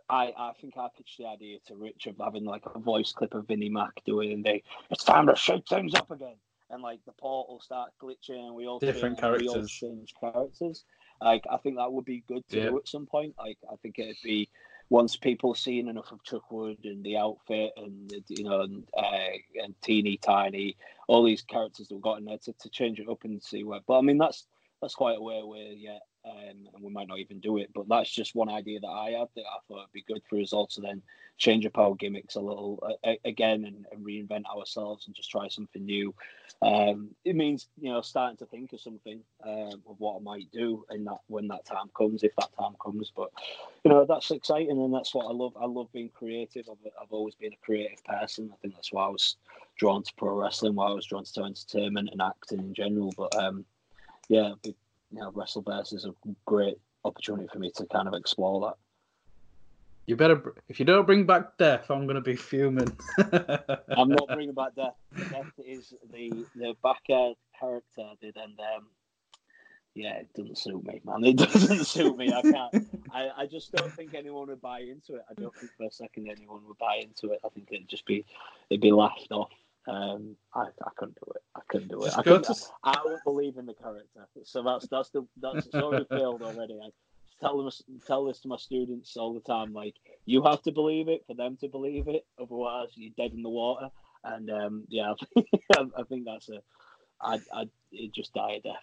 I, 0.09 0.31
I 0.37 0.51
think 0.61 0.75
I 0.77 0.87
pitched 0.95 1.17
the 1.17 1.27
idea 1.27 1.57
to 1.67 1.75
Rich 1.75 2.07
of 2.07 2.15
having 2.19 2.45
like 2.45 2.63
a 2.73 2.79
voice 2.79 3.11
clip 3.11 3.33
of 3.33 3.47
Vinnie 3.47 3.69
Mac 3.69 4.03
doing 4.05 4.43
the 4.43 4.61
it's 4.89 5.03
time 5.03 5.27
to 5.27 5.35
shake 5.35 5.67
things 5.67 5.93
up 5.93 6.11
again. 6.11 6.35
And 6.69 6.81
like 6.81 6.99
the 7.05 7.11
portal 7.13 7.59
start 7.61 7.91
glitching 8.01 8.47
and 8.47 8.55
we 8.55 8.67
all 8.67 8.79
different 8.79 9.17
change, 9.17 9.21
characters. 9.21 9.53
We 9.53 9.59
all 9.59 9.65
change 9.65 10.13
characters. 10.19 10.83
Like 11.21 11.45
I 11.49 11.57
think 11.57 11.77
that 11.77 11.91
would 11.91 12.05
be 12.05 12.23
good 12.27 12.47
to 12.49 12.57
yeah. 12.57 12.63
do 12.65 12.77
at 12.77 12.87
some 12.87 13.05
point. 13.05 13.35
Like 13.37 13.57
I 13.71 13.75
think 13.77 13.99
it'd 13.99 14.17
be 14.23 14.49
once 14.89 15.15
people 15.15 15.53
have 15.53 15.59
seen 15.59 15.87
enough 15.87 16.11
of 16.11 16.23
Chuck 16.23 16.51
Wood 16.51 16.77
and 16.83 17.03
the 17.03 17.17
outfit 17.17 17.71
and 17.77 18.11
you 18.27 18.43
know 18.43 18.61
and, 18.61 18.83
uh, 18.97 19.63
and 19.63 19.73
Teeny 19.81 20.17
Tiny, 20.17 20.75
all 21.07 21.23
these 21.23 21.41
characters 21.41 21.87
that 21.87 21.95
we've 21.95 22.03
got 22.03 22.19
in 22.19 22.25
there 22.25 22.37
to, 22.39 22.53
to 22.53 22.69
change 22.69 22.99
it 22.99 23.09
up 23.09 23.23
and 23.23 23.41
see 23.41 23.63
where. 23.63 23.79
But 23.87 23.99
I 23.99 24.01
mean 24.01 24.17
that's 24.17 24.45
that's 24.81 24.95
quite 24.95 25.17
a 25.17 25.21
way 25.21 25.39
away 25.39 25.75
yet, 25.77 26.01
um, 26.25 26.67
and 26.73 26.83
we 26.83 26.91
might 26.91 27.07
not 27.07 27.19
even 27.19 27.39
do 27.39 27.57
it. 27.57 27.69
But 27.73 27.87
that's 27.87 28.09
just 28.09 28.35
one 28.35 28.49
idea 28.49 28.79
that 28.79 28.87
I 28.87 29.11
had 29.11 29.27
that 29.35 29.41
I 29.41 29.59
thought 29.67 29.79
it'd 29.79 29.91
be 29.93 30.03
good 30.07 30.21
for 30.29 30.39
us 30.39 30.53
all 30.53 30.67
to 30.67 30.81
then 30.81 31.01
change 31.37 31.65
up 31.65 31.77
our 31.77 31.93
gimmicks 31.95 32.35
a 32.35 32.39
little 32.39 32.81
uh, 33.03 33.13
again 33.25 33.65
and, 33.65 33.85
and, 33.91 34.05
reinvent 34.05 34.45
ourselves 34.45 35.05
and 35.05 35.15
just 35.15 35.29
try 35.29 35.47
something 35.49 35.83
new. 35.85 36.15
Um, 36.61 37.09
it 37.25 37.35
means 37.35 37.67
you 37.79 37.91
know 37.91 38.01
starting 38.01 38.37
to 38.37 38.45
think 38.45 38.71
of 38.71 38.79
something 38.79 39.19
um, 39.43 39.81
of 39.87 39.99
what 39.99 40.17
I 40.17 40.23
might 40.23 40.49
do 40.51 40.85
in 40.91 41.03
that 41.05 41.19
when 41.27 41.47
that 41.49 41.65
time 41.65 41.89
comes, 41.95 42.23
if 42.23 42.35
that 42.37 42.55
time 42.57 42.75
comes. 42.81 43.11
But 43.15 43.31
you 43.83 43.91
know 43.91 44.05
that's 44.05 44.31
exciting 44.31 44.81
and 44.81 44.93
that's 44.93 45.13
what 45.13 45.27
I 45.27 45.31
love. 45.33 45.53
I 45.59 45.65
love 45.65 45.91
being 45.91 46.09
creative. 46.09 46.67
I've, 46.69 46.91
I've 47.01 47.11
always 47.11 47.35
been 47.35 47.53
a 47.53 47.65
creative 47.65 48.03
person. 48.05 48.49
I 48.53 48.55
think 48.61 48.75
that's 48.75 48.93
why 48.93 49.05
I 49.05 49.09
was 49.09 49.35
drawn 49.77 50.03
to 50.03 50.13
pro 50.15 50.33
wrestling, 50.39 50.75
why 50.75 50.87
I 50.87 50.93
was 50.93 51.05
drawn 51.05 51.25
to 51.25 51.43
entertainment 51.43 52.09
and 52.11 52.21
acting 52.21 52.59
in 52.59 52.73
general. 52.73 53.13
But 53.17 53.35
um, 53.35 53.65
yeah, 54.29 54.53
you 55.11 55.19
know, 55.19 55.31
Wrestleverse 55.31 55.93
is 55.93 56.05
a 56.05 56.13
great 56.45 56.77
opportunity 57.03 57.47
for 57.51 57.59
me 57.59 57.71
to 57.75 57.85
kind 57.85 58.07
of 58.07 58.13
explore 58.13 58.61
that. 58.67 58.75
You 60.07 60.15
better, 60.15 60.53
if 60.69 60.79
you 60.79 60.85
don't 60.85 61.07
bring 61.07 61.25
back 61.25 61.57
Death, 61.57 61.89
I'm 61.89 62.05
going 62.05 62.15
to 62.15 62.21
be 62.21 62.35
fuming. 62.35 62.95
I'm 63.17 64.09
not 64.09 64.27
bringing 64.27 64.53
back 64.53 64.75
Death. 64.75 64.93
Death 65.31 65.51
is 65.57 65.93
the 66.11 66.45
the 66.55 66.75
back 66.83 67.01
character 67.07 68.11
did, 68.21 68.37
and 68.37 68.59
um, 68.59 68.85
yeah, 69.95 70.17
it 70.17 70.31
doesn't 70.35 70.59
suit 70.59 70.85
me, 70.85 71.01
man. 71.05 71.23
It 71.25 71.37
doesn't 71.37 71.85
suit 71.85 72.17
me. 72.17 72.31
I 72.31 72.41
can't. 72.41 72.87
I, 73.11 73.29
I 73.37 73.45
just 73.47 73.71
don't 73.71 73.91
think 73.93 74.13
anyone 74.13 74.47
would 74.47 74.61
buy 74.61 74.81
into 74.81 75.15
it. 75.15 75.23
I 75.29 75.33
don't 75.33 75.55
think 75.55 75.71
for 75.75 75.85
a 75.85 75.91
second 75.91 76.29
anyone 76.29 76.61
would 76.67 76.77
buy 76.77 77.01
into 77.01 77.33
it. 77.33 77.39
I 77.43 77.49
think 77.49 77.69
it'd 77.71 77.87
just 77.87 78.05
be 78.05 78.25
it'd 78.69 78.81
be 78.81 78.91
laughed 78.91 79.31
off. 79.31 79.49
Um, 79.87 80.35
I, 80.53 80.61
I 80.61 80.89
couldn't 80.97 81.15
do 81.15 81.31
it. 81.35 81.41
I 81.55 81.61
couldn't 81.69 81.89
do 81.89 82.03
it. 82.03 82.13
I, 82.17 82.23
couldn't, 82.23 82.43
to... 82.45 82.55
I, 82.83 82.91
I 82.91 82.93
don't 83.03 83.23
believe 83.23 83.57
in 83.57 83.65
the 83.65 83.73
character. 83.73 84.27
So 84.43 84.63
that's 84.63 84.87
that's 84.87 85.09
the 85.09 85.27
that's 85.41 85.67
it's 85.67 85.75
already 85.75 86.05
failed 86.09 86.41
already. 86.41 86.79
I 86.83 86.89
tell 87.39 87.57
them 87.57 87.69
tell 88.05 88.25
this 88.25 88.39
to 88.41 88.47
my 88.47 88.57
students 88.57 89.15
all 89.17 89.33
the 89.33 89.41
time. 89.41 89.73
Like 89.73 89.95
you 90.25 90.43
have 90.43 90.61
to 90.63 90.71
believe 90.71 91.07
it 91.07 91.23
for 91.27 91.35
them 91.35 91.57
to 91.61 91.67
believe 91.67 92.07
it. 92.07 92.25
Otherwise, 92.41 92.89
you're 92.95 93.13
dead 93.15 93.33
in 93.33 93.43
the 93.43 93.49
water. 93.49 93.89
And 94.23 94.49
um, 94.49 94.83
yeah, 94.89 95.13
I 95.37 96.03
think 96.09 96.25
that's 96.25 96.49
a. 96.49 96.61
I 97.21 97.39
I 97.53 97.69
it 97.91 98.13
just 98.13 98.33
die 98.33 98.53
a 98.53 98.61
death. 98.61 98.75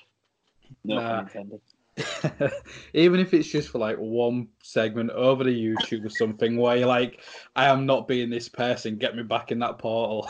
No 0.84 0.96
nah. 0.96 1.20
intended. 1.20 1.60
even 2.94 3.20
if 3.20 3.34
it's 3.34 3.48
just 3.48 3.68
for 3.68 3.78
like 3.78 3.96
one 3.96 4.48
segment 4.62 5.10
over 5.10 5.44
the 5.44 5.50
YouTube 5.50 6.06
or 6.06 6.10
something 6.10 6.56
where 6.56 6.76
you're 6.76 6.86
like, 6.86 7.20
I 7.54 7.66
am 7.66 7.84
not 7.84 8.08
being 8.08 8.30
this 8.30 8.48
person, 8.48 8.96
get 8.96 9.16
me 9.16 9.22
back 9.22 9.52
in 9.52 9.58
that 9.58 9.78
portal. 9.78 10.28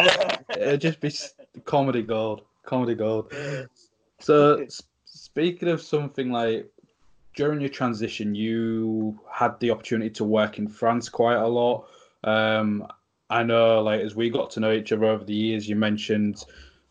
It'd 0.58 0.80
just 0.80 1.00
be 1.00 1.12
comedy 1.64 2.02
gold. 2.02 2.42
Comedy 2.64 2.94
gold. 2.94 3.32
So, 4.20 4.66
speaking 5.04 5.68
of 5.68 5.80
something 5.80 6.32
like 6.32 6.70
during 7.34 7.60
your 7.60 7.70
transition, 7.70 8.34
you 8.34 9.20
had 9.30 9.58
the 9.60 9.70
opportunity 9.70 10.10
to 10.10 10.24
work 10.24 10.58
in 10.58 10.68
France 10.68 11.08
quite 11.08 11.36
a 11.36 11.46
lot. 11.46 11.86
Um, 12.24 12.86
I 13.30 13.42
know, 13.42 13.82
like, 13.82 14.00
as 14.00 14.14
we 14.14 14.30
got 14.30 14.50
to 14.52 14.60
know 14.60 14.72
each 14.72 14.92
other 14.92 15.04
over 15.04 15.24
the 15.24 15.34
years, 15.34 15.68
you 15.68 15.76
mentioned 15.76 16.44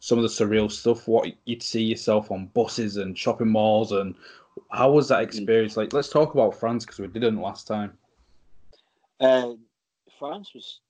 some 0.04 0.18
of 0.18 0.24
the 0.24 0.28
surreal 0.28 0.70
stuff, 0.70 1.08
what 1.08 1.32
you'd 1.46 1.64
see 1.64 1.82
yourself 1.82 2.30
on 2.30 2.48
buses 2.48 2.98
and 2.98 3.18
shopping 3.18 3.48
malls, 3.48 3.94
and 3.94 4.14
how 4.70 4.92
was 4.92 5.08
that 5.08 5.24
experience? 5.24 5.78
Like, 5.78 5.94
let's 5.94 6.10
talk 6.10 6.34
about 6.34 6.60
France 6.60 6.84
because 6.84 7.00
we 7.00 7.08
didn't 7.08 7.40
last 7.40 7.68
time. 7.68 7.98
Uh, 9.22 9.54
France 10.20 10.52
was 10.54 10.82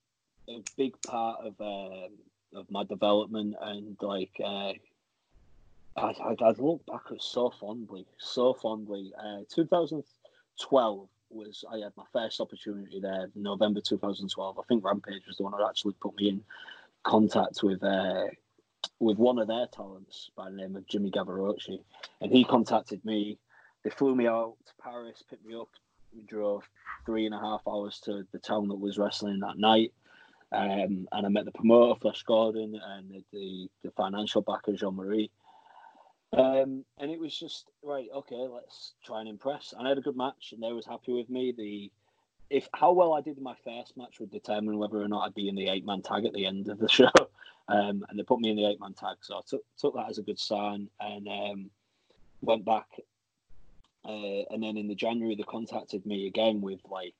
a 0.48 0.64
big 0.76 1.00
part 1.02 1.46
of 1.46 1.54
uh, 1.60 2.08
of 2.58 2.68
my 2.72 2.82
development, 2.82 3.54
and 3.60 3.96
like 4.00 4.32
uh, 4.44 4.72
I, 5.96 6.10
I, 6.10 6.34
I 6.40 6.50
look 6.58 6.84
back 6.86 7.02
at 7.12 7.22
so 7.22 7.50
fondly, 7.60 8.06
so 8.18 8.52
fondly. 8.52 9.12
Uh, 9.16 9.42
2012 9.48 11.08
was 11.30 11.64
I 11.72 11.76
had 11.76 11.92
my 11.96 12.04
first 12.12 12.40
opportunity 12.40 12.98
there, 12.98 13.30
November 13.36 13.80
2012. 13.80 14.58
I 14.58 14.62
think 14.64 14.84
Rampage 14.84 15.28
was 15.28 15.36
the 15.36 15.44
one 15.44 15.52
that 15.52 15.64
actually 15.68 15.94
put 16.02 16.16
me 16.16 16.30
in 16.30 16.42
contact 17.04 17.62
with 17.62 17.80
uh, 17.84 18.24
with 19.00 19.18
one 19.18 19.38
of 19.38 19.48
their 19.48 19.66
talents 19.66 20.30
by 20.36 20.50
the 20.50 20.56
name 20.56 20.76
of 20.76 20.86
Jimmy 20.86 21.10
Gavarocci, 21.10 21.80
and 22.20 22.32
he 22.32 22.44
contacted 22.44 23.04
me. 23.04 23.38
They 23.82 23.90
flew 23.90 24.14
me 24.14 24.26
out 24.26 24.56
to 24.66 24.72
Paris, 24.82 25.22
picked 25.28 25.44
me 25.44 25.54
up. 25.54 25.68
We 26.14 26.22
drove 26.22 26.62
three 27.04 27.26
and 27.26 27.34
a 27.34 27.38
half 27.38 27.62
hours 27.68 28.00
to 28.04 28.26
the 28.32 28.38
town 28.38 28.68
that 28.68 28.76
was 28.76 28.98
wrestling 28.98 29.40
that 29.40 29.58
night. 29.58 29.92
Um, 30.52 31.08
and 31.10 31.26
I 31.26 31.28
met 31.28 31.44
the 31.44 31.50
promoter, 31.50 31.98
Flesh 32.00 32.22
Gordon, 32.22 32.80
and 32.82 33.10
the, 33.10 33.24
the, 33.32 33.68
the 33.82 33.90
financial 33.90 34.40
backer, 34.40 34.72
Jean 34.72 34.94
Marie. 34.94 35.30
Um, 36.32 36.84
and 36.98 37.10
it 37.10 37.18
was 37.18 37.36
just 37.36 37.70
right. 37.82 38.08
Okay, 38.14 38.36
let's 38.36 38.94
try 39.04 39.20
and 39.20 39.28
impress. 39.28 39.74
And 39.76 39.86
I 39.86 39.90
had 39.90 39.98
a 39.98 40.02
good 40.02 40.16
match, 40.16 40.52
and 40.52 40.62
they 40.62 40.72
was 40.72 40.86
happy 40.86 41.12
with 41.12 41.28
me. 41.28 41.52
The 41.56 41.90
if 42.50 42.68
how 42.74 42.92
well 42.92 43.14
I 43.14 43.20
did 43.20 43.36
in 43.36 43.42
my 43.42 43.54
first 43.64 43.96
match 43.96 44.20
would 44.20 44.30
determine 44.30 44.78
whether 44.78 45.00
or 45.00 45.08
not 45.08 45.26
I'd 45.26 45.34
be 45.34 45.48
in 45.48 45.54
the 45.54 45.68
eight 45.68 45.86
man 45.86 46.02
tag 46.02 46.24
at 46.24 46.32
the 46.32 46.46
end 46.46 46.68
of 46.68 46.78
the 46.78 46.88
show. 46.90 47.10
Um, 47.68 48.04
and 48.08 48.18
they 48.18 48.22
put 48.22 48.40
me 48.40 48.50
in 48.50 48.56
the 48.56 48.66
eight 48.66 48.80
man 48.80 48.92
tag, 48.94 49.16
so 49.22 49.38
I 49.38 49.40
took 49.46 49.62
took 49.78 49.94
that 49.94 50.10
as 50.10 50.18
a 50.18 50.22
good 50.22 50.38
sign 50.38 50.88
and 51.00 51.28
um, 51.28 51.70
went 52.42 52.64
back. 52.64 52.86
Uh, 54.06 54.44
and 54.50 54.62
then 54.62 54.76
in 54.76 54.86
the 54.86 54.94
January, 54.94 55.34
they 55.34 55.44
contacted 55.44 56.04
me 56.04 56.26
again 56.26 56.60
with 56.60 56.80
like 56.90 57.14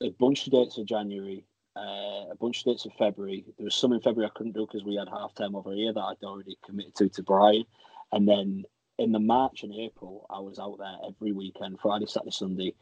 a 0.00 0.10
bunch 0.10 0.46
of 0.46 0.52
dates 0.52 0.78
of 0.78 0.86
January, 0.86 1.44
uh, 1.76 2.30
a 2.30 2.36
bunch 2.40 2.60
of 2.60 2.64
dates 2.66 2.86
of 2.86 2.92
February. 2.94 3.44
There 3.58 3.64
was 3.64 3.74
some 3.74 3.92
in 3.92 4.00
February 4.00 4.30
I 4.30 4.38
couldn't 4.38 4.52
do 4.52 4.66
because 4.66 4.84
we 4.84 4.94
had 4.94 5.08
half 5.08 5.34
time 5.34 5.56
over 5.56 5.72
here 5.72 5.92
that 5.92 6.00
I'd 6.00 6.22
already 6.24 6.56
committed 6.64 6.94
to 6.96 7.08
to 7.08 7.22
Brian. 7.24 7.64
And 8.12 8.28
then 8.28 8.64
in 8.98 9.10
the 9.10 9.18
March 9.18 9.64
and 9.64 9.74
April, 9.74 10.26
I 10.30 10.38
was 10.38 10.60
out 10.60 10.78
there 10.78 10.96
every 11.08 11.32
weekend, 11.32 11.80
Friday, 11.80 12.06
Saturday, 12.06 12.30
Sunday, 12.30 12.74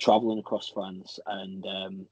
traveling 0.00 0.38
across 0.38 0.68
France. 0.68 1.18
And 1.26 1.66
um, 1.66 2.06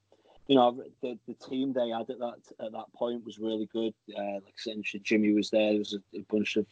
you 0.47 0.55
know, 0.55 0.83
the, 1.01 1.17
the 1.27 1.33
team 1.35 1.73
they 1.73 1.89
had 1.89 2.09
at 2.09 2.19
that 2.19 2.39
at 2.59 2.71
that 2.71 2.93
point 2.93 3.25
was 3.25 3.39
really 3.39 3.67
good. 3.71 3.93
Uh, 4.15 4.35
like 4.35 4.55
I 4.67 4.81
said, 4.83 5.03
Jimmy 5.03 5.33
was 5.33 5.49
there. 5.49 5.69
There 5.71 5.79
was 5.79 5.93
a, 5.93 6.17
a, 6.17 6.21
bunch 6.29 6.57
of 6.57 6.65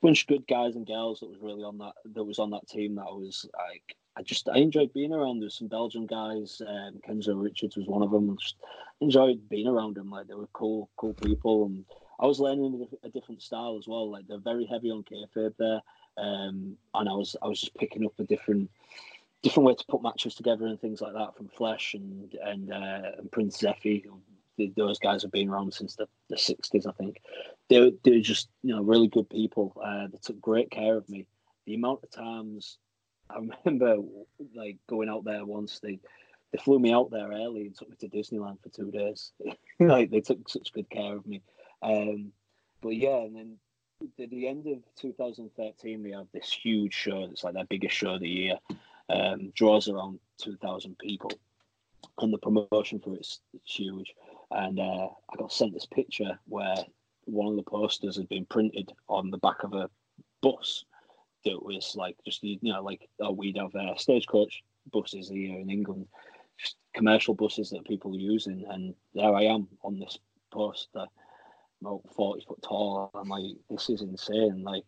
bunch 0.00 0.22
of 0.22 0.28
good 0.28 0.46
guys 0.48 0.74
and 0.74 0.86
girls 0.86 1.20
that 1.20 1.28
was 1.28 1.38
really 1.40 1.62
on 1.62 1.78
that 1.78 1.94
that 2.14 2.24
was 2.24 2.38
on 2.38 2.50
that 2.50 2.66
team. 2.68 2.96
That 2.96 3.04
was 3.04 3.46
like 3.56 3.96
I 4.16 4.22
just 4.22 4.48
I 4.48 4.58
enjoyed 4.58 4.92
being 4.92 5.12
around. 5.12 5.40
There's 5.40 5.58
some 5.58 5.68
Belgian 5.68 6.06
guys. 6.06 6.60
Um, 6.66 7.00
Kenzo 7.06 7.40
Richards 7.40 7.76
was 7.76 7.86
one 7.86 8.02
of 8.02 8.10
them. 8.10 8.30
I 8.30 8.34
just 8.34 8.56
enjoyed 9.00 9.48
being 9.48 9.68
around 9.68 9.96
them. 9.96 10.10
Like 10.10 10.26
they 10.26 10.34
were 10.34 10.48
cool, 10.52 10.90
cool 10.96 11.14
people, 11.14 11.66
and 11.66 11.84
I 12.20 12.26
was 12.26 12.40
learning 12.40 12.86
a 13.04 13.08
different 13.08 13.42
style 13.42 13.76
as 13.78 13.86
well. 13.86 14.10
Like 14.10 14.26
they're 14.26 14.38
very 14.38 14.66
heavy 14.66 14.90
on 14.90 15.04
kayfabe 15.04 15.54
there, 15.58 15.80
um, 16.18 16.76
and 16.94 17.08
I 17.08 17.12
was 17.12 17.36
I 17.40 17.46
was 17.46 17.60
just 17.60 17.74
picking 17.74 18.04
up 18.04 18.12
a 18.18 18.24
different 18.24 18.68
different 19.42 19.66
way 19.66 19.74
to 19.74 19.84
put 19.88 20.02
matches 20.02 20.34
together 20.34 20.66
and 20.66 20.80
things 20.80 21.00
like 21.00 21.14
that 21.14 21.36
from 21.36 21.48
Flesh 21.48 21.94
and 21.94 22.34
and, 22.42 22.72
uh, 22.72 23.10
and 23.18 23.30
Prince 23.30 23.58
Zeffy. 23.58 24.04
Those 24.76 24.98
guys 24.98 25.22
have 25.22 25.32
been 25.32 25.48
around 25.48 25.72
since 25.72 25.96
the, 25.96 26.06
the 26.28 26.36
60s, 26.36 26.86
I 26.86 26.92
think. 26.92 27.20
They're, 27.68 27.90
they're 28.04 28.20
just, 28.20 28.48
you 28.62 28.76
know, 28.76 28.82
really 28.82 29.08
good 29.08 29.28
people. 29.28 29.72
Uh, 29.82 30.08
they 30.12 30.18
took 30.22 30.40
great 30.40 30.70
care 30.70 30.96
of 30.96 31.08
me. 31.08 31.26
The 31.66 31.74
amount 31.74 32.04
of 32.04 32.10
times 32.10 32.76
I 33.30 33.38
remember, 33.64 33.96
like, 34.54 34.76
going 34.88 35.08
out 35.08 35.24
there 35.24 35.44
once, 35.44 35.80
they 35.80 35.98
they 36.52 36.58
flew 36.58 36.78
me 36.78 36.92
out 36.92 37.10
there 37.10 37.30
early 37.32 37.62
and 37.62 37.74
took 37.74 37.88
me 37.88 37.96
to 38.00 38.08
Disneyland 38.08 38.62
for 38.62 38.68
two 38.68 38.90
days. 38.90 39.32
like, 39.80 40.10
they 40.10 40.20
took 40.20 40.46
such 40.50 40.74
good 40.74 40.90
care 40.90 41.16
of 41.16 41.26
me. 41.26 41.40
Um, 41.82 42.32
but 42.82 42.94
yeah, 42.94 43.22
and 43.22 43.34
then 43.34 43.56
at 44.20 44.30
the 44.30 44.46
end 44.46 44.66
of 44.66 44.80
2013, 45.00 46.02
they 46.02 46.10
have 46.10 46.26
this 46.34 46.52
huge 46.52 46.92
show. 46.92 47.26
It's 47.30 47.42
like 47.42 47.54
their 47.54 47.64
biggest 47.64 47.96
show 47.96 48.14
of 48.14 48.20
the 48.20 48.28
year 48.28 48.58
um, 49.10 49.52
draws 49.54 49.88
around 49.88 50.18
2,000 50.42 50.98
people. 50.98 51.32
And 52.18 52.32
the 52.32 52.38
promotion 52.38 53.00
for 53.00 53.14
it's, 53.14 53.40
huge. 53.64 54.14
And 54.50 54.78
uh, 54.78 55.08
I 55.32 55.36
got 55.38 55.52
sent 55.52 55.72
this 55.72 55.86
picture 55.86 56.38
where 56.46 56.76
one 57.24 57.48
of 57.48 57.56
the 57.56 57.62
posters 57.62 58.16
had 58.16 58.28
been 58.28 58.44
printed 58.46 58.92
on 59.08 59.30
the 59.30 59.38
back 59.38 59.62
of 59.62 59.72
a 59.72 59.88
bus 60.42 60.84
that 61.44 61.62
was 61.64 61.94
like 61.96 62.16
just, 62.24 62.42
you 62.42 62.58
know, 62.62 62.82
like 62.82 63.08
oh, 63.20 63.32
we'd 63.32 63.56
have 63.56 63.74
uh, 63.74 63.96
stagecoach 63.96 64.62
buses 64.92 65.28
here 65.28 65.58
in 65.58 65.70
England, 65.70 66.06
just 66.58 66.76
commercial 66.94 67.34
buses 67.34 67.70
that 67.70 67.86
people 67.86 68.14
are 68.14 68.18
using. 68.18 68.64
And 68.68 68.94
there 69.14 69.34
I 69.34 69.44
am 69.44 69.68
on 69.82 69.98
this 69.98 70.18
poster, 70.52 71.06
about 71.80 72.02
40 72.14 72.44
foot 72.46 72.62
tall. 72.62 73.10
I'm 73.14 73.28
like, 73.28 73.44
this 73.70 73.88
is 73.88 74.02
insane. 74.02 74.62
Like, 74.62 74.84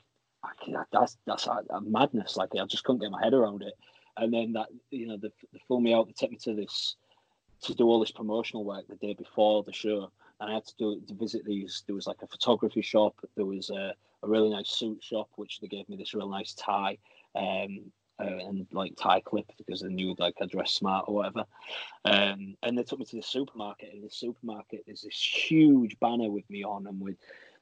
that's 0.93 1.17
that's 1.27 1.47
a, 1.47 1.63
a 1.71 1.81
madness. 1.81 2.37
Like 2.37 2.51
I 2.61 2.65
just 2.67 2.85
couldn't 2.85 3.01
get 3.01 3.11
my 3.11 3.23
head 3.23 3.35
around 3.35 3.63
it 3.63 3.75
and 4.17 4.33
then 4.33 4.53
that 4.53 4.69
you 4.91 5.07
know 5.07 5.17
they, 5.17 5.31
they 5.53 5.61
flew 5.67 5.81
me 5.81 5.95
out. 5.95 6.07
They 6.07 6.13
took 6.13 6.31
me 6.31 6.39
to 6.39 6.55
this 6.55 6.97
to 7.63 7.75
do 7.75 7.85
all 7.85 8.01
this 8.01 8.13
promotional 8.13 8.65
work 8.65 8.87
the 8.89 8.97
day 8.97 9.15
before 9.15 9.63
the 9.63 9.73
show, 9.73 10.11
and 10.41 10.51
I 10.51 10.55
had 10.55 10.67
to 10.67 10.75
do 10.79 11.01
to 11.07 11.15
visit 11.15 11.45
these. 11.45 11.83
There 11.87 11.95
was 11.95 12.07
like 12.07 12.23
a 12.23 12.27
photography 12.27 12.83
shop. 12.83 13.15
There 13.37 13.47
was 13.47 13.71
a, 13.71 13.95
a 14.23 14.29
really 14.29 14.51
nice 14.51 14.71
suit 14.71 15.03
shop, 15.03 15.29
which 15.37 15.61
they 15.61 15.69
gave 15.69 15.89
me 15.89 15.97
this 15.97 16.15
real 16.15 16.29
nice 16.29 16.55
tie. 16.55 16.99
Um, 17.35 17.93
uh, 18.21 18.27
and 18.47 18.65
like 18.71 18.95
tie 18.97 19.19
clip 19.19 19.51
because 19.59 19.81
they 19.81 19.89
knew 19.89 20.15
like 20.21 20.35
I 20.41 20.47
dressed 20.47 20.77
smart 20.77 21.07
or 21.09 21.17
whatever. 21.17 21.45
Um, 22.05 22.57
and 22.63 22.79
they 22.79 22.85
took 22.85 23.01
me 23.01 23.05
to 23.07 23.17
the 23.17 23.23
supermarket. 23.23 23.93
And 23.93 24.05
the 24.05 24.11
supermarket 24.11 24.85
there's 24.87 25.03
this 25.03 25.21
huge 25.21 25.99
banner 25.99 26.31
with 26.31 26.49
me 26.49 26.63
on, 26.63 26.87
and 26.87 27.01
with 27.01 27.17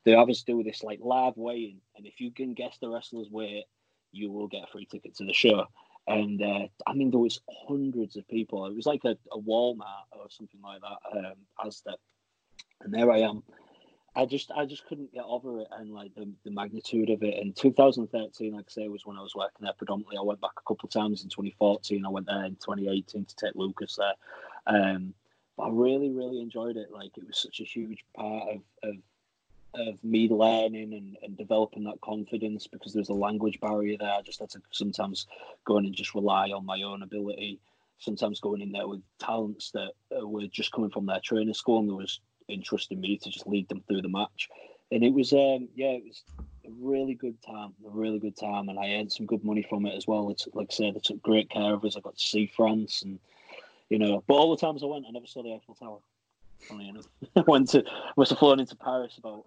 they 0.05 0.15
us 0.15 0.43
do 0.43 0.63
this 0.63 0.83
like 0.83 0.99
live 1.01 1.39
weighing. 1.39 1.79
And 1.97 2.07
if 2.07 2.21
you 2.21 2.31
can 2.33 2.53
guess 2.53 2.77
the 2.79 2.91
wrestler's 2.91 3.31
weight, 3.31 3.65
you 4.11 4.31
will 4.31 4.47
get 4.47 4.65
a 4.65 4.67
free 4.71 4.85
ticket 4.85 5.17
to 5.17 5.25
the 5.25 5.33
show 5.33 5.67
and 6.07 6.43
uh, 6.43 6.67
I 6.87 6.95
mean 6.95 7.11
there 7.11 7.21
was 7.21 7.41
hundreds 7.69 8.17
of 8.17 8.27
people. 8.29 8.67
It 8.67 8.75
was 8.75 8.87
like 8.87 9.05
a, 9.05 9.17
a 9.33 9.39
Walmart 9.39 10.09
or 10.13 10.27
something 10.31 10.61
like 10.63 10.81
that, 10.81 11.19
um, 11.19 11.35
Asda, 11.65 11.95
and 12.83 12.93
there 12.93 13.11
I 13.11 13.19
am. 13.21 13.43
I 14.15 14.27
just 14.27 14.51
I 14.51 14.67
just 14.67 14.87
couldn't 14.87 15.15
get 15.15 15.25
over 15.25 15.61
it 15.61 15.69
and 15.79 15.91
like 15.91 16.15
the, 16.15 16.31
the 16.45 16.51
magnitude 16.51 17.09
of 17.09 17.23
it. 17.23 17.39
In 17.39 17.55
2013, 17.55 18.53
like 18.53 18.67
I 18.69 18.71
say, 18.71 18.89
was 18.89 19.07
when 19.07 19.17
I 19.17 19.23
was 19.23 19.35
working 19.35 19.63
there 19.63 19.73
predominantly. 19.73 20.19
I 20.19 20.23
went 20.23 20.41
back 20.41 20.51
a 20.59 20.69
couple 20.69 20.87
of 20.87 20.91
times 20.91 21.23
in 21.23 21.31
2014. 21.31 22.05
I 22.05 22.09
went 22.11 22.27
there 22.27 22.45
in 22.45 22.57
2018 22.57 23.25
to 23.25 23.37
take 23.37 23.55
Lucas 23.55 23.97
there. 23.97 24.15
Um, 24.67 25.15
but 25.57 25.65
I 25.65 25.69
really 25.71 26.11
really 26.11 26.41
enjoyed 26.41 26.77
it. 26.77 26.91
Like 26.93 27.17
it 27.17 27.27
was 27.27 27.39
such 27.39 27.61
a 27.61 27.65
huge 27.65 28.05
part 28.15 28.49
of, 28.51 28.91
of 28.91 28.97
of 29.75 30.03
me 30.05 30.29
learning 30.29 30.93
and, 30.93 31.17
and 31.23 31.37
developing 31.37 31.85
that 31.85 32.01
confidence 32.01 32.67
because 32.67 32.93
there's 32.93 33.09
a 33.09 33.15
language 33.15 33.59
barrier 33.61 33.97
there. 33.99 34.13
I 34.13 34.23
just 34.23 34.41
had 34.41 34.51
to 34.51 34.61
sometimes 34.71 35.27
go 35.65 35.79
in 35.79 35.87
and 35.87 35.95
just 35.95 36.15
rely 36.15 36.51
on 36.51 36.67
my 36.67 36.83
own 36.83 37.03
ability. 37.03 37.61
Sometimes 37.99 38.41
going 38.41 38.61
in 38.61 38.73
there 38.73 38.89
with 38.89 39.01
talents 39.19 39.71
that 39.73 39.93
uh, 40.17 40.27
were 40.27 40.47
just 40.47 40.73
coming 40.73 40.91
from 40.91 41.07
their 41.07 41.21
training 41.21 41.55
school 41.55 41.79
and 41.79 41.89
there 41.89 41.97
was 41.97 42.21
interest 42.49 42.93
in 42.93 43.01
me 43.01 43.17
to 43.19 43.31
just 43.31 43.47
lead 43.47 43.69
them 43.69 43.83
through 43.87 44.03
the 44.03 44.09
match. 44.09 44.49
And 44.91 45.03
it 45.03 45.15
was, 45.15 45.33
um, 45.33 45.69
yeah, 45.75 45.93
it 45.93 46.05
was 46.05 46.23
a 46.67 46.71
really 46.81 47.15
good 47.15 47.41
time, 47.43 47.73
a 47.87 47.91
really 47.91 48.19
good 48.19 48.37
time, 48.37 48.69
and 48.69 48.79
I 48.79 48.95
earned 48.95 49.13
some 49.13 49.27
good 49.27 49.45
money 49.45 49.63
from 49.63 49.87
it 49.87 49.97
as 49.97 50.07
well. 50.07 50.31
It's 50.31 50.47
like 50.53 50.69
I 50.71 50.75
said, 50.75 50.95
they 50.95 51.01
took 51.01 51.23
great 51.23 51.49
care 51.51 51.73
of 51.73 51.85
us. 51.85 51.97
I 51.97 52.01
got 52.01 52.17
to 52.17 52.23
see 52.23 52.47
France, 52.47 53.03
and 53.03 53.19
you 53.89 53.99
know, 53.99 54.23
but 54.27 54.35
all 54.35 54.51
the 54.55 54.61
times 54.61 54.83
I 54.83 54.87
went, 54.87 55.07
I 55.09 55.11
never 55.11 55.27
saw 55.27 55.43
the 55.43 55.55
Eiffel 55.55 55.75
Tower. 55.75 55.99
Funny 56.61 56.89
enough, 56.89 57.07
I 57.37 57.43
went 57.47 57.71
to, 57.71 57.85
must 58.17 58.31
have 58.31 58.39
flown 58.39 58.61
into 58.61 58.77
Paris 58.77 59.17
about 59.19 59.47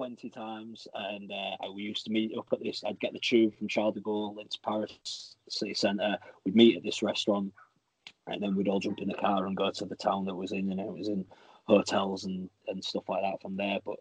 20 0.00 0.30
times, 0.30 0.88
and 0.94 1.30
uh, 1.30 1.70
we 1.74 1.82
used 1.82 2.06
to 2.06 2.10
meet 2.10 2.32
up 2.34 2.46
at 2.54 2.62
this. 2.62 2.82
I'd 2.86 2.98
get 3.00 3.12
the 3.12 3.18
tube 3.18 3.54
from 3.54 3.68
Charles 3.68 3.96
de 3.96 4.00
Gaulle 4.00 4.40
into 4.40 4.58
Paris 4.64 5.36
city 5.50 5.74
centre. 5.74 6.16
We'd 6.42 6.56
meet 6.56 6.78
at 6.78 6.82
this 6.82 7.02
restaurant, 7.02 7.52
and 8.26 8.42
then 8.42 8.56
we'd 8.56 8.66
all 8.66 8.80
jump 8.80 9.00
in 9.00 9.08
the 9.08 9.14
car 9.14 9.44
and 9.44 9.54
go 9.54 9.70
to 9.70 9.84
the 9.84 9.96
town 9.96 10.24
that 10.24 10.34
was 10.34 10.52
in, 10.52 10.70
and 10.70 10.80
it 10.80 10.86
was 10.86 11.08
in 11.08 11.26
hotels 11.64 12.24
and, 12.24 12.48
and 12.66 12.82
stuff 12.82 13.10
like 13.10 13.20
that 13.20 13.42
from 13.42 13.58
there. 13.58 13.78
But 13.84 13.96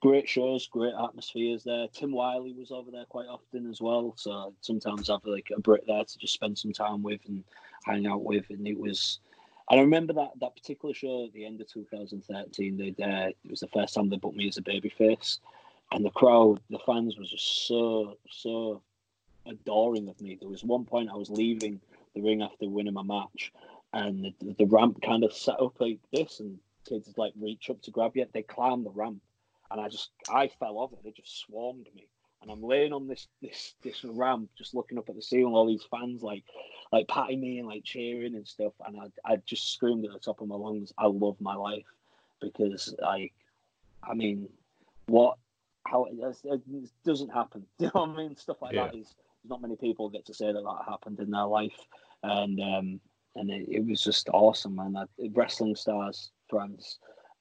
great 0.00 0.28
shows, 0.28 0.68
great 0.68 0.94
atmospheres 0.94 1.64
there. 1.64 1.88
Tim 1.92 2.12
Wiley 2.12 2.52
was 2.52 2.70
over 2.70 2.92
there 2.92 3.06
quite 3.06 3.26
often 3.26 3.68
as 3.68 3.80
well, 3.80 4.14
so 4.16 4.54
sometimes 4.60 5.10
I'd 5.10 5.14
have 5.14 5.24
like 5.24 5.50
a 5.52 5.60
Brit 5.60 5.82
there 5.84 6.04
to 6.04 6.18
just 6.18 6.34
spend 6.34 6.58
some 6.58 6.72
time 6.72 7.02
with 7.02 7.22
and 7.26 7.42
hang 7.84 8.06
out 8.06 8.22
with, 8.22 8.48
and 8.50 8.68
it 8.68 8.78
was. 8.78 9.18
I 9.70 9.76
remember 9.78 10.12
that 10.14 10.32
that 10.40 10.56
particular 10.56 10.92
show 10.92 11.26
at 11.26 11.32
the 11.32 11.46
end 11.46 11.60
of 11.60 11.68
2013. 11.68 12.76
They 12.76 12.88
uh, 13.02 13.28
it 13.28 13.36
was 13.48 13.60
the 13.60 13.68
first 13.68 13.94
time 13.94 14.08
they 14.08 14.16
booked 14.16 14.36
me 14.36 14.48
as 14.48 14.56
a 14.56 14.62
babyface, 14.62 15.38
and 15.92 16.04
the 16.04 16.10
crowd, 16.10 16.60
the 16.70 16.80
fans, 16.80 17.16
was 17.16 17.30
just 17.30 17.68
so 17.68 18.18
so 18.28 18.82
adoring 19.46 20.08
of 20.08 20.20
me. 20.20 20.36
There 20.38 20.48
was 20.48 20.64
one 20.64 20.84
point 20.84 21.08
I 21.08 21.16
was 21.16 21.30
leaving 21.30 21.80
the 22.14 22.20
ring 22.20 22.42
after 22.42 22.68
winning 22.68 22.94
my 22.94 23.04
match, 23.04 23.52
and 23.92 24.34
the, 24.40 24.54
the 24.58 24.66
ramp 24.66 25.00
kind 25.02 25.22
of 25.22 25.32
set 25.32 25.60
up 25.60 25.80
like 25.80 26.00
this, 26.12 26.40
and 26.40 26.58
kids 26.88 27.14
like 27.16 27.32
reach 27.40 27.70
up 27.70 27.80
to 27.82 27.92
grab 27.92 28.16
you. 28.16 28.26
They 28.32 28.42
climb 28.42 28.82
the 28.82 28.90
ramp, 28.90 29.22
and 29.70 29.80
I 29.80 29.88
just 29.88 30.10
I 30.28 30.48
fell 30.48 30.78
off 30.78 30.92
it. 30.92 30.98
They 31.04 31.12
just 31.12 31.38
swarmed 31.38 31.86
me, 31.94 32.08
and 32.42 32.50
I'm 32.50 32.62
laying 32.62 32.92
on 32.92 33.06
this 33.06 33.28
this 33.40 33.74
this 33.82 34.02
ramp, 34.02 34.50
just 34.58 34.74
looking 34.74 34.98
up 34.98 35.08
at 35.08 35.14
the 35.14 35.22
ceiling. 35.22 35.54
All 35.54 35.68
these 35.68 35.86
fans 35.88 36.24
like 36.24 36.42
like 36.92 37.08
patting 37.08 37.40
me 37.40 37.58
and 37.58 37.68
like 37.68 37.84
cheering 37.84 38.34
and 38.34 38.46
stuff, 38.46 38.72
and 38.86 38.98
I 38.98 39.32
I 39.32 39.36
just 39.46 39.72
screamed 39.72 40.04
at 40.04 40.12
the 40.12 40.18
top 40.18 40.40
of 40.40 40.48
my 40.48 40.56
lungs, 40.56 40.92
"I 40.98 41.06
love 41.06 41.36
my 41.40 41.54
life," 41.54 41.86
because 42.40 42.94
I, 43.04 43.30
I 44.02 44.14
mean, 44.14 44.48
what 45.06 45.38
how 45.86 46.04
it, 46.04 46.36
it 46.44 46.90
doesn't 47.04 47.32
happen. 47.32 47.66
Do 47.78 47.84
you 47.86 47.90
know 47.94 48.06
what 48.06 48.10
I 48.10 48.16
mean? 48.16 48.36
Stuff 48.36 48.62
like 48.62 48.74
yeah. 48.74 48.86
that 48.86 48.96
is 48.96 49.14
not 49.44 49.62
many 49.62 49.76
people 49.76 50.08
get 50.10 50.26
to 50.26 50.34
say 50.34 50.52
that 50.52 50.62
that 50.62 50.84
happened 50.88 51.20
in 51.20 51.30
their 51.30 51.46
life, 51.46 51.78
and 52.22 52.60
um, 52.60 53.00
and 53.36 53.50
it, 53.50 53.68
it 53.68 53.86
was 53.86 54.02
just 54.02 54.28
awesome, 54.32 54.76
man. 54.76 54.96
I, 54.96 55.04
wrestling 55.32 55.76
stars, 55.76 56.30
friends, 56.48 56.98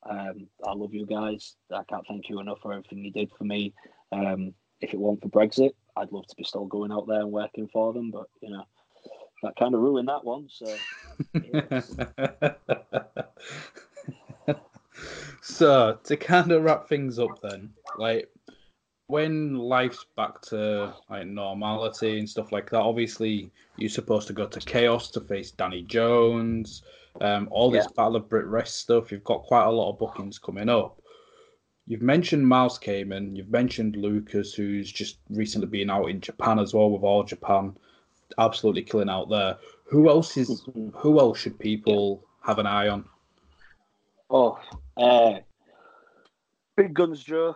um, 0.08 0.48
I 0.66 0.74
love 0.74 0.94
you 0.94 1.06
guys. 1.06 1.56
I 1.74 1.84
can't 1.90 2.06
thank 2.08 2.30
you 2.30 2.40
enough 2.40 2.60
for 2.62 2.72
everything 2.72 3.00
you 3.00 3.12
did 3.12 3.32
for 3.38 3.44
me. 3.44 3.74
Um, 4.12 4.54
if 4.82 4.94
it 4.94 5.00
weren't 5.00 5.22
for 5.22 5.30
Brexit, 5.30 5.72
I'd 5.98 6.12
love 6.12 6.28
to 6.28 6.36
be 6.36 6.44
still 6.44 6.66
going 6.66 6.92
out 6.92 7.08
there 7.08 7.22
and 7.22 7.32
working 7.32 7.68
for 7.68 7.94
them, 7.94 8.12
but 8.12 8.28
you 8.42 8.50
know, 8.50 8.64
that 9.44 9.56
kind 9.56 9.74
of 9.74 9.82
ruined 9.82 10.10
that 10.10 10.24
one. 10.24 10.48
So. 10.50 10.76
so 15.42 15.98
to 16.04 16.18
kind 16.18 16.52
of 16.52 16.64
wrap 16.64 16.88
things 16.88 17.20
up, 17.20 17.42
then, 17.42 17.72
like 17.98 18.30
when 19.08 19.56
life's 19.56 20.06
back 20.16 20.40
to 20.40 20.94
like 21.10 21.26
normality 21.26 22.20
and 22.20 22.30
stuff 22.30 22.52
like 22.52 22.70
that, 22.70 22.82
obviously 22.82 23.52
you're 23.78 23.90
supposed 23.90 24.28
to 24.28 24.34
go 24.34 24.46
to 24.46 24.60
Chaos 24.60 25.10
to 25.12 25.22
face 25.22 25.50
Danny 25.50 25.82
Jones, 25.82 26.84
um, 27.22 27.48
all 27.50 27.72
this 27.72 27.86
yeah. 27.86 27.94
Battle 27.96 28.18
of 28.18 28.30
Brit 28.30 28.46
Wres 28.46 28.70
stuff. 28.70 29.12
You've 29.12 29.24
got 29.24 29.44
quite 29.44 29.66
a 29.66 29.72
lot 29.72 29.90
of 29.90 29.98
bookings 29.98 30.38
coming 30.38 30.70
up. 30.70 31.02
You've 31.88 32.04
mentioned 32.04 32.48
Miles 32.48 32.78
Kamen, 32.78 33.36
you've 33.36 33.50
mentioned 33.50 33.96
Lucas, 33.96 34.54
who's 34.54 34.92
just 34.92 35.18
recently 35.32 35.68
been 35.68 35.90
out 35.90 36.06
in 36.06 36.22
Japan 36.22 36.60
as 36.60 36.72
well 36.72 36.92
with 36.92 37.02
All 37.02 37.24
Japan, 37.24 37.76
absolutely 38.38 38.84
killing 38.84 39.10
out 39.10 39.30
there. 39.30 39.58
Who 39.86 40.10
else 40.10 40.38
is? 40.38 40.66
Who 40.94 41.20
else 41.20 41.40
should 41.40 41.60
people 41.60 42.24
have 42.44 42.60
an 42.60 42.68
eye 42.68 42.88
on? 42.88 43.06
Oh, 44.30 44.60
uh, 44.98 45.40
Big 46.76 46.94
Guns 46.94 47.24
Joe. 47.24 47.56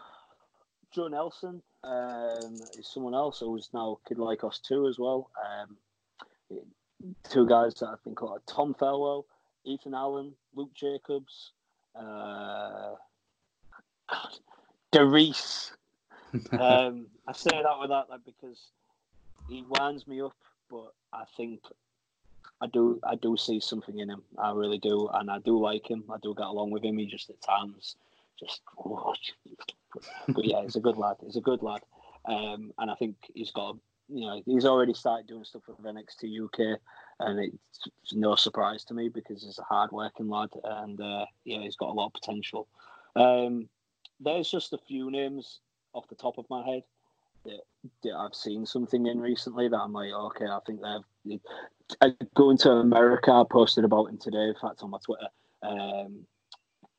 Joe 0.91 1.07
Nelson 1.07 1.61
um, 1.83 2.55
is 2.77 2.87
someone 2.87 3.13
else 3.13 3.39
who's 3.39 3.69
now 3.73 3.99
Kid 4.07 4.17
Lykos 4.17 4.61
2 4.61 4.87
as 4.87 4.99
well. 4.99 5.29
Um, 5.43 5.77
two 7.29 7.47
guys 7.47 7.73
that 7.75 7.87
I 7.87 7.95
think 8.03 8.21
are 8.21 8.37
Tom 8.47 8.75
Farewell, 8.77 9.25
Ethan 9.65 9.93
Allen, 9.93 10.33
Luke 10.55 10.73
Jacobs, 10.73 11.51
uh, 11.95 12.93
Derice. 14.91 15.71
um, 16.51 17.07
I 17.27 17.33
say 17.33 17.51
that 17.51 17.79
with 17.79 17.89
that 17.89 18.09
like, 18.09 18.25
because 18.25 18.69
he 19.49 19.65
winds 19.67 20.07
me 20.07 20.21
up, 20.21 20.35
but 20.73 20.93
I 21.13 21.25
think 21.37 21.61
I 22.59 22.67
do 22.67 22.99
I 23.03 23.15
do 23.15 23.37
see 23.37 23.59
something 23.59 23.99
in 23.99 24.09
him. 24.09 24.23
I 24.37 24.51
really 24.51 24.79
do, 24.79 25.07
and 25.13 25.29
I 25.29 25.39
do 25.39 25.59
like 25.59 25.89
him. 25.89 26.03
I 26.09 26.17
do 26.23 26.33
get 26.35 26.47
along 26.47 26.71
with 26.71 26.83
him. 26.83 26.97
He 26.97 27.05
just 27.05 27.29
at 27.29 27.41
times 27.41 27.95
just 28.39 28.61
oh, 28.83 29.13
but 30.29 30.45
yeah, 30.45 30.63
he's 30.63 30.75
a 30.75 30.79
good 30.79 30.97
lad. 30.97 31.17
He's 31.23 31.35
a 31.35 31.41
good 31.41 31.61
lad, 31.61 31.81
um, 32.25 32.71
and 32.79 32.89
I 32.89 32.95
think 32.95 33.15
he's 33.33 33.51
got. 33.51 33.77
You 34.09 34.25
know, 34.25 34.41
he's 34.45 34.65
already 34.65 34.93
started 34.93 35.27
doing 35.27 35.45
stuff 35.45 35.61
with 35.65 35.77
NXT 35.77 36.43
UK, 36.43 36.77
and 37.19 37.39
it's 37.39 38.13
no 38.13 38.35
surprise 38.35 38.83
to 38.85 38.93
me 38.93 39.07
because 39.07 39.43
he's 39.43 39.57
a 39.59 39.63
hard-working 39.63 40.27
lad, 40.27 40.49
and 40.63 40.99
uh, 40.99 41.25
yeah, 41.45 41.59
he's 41.61 41.77
got 41.77 41.89
a 41.89 41.93
lot 41.93 42.07
of 42.07 42.13
potential. 42.13 42.67
Um, 43.15 43.69
there's 44.19 44.51
just 44.51 44.73
a 44.73 44.77
few 44.77 45.09
names 45.09 45.61
off 45.93 46.09
the 46.09 46.15
top 46.15 46.37
of 46.37 46.45
my 46.49 46.65
head 46.65 46.83
that, 47.45 47.61
that 48.03 48.13
I've 48.13 48.35
seen 48.35 48.65
something 48.65 49.05
in 49.05 49.19
recently 49.19 49.67
that 49.67 49.77
I'm 49.77 49.93
like, 49.93 50.11
okay, 50.11 50.45
I 50.45 50.59
think 50.65 50.81
they've. 50.81 51.39
Going 52.33 52.57
to 52.59 52.71
America, 52.71 53.31
I 53.31 53.43
posted 53.49 53.83
about 53.83 54.05
him 54.05 54.17
today. 54.17 54.47
In 54.47 54.55
fact, 54.59 54.81
on 54.81 54.89
my 54.89 54.97
Twitter, 55.05 55.27
um, 55.61 56.25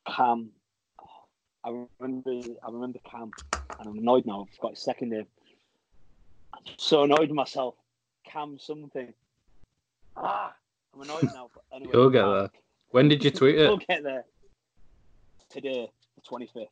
Cam 0.07 0.51
I 1.65 1.85
remember 1.99 2.31
I 2.31 2.71
remember 2.71 2.99
Cam, 3.11 3.31
and 3.53 3.89
I'm 3.89 3.99
annoyed 3.99 4.27
now. 4.27 4.47
I've 4.53 4.61
got 4.61 4.73
his 4.73 4.81
second 4.81 5.11
name. 5.11 5.27
I'm 6.53 6.61
so 6.77 7.05
annoyed 7.05 7.21
with 7.21 7.31
myself. 7.31 7.75
Cam 8.25 8.59
something. 8.59 9.15
Ah, 10.15 10.55
I'm 10.93 11.01
annoyed 11.01 11.25
now. 11.35 11.49
But 11.55 11.65
anyway, 11.75 11.93
you'll 11.95 12.11
get 12.11 12.27
there. 12.27 12.51
When 12.91 13.09
did 13.09 13.25
you 13.25 13.31
tweet 13.31 13.57
it? 13.57 13.63
You'll 13.63 13.79
get 13.79 14.03
there. 14.03 14.25
Today, 15.49 15.91
the 16.17 16.21
25th. 16.21 16.67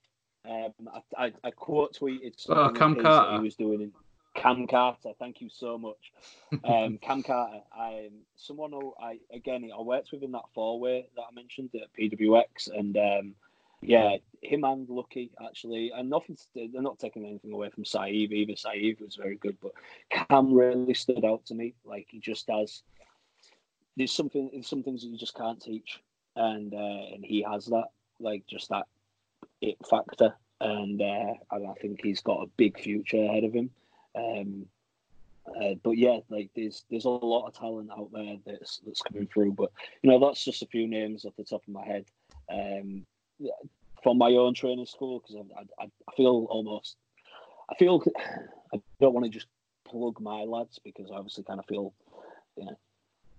Um, 0.48 0.89
I, 0.93 1.27
I, 1.27 1.32
I 1.44 1.51
quote 1.51 1.97
tweeted 2.01 2.35
oh, 2.48 2.70
Cam 2.70 2.97
Carter. 2.97 3.36
he 3.36 3.44
was 3.44 3.55
doing 3.55 3.81
in 3.81 3.93
Cam 4.35 4.66
Carter. 4.66 5.12
Thank 5.19 5.40
you 5.40 5.48
so 5.48 5.78
much, 5.78 6.12
um, 6.64 6.98
Cam 7.02 7.23
Carter. 7.23 7.60
I 7.73 8.09
someone 8.36 8.73
who 8.73 8.94
I 9.01 9.19
again 9.32 9.69
I 9.77 9.81
worked 9.81 10.10
with 10.12 10.23
in 10.23 10.32
that 10.32 10.48
four 10.55 10.81
way 10.81 11.06
that 11.16 11.23
I 11.23 11.35
mentioned 11.35 11.70
at 11.74 11.93
PWX, 11.93 12.77
and 12.77 12.97
um, 12.97 13.35
yeah, 13.82 14.16
him 14.43 14.64
and 14.64 14.89
Lucky 14.89 15.31
actually, 15.44 15.93
and 15.94 16.10
nothing. 16.10 16.36
They're 16.55 16.82
not 16.82 16.98
taking 16.98 17.27
anything 17.27 17.52
away 17.52 17.70
from 17.70 17.85
Saeed 17.85 18.32
either. 18.32 18.56
Saeed 18.56 19.01
was 19.01 19.16
very 19.16 19.36
good, 19.36 19.56
but 19.60 19.73
Cam 20.10 20.52
really 20.52 20.94
stood 20.94 21.24
out 21.24 21.44
to 21.47 21.55
me. 21.55 21.74
Like 21.85 22.06
he 22.10 22.19
just 22.19 22.48
has. 22.51 22.82
There's 23.97 24.12
something. 24.12 24.51
There's 24.52 24.69
some 24.69 24.82
things 24.82 25.02
that 25.02 25.09
you 25.09 25.19
just 25.19 25.36
can't 25.36 25.60
teach, 25.60 26.01
and 26.36 26.73
uh, 26.73 27.14
and 27.14 27.24
he 27.24 27.43
has 27.43 27.66
that. 27.66 27.89
Like 28.19 28.47
just 28.47 28.69
that 28.69 28.86
it 29.63 29.79
factor, 29.89 30.35
and 30.61 31.01
uh, 31.01 31.35
and 31.53 31.67
I 31.67 31.73
think 31.81 32.01
he's 32.03 32.21
got 32.21 32.43
a 32.43 32.51
big 32.57 32.79
future 32.79 33.25
ahead 33.25 33.45
of 33.45 33.55
him. 33.55 33.71
Um, 34.15 34.67
uh, 35.47 35.75
but 35.83 35.93
yeah, 35.93 36.19
like 36.29 36.51
there's 36.55 36.85
there's 36.91 37.05
a 37.05 37.11
lot 37.11 37.47
of 37.47 37.55
talent 37.55 37.91
out 37.91 38.11
there 38.13 38.37
that's 38.45 38.81
that's 38.85 39.03
coming 39.03 39.29
through. 39.33 39.53
But 39.53 39.73
you 40.03 40.11
know, 40.11 40.19
that's 40.19 40.45
just 40.45 40.63
a 40.63 40.67
few 40.67 40.87
names 40.87 41.25
off 41.25 41.37
the 41.37 41.45
top 41.45 41.63
of 41.67 41.73
my 41.73 41.85
head. 41.85 42.05
Um, 42.51 43.07
from 44.03 44.19
my 44.19 44.31
own 44.33 44.55
training 44.55 44.87
school 44.87 45.21
because 45.21 45.37
I, 45.37 45.83
I, 45.83 45.85
I, 45.85 46.17
feel 46.17 46.47
almost 46.51 46.97
I 47.71 47.75
feel 47.77 48.03
I 48.75 48.81
don't 49.01 49.15
want 49.15 49.25
to 49.25 49.31
just 49.31 49.47
plug 49.85 50.21
my 50.21 50.43
lads 50.43 50.81
because 50.83 51.11
I 51.11 51.17
obviously 51.17 51.45
kind 51.45 51.61
of 51.61 51.67
feel 51.67 51.95
you 52.57 52.67
know 52.67 52.79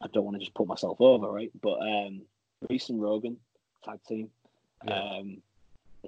I 0.02 0.08
don't 0.14 0.24
want 0.24 0.36
to 0.36 0.40
just 0.40 0.54
put 0.54 0.68
myself 0.68 0.98
over 1.00 1.32
right 1.32 1.52
but 1.62 1.80
um 1.82 2.22
Reese 2.70 2.90
and 2.90 3.02
Rogan 3.02 3.38
tag 3.84 4.00
team 4.08 4.30
yeah. 4.88 5.18
um 5.18 5.42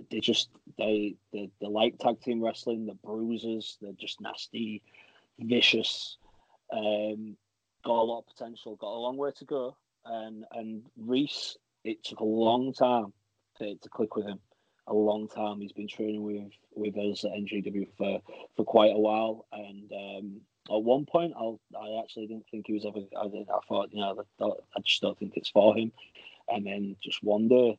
they 0.10 0.20
just 0.20 0.50
they, 0.78 1.16
the 1.32 1.50
they 1.60 1.68
like 1.68 1.98
tag 1.98 2.22
team 2.22 2.44
wrestling 2.44 2.86
the 2.86 2.96
bruisers 2.96 3.78
they're 3.82 3.94
just 3.94 4.22
nasty 4.22 4.82
vicious 5.40 6.18
um 6.72 7.36
got 7.84 8.02
a 8.02 8.04
lot 8.04 8.20
of 8.20 8.28
potential 8.28 8.76
got 8.76 8.94
a 8.96 9.00
long 9.00 9.18
way 9.18 9.32
to 9.36 9.46
go 9.46 9.76
and 10.06 10.46
and 10.54 10.84
Reese 10.98 11.58
it 11.84 12.04
took 12.04 12.20
a 12.20 12.26
long 12.26 12.74
time 12.74 13.14
to, 13.60 13.76
to 13.76 13.90
click 13.90 14.16
with 14.16 14.26
him 14.26 14.40
a 14.88 14.94
long 14.94 15.28
time. 15.28 15.62
He's 15.62 15.72
been 15.72 15.88
training 15.88 16.24
with 16.24 16.52
with 16.74 16.98
us 16.98 17.24
at 17.24 17.32
NGW 17.32 17.88
for 17.98 18.22
for 18.56 18.66
quite 18.66 18.94
a 18.94 19.00
while, 19.00 19.46
and 19.52 19.92
um, 19.92 20.42
at 20.70 20.84
one 20.84 21.06
point, 21.06 21.34
I'll, 21.36 21.60
I 21.80 22.02
actually 22.02 22.28
didn't 22.28 22.48
think 22.50 22.68
he 22.68 22.74
was 22.74 22.86
ever. 22.86 23.00
I, 23.18 23.26
I 23.26 23.60
thought, 23.68 23.90
you 23.92 24.00
know, 24.00 24.24
I 24.42 24.80
just 24.82 25.02
don't 25.02 25.18
think 25.18 25.34
it's 25.36 25.50
for 25.50 25.76
him. 25.76 25.92
And 26.48 26.66
then 26.66 26.96
just 27.04 27.24
one 27.24 27.48
day, 27.48 27.78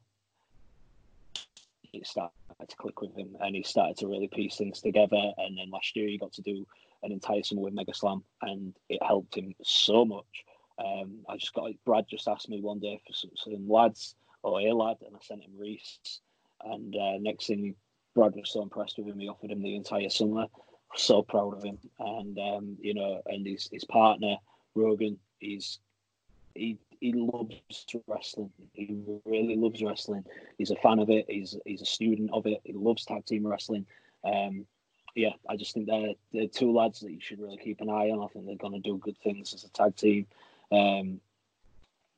it 1.93 2.07
started 2.07 2.33
to 2.69 2.77
click 2.77 3.01
with 3.01 3.15
him, 3.17 3.37
and 3.41 3.55
he 3.55 3.63
started 3.63 3.97
to 3.99 4.09
really 4.09 4.29
piece 4.29 4.57
things 4.57 4.81
together. 4.81 5.33
And 5.39 5.59
then 5.59 5.71
last 5.71 5.97
year, 5.97 6.09
he 6.09 6.19
got 6.19 6.33
to 6.35 6.43
do 6.43 6.67
an 7.03 7.13
entire 7.13 7.43
summer 7.43 7.63
with 7.63 7.75
Mega 7.75 7.95
Slam, 7.95 8.25
and 8.43 8.75
it 8.89 9.03
helped 9.03 9.37
him 9.37 9.55
so 9.63 10.05
much. 10.05 10.45
Um, 10.79 11.21
I 11.29 11.37
just 11.37 11.55
got 11.55 11.71
Brad 11.85 12.07
just 12.09 12.29
asked 12.29 12.49
me 12.49 12.61
one 12.61 12.81
day 12.81 13.01
for 13.07 13.13
some, 13.13 13.31
some 13.37 13.69
lads 13.69 14.15
or 14.43 14.61
a 14.61 14.73
lad, 14.73 14.97
and 15.07 15.15
I 15.15 15.19
sent 15.23 15.43
him 15.43 15.53
Reese. 15.59 16.21
And 16.65 16.95
uh, 16.95 17.19
next 17.19 17.47
thing, 17.47 17.75
Brad 18.15 18.35
was 18.35 18.51
so 18.51 18.63
impressed 18.63 18.99
with 18.99 19.07
him, 19.07 19.19
he 19.19 19.29
offered 19.29 19.51
him 19.51 19.63
the 19.63 19.77
entire 19.77 20.11
summer. 20.11 20.47
So 20.95 21.23
proud 21.23 21.55
of 21.55 21.65
him, 21.65 21.79
and 21.99 22.39
um, 22.39 22.77
you 22.81 22.95
know, 22.95 23.21
and 23.27 23.47
his 23.47 23.69
his 23.71 23.85
partner 23.85 24.37
Rogan, 24.77 25.19
he's 25.41 25.81
he 26.55 26.79
he 27.01 27.13
loves 27.13 27.55
wrestling. 28.07 28.51
He 28.73 28.97
really 29.25 29.57
loves 29.57 29.83
wrestling. 29.83 30.25
He's 30.59 30.71
a 30.71 30.77
fan 30.77 30.99
of 30.99 31.11
it. 31.11 31.27
He's 31.29 31.57
he's 31.65 31.83
a 31.83 31.87
student 31.87 32.31
of 32.33 32.47
it. 32.47 32.61
He 32.65 32.73
loves 32.73 33.05
tag 33.05 33.27
team 33.27 33.47
wrestling. 33.47 33.87
Um, 34.25 34.67
yeah, 35.15 35.31
I 35.49 35.57
just 35.57 35.73
think 35.73 35.87
they're, 35.87 36.13
they're 36.33 36.47
two 36.47 36.73
lads 36.73 37.01
that 37.01 37.11
you 37.11 37.21
should 37.21 37.41
really 37.41 37.57
keep 37.57 37.81
an 37.81 37.89
eye 37.89 38.11
on. 38.11 38.23
I 38.23 38.27
think 38.29 38.45
they're 38.45 38.57
going 38.57 38.75
to 38.75 38.79
do 38.79 38.99
good 38.99 39.17
things 39.19 39.55
as 39.55 39.65
a 39.65 39.71
tag 39.71 39.97
team. 39.97 40.27
Um, 40.71 41.21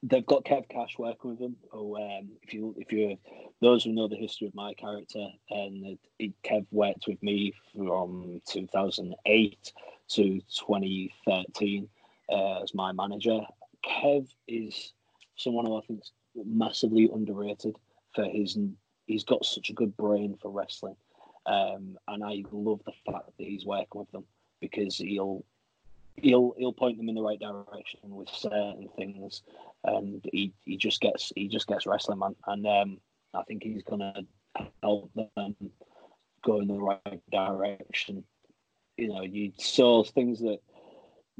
they've 0.02 0.26
got 0.26 0.44
Kev 0.44 0.68
Cash 0.68 0.98
working 0.98 1.30
with 1.30 1.38
them. 1.38 1.56
Oh, 1.72 1.96
um, 1.96 2.30
if 2.42 2.52
you 2.52 2.74
if 2.76 2.92
you 2.92 3.16
those 3.60 3.84
who 3.84 3.92
know 3.92 4.08
the 4.08 4.16
history 4.16 4.46
of 4.46 4.54
my 4.54 4.74
character, 4.74 5.26
and 5.50 5.98
it, 6.18 6.32
Kev 6.42 6.66
worked 6.70 7.06
with 7.06 7.22
me 7.22 7.52
from 7.74 8.40
2008 8.46 9.72
to 10.08 10.40
2013 10.40 11.88
uh, 12.30 12.62
as 12.62 12.74
my 12.74 12.92
manager. 12.92 13.40
Kev 13.88 14.28
is 14.46 14.92
someone 15.36 15.66
who 15.66 15.78
I 15.78 15.82
think 15.86 16.00
is 16.00 16.12
massively 16.44 17.08
underrated 17.12 17.76
for 18.14 18.24
his. 18.24 18.56
He's 19.06 19.24
got 19.24 19.44
such 19.44 19.70
a 19.70 19.74
good 19.74 19.96
brain 19.96 20.36
for 20.40 20.50
wrestling. 20.50 20.96
Um, 21.46 21.96
and 22.06 22.22
I 22.22 22.44
love 22.52 22.80
the 22.84 22.92
fact 23.10 23.30
that 23.38 23.46
he's 23.46 23.64
working 23.64 24.00
with 24.00 24.10
them 24.10 24.24
because 24.60 24.96
he'll 24.96 25.44
he'll 26.16 26.54
he'll 26.58 26.72
point 26.72 26.98
them 26.98 27.08
in 27.08 27.14
the 27.14 27.22
right 27.22 27.40
direction 27.40 28.00
with 28.02 28.28
certain 28.28 28.88
things, 28.96 29.42
and 29.84 30.24
he, 30.32 30.52
he 30.64 30.76
just 30.76 31.00
gets 31.00 31.32
he 31.34 31.48
just 31.48 31.66
gets 31.66 31.86
wrestling 31.86 32.18
man, 32.18 32.36
and 32.46 32.66
um, 32.66 32.98
I 33.34 33.42
think 33.44 33.62
he's 33.62 33.82
gonna 33.82 34.22
help 34.82 35.10
them 35.14 35.54
go 36.44 36.60
in 36.60 36.68
the 36.68 36.74
right 36.74 37.22
direction. 37.30 38.24
You 38.96 39.08
know, 39.08 39.22
you 39.22 39.52
saw 39.58 40.04
things 40.04 40.40
that 40.40 40.58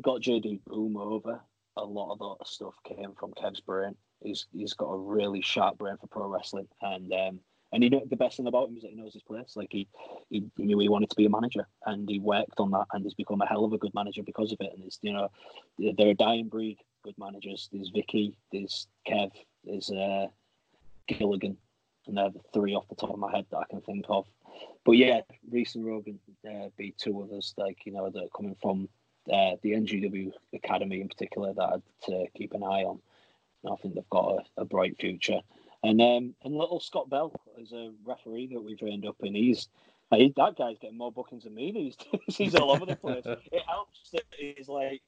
got 0.01 0.23
JD 0.23 0.61
Boom 0.65 0.97
over. 0.97 1.41
A 1.79 1.85
lot 1.85 2.13
of 2.13 2.19
that 2.19 2.47
stuff 2.47 2.75
came 2.85 3.15
from 3.19 3.33
Kev's 3.33 3.61
brain. 3.61 3.95
He's 4.21 4.47
he's 4.53 4.75
got 4.75 4.87
a 4.93 4.99
really 4.99 5.41
sharp 5.41 5.79
brain 5.79 5.97
for 6.01 6.07
pro 6.09 6.29
wrestling, 6.29 6.69
and 6.83 7.13
um, 7.13 7.41
and 7.73 7.83
he 7.83 7.89
know 7.89 8.03
the 8.09 8.17
best 8.17 8.37
thing 8.37 8.47
about 8.47 8.69
him 8.69 8.77
is 8.77 8.83
that 8.83 8.91
he 8.91 8.97
knows 8.97 9.13
his 9.13 9.23
place. 9.23 9.55
Like 9.55 9.69
he, 9.71 9.89
he, 10.31 10.45
he 10.57 10.65
knew 10.65 10.79
he 10.79 10.89
wanted 10.89 11.11
to 11.11 11.17
be 11.17 11.27
a 11.27 11.31
manager, 11.31 11.67
and 11.87 12.09
he 12.09 12.19
worked 12.19 12.59
on 12.59 12.71
that, 12.71 12.87
and 12.93 13.05
he's 13.05 13.15
become 13.15 13.41
a 13.41 13.47
hell 13.47 13.65
of 13.65 13.73
a 13.73 13.79
good 13.79 13.95
manager 13.95 14.23
because 14.23 14.53
of 14.53 14.61
it. 14.61 14.73
And 14.75 14.85
it's 14.85 14.99
you 15.03 15.13
know, 15.13 15.29
they're 15.79 16.11
a 16.11 16.15
dying 16.15 16.49
breed. 16.49 16.79
Good 17.03 17.19
managers. 17.19 17.69
There's 17.73 17.91
Vicky. 17.91 18.37
There's 18.53 18.87
Kev. 19.07 19.31
There's 19.65 19.91
uh, 19.91 20.27
Gilligan, 21.09 21.57
and 22.07 22.17
they're 22.17 22.31
the 22.31 22.41
three 22.55 22.75
off 22.75 22.89
the 22.89 22.97
top 22.97 23.11
of 23.11 23.19
my 23.19 23.31
head 23.31 23.47
that 23.51 23.59
I 23.59 23.65
can 23.69 23.83
think 23.83 24.07
of. 24.09 24.27
But 24.85 24.93
yeah, 24.93 25.21
Reese 25.51 25.75
and 25.75 25.85
Rogan 25.85 26.19
uh, 26.49 26.69
be 26.77 26.95
two 26.97 27.23
others 27.23 27.55
like 27.59 27.85
you 27.85 27.93
know 27.93 28.09
that 28.09 28.25
are 28.25 28.37
coming 28.37 28.57
from 28.61 28.89
uh, 29.33 29.57
the 29.63 29.73
NGW 29.73 30.33
Academy 30.55 31.01
in 31.01 31.09
particular 31.09 31.53
that 31.55 31.63
I'd 31.63 31.83
to 32.05 32.27
keep 32.37 32.53
an 32.53 32.63
eye 32.63 32.85
on. 32.85 33.01
And 33.65 33.73
I 33.73 33.77
think 33.77 33.95
they've 33.95 34.11
got 34.11 34.47
a, 34.57 34.63
a 34.63 34.65
bright 34.65 34.99
future. 34.99 35.41
And 35.83 36.01
um, 36.01 36.35
and 36.43 36.57
little 36.57 36.81
Scott 36.81 37.09
Bell 37.09 37.33
is 37.57 37.73
a 37.73 37.93
referee 38.05 38.49
that 38.53 38.61
we've 38.61 38.79
trained 38.79 39.07
up 39.07 39.17
in. 39.21 39.35
He's 39.35 39.69
like, 40.11 40.35
that 40.37 40.57
guy's 40.57 40.79
getting 40.79 40.99
more 40.99 41.13
bookings 41.13 41.45
than 41.45 41.55
me 41.55 41.73
these 41.73 41.97
days. 41.97 42.21
he's 42.37 42.55
all 42.55 42.73
over 42.73 42.87
the 42.87 42.97
place. 42.97 43.25
it 43.27 43.63
helps 43.67 44.11
that 44.13 44.23
he's 44.37 44.69
like 44.69 45.03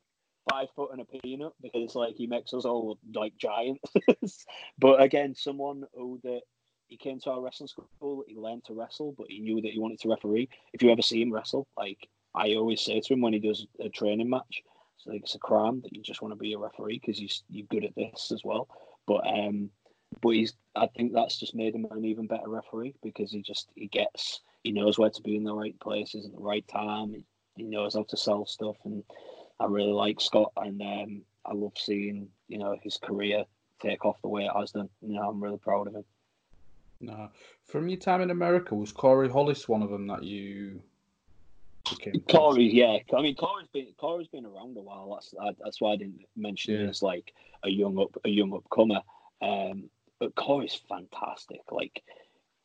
five 0.51 0.69
foot 0.75 0.91
and 0.93 1.01
a 1.01 1.05
peanut 1.05 1.53
because 1.61 1.83
it's 1.83 1.95
like 1.95 2.15
he 2.17 2.27
makes 2.27 2.55
us 2.55 2.65
all 2.65 2.99
like 3.15 3.37
giants. 3.37 3.93
but 4.79 5.03
again, 5.03 5.35
someone 5.35 5.85
who 5.95 6.21
that 6.23 6.43
he 6.87 6.97
came 6.97 7.21
to 7.21 7.31
our 7.31 7.41
wrestling 7.41 7.69
school, 7.69 8.25
he 8.27 8.37
learned 8.37 8.65
to 8.65 8.75
wrestle, 8.75 9.15
but 9.17 9.29
he 9.29 9.39
knew 9.41 9.61
that 9.61 9.71
he 9.71 9.79
wanted 9.79 10.01
to 10.01 10.09
referee. 10.09 10.49
If 10.73 10.83
you 10.83 10.91
ever 10.91 11.03
see 11.03 11.23
him 11.23 11.33
wrestle, 11.33 11.67
like 11.77 12.09
I 12.35 12.55
always 12.55 12.81
say 12.81 13.01
to 13.01 13.13
him 13.13 13.21
when 13.21 13.33
he 13.33 13.39
does 13.39 13.67
a 13.81 13.89
training 13.89 14.31
match, 14.31 14.63
it's 14.97 15.07
like 15.07 15.23
it's 15.23 15.35
a 15.35 15.39
crime 15.39 15.81
that 15.83 15.95
you 15.95 16.03
just 16.03 16.23
want 16.23 16.33
to 16.33 16.39
be 16.39 16.53
a 16.53 16.59
referee 16.59 17.01
because 17.01 17.21
you 17.21 17.29
you're 17.49 17.67
good 17.71 17.85
at 17.85 17.95
this 17.95 18.31
as 18.33 18.43
well. 18.45 18.69
But 19.07 19.27
um, 19.27 19.71
but 20.21 20.31
he's 20.31 20.55
I 20.77 20.87
think 20.87 21.13
that's 21.13 21.39
just 21.39 21.55
made 21.55 21.75
him 21.75 21.87
an 21.91 22.05
even 22.05 22.27
better 22.27 22.49
referee 22.49 22.95
because 23.03 23.33
he 23.33 23.43
just 23.43 23.71
he 23.75 23.87
gets 23.87 24.41
he 24.63 24.73
knows 24.73 24.99
where 24.99 25.11
to 25.11 25.23
be 25.23 25.37
in 25.37 25.45
the 25.45 25.55
right 25.55 25.79
places 25.81 26.27
at 26.27 26.33
the 26.33 26.41
right 26.41 26.67
time. 26.69 27.15
He, 27.15 27.25
he 27.57 27.65
knows 27.65 27.95
how 27.95 28.05
to 28.05 28.17
sell 28.17 28.47
stuff, 28.47 28.77
and 28.85 29.03
I 29.59 29.67
really 29.67 29.93
like 29.93 30.21
Scott, 30.21 30.53
and 30.57 30.81
um, 30.83 31.23
I 31.45 31.55
love 31.55 31.73
seeing 31.77 32.29
you 32.49 32.59
know 32.59 32.77
his 32.83 32.97
career 32.97 33.45
take 33.81 34.05
off 34.05 34.21
the 34.23 34.29
way 34.29 34.45
it 34.45 34.53
has 34.57 34.73
done. 34.73 34.89
You 35.01 35.15
know, 35.15 35.29
I'm 35.29 35.43
really 35.43 35.59
proud 35.59 35.89
of 35.89 35.95
him. 35.95 36.05
No, 37.01 37.31
from 37.65 37.89
your 37.89 37.99
time 37.99 38.21
in 38.21 38.31
America, 38.31 38.75
was 38.75 38.93
Corey 38.93 39.29
Hollis 39.29 39.69
one 39.69 39.83
of 39.83 39.91
them 39.91 40.07
that 40.09 40.23
you? 40.23 40.83
Corey, 42.29 42.71
yeah. 42.73 42.99
I 43.17 43.23
mean, 43.23 43.37
Corey's 43.37 43.69
been 43.73 43.89
Corey's 43.97 44.29
been 44.29 44.47
around 44.47 44.77
a 44.77 44.81
while. 44.81 45.11
That's 45.15 45.35
that's 45.63 45.81
why 45.81 45.93
I 45.93 45.97
didn't 45.97 46.25
mention 46.37 46.75
yeah. 46.75 46.81
him 46.81 46.89
as 46.91 47.03
like 47.03 47.33
a 47.65 47.69
young 47.69 47.99
up 47.99 48.17
a 48.25 48.29
young 48.29 48.51
upcomer. 48.51 49.03
Um, 49.43 49.91
but 50.19 50.35
Corey's 50.35 50.79
fantastic. 50.89 51.61
Like, 51.71 52.03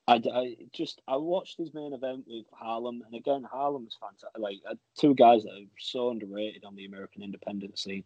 I, 0.07 0.21
I 0.33 0.55
just 0.73 1.01
I 1.07 1.17
watched 1.17 1.57
his 1.57 1.73
main 1.73 1.93
event 1.93 2.25
with 2.27 2.45
Harlem, 2.51 3.03
and 3.05 3.15
again 3.15 3.45
Harlem's 3.49 3.97
fantastic. 3.99 4.29
Like 4.37 4.61
uh, 4.69 4.75
two 4.97 5.15
guys 5.15 5.43
that 5.43 5.53
are 5.53 5.69
so 5.79 6.09
underrated 6.09 6.65
on 6.65 6.75
the 6.75 6.85
American 6.85 7.23
independent 7.23 7.79
scene. 7.79 8.03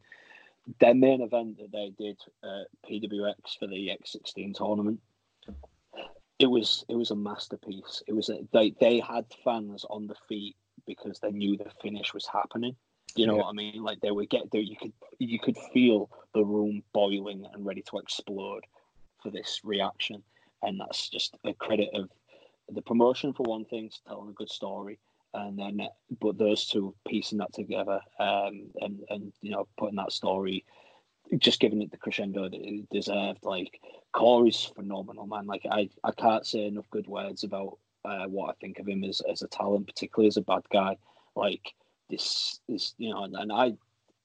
Their 0.80 0.94
main 0.94 1.22
event 1.22 1.58
that 1.58 1.72
they 1.72 1.92
did 1.98 2.20
uh, 2.44 2.66
PWX 2.88 3.58
for 3.58 3.66
the 3.66 3.90
X16 3.90 4.54
tournament, 4.54 5.00
it 6.40 6.46
was 6.46 6.86
it 6.88 6.96
was 6.96 7.12
a 7.12 7.16
masterpiece. 7.16 8.02
It 8.08 8.14
was 8.14 8.30
a, 8.30 8.40
they 8.54 8.74
they 8.80 9.00
had 9.00 9.26
fans 9.44 9.86
on 9.90 10.08
the 10.08 10.16
feet 10.28 10.56
because 10.90 11.20
they 11.20 11.32
knew 11.32 11.56
the 11.56 11.72
finish 11.82 12.14
was 12.14 12.26
happening. 12.26 12.76
You 13.16 13.28
know 13.28 13.36
yeah. 13.36 13.44
what 13.44 13.50
I 13.50 13.54
mean? 13.54 13.84
Like 13.84 14.02
they 14.02 14.12
would 14.12 14.30
get 14.30 14.52
there, 14.52 14.62
you 14.62 14.76
could 14.76 14.94
you 15.20 15.40
could 15.40 15.58
feel 15.74 16.10
the 16.34 16.44
room 16.44 16.84
boiling 16.94 17.46
and 17.54 17.66
ready 17.66 17.84
to 17.90 17.98
explode 17.98 18.66
for 19.22 19.30
this 19.32 19.62
reaction, 19.64 20.24
and 20.62 20.80
that's 20.80 21.10
just 21.10 21.38
a 21.44 21.54
credit 21.54 21.90
of 21.94 22.10
the 22.70 22.82
promotion 22.82 23.34
for 23.34 23.44
one 23.44 23.66
thing, 23.66 23.90
to 23.90 23.98
telling 24.08 24.30
a 24.30 24.34
good 24.34 24.50
story, 24.50 25.00
and 25.34 25.58
then 25.58 25.82
but 26.22 26.38
those 26.38 26.68
two 26.68 26.94
piecing 27.08 27.40
that 27.40 27.54
together, 27.54 28.00
um, 28.20 28.68
and 28.82 29.00
and 29.10 29.34
you 29.42 29.52
know 29.52 29.68
putting 29.78 29.98
that 29.98 30.12
story, 30.12 30.66
just 31.38 31.60
giving 31.60 31.82
it 31.82 31.92
the 31.92 31.98
crescendo 31.98 32.44
that 32.44 32.54
it 32.54 32.90
deserved. 32.90 33.44
Like 33.44 33.80
Corey's 34.12 34.72
phenomenal, 34.76 35.28
man. 35.28 35.48
Like 35.48 35.66
I 35.70 35.90
I 36.04 36.12
can't 36.12 36.46
say 36.46 36.66
enough 36.66 36.90
good 36.92 37.08
words 37.08 37.44
about 37.44 37.78
uh, 38.06 38.26
what 38.26 38.50
I 38.50 38.54
think 38.60 38.80
of 38.80 38.88
him 38.88 39.04
as 39.04 39.22
as 39.30 39.42
a 39.42 39.48
talent, 39.48 39.88
particularly 39.88 40.28
as 40.28 40.38
a 40.38 40.42
bad 40.42 40.64
guy. 40.72 40.98
Like 41.36 41.74
this 42.10 42.60
is 42.68 42.94
you 42.98 43.10
know, 43.12 43.24
and, 43.24 43.36
and 43.36 43.52
I 43.52 43.74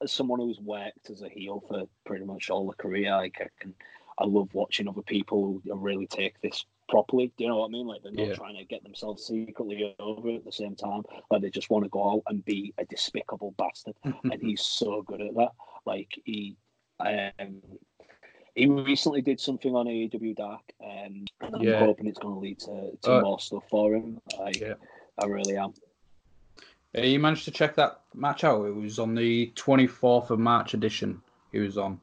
as 0.03 0.13
someone 0.13 0.41
who's 0.41 0.61
worked 0.61 1.11
as 1.11 1.23
a 1.23 1.29
heel 1.29 1.63
for 1.69 1.85
pretty 2.05 2.25
much 2.25 2.51
all 2.51 2.67
the 2.67 2.77
career, 2.77 3.11
like 3.13 3.37
I 3.41 3.49
can 3.61 3.75
I 4.19 4.25
love 4.25 4.55
watching 4.55 4.89
other 4.89 5.03
people 5.03 5.61
who 5.65 5.75
really 5.75 6.07
take 6.07 6.41
this 6.41 6.65
properly. 6.89 7.33
Do 7.37 7.45
you 7.45 7.51
know 7.51 7.59
what 7.59 7.69
I 7.69 7.71
mean? 7.71 7.87
Like 7.87 8.03
they're 8.03 8.13
not 8.13 8.29
yeah. 8.29 8.35
trying 8.35 8.57
to 8.57 8.65
get 8.65 8.83
themselves 8.83 9.27
secretly 9.27 9.95
over 9.99 10.31
at 10.31 10.45
the 10.45 10.53
same 10.53 10.77
time. 10.77 11.03
Like 11.31 11.43
they 11.43 11.51
just 11.51 11.71
want 11.71 11.85
to 11.85 11.91
go 11.91 12.13
out 12.13 12.23
and 12.29 12.45
be 12.45 12.75
a 12.79 12.85
despicable 12.85 13.55
bastard. 13.59 13.97
and 14.05 14.41
he's 14.41 14.63
so 14.63 15.03
good 15.03 15.21
at 15.21 15.35
that. 15.35 15.53
Like 15.85 16.11
he 16.25 16.57
um 17.01 17.61
he 18.55 18.67
recently 18.67 19.21
did 19.21 19.41
something 19.41 19.75
on 19.75 19.87
AEW 19.87 20.37
Dark, 20.37 20.63
um, 20.83 21.25
and 21.41 21.55
I'm 21.55 21.63
yeah. 21.63 21.81
hoping 21.81 22.07
it's 22.07 22.19
going 22.19 22.35
to 22.35 22.41
lead 22.41 22.61
to, 22.61 22.97
to 23.03 23.17
uh, 23.17 23.21
more 23.21 23.41
stuff 23.41 23.65
for 23.69 23.95
him. 23.95 24.21
Like, 24.39 24.61
yeah. 24.61 24.75
I 25.19 25.27
really 25.27 25.57
am. 25.57 25.75
Yeah, 26.95 27.03
you 27.03 27.19
managed 27.19 27.45
to 27.47 27.51
check 27.51 27.75
that 27.77 28.01
match 28.15 28.45
out. 28.45 28.65
It 28.65 28.75
was 28.75 28.99
on 28.99 29.15
the 29.15 29.53
24th 29.57 30.31
of 30.31 30.39
March 30.39 30.75
edition. 30.75 31.21
He 31.51 31.59
was 31.59 31.77
on. 31.77 32.01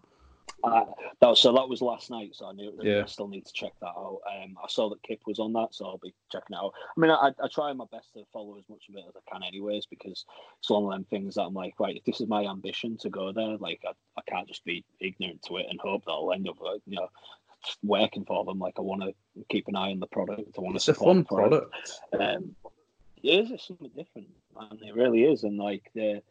Uh, 0.63 0.85
that 1.19 1.27
was, 1.27 1.39
so 1.39 1.53
that 1.53 1.67
was 1.67 1.81
last 1.81 2.09
night, 2.09 2.31
so 2.33 2.47
I 2.47 2.53
knew 2.53 2.73
yeah. 2.81 3.03
I 3.03 3.05
still 3.05 3.27
need 3.27 3.45
to 3.45 3.53
check 3.53 3.73
that 3.81 3.87
out. 3.87 4.19
Um, 4.31 4.55
I 4.63 4.67
saw 4.67 4.89
that 4.89 5.03
Kip 5.03 5.21
was 5.25 5.39
on 5.39 5.53
that, 5.53 5.69
so 5.71 5.85
I'll 5.85 5.97
be 5.97 6.13
checking 6.31 6.55
it 6.55 6.59
out. 6.59 6.73
I 6.95 6.99
mean, 6.99 7.11
I, 7.11 7.31
I 7.43 7.47
try 7.51 7.71
my 7.73 7.85
best 7.91 8.13
to 8.13 8.23
follow 8.31 8.57
as 8.57 8.69
much 8.69 8.83
of 8.89 8.95
it 8.95 9.05
as 9.07 9.15
I 9.15 9.31
can, 9.31 9.43
anyways, 9.43 9.85
because 9.87 10.25
it's 10.59 10.69
one 10.69 10.83
of 10.83 10.91
them 10.91 11.05
things 11.09 11.35
that 11.35 11.43
I'm 11.43 11.53
like, 11.53 11.79
right, 11.79 11.97
if 11.97 12.03
this 12.03 12.21
is 12.21 12.27
my 12.27 12.45
ambition 12.45 12.97
to 12.97 13.09
go 13.09 13.31
there, 13.31 13.57
like 13.57 13.81
I, 13.85 13.91
I 14.17 14.21
can't 14.27 14.47
just 14.47 14.63
be 14.65 14.85
ignorant 14.99 15.43
to 15.47 15.57
it 15.57 15.67
and 15.69 15.79
hope 15.79 16.05
that 16.05 16.11
I'll 16.11 16.31
end 16.33 16.47
up, 16.47 16.57
uh, 16.61 16.77
you 16.85 16.97
know, 16.97 17.09
working 17.83 18.25
for 18.25 18.43
them. 18.45 18.59
Like 18.59 18.75
I 18.77 18.81
want 18.81 19.01
to 19.01 19.13
keep 19.49 19.67
an 19.67 19.75
eye 19.75 19.91
on 19.91 19.99
the 19.99 20.07
product. 20.07 20.57
I 20.57 20.61
want 20.61 20.75
it's 20.75 20.85
to. 20.85 20.91
It's 20.91 21.01
a 21.01 21.03
fun 21.03 21.23
product. 21.25 21.73
product. 22.11 22.35
Um, 22.37 22.55
it 23.23 23.27
is. 23.27 23.51
It's 23.51 23.67
something 23.67 23.91
different, 23.95 24.29
and 24.59 24.81
it 24.81 24.95
really 24.95 25.23
is. 25.23 25.43
And 25.43 25.57
like 25.57 25.89
the 25.93 26.21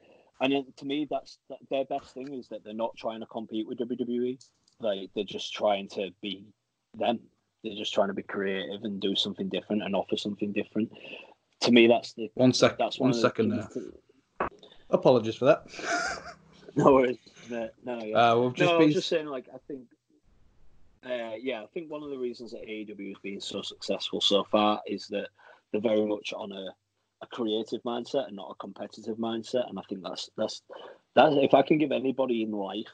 and 0.41 0.65
to 0.77 0.85
me, 0.85 1.07
that's 1.11 1.39
their 1.71 1.85
best 1.85 2.15
thing 2.15 2.33
is 2.33 2.49
that 2.49 2.65
they're 2.65 2.73
not 2.73 2.97
trying 2.97 3.21
to 3.21 3.27
compete 3.27 3.67
with 3.67 3.79
WWE. 3.79 4.39
Like 4.81 5.11
they're 5.15 5.25
just 5.25 5.53
trying 5.53 5.89
to 5.91 6.11
be 6.23 6.47
them. 6.99 7.21
They're 7.63 7.77
just 7.77 7.93
trying 7.93 8.09
to 8.09 8.15
be 8.15 8.23
creative 8.23 8.85
and 8.85 9.01
do 9.01 9.15
something 9.15 9.49
different 9.49 9.83
and 9.83 9.95
offer 9.95 10.17
something 10.17 10.53
different. 10.53 10.91
To 11.63 11.73
me, 11.73 11.87
that's 11.87 12.15
the 12.15 12.31
one 12.35 12.55
second. 12.55 12.77
That's 12.79 12.99
one, 12.99 13.11
one 13.11 13.21
second 13.21 13.51
there. 13.51 13.69
To... 13.75 14.49
Apologies 14.89 15.37
for 15.37 15.45
that. 15.45 15.67
no 16.75 16.95
worries. 16.95 17.19
No, 17.51 17.69
no, 17.85 18.03
yeah. 18.03 18.17
uh, 18.17 18.39
we've 18.39 18.55
just 18.55 18.71
no 18.71 18.79
been... 18.79 18.83
I 18.83 18.87
was 18.87 18.95
just 18.95 19.09
saying, 19.09 19.27
like, 19.27 19.47
I 19.53 19.59
think, 19.69 19.83
uh, 21.05 21.37
yeah, 21.39 21.63
I 21.63 21.67
think 21.75 21.91
one 21.91 22.03
of 22.03 22.11
the 22.11 22.19
reasons 22.19 22.53
that 22.53 22.63
AEW 22.67 23.09
has 23.09 23.19
been 23.23 23.41
so 23.41 23.61
successful 23.61 24.21
so 24.21 24.45
far 24.45 24.81
is 24.87 25.07
that 25.09 25.29
they're 25.73 25.81
very 25.81 26.07
much 26.07 26.33
on 26.33 26.53
a 26.53 26.69
a 27.23 27.27
creative 27.27 27.83
mindset 27.83 28.29
and 28.29 28.37
not 28.37 28.51
a 28.51 28.55
competitive 28.61 29.17
mindset. 29.17 29.69
And 29.69 29.79
I 29.79 29.83
think 29.89 30.03
that's 30.03 30.31
that's 30.37 30.63
that. 31.17 31.33
If 31.33 31.55
I 31.55 31.63
can 31.63 31.79
give 31.79 31.93
anybody 31.93 32.43
in 32.43 32.53
life 32.53 32.87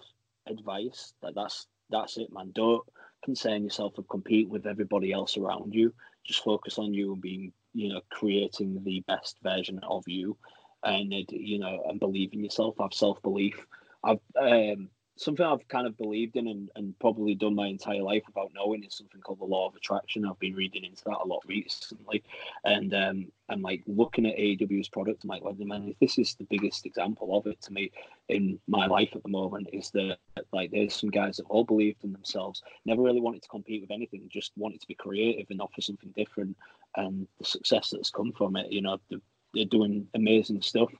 advice, 0.48 1.12
that 1.22 1.34
that's 1.34 1.66
that's 1.90 2.16
it, 2.16 2.32
man. 2.32 2.50
Don't 2.54 2.82
concern 3.24 3.64
yourself 3.64 3.94
with 3.96 4.08
competing 4.08 4.50
with 4.50 4.66
everybody 4.66 5.12
else 5.12 5.36
around 5.36 5.74
you. 5.74 5.92
Just 6.24 6.42
focus 6.42 6.78
on 6.78 6.92
you 6.92 7.12
and 7.12 7.22
being, 7.22 7.52
you 7.72 7.88
know, 7.88 8.00
creating 8.10 8.82
the 8.84 9.04
best 9.06 9.36
version 9.42 9.80
of 9.88 10.04
you, 10.06 10.36
and 10.82 11.12
you 11.30 11.58
know, 11.58 11.82
and 11.88 12.00
believe 12.00 12.32
in 12.32 12.42
yourself. 12.42 12.76
Have 12.80 12.94
self 12.94 13.22
belief. 13.22 13.64
I've 14.02 14.20
um, 14.40 14.88
something 15.16 15.44
I've 15.44 15.66
kind 15.68 15.86
of 15.86 15.97
believed 15.97 16.36
in 16.36 16.47
and, 16.47 16.70
and 16.76 16.98
probably 16.98 17.34
done 17.34 17.55
my 17.55 17.66
entire 17.66 18.02
life 18.02 18.22
without 18.26 18.52
knowing 18.55 18.84
is 18.84 18.94
something 18.94 19.20
called 19.20 19.40
the 19.40 19.47
law 19.47 19.66
of 19.66 19.74
attraction. 19.74 20.26
I've 20.26 20.38
been 20.38 20.55
reading 20.55 20.84
into 20.84 21.02
that 21.06 21.22
a 21.24 21.26
lot 21.26 21.43
recently, 21.47 22.22
and 22.64 22.94
um, 22.94 23.26
I'm 23.48 23.62
like 23.62 23.82
looking 23.86 24.26
at 24.26 24.36
AEW's 24.36 24.88
product. 24.88 25.24
I'm 25.24 25.28
like, 25.28 25.43
well, 25.43 25.55
man, 25.59 25.94
this 26.01 26.18
is 26.18 26.34
the 26.34 26.47
biggest 26.51 26.84
example 26.84 27.36
of 27.36 27.47
it 27.47 27.60
to 27.62 27.72
me 27.72 27.90
in 28.28 28.59
my 28.68 28.86
life 28.86 29.10
at 29.14 29.22
the 29.22 29.30
moment. 29.30 29.68
Is 29.72 29.90
that 29.93 30.18
like 30.52 30.70
there's 30.70 30.94
some 30.94 31.10
guys 31.10 31.38
that 31.38 31.44
all 31.44 31.64
believed 31.64 32.05
in 32.05 32.12
themselves, 32.12 32.62
never 32.84 33.02
really 33.02 33.20
wanted 33.20 33.43
to 33.43 33.48
compete 33.48 33.80
with 33.80 33.90
anything, 33.90 34.28
just 34.30 34.52
wanted 34.56 34.80
to 34.82 34.86
be 34.86 34.94
creative 34.94 35.47
and 35.48 35.62
offer 35.62 35.80
something 35.80 36.12
different, 36.14 36.56
and 36.97 37.26
the 37.38 37.44
success 37.44 37.90
that's 37.90 38.10
come 38.10 38.32
from 38.32 38.56
it, 38.56 38.70
you 38.70 38.82
know, 38.82 38.98
they're, 39.09 39.20
they're 39.55 39.64
doing 39.64 40.06
amazing 40.14 40.60
stuff. 40.60 40.90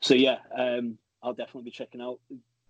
So 0.00 0.14
yeah, 0.14 0.38
um, 0.58 0.98
I'll 1.22 1.34
definitely 1.34 1.62
be 1.62 1.70
checking 1.70 2.00
out 2.00 2.18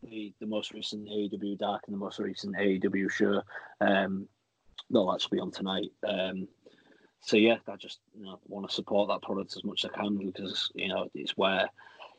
the, 0.03 0.33
the 0.41 0.47
most 0.47 0.73
recent 0.73 1.09
AEW 1.09 1.59
Dark 1.59 1.83
and 1.87 1.95
the 1.95 1.99
most 1.99 2.19
recent 2.19 2.57
AEW 2.57 3.11
show. 3.11 3.43
Um, 3.81 4.29
they'll 4.91 5.13
actually 5.13 5.37
be 5.37 5.41
on 5.41 5.51
tonight. 5.51 5.91
Um, 6.07 6.49
so 7.21 7.37
yeah, 7.37 7.57
I 7.69 7.77
just 7.77 8.01
you 8.19 8.25
know, 8.25 8.39
want 8.49 8.69
to 8.69 8.75
support 8.75 9.09
that 9.09 9.23
product 9.23 9.57
as 9.57 9.65
much 9.65 9.85
as 9.85 9.91
I 9.95 9.99
can 9.99 10.19
because 10.19 10.71
you 10.75 10.89
know 10.89 11.09
it's 11.15 11.37
where 11.37 11.69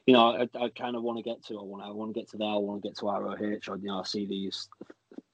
you 0.05 0.13
know 0.13 0.31
I, 0.31 0.49
I 0.57 0.69
kind 0.69 0.95
of 0.95 1.03
want 1.03 1.17
to 1.17 1.23
get 1.23 1.43
to. 1.45 1.59
I 1.59 1.63
want 1.63 1.83
I 1.83 1.91
want 1.91 2.13
to 2.13 2.19
get 2.19 2.29
to 2.29 2.37
there. 2.37 2.47
I 2.47 2.55
want 2.55 2.81
to 2.81 2.87
get 2.87 2.97
to 2.99 3.05
ROH. 3.05 3.71
Or 3.71 3.77
you 3.77 3.87
know 3.87 3.99
I 3.99 4.03
see 4.03 4.25
these 4.25 4.69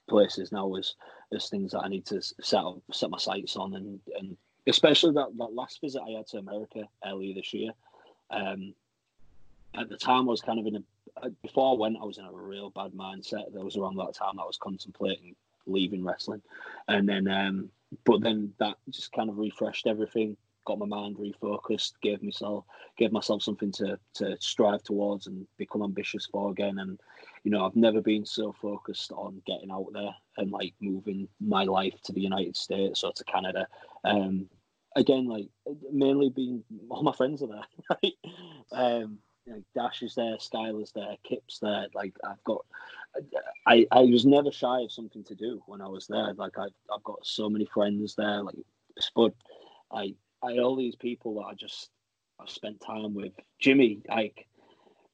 places 0.08 0.52
now 0.52 0.74
as 0.76 0.96
as 1.34 1.50
things 1.50 1.72
that 1.72 1.82
I 1.82 1.88
need 1.88 2.06
to 2.08 2.22
set 2.22 2.64
up, 2.64 2.80
set 2.92 3.12
my 3.12 3.20
sights 3.20 3.56
on, 3.56 3.76
and 3.76 4.00
and 4.18 4.36
especially 4.68 5.14
that, 5.14 5.30
that 5.38 5.54
last 5.54 5.82
visit 5.82 6.02
I 6.02 6.18
had 6.18 6.28
to 6.28 6.38
America 6.38 6.84
earlier 7.06 7.36
this 7.36 7.54
year. 7.54 7.72
Um, 8.32 8.74
at 9.76 9.90
the 9.90 9.98
time, 9.98 10.22
I 10.22 10.32
was 10.32 10.42
kind 10.42 10.60
of 10.60 10.66
in 10.66 10.78
a 10.78 10.84
before 11.42 11.74
I 11.74 11.78
went, 11.80 11.98
I 12.02 12.06
was 12.06 12.18
in 12.18 12.26
a 12.26 12.32
real 12.32 12.70
bad 12.70 12.92
mindset. 12.92 13.54
That 13.54 13.64
was 13.64 13.78
around 13.78 13.98
that 13.98 14.14
time 14.14 14.40
I 14.40 14.46
was 14.46 14.58
contemplating 14.58 15.36
leaving 15.66 16.04
wrestling, 16.04 16.42
and 16.88 17.08
then 17.08 17.28
um, 17.28 17.70
but 18.06 18.22
then 18.22 18.54
that 18.60 18.78
just 18.90 19.12
kind 19.12 19.30
of 19.30 19.38
refreshed 19.38 19.88
everything, 19.88 20.38
got 20.66 20.80
my 20.80 20.86
mind 20.86 21.18
refocused, 21.18 21.94
gave 22.02 22.22
myself 22.22 22.66
gave 22.98 23.12
myself 23.12 23.42
something 23.42 23.72
to 23.74 23.98
to 24.16 24.38
strive 24.40 24.84
towards 24.84 25.28
and 25.28 25.48
become 25.58 25.84
ambitious 25.84 26.26
for 26.26 26.52
again. 26.52 26.80
And 26.80 27.00
you 27.44 27.52
know, 27.52 27.66
I've 27.66 27.76
never 27.76 28.02
been 28.02 28.26
so 28.26 28.54
focused 28.54 29.12
on 29.12 29.42
getting 29.46 29.72
out 29.72 29.88
there 29.94 30.16
and 30.38 30.52
like 30.52 30.74
moving 30.82 31.28
my 31.40 31.64
life 31.64 32.00
to 32.04 32.14
the 32.14 32.22
United 32.22 32.56
States 32.56 33.04
or 33.04 33.14
to 33.14 33.24
Canada. 33.24 33.68
Um, 34.04 34.50
again, 34.96 35.28
like 35.28 35.48
mainly 35.92 36.30
being 36.30 36.64
all 36.90 37.04
my 37.04 37.14
friends 37.14 37.42
are 37.42 37.48
there. 37.48 37.64
Right? 38.04 38.14
Um, 38.72 39.20
like 39.50 39.64
Dash 39.76 40.02
is 40.02 40.16
there, 40.16 40.38
Skyler's 40.38 40.92
there, 40.94 41.16
Kip's 41.24 41.60
there. 41.60 41.88
Like 41.94 42.16
I've 42.24 42.44
got, 42.44 42.66
I 43.66 43.86
I 43.92 44.02
was 44.02 44.26
never 44.26 44.52
shy 44.52 44.82
of 44.82 44.92
something 44.92 45.24
to 45.26 45.36
do 45.36 45.62
when 45.66 45.82
I 45.82 45.88
was 45.88 46.08
there. 46.08 46.34
Like 46.34 46.58
I've 46.58 46.74
I've 46.94 47.04
got 47.04 47.26
so 47.26 47.50
many 47.50 47.66
friends 47.66 48.16
there. 48.16 48.44
Like 48.44 48.56
Spud, 49.00 49.34
I 49.92 50.16
I 50.44 50.60
all 50.60 50.76
these 50.76 50.96
people 50.96 51.36
that 51.36 51.48
I 51.48 51.54
just 51.56 51.90
I 52.40 52.46
spent 52.48 52.82
time 52.82 53.14
with. 53.14 53.34
Jimmy, 53.60 54.02
like 54.08 54.48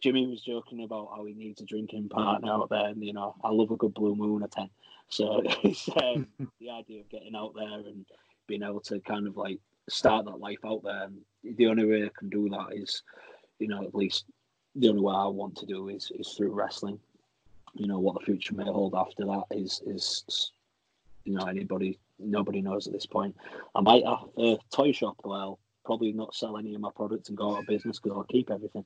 Jimmy 0.01 0.27
was 0.27 0.41
joking 0.41 0.83
about 0.83 1.09
how 1.15 1.25
he 1.25 1.33
needs 1.33 1.61
a 1.61 1.65
drinking 1.65 2.09
partner 2.09 2.51
out 2.51 2.69
there, 2.69 2.87
and 2.87 3.03
you 3.03 3.13
know 3.13 3.35
I 3.43 3.49
love 3.49 3.71
a 3.71 3.77
good 3.77 3.93
blue 3.93 4.15
moon 4.15 4.43
at 4.43 4.51
ten. 4.51 4.69
So 5.09 5.41
it's 5.63 5.89
um, 6.01 6.27
the 6.59 6.69
idea 6.71 7.01
of 7.01 7.09
getting 7.09 7.35
out 7.35 7.53
there 7.55 7.79
and 7.79 8.05
being 8.47 8.63
able 8.63 8.81
to 8.81 8.99
kind 8.99 9.27
of 9.27 9.37
like 9.37 9.59
start 9.89 10.25
that 10.25 10.39
life 10.39 10.59
out 10.65 10.83
there. 10.83 11.03
And 11.03 11.57
the 11.57 11.67
only 11.67 11.85
way 11.85 12.05
I 12.05 12.11
can 12.17 12.29
do 12.29 12.49
that 12.49 12.73
is 12.73 13.01
you 13.59 13.67
know, 13.67 13.83
at 13.83 13.95
least 13.95 14.25
the 14.75 14.89
only 14.89 15.01
way 15.01 15.13
I 15.15 15.27
want 15.27 15.55
to 15.57 15.65
do 15.65 15.89
is 15.89 16.11
is 16.17 16.33
through 16.33 16.53
wrestling. 16.53 16.99
You 17.73 17.87
know, 17.87 17.99
what 17.99 18.19
the 18.19 18.25
future 18.25 18.55
may 18.55 18.65
hold 18.65 18.95
after 18.95 19.25
that 19.25 19.43
is 19.51 19.81
is 19.85 20.51
you 21.23 21.35
know 21.35 21.45
anybody 21.45 21.99
nobody 22.19 22.61
knows 22.61 22.87
at 22.87 22.93
this 22.93 23.05
point. 23.05 23.35
I 23.73 23.81
might 23.81 24.05
have 24.05 24.29
a 24.37 24.57
toy 24.71 24.91
shop 24.91 25.17
well 25.23 25.59
probably 25.85 26.11
not 26.11 26.35
sell 26.35 26.57
any 26.57 26.73
of 26.73 26.81
my 26.81 26.89
products 26.93 27.29
and 27.29 27.37
go 27.37 27.53
out 27.53 27.59
of 27.59 27.67
business 27.67 27.99
because 27.99 28.17
I'll 28.17 28.23
keep 28.23 28.49
everything. 28.49 28.83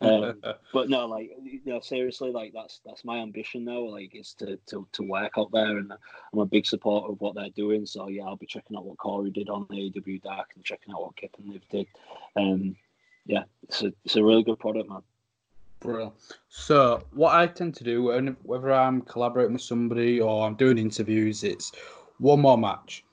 Um, 0.00 0.40
but 0.72 0.88
no, 0.88 1.06
like 1.06 1.30
you 1.42 1.60
know, 1.64 1.80
seriously, 1.80 2.30
like 2.30 2.52
that's 2.54 2.80
that's 2.84 3.04
my 3.04 3.18
ambition 3.18 3.64
now. 3.64 3.80
Like 3.80 4.14
is 4.14 4.34
to, 4.34 4.58
to 4.66 4.86
to 4.92 5.02
work 5.02 5.32
out 5.38 5.50
there, 5.50 5.78
and 5.78 5.90
I'm 5.90 6.38
a 6.38 6.46
big 6.46 6.66
supporter 6.66 7.10
of 7.12 7.20
what 7.20 7.34
they're 7.34 7.48
doing. 7.50 7.86
So 7.86 8.08
yeah, 8.08 8.24
I'll 8.24 8.36
be 8.36 8.46
checking 8.46 8.76
out 8.76 8.84
what 8.84 8.98
Corey 8.98 9.30
did 9.30 9.48
on 9.48 9.66
the 9.68 9.90
AEW 9.90 10.22
Dark 10.22 10.50
and 10.54 10.64
checking 10.64 10.92
out 10.92 11.02
what 11.02 11.16
Kip 11.16 11.34
and 11.38 11.48
Liv 11.48 11.62
did. 11.70 11.86
Um, 12.36 12.76
yeah, 13.26 13.44
it's 13.64 13.82
a 13.82 13.92
it's 14.04 14.16
a 14.16 14.22
really 14.22 14.42
good 14.42 14.58
product, 14.58 14.88
man. 14.88 15.02
Bro. 15.80 16.12
So 16.48 17.02
what 17.12 17.34
I 17.34 17.46
tend 17.46 17.74
to 17.76 17.84
do, 17.84 18.36
whether 18.44 18.72
I'm 18.72 19.02
collaborating 19.02 19.54
with 19.54 19.62
somebody 19.62 20.20
or 20.20 20.46
I'm 20.46 20.54
doing 20.54 20.78
interviews, 20.78 21.42
it's 21.42 21.72
one 22.18 22.40
more 22.40 22.56
match. 22.56 23.04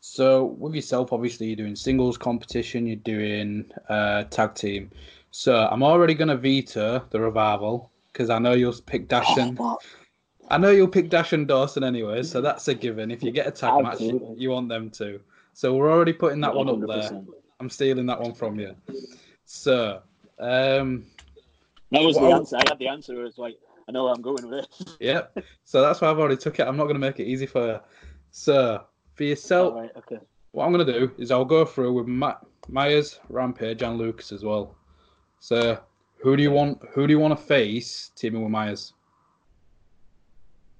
So 0.00 0.44
with 0.58 0.74
yourself, 0.74 1.12
obviously 1.12 1.48
you're 1.48 1.56
doing 1.56 1.76
singles 1.76 2.16
competition, 2.16 2.86
you're 2.86 2.96
doing 2.96 3.70
uh, 3.90 4.24
tag 4.24 4.54
team. 4.54 4.90
So 5.30 5.68
I'm 5.70 5.82
already 5.82 6.14
going 6.14 6.28
to 6.28 6.36
veto 6.36 7.04
the 7.10 7.20
revival 7.20 7.90
because 8.12 8.30
I 8.30 8.38
know 8.38 8.54
you'll 8.54 8.80
pick 8.86 9.08
Dash 9.08 9.36
and 9.36 9.58
I 10.50 10.56
know 10.56 10.70
you'll 10.70 10.88
pick 10.88 11.10
Dash 11.10 11.34
and 11.34 11.46
Dawson 11.46 11.84
anyway, 11.84 12.22
so 12.22 12.40
that's 12.40 12.68
a 12.68 12.74
given. 12.74 13.10
If 13.10 13.22
you 13.22 13.32
get 13.32 13.46
a 13.46 13.50
tag 13.50 13.82
match, 13.82 14.00
you 14.00 14.50
want 14.50 14.70
them 14.70 14.88
to. 14.92 15.20
So 15.52 15.74
we're 15.74 15.92
already 15.92 16.14
putting 16.14 16.40
that 16.40 16.52
100%. 16.52 16.56
one 16.56 16.68
up 16.70 16.88
there. 16.88 17.22
I'm 17.60 17.68
stealing 17.68 18.06
that 18.06 18.20
one 18.20 18.32
from 18.32 18.58
you. 18.58 18.74
So, 19.50 20.02
um, 20.38 21.06
that 21.90 22.02
was 22.02 22.16
the 22.16 22.24
answer. 22.24 22.56
I 22.56 22.68
had 22.68 22.78
the 22.78 22.86
answer. 22.86 23.18
It 23.18 23.24
was 23.24 23.38
like, 23.38 23.56
I 23.88 23.92
know 23.92 24.04
where 24.04 24.12
I'm 24.12 24.20
going 24.20 24.46
with 24.46 24.64
it. 24.64 24.96
yep. 25.00 25.36
So 25.64 25.80
that's 25.80 26.02
why 26.02 26.10
I've 26.10 26.18
already 26.18 26.36
took 26.36 26.60
it. 26.60 26.68
I'm 26.68 26.76
not 26.76 26.84
going 26.84 26.96
to 26.96 27.00
make 27.00 27.18
it 27.18 27.24
easy 27.24 27.46
for 27.46 27.66
you. 27.66 27.80
So, 28.30 28.84
for 29.14 29.24
yourself, 29.24 29.74
right, 29.74 29.90
okay. 29.96 30.18
what 30.52 30.66
I'm 30.66 30.72
going 30.72 30.86
to 30.86 30.92
do 30.92 31.10
is 31.16 31.30
I'll 31.30 31.46
go 31.46 31.64
through 31.64 31.94
with 31.94 32.06
Ma- 32.06 32.36
Myers, 32.68 33.20
Rampage, 33.30 33.80
and 33.80 33.96
Lucas 33.96 34.32
as 34.32 34.44
well. 34.44 34.76
So, 35.40 35.80
who 36.18 36.36
do 36.36 36.42
you 36.42 36.50
want? 36.50 36.80
Who 36.92 37.06
do 37.06 37.12
you 37.14 37.18
want 37.18 37.36
to 37.36 37.42
face 37.42 38.10
teaming 38.16 38.42
with 38.42 38.50
Myers? 38.50 38.92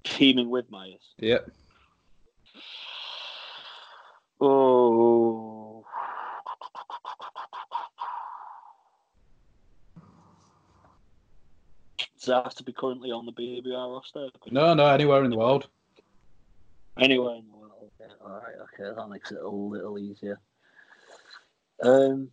Teaming 0.04 0.50
with 0.50 0.70
Myers. 0.70 1.14
Yep. 1.20 1.50
Oh. 4.42 5.48
Does 11.98 12.08
that 12.28 12.44
have 12.44 12.54
to 12.54 12.64
be 12.64 12.72
currently 12.72 13.10
on 13.10 13.26
the 13.26 13.32
BBR 13.32 13.94
roster? 13.94 14.28
No, 14.50 14.74
no, 14.74 14.86
anywhere 14.86 15.24
in 15.24 15.30
the 15.30 15.36
world. 15.36 15.66
Anywhere 16.98 17.36
in 17.36 17.44
the 17.50 17.56
world. 17.56 17.72
Okay, 18.00 18.12
all 18.24 18.30
right, 18.30 18.54
okay, 18.74 18.94
that 18.94 19.08
makes 19.08 19.30
it 19.32 19.38
a 19.38 19.48
little 19.48 19.98
easier. 19.98 20.40
Um. 21.82 22.30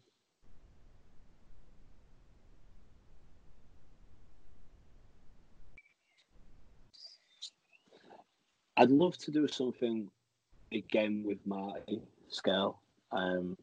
I'd 8.77 8.91
love 8.91 9.17
to 9.19 9.31
do 9.31 9.47
something 9.47 10.09
again 10.73 11.23
with 11.26 11.38
Marty 11.45 12.01
Scurll, 12.30 12.76
um, 13.11 13.57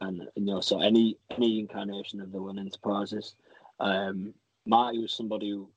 and 0.00 0.22
you 0.36 0.44
know, 0.44 0.60
so 0.60 0.80
any 0.80 1.16
any 1.30 1.58
incarnation 1.58 2.20
of 2.20 2.30
the 2.30 2.38
Villain 2.38 2.58
Enterprises. 2.58 3.34
Um, 3.80 4.34
Marty 4.66 4.98
was 4.98 5.12
somebody 5.12 5.50
who 5.50 5.68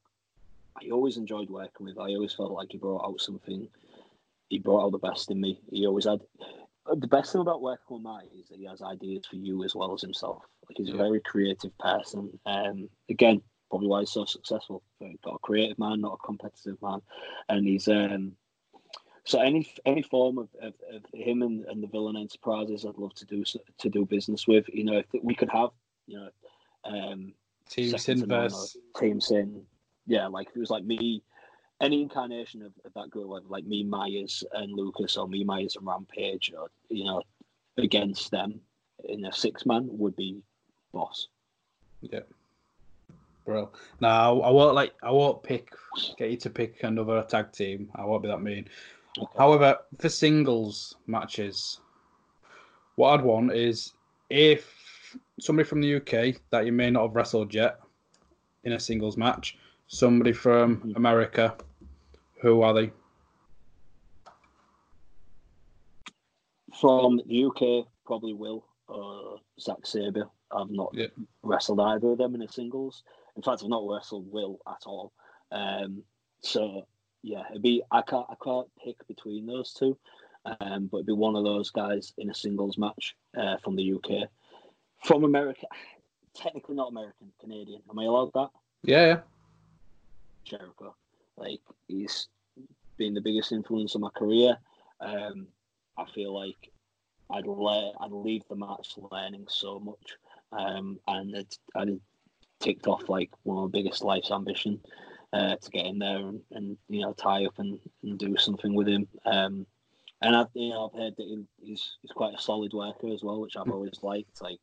I 0.76 0.90
always 0.90 1.18
enjoyed 1.18 1.49
working 1.49 1.86
with. 1.86 1.98
I 1.98 2.14
always 2.16 2.34
felt 2.34 2.52
like 2.52 2.72
he 2.72 2.78
brought 2.78 3.06
out 3.06 3.22
something. 3.22 3.68
He 4.49 4.60
brought 4.60 4.86
out 4.86 4.91
the 4.91 4.98
best 4.98 5.30
in 5.32 5.40
me. 5.40 5.60
He 5.72 5.86
always 5.86 6.06
had 6.06 6.22
the 6.95 7.07
best 7.07 7.32
thing 7.32 7.41
about 7.41 7.61
working 7.61 7.95
with 7.95 8.02
Marty 8.02 8.30
is 8.40 8.49
that 8.49 8.57
he 8.57 8.66
has 8.66 8.82
ideas 8.82 9.26
for 9.26 9.36
you 9.36 9.64
as 9.64 9.76
well 9.76 9.94
as 9.94 10.02
himself. 10.02 10.44
Like 10.68 10.78
he's 10.78 10.90
a 10.90 10.98
very 10.98 11.20
creative 11.20 11.78
person. 11.78 12.40
Um, 12.45 12.90
again, 13.10 13.41
probably 13.70 13.88
why 13.88 14.02
he's 14.02 14.11
so 14.11 14.26
successful. 14.26 14.82
Got 15.24 15.36
a 15.36 15.40
creative 15.40 15.78
man, 15.78 16.02
not 16.02 16.20
a 16.22 16.26
competitive 16.26 16.82
man, 16.82 17.02
and 17.48 17.68
he's 17.68 17.88
um. 17.88 18.34
So 19.26 19.40
any 19.40 19.72
any 19.86 20.02
form 20.02 20.40
of, 20.40 20.49
of, 20.61 20.74
of 20.91 21.03
him 21.14 21.44
and, 21.44 21.66
and 21.66 21.84
the 21.84 21.88
villain 21.88 22.18
enterprises, 22.18 22.86
I'd 22.86 22.98
love 22.98 23.14
to 23.16 23.26
do 23.26 23.44
to 23.44 23.90
do 23.90 24.06
business 24.06 24.48
with. 24.48 24.66
You 24.70 24.86
know, 24.86 24.98
if 24.98 25.06
we 25.22 25.36
could 25.36 25.49
have, 25.49 25.70
you 26.07 26.18
know, 26.18 26.30
um, 26.86 27.34
Team 27.70 27.98
Sin 27.98 28.26
versus 28.28 28.78
Team 28.98 29.22
Sin. 29.22 29.64
Yeah, 30.08 30.28
like 30.28 30.48
it 30.56 30.60
was 30.60 30.70
like 30.70 30.84
me, 30.84 31.22
any 31.82 32.02
incarnation 32.02 32.62
of, 32.64 32.74
of 32.84 32.94
that 32.96 33.10
group, 33.10 33.30
like 33.48 33.66
me, 33.66 33.84
Myers 33.84 34.44
and 34.54 34.74
Lucas, 34.74 35.18
or 35.18 35.28
me, 35.28 35.44
Myers 35.44 35.76
and 35.76 35.86
Rampage, 35.86 36.52
or 36.58 36.70
you 36.90 37.06
know, 37.06 37.22
against 37.78 38.32
them 38.32 38.60
in 39.08 39.26
a 39.26 39.32
six 39.32 39.66
man 39.66 39.88
would 39.91 40.16
be 40.16 40.41
boss. 40.94 41.28
Yeah. 42.02 42.22
bro. 43.46 43.72
Now 44.00 44.41
I 44.41 44.50
won't 44.50 44.76
like. 44.76 44.94
I 45.04 45.12
won't 45.12 45.44
pick. 45.44 45.74
Get 46.18 46.32
you 46.32 46.38
to 46.38 46.50
pick 46.50 46.84
another 46.84 47.24
tag 47.24 47.52
team. 47.52 47.90
I 47.96 48.06
won't 48.06 48.24
be 48.24 48.30
that 48.30 48.41
mean. 48.41 48.68
Okay. 49.18 49.38
However, 49.38 49.78
for 49.98 50.10
singles 50.10 50.96
matches, 51.08 51.80
what 52.96 53.14
I'd 53.14 53.26
want 53.26 53.54
is 53.54 53.94
if 54.30 54.79
somebody 55.40 55.68
from 55.68 55.81
the 55.81 55.95
UK 55.95 56.41
that 56.49 56.65
you 56.65 56.72
may 56.72 56.90
not 56.90 57.03
have 57.03 57.15
wrestled 57.15 57.53
yet 57.53 57.80
in 58.64 58.73
a 58.73 58.80
singles 58.80 59.18
match, 59.18 59.57
somebody 59.88 60.31
from 60.31 60.94
America, 60.95 61.56
who 62.41 62.61
are 62.61 62.73
they? 62.73 62.91
From 66.80 67.18
the 67.27 67.45
UK, 67.45 67.88
probably 68.06 68.34
Will 68.34 68.65
or 68.88 69.40
Zack 69.60 69.86
Sabre. 69.86 70.30
I've 70.52 70.69
not 70.72 70.94
Yeah. 70.94 71.07
wrestled 71.44 71.80
either 71.80 72.11
of 72.11 72.18
them 72.18 72.36
in 72.36 72.41
a 72.41 72.48
singles. 72.48 73.03
In 73.36 73.41
fact, 73.41 73.61
I've 73.64 73.69
not 73.69 73.88
wrestled 73.88 74.31
Will 74.31 74.60
at 74.68 74.84
all. 74.86 75.11
Um, 75.52 76.03
so 76.41 76.86
yeah, 77.22 77.44
it'd 77.49 77.61
be 77.61 77.81
I 77.91 78.02
can't 78.02 78.26
I 78.30 78.36
can't 78.44 78.68
pick 78.84 79.06
between 79.07 79.45
those 79.45 79.73
two, 79.73 79.98
um, 80.45 80.88
but 80.88 80.98
it'd 80.98 81.07
be 81.07 81.14
one 81.14 81.36
of 81.36 81.44
those 81.44 81.69
guys 81.69 82.14
in 82.18 82.30
a 82.30 82.34
singles 82.34 82.77
match 82.77 83.15
uh, 83.38 83.57
from 83.57 83.76
the 83.76 83.94
UK. 83.94 84.30
From 85.04 85.24
America, 85.24 85.68
technically 86.36 86.76
not 86.76 86.90
American, 86.90 87.32
Canadian. 87.40 87.82
Am 87.90 88.00
I 88.00 88.06
allowed 88.06 88.32
that? 88.34 88.50
Yeah, 88.84 89.06
yeah. 89.06 89.20
Jericho. 90.44 90.96
Like 91.38 91.62
he's 91.88 92.28
been 92.98 93.14
the 93.14 93.22
biggest 93.22 93.52
influence 93.52 93.96
on 93.96 94.02
my 94.02 94.10
career. 94.10 94.58
Um, 95.00 95.48
I 95.98 96.06
feel 96.14 96.34
like 96.34 96.72
I'd 97.30 97.48
le- 97.48 97.94
I'd 98.00 98.12
leave 98.12 98.44
the 98.50 98.56
match 98.56 98.96
learning 99.12 99.46
so 99.48 99.80
much, 99.80 100.18
um, 100.52 101.00
and 101.08 101.36
it, 101.36 101.58
I'd 101.76 102.00
ticked 102.60 102.88
off 102.88 103.08
like 103.08 103.30
one 103.44 103.58
of 103.58 103.64
my 103.72 103.80
biggest 103.80 104.04
life's 104.04 104.32
ambition 104.32 104.82
uh, 105.32 105.56
to 105.56 105.72
get 105.72 105.86
in 105.86 106.00
there 106.00 106.18
and, 106.18 106.42
and 106.52 106.78
you 106.90 107.02
know 107.02 107.14
tie 107.14 107.46
up 107.46 107.60
and, 107.60 107.80
and 108.04 108.18
do 108.18 108.36
something 108.38 108.74
with 108.74 108.88
him. 108.88 109.08
Um, 109.26 109.66
and 110.22 110.36
I've 110.36 110.48
you 110.54 110.70
know 110.70 110.90
I've 110.94 111.00
heard 111.00 111.16
that 111.18 111.46
he's 111.62 111.98
he's 112.02 112.12
quite 112.12 112.36
a 112.36 112.41
solid 112.41 112.74
worker 112.74 113.08
as 113.14 113.24
well, 113.24 113.40
which 113.40 113.56
I've 113.58 113.70
always 113.72 114.00
liked. 114.02 114.41
Like 114.41 114.60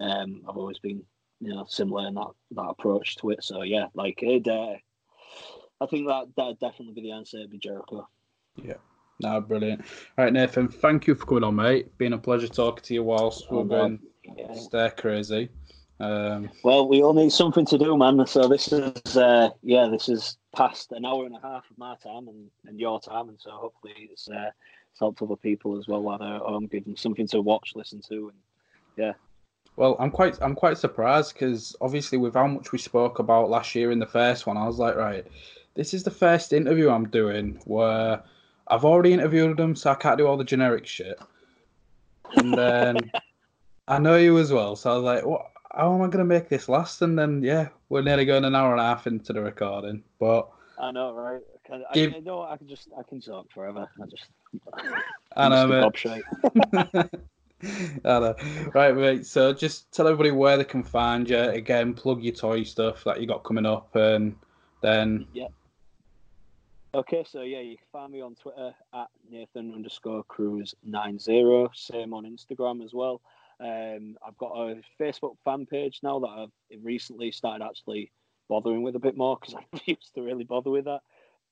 um, 0.00 0.42
I've 0.48 0.56
always 0.56 0.78
been 0.78 1.02
you 1.40 1.54
know 1.54 1.66
similar 1.68 2.08
in 2.08 2.14
that 2.14 2.30
that 2.52 2.62
approach 2.62 3.16
to 3.18 3.30
it. 3.30 3.42
So 3.44 3.62
yeah, 3.62 3.86
like 3.94 4.22
it. 4.22 4.46
Uh, 4.48 4.74
I 5.80 5.86
think 5.86 6.08
that 6.08 6.26
that 6.36 6.58
definitely 6.60 6.94
be 6.94 7.02
the 7.02 7.12
answer. 7.12 7.38
It'd 7.38 7.50
be 7.50 7.58
Jericho. 7.58 8.08
Yeah. 8.56 8.74
No, 9.20 9.40
brilliant. 9.40 9.80
All 10.16 10.24
right, 10.24 10.32
Nathan, 10.32 10.68
thank 10.68 11.06
you 11.08 11.14
for 11.16 11.26
coming 11.26 11.44
on, 11.44 11.56
mate. 11.56 11.96
Been 11.98 12.12
a 12.12 12.18
pleasure 12.18 12.46
talking 12.46 12.84
to 12.84 12.94
you 12.94 13.02
whilst 13.02 13.46
Oh, 13.50 13.58
we've 13.62 13.68
been 13.68 13.98
Yeah. 14.36 14.54
stir 14.54 14.90
crazy. 14.90 15.48
Um, 15.98 16.50
Well, 16.62 16.86
we 16.88 17.02
all 17.02 17.14
need 17.14 17.32
something 17.32 17.64
to 17.66 17.78
do, 17.78 17.96
man. 17.96 18.24
So 18.28 18.46
this 18.46 18.72
is, 18.72 19.16
uh, 19.16 19.50
yeah, 19.62 19.88
this 19.88 20.08
is 20.08 20.38
past 20.54 20.92
an 20.92 21.04
hour 21.04 21.26
and 21.26 21.34
a 21.34 21.40
half 21.40 21.68
of 21.68 21.76
my 21.78 21.96
time 21.96 22.28
and, 22.28 22.48
and 22.66 22.78
your 22.78 23.00
time, 23.00 23.28
and 23.28 23.40
so 23.40 23.50
hopefully 23.50 24.08
it's 24.12 24.28
uh, 24.28 24.50
it's 24.52 24.54
helped 24.98 25.22
other 25.22 25.36
people 25.36 25.78
as 25.78 25.86
well 25.88 26.02
while 26.02 26.18
they're 26.18 26.38
home, 26.38 26.66
give 26.66 26.84
them 26.84 26.96
something 26.96 27.26
to 27.28 27.40
watch, 27.40 27.72
listen 27.74 28.00
to, 28.08 28.30
and 28.30 28.38
yeah. 28.96 29.12
well, 29.76 29.96
I'm 29.98 30.10
quite 30.10 30.38
I'm 30.42 30.54
quite 30.54 30.78
surprised 30.78 31.34
because 31.34 31.76
obviously 31.80 32.18
with 32.18 32.34
how 32.34 32.46
much 32.46 32.72
we 32.72 32.78
spoke 32.78 33.18
about 33.18 33.50
last 33.50 33.74
year 33.74 33.90
in 33.90 33.98
the 33.98 34.06
first 34.06 34.46
one, 34.46 34.56
I 34.56 34.66
was 34.66 34.78
like, 34.78 34.96
right, 34.96 35.26
this 35.74 35.94
is 35.94 36.02
the 36.02 36.10
first 36.10 36.52
interview 36.52 36.90
I'm 36.90 37.08
doing 37.08 37.60
where 37.64 38.22
I've 38.68 38.84
already 38.84 39.12
interviewed 39.12 39.56
them, 39.56 39.74
so 39.76 39.90
I 39.90 39.94
can't 39.94 40.18
do 40.18 40.26
all 40.26 40.36
the 40.36 40.44
generic 40.44 40.86
shit. 40.86 41.18
And 42.36 42.56
then 42.56 43.10
I 43.88 43.98
know 43.98 44.16
you 44.16 44.38
as 44.38 44.52
well, 44.52 44.76
so 44.76 44.90
I 44.90 44.94
was 44.94 45.04
like, 45.04 45.26
what? 45.26 45.46
How 45.74 45.94
am 45.94 46.00
I 46.00 46.06
going 46.06 46.18
to 46.18 46.24
make 46.24 46.48
this 46.48 46.68
last? 46.68 47.02
And 47.02 47.16
then 47.18 47.42
yeah, 47.42 47.68
we're 47.88 48.02
nearly 48.02 48.24
going 48.24 48.44
an 48.44 48.54
hour 48.54 48.72
and 48.72 48.80
a 48.80 48.84
half 48.84 49.06
into 49.06 49.32
the 49.32 49.42
recording, 49.42 50.02
but 50.18 50.48
I 50.80 50.90
know, 50.90 51.12
right? 51.12 51.40
I, 51.70 51.94
Give- 51.94 52.14
I 52.14 52.18
know 52.20 52.42
I 52.42 52.56
can 52.56 52.68
just 52.68 52.88
I 52.98 53.02
can 53.02 53.20
talk 53.20 53.50
forever. 53.52 53.88
I 54.00 54.06
just 54.06 54.26
I 55.36 55.48
know, 55.48 55.66
mate. 55.66 57.10
I 58.04 58.18
know. 58.20 58.34
Right, 58.72 58.94
mate. 58.94 59.26
So 59.26 59.52
just 59.52 59.90
tell 59.90 60.06
everybody 60.06 60.30
where 60.30 60.56
they 60.56 60.64
can 60.64 60.84
find 60.84 61.28
you. 61.28 61.38
Again, 61.38 61.92
plug 61.92 62.22
your 62.22 62.34
toy 62.34 62.62
stuff 62.62 63.02
that 63.02 63.20
you 63.20 63.26
got 63.26 63.42
coming 63.42 63.66
up, 63.66 63.96
and 63.96 64.36
then 64.80 65.26
yeah. 65.32 65.48
Okay, 66.94 67.24
so 67.28 67.42
yeah, 67.42 67.60
you 67.60 67.76
can 67.76 67.86
find 67.92 68.12
me 68.12 68.20
on 68.20 68.34
Twitter 68.36 68.72
at 68.94 69.08
Nathan 69.28 69.74
underscore 69.74 70.22
Cruz 70.24 70.74
nine 70.84 71.18
zero. 71.18 71.70
Same 71.74 72.14
on 72.14 72.24
Instagram 72.24 72.84
as 72.84 72.94
well. 72.94 73.20
Um, 73.60 74.16
I've 74.26 74.38
got 74.38 74.52
a 74.56 74.80
Facebook 75.00 75.36
fan 75.44 75.66
page 75.66 76.00
now 76.02 76.20
that 76.20 76.28
I've 76.28 76.52
recently 76.82 77.32
started 77.32 77.64
actually 77.64 78.12
bothering 78.48 78.82
with 78.82 78.96
a 78.96 79.00
bit 79.00 79.16
more 79.16 79.36
because 79.38 79.54
I 79.74 79.80
used 79.84 80.14
to 80.14 80.22
really 80.22 80.44
bother 80.44 80.70
with 80.70 80.86
that. 80.86 81.00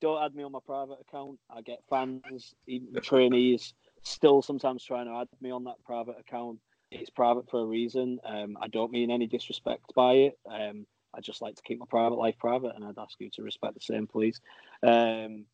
Don't 0.01 0.23
add 0.23 0.35
me 0.35 0.43
on 0.43 0.53
my 0.53 0.59
private 0.65 0.99
account. 1.01 1.39
I 1.51 1.63
get 1.63 1.79
fans, 1.89 2.55
even 2.67 3.01
trainees, 3.01 3.75
still 4.03 4.43
sometimes 4.43 4.85
trying 4.85 5.07
to 5.07 5.13
add 5.13 5.29
me 5.41 5.51
on 5.51 5.65
that 5.65 5.83
private 5.85 6.17
account. 6.19 6.59
It's 6.91 7.11
private 7.11 7.49
for 7.51 7.61
a 7.61 7.67
reason. 7.67 8.19
Um, 8.25 8.57
I 8.61 8.69
don't 8.69 8.93
mean 8.93 9.11
any 9.11 9.27
disrespect 9.27 9.93
by 9.95 10.13
it. 10.13 10.39
Um, 10.51 10.87
I 11.15 11.21
just 11.21 11.41
like 11.41 11.57
to 11.57 11.63
keep 11.63 11.79
my 11.79 11.87
private 11.89 12.17
life 12.17 12.37
private, 12.39 12.75
and 12.77 12.85
I'd 12.85 12.99
ask 12.99 13.19
you 13.19 13.31
to 13.31 13.43
respect 13.43 13.75
the 13.75 13.81
same, 13.81 14.07
please. 14.07 14.41
Um, 14.83 15.47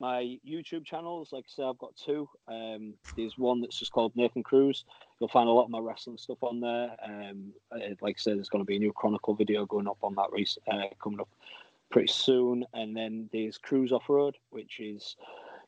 my 0.00 0.38
YouTube 0.48 0.86
channels, 0.86 1.28
like 1.32 1.44
I 1.46 1.52
said, 1.54 1.66
I've 1.66 1.78
got 1.78 1.94
two. 1.94 2.26
Um, 2.48 2.94
there's 3.16 3.36
one 3.36 3.60
that's 3.60 3.78
just 3.78 3.92
called 3.92 4.16
Nathan 4.16 4.42
Cruz. 4.42 4.86
You'll 5.20 5.28
find 5.28 5.48
a 5.48 5.52
lot 5.52 5.64
of 5.64 5.70
my 5.70 5.78
wrestling 5.78 6.16
stuff 6.16 6.38
on 6.42 6.60
there. 6.60 6.96
Um, 7.04 7.52
uh, 7.70 7.94
like 8.00 8.16
I 8.16 8.20
said, 8.20 8.38
there's 8.38 8.48
going 8.48 8.64
to 8.64 8.66
be 8.66 8.76
a 8.76 8.80
new 8.80 8.92
Chronicle 8.92 9.34
video 9.34 9.66
going 9.66 9.86
up 9.86 9.98
on 10.02 10.14
that 10.14 10.30
rec- 10.32 10.46
uh, 10.72 10.94
coming 11.02 11.20
up 11.20 11.28
pretty 11.90 12.12
soon. 12.12 12.64
And 12.72 12.96
then 12.96 13.28
there's 13.32 13.58
Cruz 13.58 13.92
Off 13.92 14.08
Road, 14.08 14.36
which 14.50 14.80
is 14.80 15.16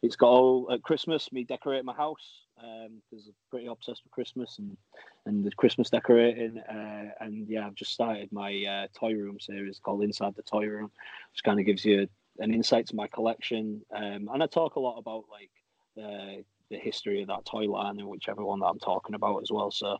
it's 0.02 0.16
got 0.16 0.28
all 0.28 0.68
at 0.72 0.82
Christmas 0.82 1.30
me 1.32 1.44
decorating 1.44 1.86
my 1.86 1.94
house 1.94 2.42
because 2.56 3.26
I'm 3.26 3.34
pretty 3.50 3.66
obsessed 3.66 4.02
with 4.04 4.12
Christmas 4.12 4.58
and 4.58 4.76
and 5.26 5.44
the 5.44 5.52
Christmas 5.52 5.90
decorating. 5.90 6.58
Uh, 6.58 7.10
and 7.20 7.48
yeah, 7.48 7.66
I've 7.66 7.74
just 7.74 7.92
started 7.92 8.30
my 8.32 8.64
uh, 8.68 8.86
toy 8.98 9.14
room 9.14 9.38
series 9.40 9.78
called 9.78 10.02
Inside 10.02 10.34
the 10.36 10.42
Toy 10.42 10.66
Room, 10.66 10.90
which 11.32 11.44
kind 11.44 11.60
of 11.60 11.66
gives 11.66 11.84
you 11.84 12.08
an 12.38 12.54
insight 12.54 12.86
to 12.88 12.96
my 12.96 13.06
collection. 13.06 13.82
Um, 13.94 14.28
and 14.32 14.42
I 14.42 14.46
talk 14.46 14.76
a 14.76 14.80
lot 14.80 14.98
about 14.98 15.24
like 15.30 15.50
the 15.96 16.44
the 16.70 16.78
history 16.78 17.20
of 17.22 17.28
that 17.28 17.44
toy 17.44 17.64
line 17.64 17.98
and 17.98 18.08
whichever 18.08 18.44
one 18.44 18.60
that 18.60 18.66
I'm 18.66 18.78
talking 18.78 19.14
about 19.14 19.42
as 19.42 19.50
well. 19.50 19.70
So 19.70 19.98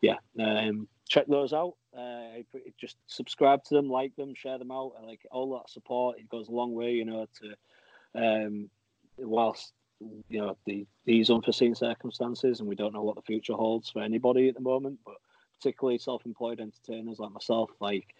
yeah, 0.00 0.16
um, 0.38 0.88
check 1.08 1.26
those 1.26 1.52
out. 1.52 1.74
Uh, 1.96 2.42
just 2.80 2.96
subscribe 3.06 3.62
to 3.64 3.74
them, 3.74 3.88
like 3.88 4.16
them, 4.16 4.34
share 4.34 4.58
them 4.58 4.70
out. 4.70 4.92
Like 5.04 5.20
all 5.30 5.52
that 5.54 5.70
support. 5.70 6.18
It 6.18 6.28
goes 6.28 6.48
a 6.48 6.52
long 6.52 6.74
way, 6.74 6.92
you 6.92 7.04
know, 7.04 7.26
to 7.40 8.46
um, 8.46 8.70
whilst 9.18 9.72
you 10.28 10.40
know 10.40 10.56
the, 10.66 10.86
these 11.04 11.30
unforeseen 11.30 11.74
circumstances, 11.74 12.60
and 12.60 12.68
we 12.68 12.74
don't 12.74 12.94
know 12.94 13.02
what 13.02 13.16
the 13.16 13.22
future 13.22 13.54
holds 13.54 13.90
for 13.90 14.02
anybody 14.02 14.48
at 14.48 14.54
the 14.54 14.60
moment, 14.60 14.98
but 15.04 15.16
particularly 15.58 15.98
self-employed 15.98 16.60
entertainers 16.60 17.18
like 17.18 17.32
myself, 17.32 17.70
like 17.80 18.14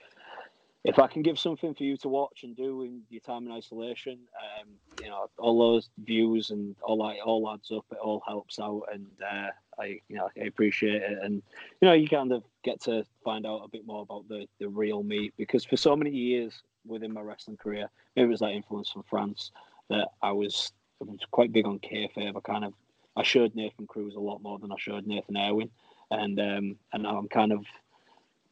if 0.84 0.98
I 0.98 1.06
can 1.06 1.22
give 1.22 1.38
something 1.38 1.74
for 1.74 1.84
you 1.84 1.96
to 1.98 2.08
watch 2.08 2.42
and 2.42 2.56
do 2.56 2.82
in 2.82 3.02
your 3.08 3.20
time 3.20 3.46
in 3.46 3.52
isolation, 3.52 4.18
um, 4.60 4.68
you 5.00 5.08
know, 5.08 5.28
all 5.38 5.58
those 5.58 5.88
views 6.04 6.50
and 6.50 6.74
all 6.82 6.98
that 7.06 7.20
all 7.24 7.48
adds 7.52 7.70
up. 7.70 7.84
It 7.92 7.98
all 7.98 8.22
helps 8.26 8.58
out, 8.58 8.82
and 8.92 9.06
uh, 9.22 9.48
I, 9.80 10.00
you 10.08 10.16
know, 10.16 10.28
I 10.36 10.44
appreciate 10.44 11.02
it. 11.02 11.18
And 11.22 11.42
you 11.80 11.88
know, 11.88 11.92
you 11.92 12.08
kind 12.08 12.32
of 12.32 12.42
get 12.64 12.80
to 12.82 13.04
find 13.24 13.46
out 13.46 13.62
a 13.64 13.68
bit 13.68 13.86
more 13.86 14.02
about 14.02 14.28
the 14.28 14.46
the 14.58 14.68
real 14.68 15.02
me 15.04 15.32
because 15.36 15.64
for 15.64 15.76
so 15.76 15.94
many 15.94 16.10
years 16.10 16.62
within 16.84 17.12
my 17.12 17.20
wrestling 17.20 17.56
career, 17.56 17.88
maybe 18.16 18.26
it 18.26 18.30
was 18.30 18.40
that 18.40 18.50
influence 18.50 18.90
from 18.90 19.04
France 19.04 19.52
that 19.88 20.08
I 20.20 20.32
was, 20.32 20.72
I 21.00 21.04
was 21.04 21.20
quite 21.30 21.52
big 21.52 21.66
on 21.66 21.78
kayfabe. 21.78 22.36
I 22.36 22.40
kind 22.40 22.64
of 22.64 22.72
I 23.16 23.22
showed 23.22 23.54
Nathan 23.54 23.86
Cruz 23.86 24.14
a 24.16 24.20
lot 24.20 24.42
more 24.42 24.58
than 24.58 24.72
I 24.72 24.76
showed 24.78 25.06
Nathan 25.06 25.36
Irwin, 25.36 25.70
and 26.10 26.40
um, 26.40 26.76
and 26.92 27.06
I'm 27.06 27.28
kind 27.28 27.52
of 27.52 27.64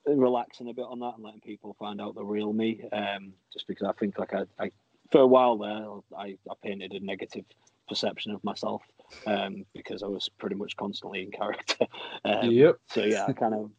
relaxing 0.07 0.69
a 0.69 0.75
bit 0.75 0.87
on 0.89 1.01
that 1.01 1.15
and 1.17 1.25
letting 1.25 1.41
people 1.41 1.75
find 1.79 2.01
out 2.01 2.15
the 2.15 2.25
real 2.25 2.53
me. 2.53 2.83
Um, 2.93 3.33
just 3.53 3.67
because 3.67 3.87
I 3.87 3.93
think 3.93 4.19
like 4.19 4.35
I, 4.35 4.45
I 4.59 4.71
for 5.11 5.21
a 5.21 5.27
while 5.27 5.59
there, 5.59 6.19
I, 6.19 6.37
I 6.49 6.55
painted 6.63 6.93
a 6.93 7.01
negative 7.01 7.45
perception 7.89 8.33
of 8.33 8.43
myself 8.45 8.83
um, 9.27 9.65
because 9.75 10.03
I 10.03 10.07
was 10.07 10.29
pretty 10.39 10.55
much 10.55 10.77
constantly 10.77 11.23
in 11.23 11.31
character. 11.31 11.87
Um, 12.25 12.51
Yep. 12.51 12.79
So 12.89 13.05
yeah, 13.05 13.25
I 13.27 13.33
kind 13.33 13.55
of 13.55 13.71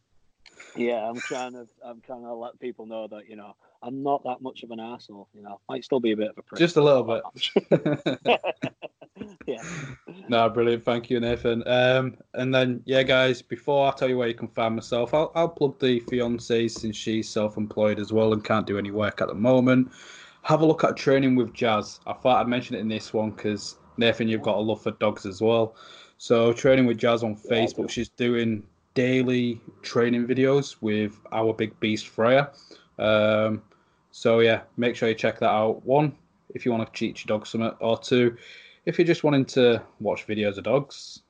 yeah, 0.76 1.08
I'm 1.08 1.20
trying 1.20 1.52
to 1.52 1.66
I'm 1.84 2.00
trying 2.00 2.22
to 2.22 2.34
let 2.34 2.58
people 2.58 2.86
know 2.86 3.06
that 3.08 3.28
you 3.28 3.36
know 3.36 3.54
I'm 3.82 4.02
not 4.02 4.24
that 4.24 4.40
much 4.40 4.62
of 4.62 4.70
an 4.70 4.80
asshole. 4.80 5.28
You 5.34 5.42
know, 5.42 5.60
might 5.68 5.84
still 5.84 6.00
be 6.00 6.12
a 6.12 6.16
bit 6.16 6.30
of 6.30 6.38
a 6.38 6.42
prick. 6.42 6.58
just 6.58 6.76
a 6.76 6.82
little 6.82 7.04
bit. 7.04 8.30
not 9.46 9.62
that 9.62 9.64
much. 9.64 9.98
yeah. 10.08 10.24
no, 10.28 10.48
brilliant. 10.48 10.84
Thank 10.84 11.10
you, 11.10 11.20
Nathan. 11.20 11.62
Um, 11.66 12.16
and 12.34 12.54
then, 12.54 12.82
yeah, 12.84 13.02
guys, 13.02 13.42
before 13.42 13.88
I 13.88 13.94
tell 13.96 14.08
you 14.08 14.18
where 14.18 14.28
you 14.28 14.34
can 14.34 14.48
find 14.48 14.74
myself, 14.74 15.14
I'll, 15.14 15.32
I'll 15.34 15.48
plug 15.48 15.78
the 15.78 16.00
fiance 16.00 16.68
since 16.68 16.96
she's 16.96 17.28
self 17.28 17.56
employed 17.56 17.98
as 17.98 18.12
well 18.12 18.32
and 18.32 18.44
can't 18.44 18.66
do 18.66 18.78
any 18.78 18.90
work 18.90 19.20
at 19.20 19.28
the 19.28 19.34
moment. 19.34 19.90
Have 20.42 20.60
a 20.60 20.66
look 20.66 20.84
at 20.84 20.96
training 20.96 21.36
with 21.36 21.52
Jazz. 21.54 22.00
I 22.06 22.12
thought 22.14 22.40
I'd 22.40 22.48
mention 22.48 22.76
it 22.76 22.80
in 22.80 22.88
this 22.88 23.12
one 23.12 23.30
because, 23.30 23.76
Nathan, 23.96 24.28
you've 24.28 24.42
got 24.42 24.56
a 24.56 24.60
love 24.60 24.82
for 24.82 24.90
dogs 24.92 25.24
as 25.26 25.40
well. 25.40 25.76
So, 26.18 26.52
training 26.52 26.86
with 26.86 26.98
Jazz 26.98 27.22
on 27.22 27.38
Yeah, 27.44 27.50
Facebook, 27.66 27.86
do. 27.86 27.88
she's 27.88 28.08
doing 28.08 28.62
daily 28.94 29.60
training 29.82 30.26
videos 30.26 30.76
with 30.80 31.18
our 31.32 31.52
big 31.54 31.78
beast 31.80 32.08
Freya. 32.08 32.50
Um, 32.98 33.62
So 34.10 34.40
yeah, 34.40 34.62
make 34.76 34.94
sure 34.96 35.08
you 35.08 35.14
check 35.14 35.38
that 35.38 35.48
out. 35.48 35.84
One, 35.86 36.14
if 36.54 36.66
you 36.66 36.72
want 36.72 36.86
to 36.86 36.98
teach 36.98 37.24
your 37.24 37.38
dog 37.38 37.46
something, 37.46 37.72
or 37.80 37.98
two, 37.98 38.36
if 38.84 38.98
you're 38.98 39.06
just 39.06 39.24
wanting 39.24 39.44
to 39.46 39.82
watch 40.00 40.26
videos 40.26 40.58
of 40.58 40.64
dogs. 40.64 41.22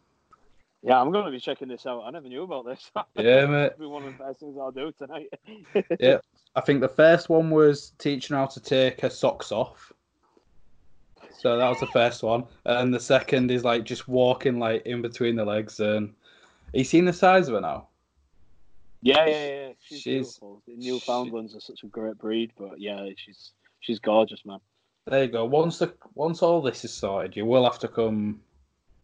Yeah, 0.84 1.00
I'm 1.00 1.12
going 1.12 1.24
to 1.24 1.30
be 1.30 1.38
checking 1.38 1.68
this 1.68 1.86
out. 1.86 2.02
I 2.04 2.10
never 2.10 2.28
knew 2.28 2.42
about 2.42 2.64
this. 2.66 2.90
Yeah, 3.16 3.46
mate. 3.46 3.78
Be 3.78 3.86
one 3.86 4.02
of 4.04 4.12
the 4.12 4.18
first 4.18 4.40
things 4.40 4.56
I'll 4.58 4.72
do 4.72 4.92
tonight. 4.98 5.28
Yeah, 6.00 6.18
I 6.56 6.60
think 6.60 6.80
the 6.80 6.88
first 6.88 7.28
one 7.28 7.50
was 7.50 7.92
teaching 7.98 8.36
how 8.36 8.46
to 8.46 8.60
take 8.60 9.00
her 9.00 9.10
socks 9.10 9.52
off. 9.52 9.92
So 11.38 11.56
that 11.56 11.68
was 11.68 11.80
the 11.80 11.86
first 11.88 12.22
one, 12.22 12.44
and 12.66 12.92
the 12.94 13.00
second 13.00 13.50
is 13.50 13.64
like 13.64 13.84
just 13.84 14.06
walking 14.06 14.58
like 14.58 14.84
in 14.86 15.02
between 15.02 15.34
the 15.36 15.44
legs. 15.44 15.80
And 15.80 16.14
you 16.72 16.84
seen 16.84 17.04
the 17.04 17.12
size 17.12 17.48
of 17.48 17.54
her 17.54 17.60
now? 17.60 17.88
Yeah, 19.02 19.26
yeah, 19.26 19.46
yeah. 19.46 19.68
She's, 19.80 20.00
She's- 20.00 20.38
beautiful. 20.38 20.62
The 20.68 20.76
Newfoundlands 20.76 21.56
are 21.56 21.60
such 21.60 21.82
a 21.82 21.86
great 21.86 22.18
breed, 22.18 22.52
but 22.56 22.80
yeah, 22.80 23.08
she's 23.16 23.52
she's 23.80 23.98
gorgeous, 23.98 24.44
man. 24.44 24.58
There 25.06 25.24
you 25.24 25.30
go. 25.30 25.44
Once 25.44 25.78
the 25.78 25.92
once 26.14 26.42
all 26.42 26.62
this 26.62 26.84
is 26.84 26.92
sorted, 26.94 27.36
you 27.36 27.44
will 27.44 27.64
have 27.64 27.78
to 27.80 27.88
come 27.88 28.40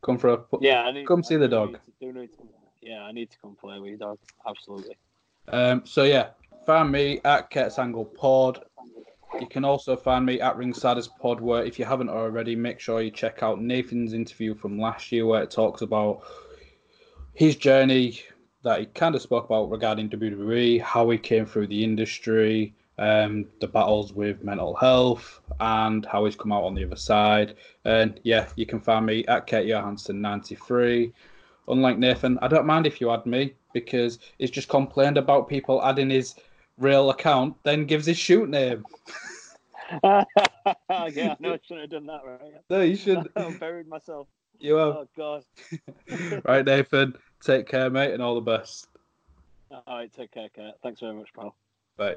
come 0.03 0.17
for 0.19 0.29
a 0.33 0.39
Yeah, 0.61 0.83
I 0.85 0.93
need, 0.93 1.07
come 1.07 1.23
see 1.25 1.35
I 1.35 1.39
the 1.39 1.49
dog. 1.49 1.79
need 2.01 2.13
to- 2.13 2.27
to- 2.37 2.49
yeah, 2.81 3.03
I 3.03 3.13
need 3.13 3.31
to 3.31 3.39
come 3.39 3.57
play 3.57 3.79
with 3.81 3.89
your 3.91 3.99
dog. 3.99 4.19
Absolutely. 4.47 4.97
Um, 5.49 5.83
so 5.85 6.05
yeah, 6.05 6.31
find 6.67 6.93
me 6.93 7.21
at 7.25 7.51
Kurt's 7.51 7.79
Angle 7.79 8.05
Pod. 8.05 8.65
You 9.41 9.47
can 9.47 9.65
also 9.65 9.97
find 9.97 10.25
me 10.25 10.41
at 10.41 10.57
Ringsiders 10.57 11.09
Pod, 11.21 11.41
where 11.41 11.65
if 11.65 11.79
you 11.79 11.85
haven't 11.85 12.09
already, 12.09 12.55
make 12.57 12.79
sure 12.81 13.03
you 13.03 13.11
check 13.11 13.43
out 13.43 13.61
Nathan's 13.61 14.13
interview 14.15 14.55
from 14.55 14.79
last 14.79 15.11
year, 15.13 15.27
where 15.27 15.43
it 15.43 15.51
talks 15.51 15.83
about 15.83 16.23
his 17.35 17.57
journey 17.57 18.21
that 18.63 18.81
he 18.81 18.87
kind 18.87 19.15
of 19.15 19.21
spoke 19.23 19.45
about 19.45 19.71
regarding 19.71 20.09
WWE, 20.09 20.81
how 20.81 21.11
he 21.11 21.19
came 21.19 21.45
through 21.45 21.67
the 21.67 21.85
industry, 21.85 22.75
um, 22.99 23.47
the 23.61 23.69
battles 23.69 24.13
with 24.13 24.45
mental 24.45 24.75
health, 24.75 25.41
and 25.61 26.05
how 26.07 26.25
he's 26.25 26.37
come 26.37 26.53
out 26.53 26.65
on 26.65 26.75
the 26.75 26.85
other 26.85 26.97
side. 26.97 27.57
And 27.85 28.21
yeah, 28.23 28.49
you 28.57 28.67
can 28.67 28.81
find 28.81 29.07
me 29.07 29.25
at 29.27 29.47
Kurt 29.47 29.67
Johansson 29.67 30.21
93 30.21 31.13
unlike 31.69 31.99
Nathan, 31.99 32.39
I 32.41 32.49
don't 32.49 32.67
mind 32.67 32.87
if 32.87 33.01
you 33.01 33.11
add 33.11 33.27
me 33.27 33.55
because 33.73 34.19
he's 34.39 34.51
just 34.51 34.69
complained 34.69 35.19
about 35.19 35.49
people 35.49 35.83
adding 35.85 36.11
his 36.11 36.35
real 36.79 37.11
account, 37.11 37.57
then 37.63 37.87
gives 37.87 38.07
his 38.07 38.19
shoot 38.19 38.49
name. 38.49 38.85
yeah, 40.05 40.25
I 40.91 41.37
know 41.41 41.55
I 41.55 41.59
shouldn't 41.63 41.81
have 41.81 41.91
done 41.91 42.07
that, 42.07 42.23
right? 42.25 42.55
No, 42.69 42.81
you 42.83 42.97
should. 42.97 43.29
I 43.37 43.51
buried 43.53 43.89
myself. 43.89 44.27
You 44.59 44.75
have. 44.75 44.97
Oh 44.97 45.09
god. 45.17 45.45
right, 46.45 46.65
Nathan. 46.65 47.15
Take 47.43 47.69
care, 47.69 47.89
mate, 47.91 48.13
and 48.13 48.23
all 48.23 48.35
the 48.35 48.41
best. 48.41 48.89
All 49.71 49.83
right, 49.87 50.13
take 50.13 50.33
care, 50.33 50.49
Kurt. 50.49 50.75
Thanks 50.83 51.01
very 51.01 51.15
much, 51.15 51.33
pal. 51.35 51.55
Bye. 51.97 52.17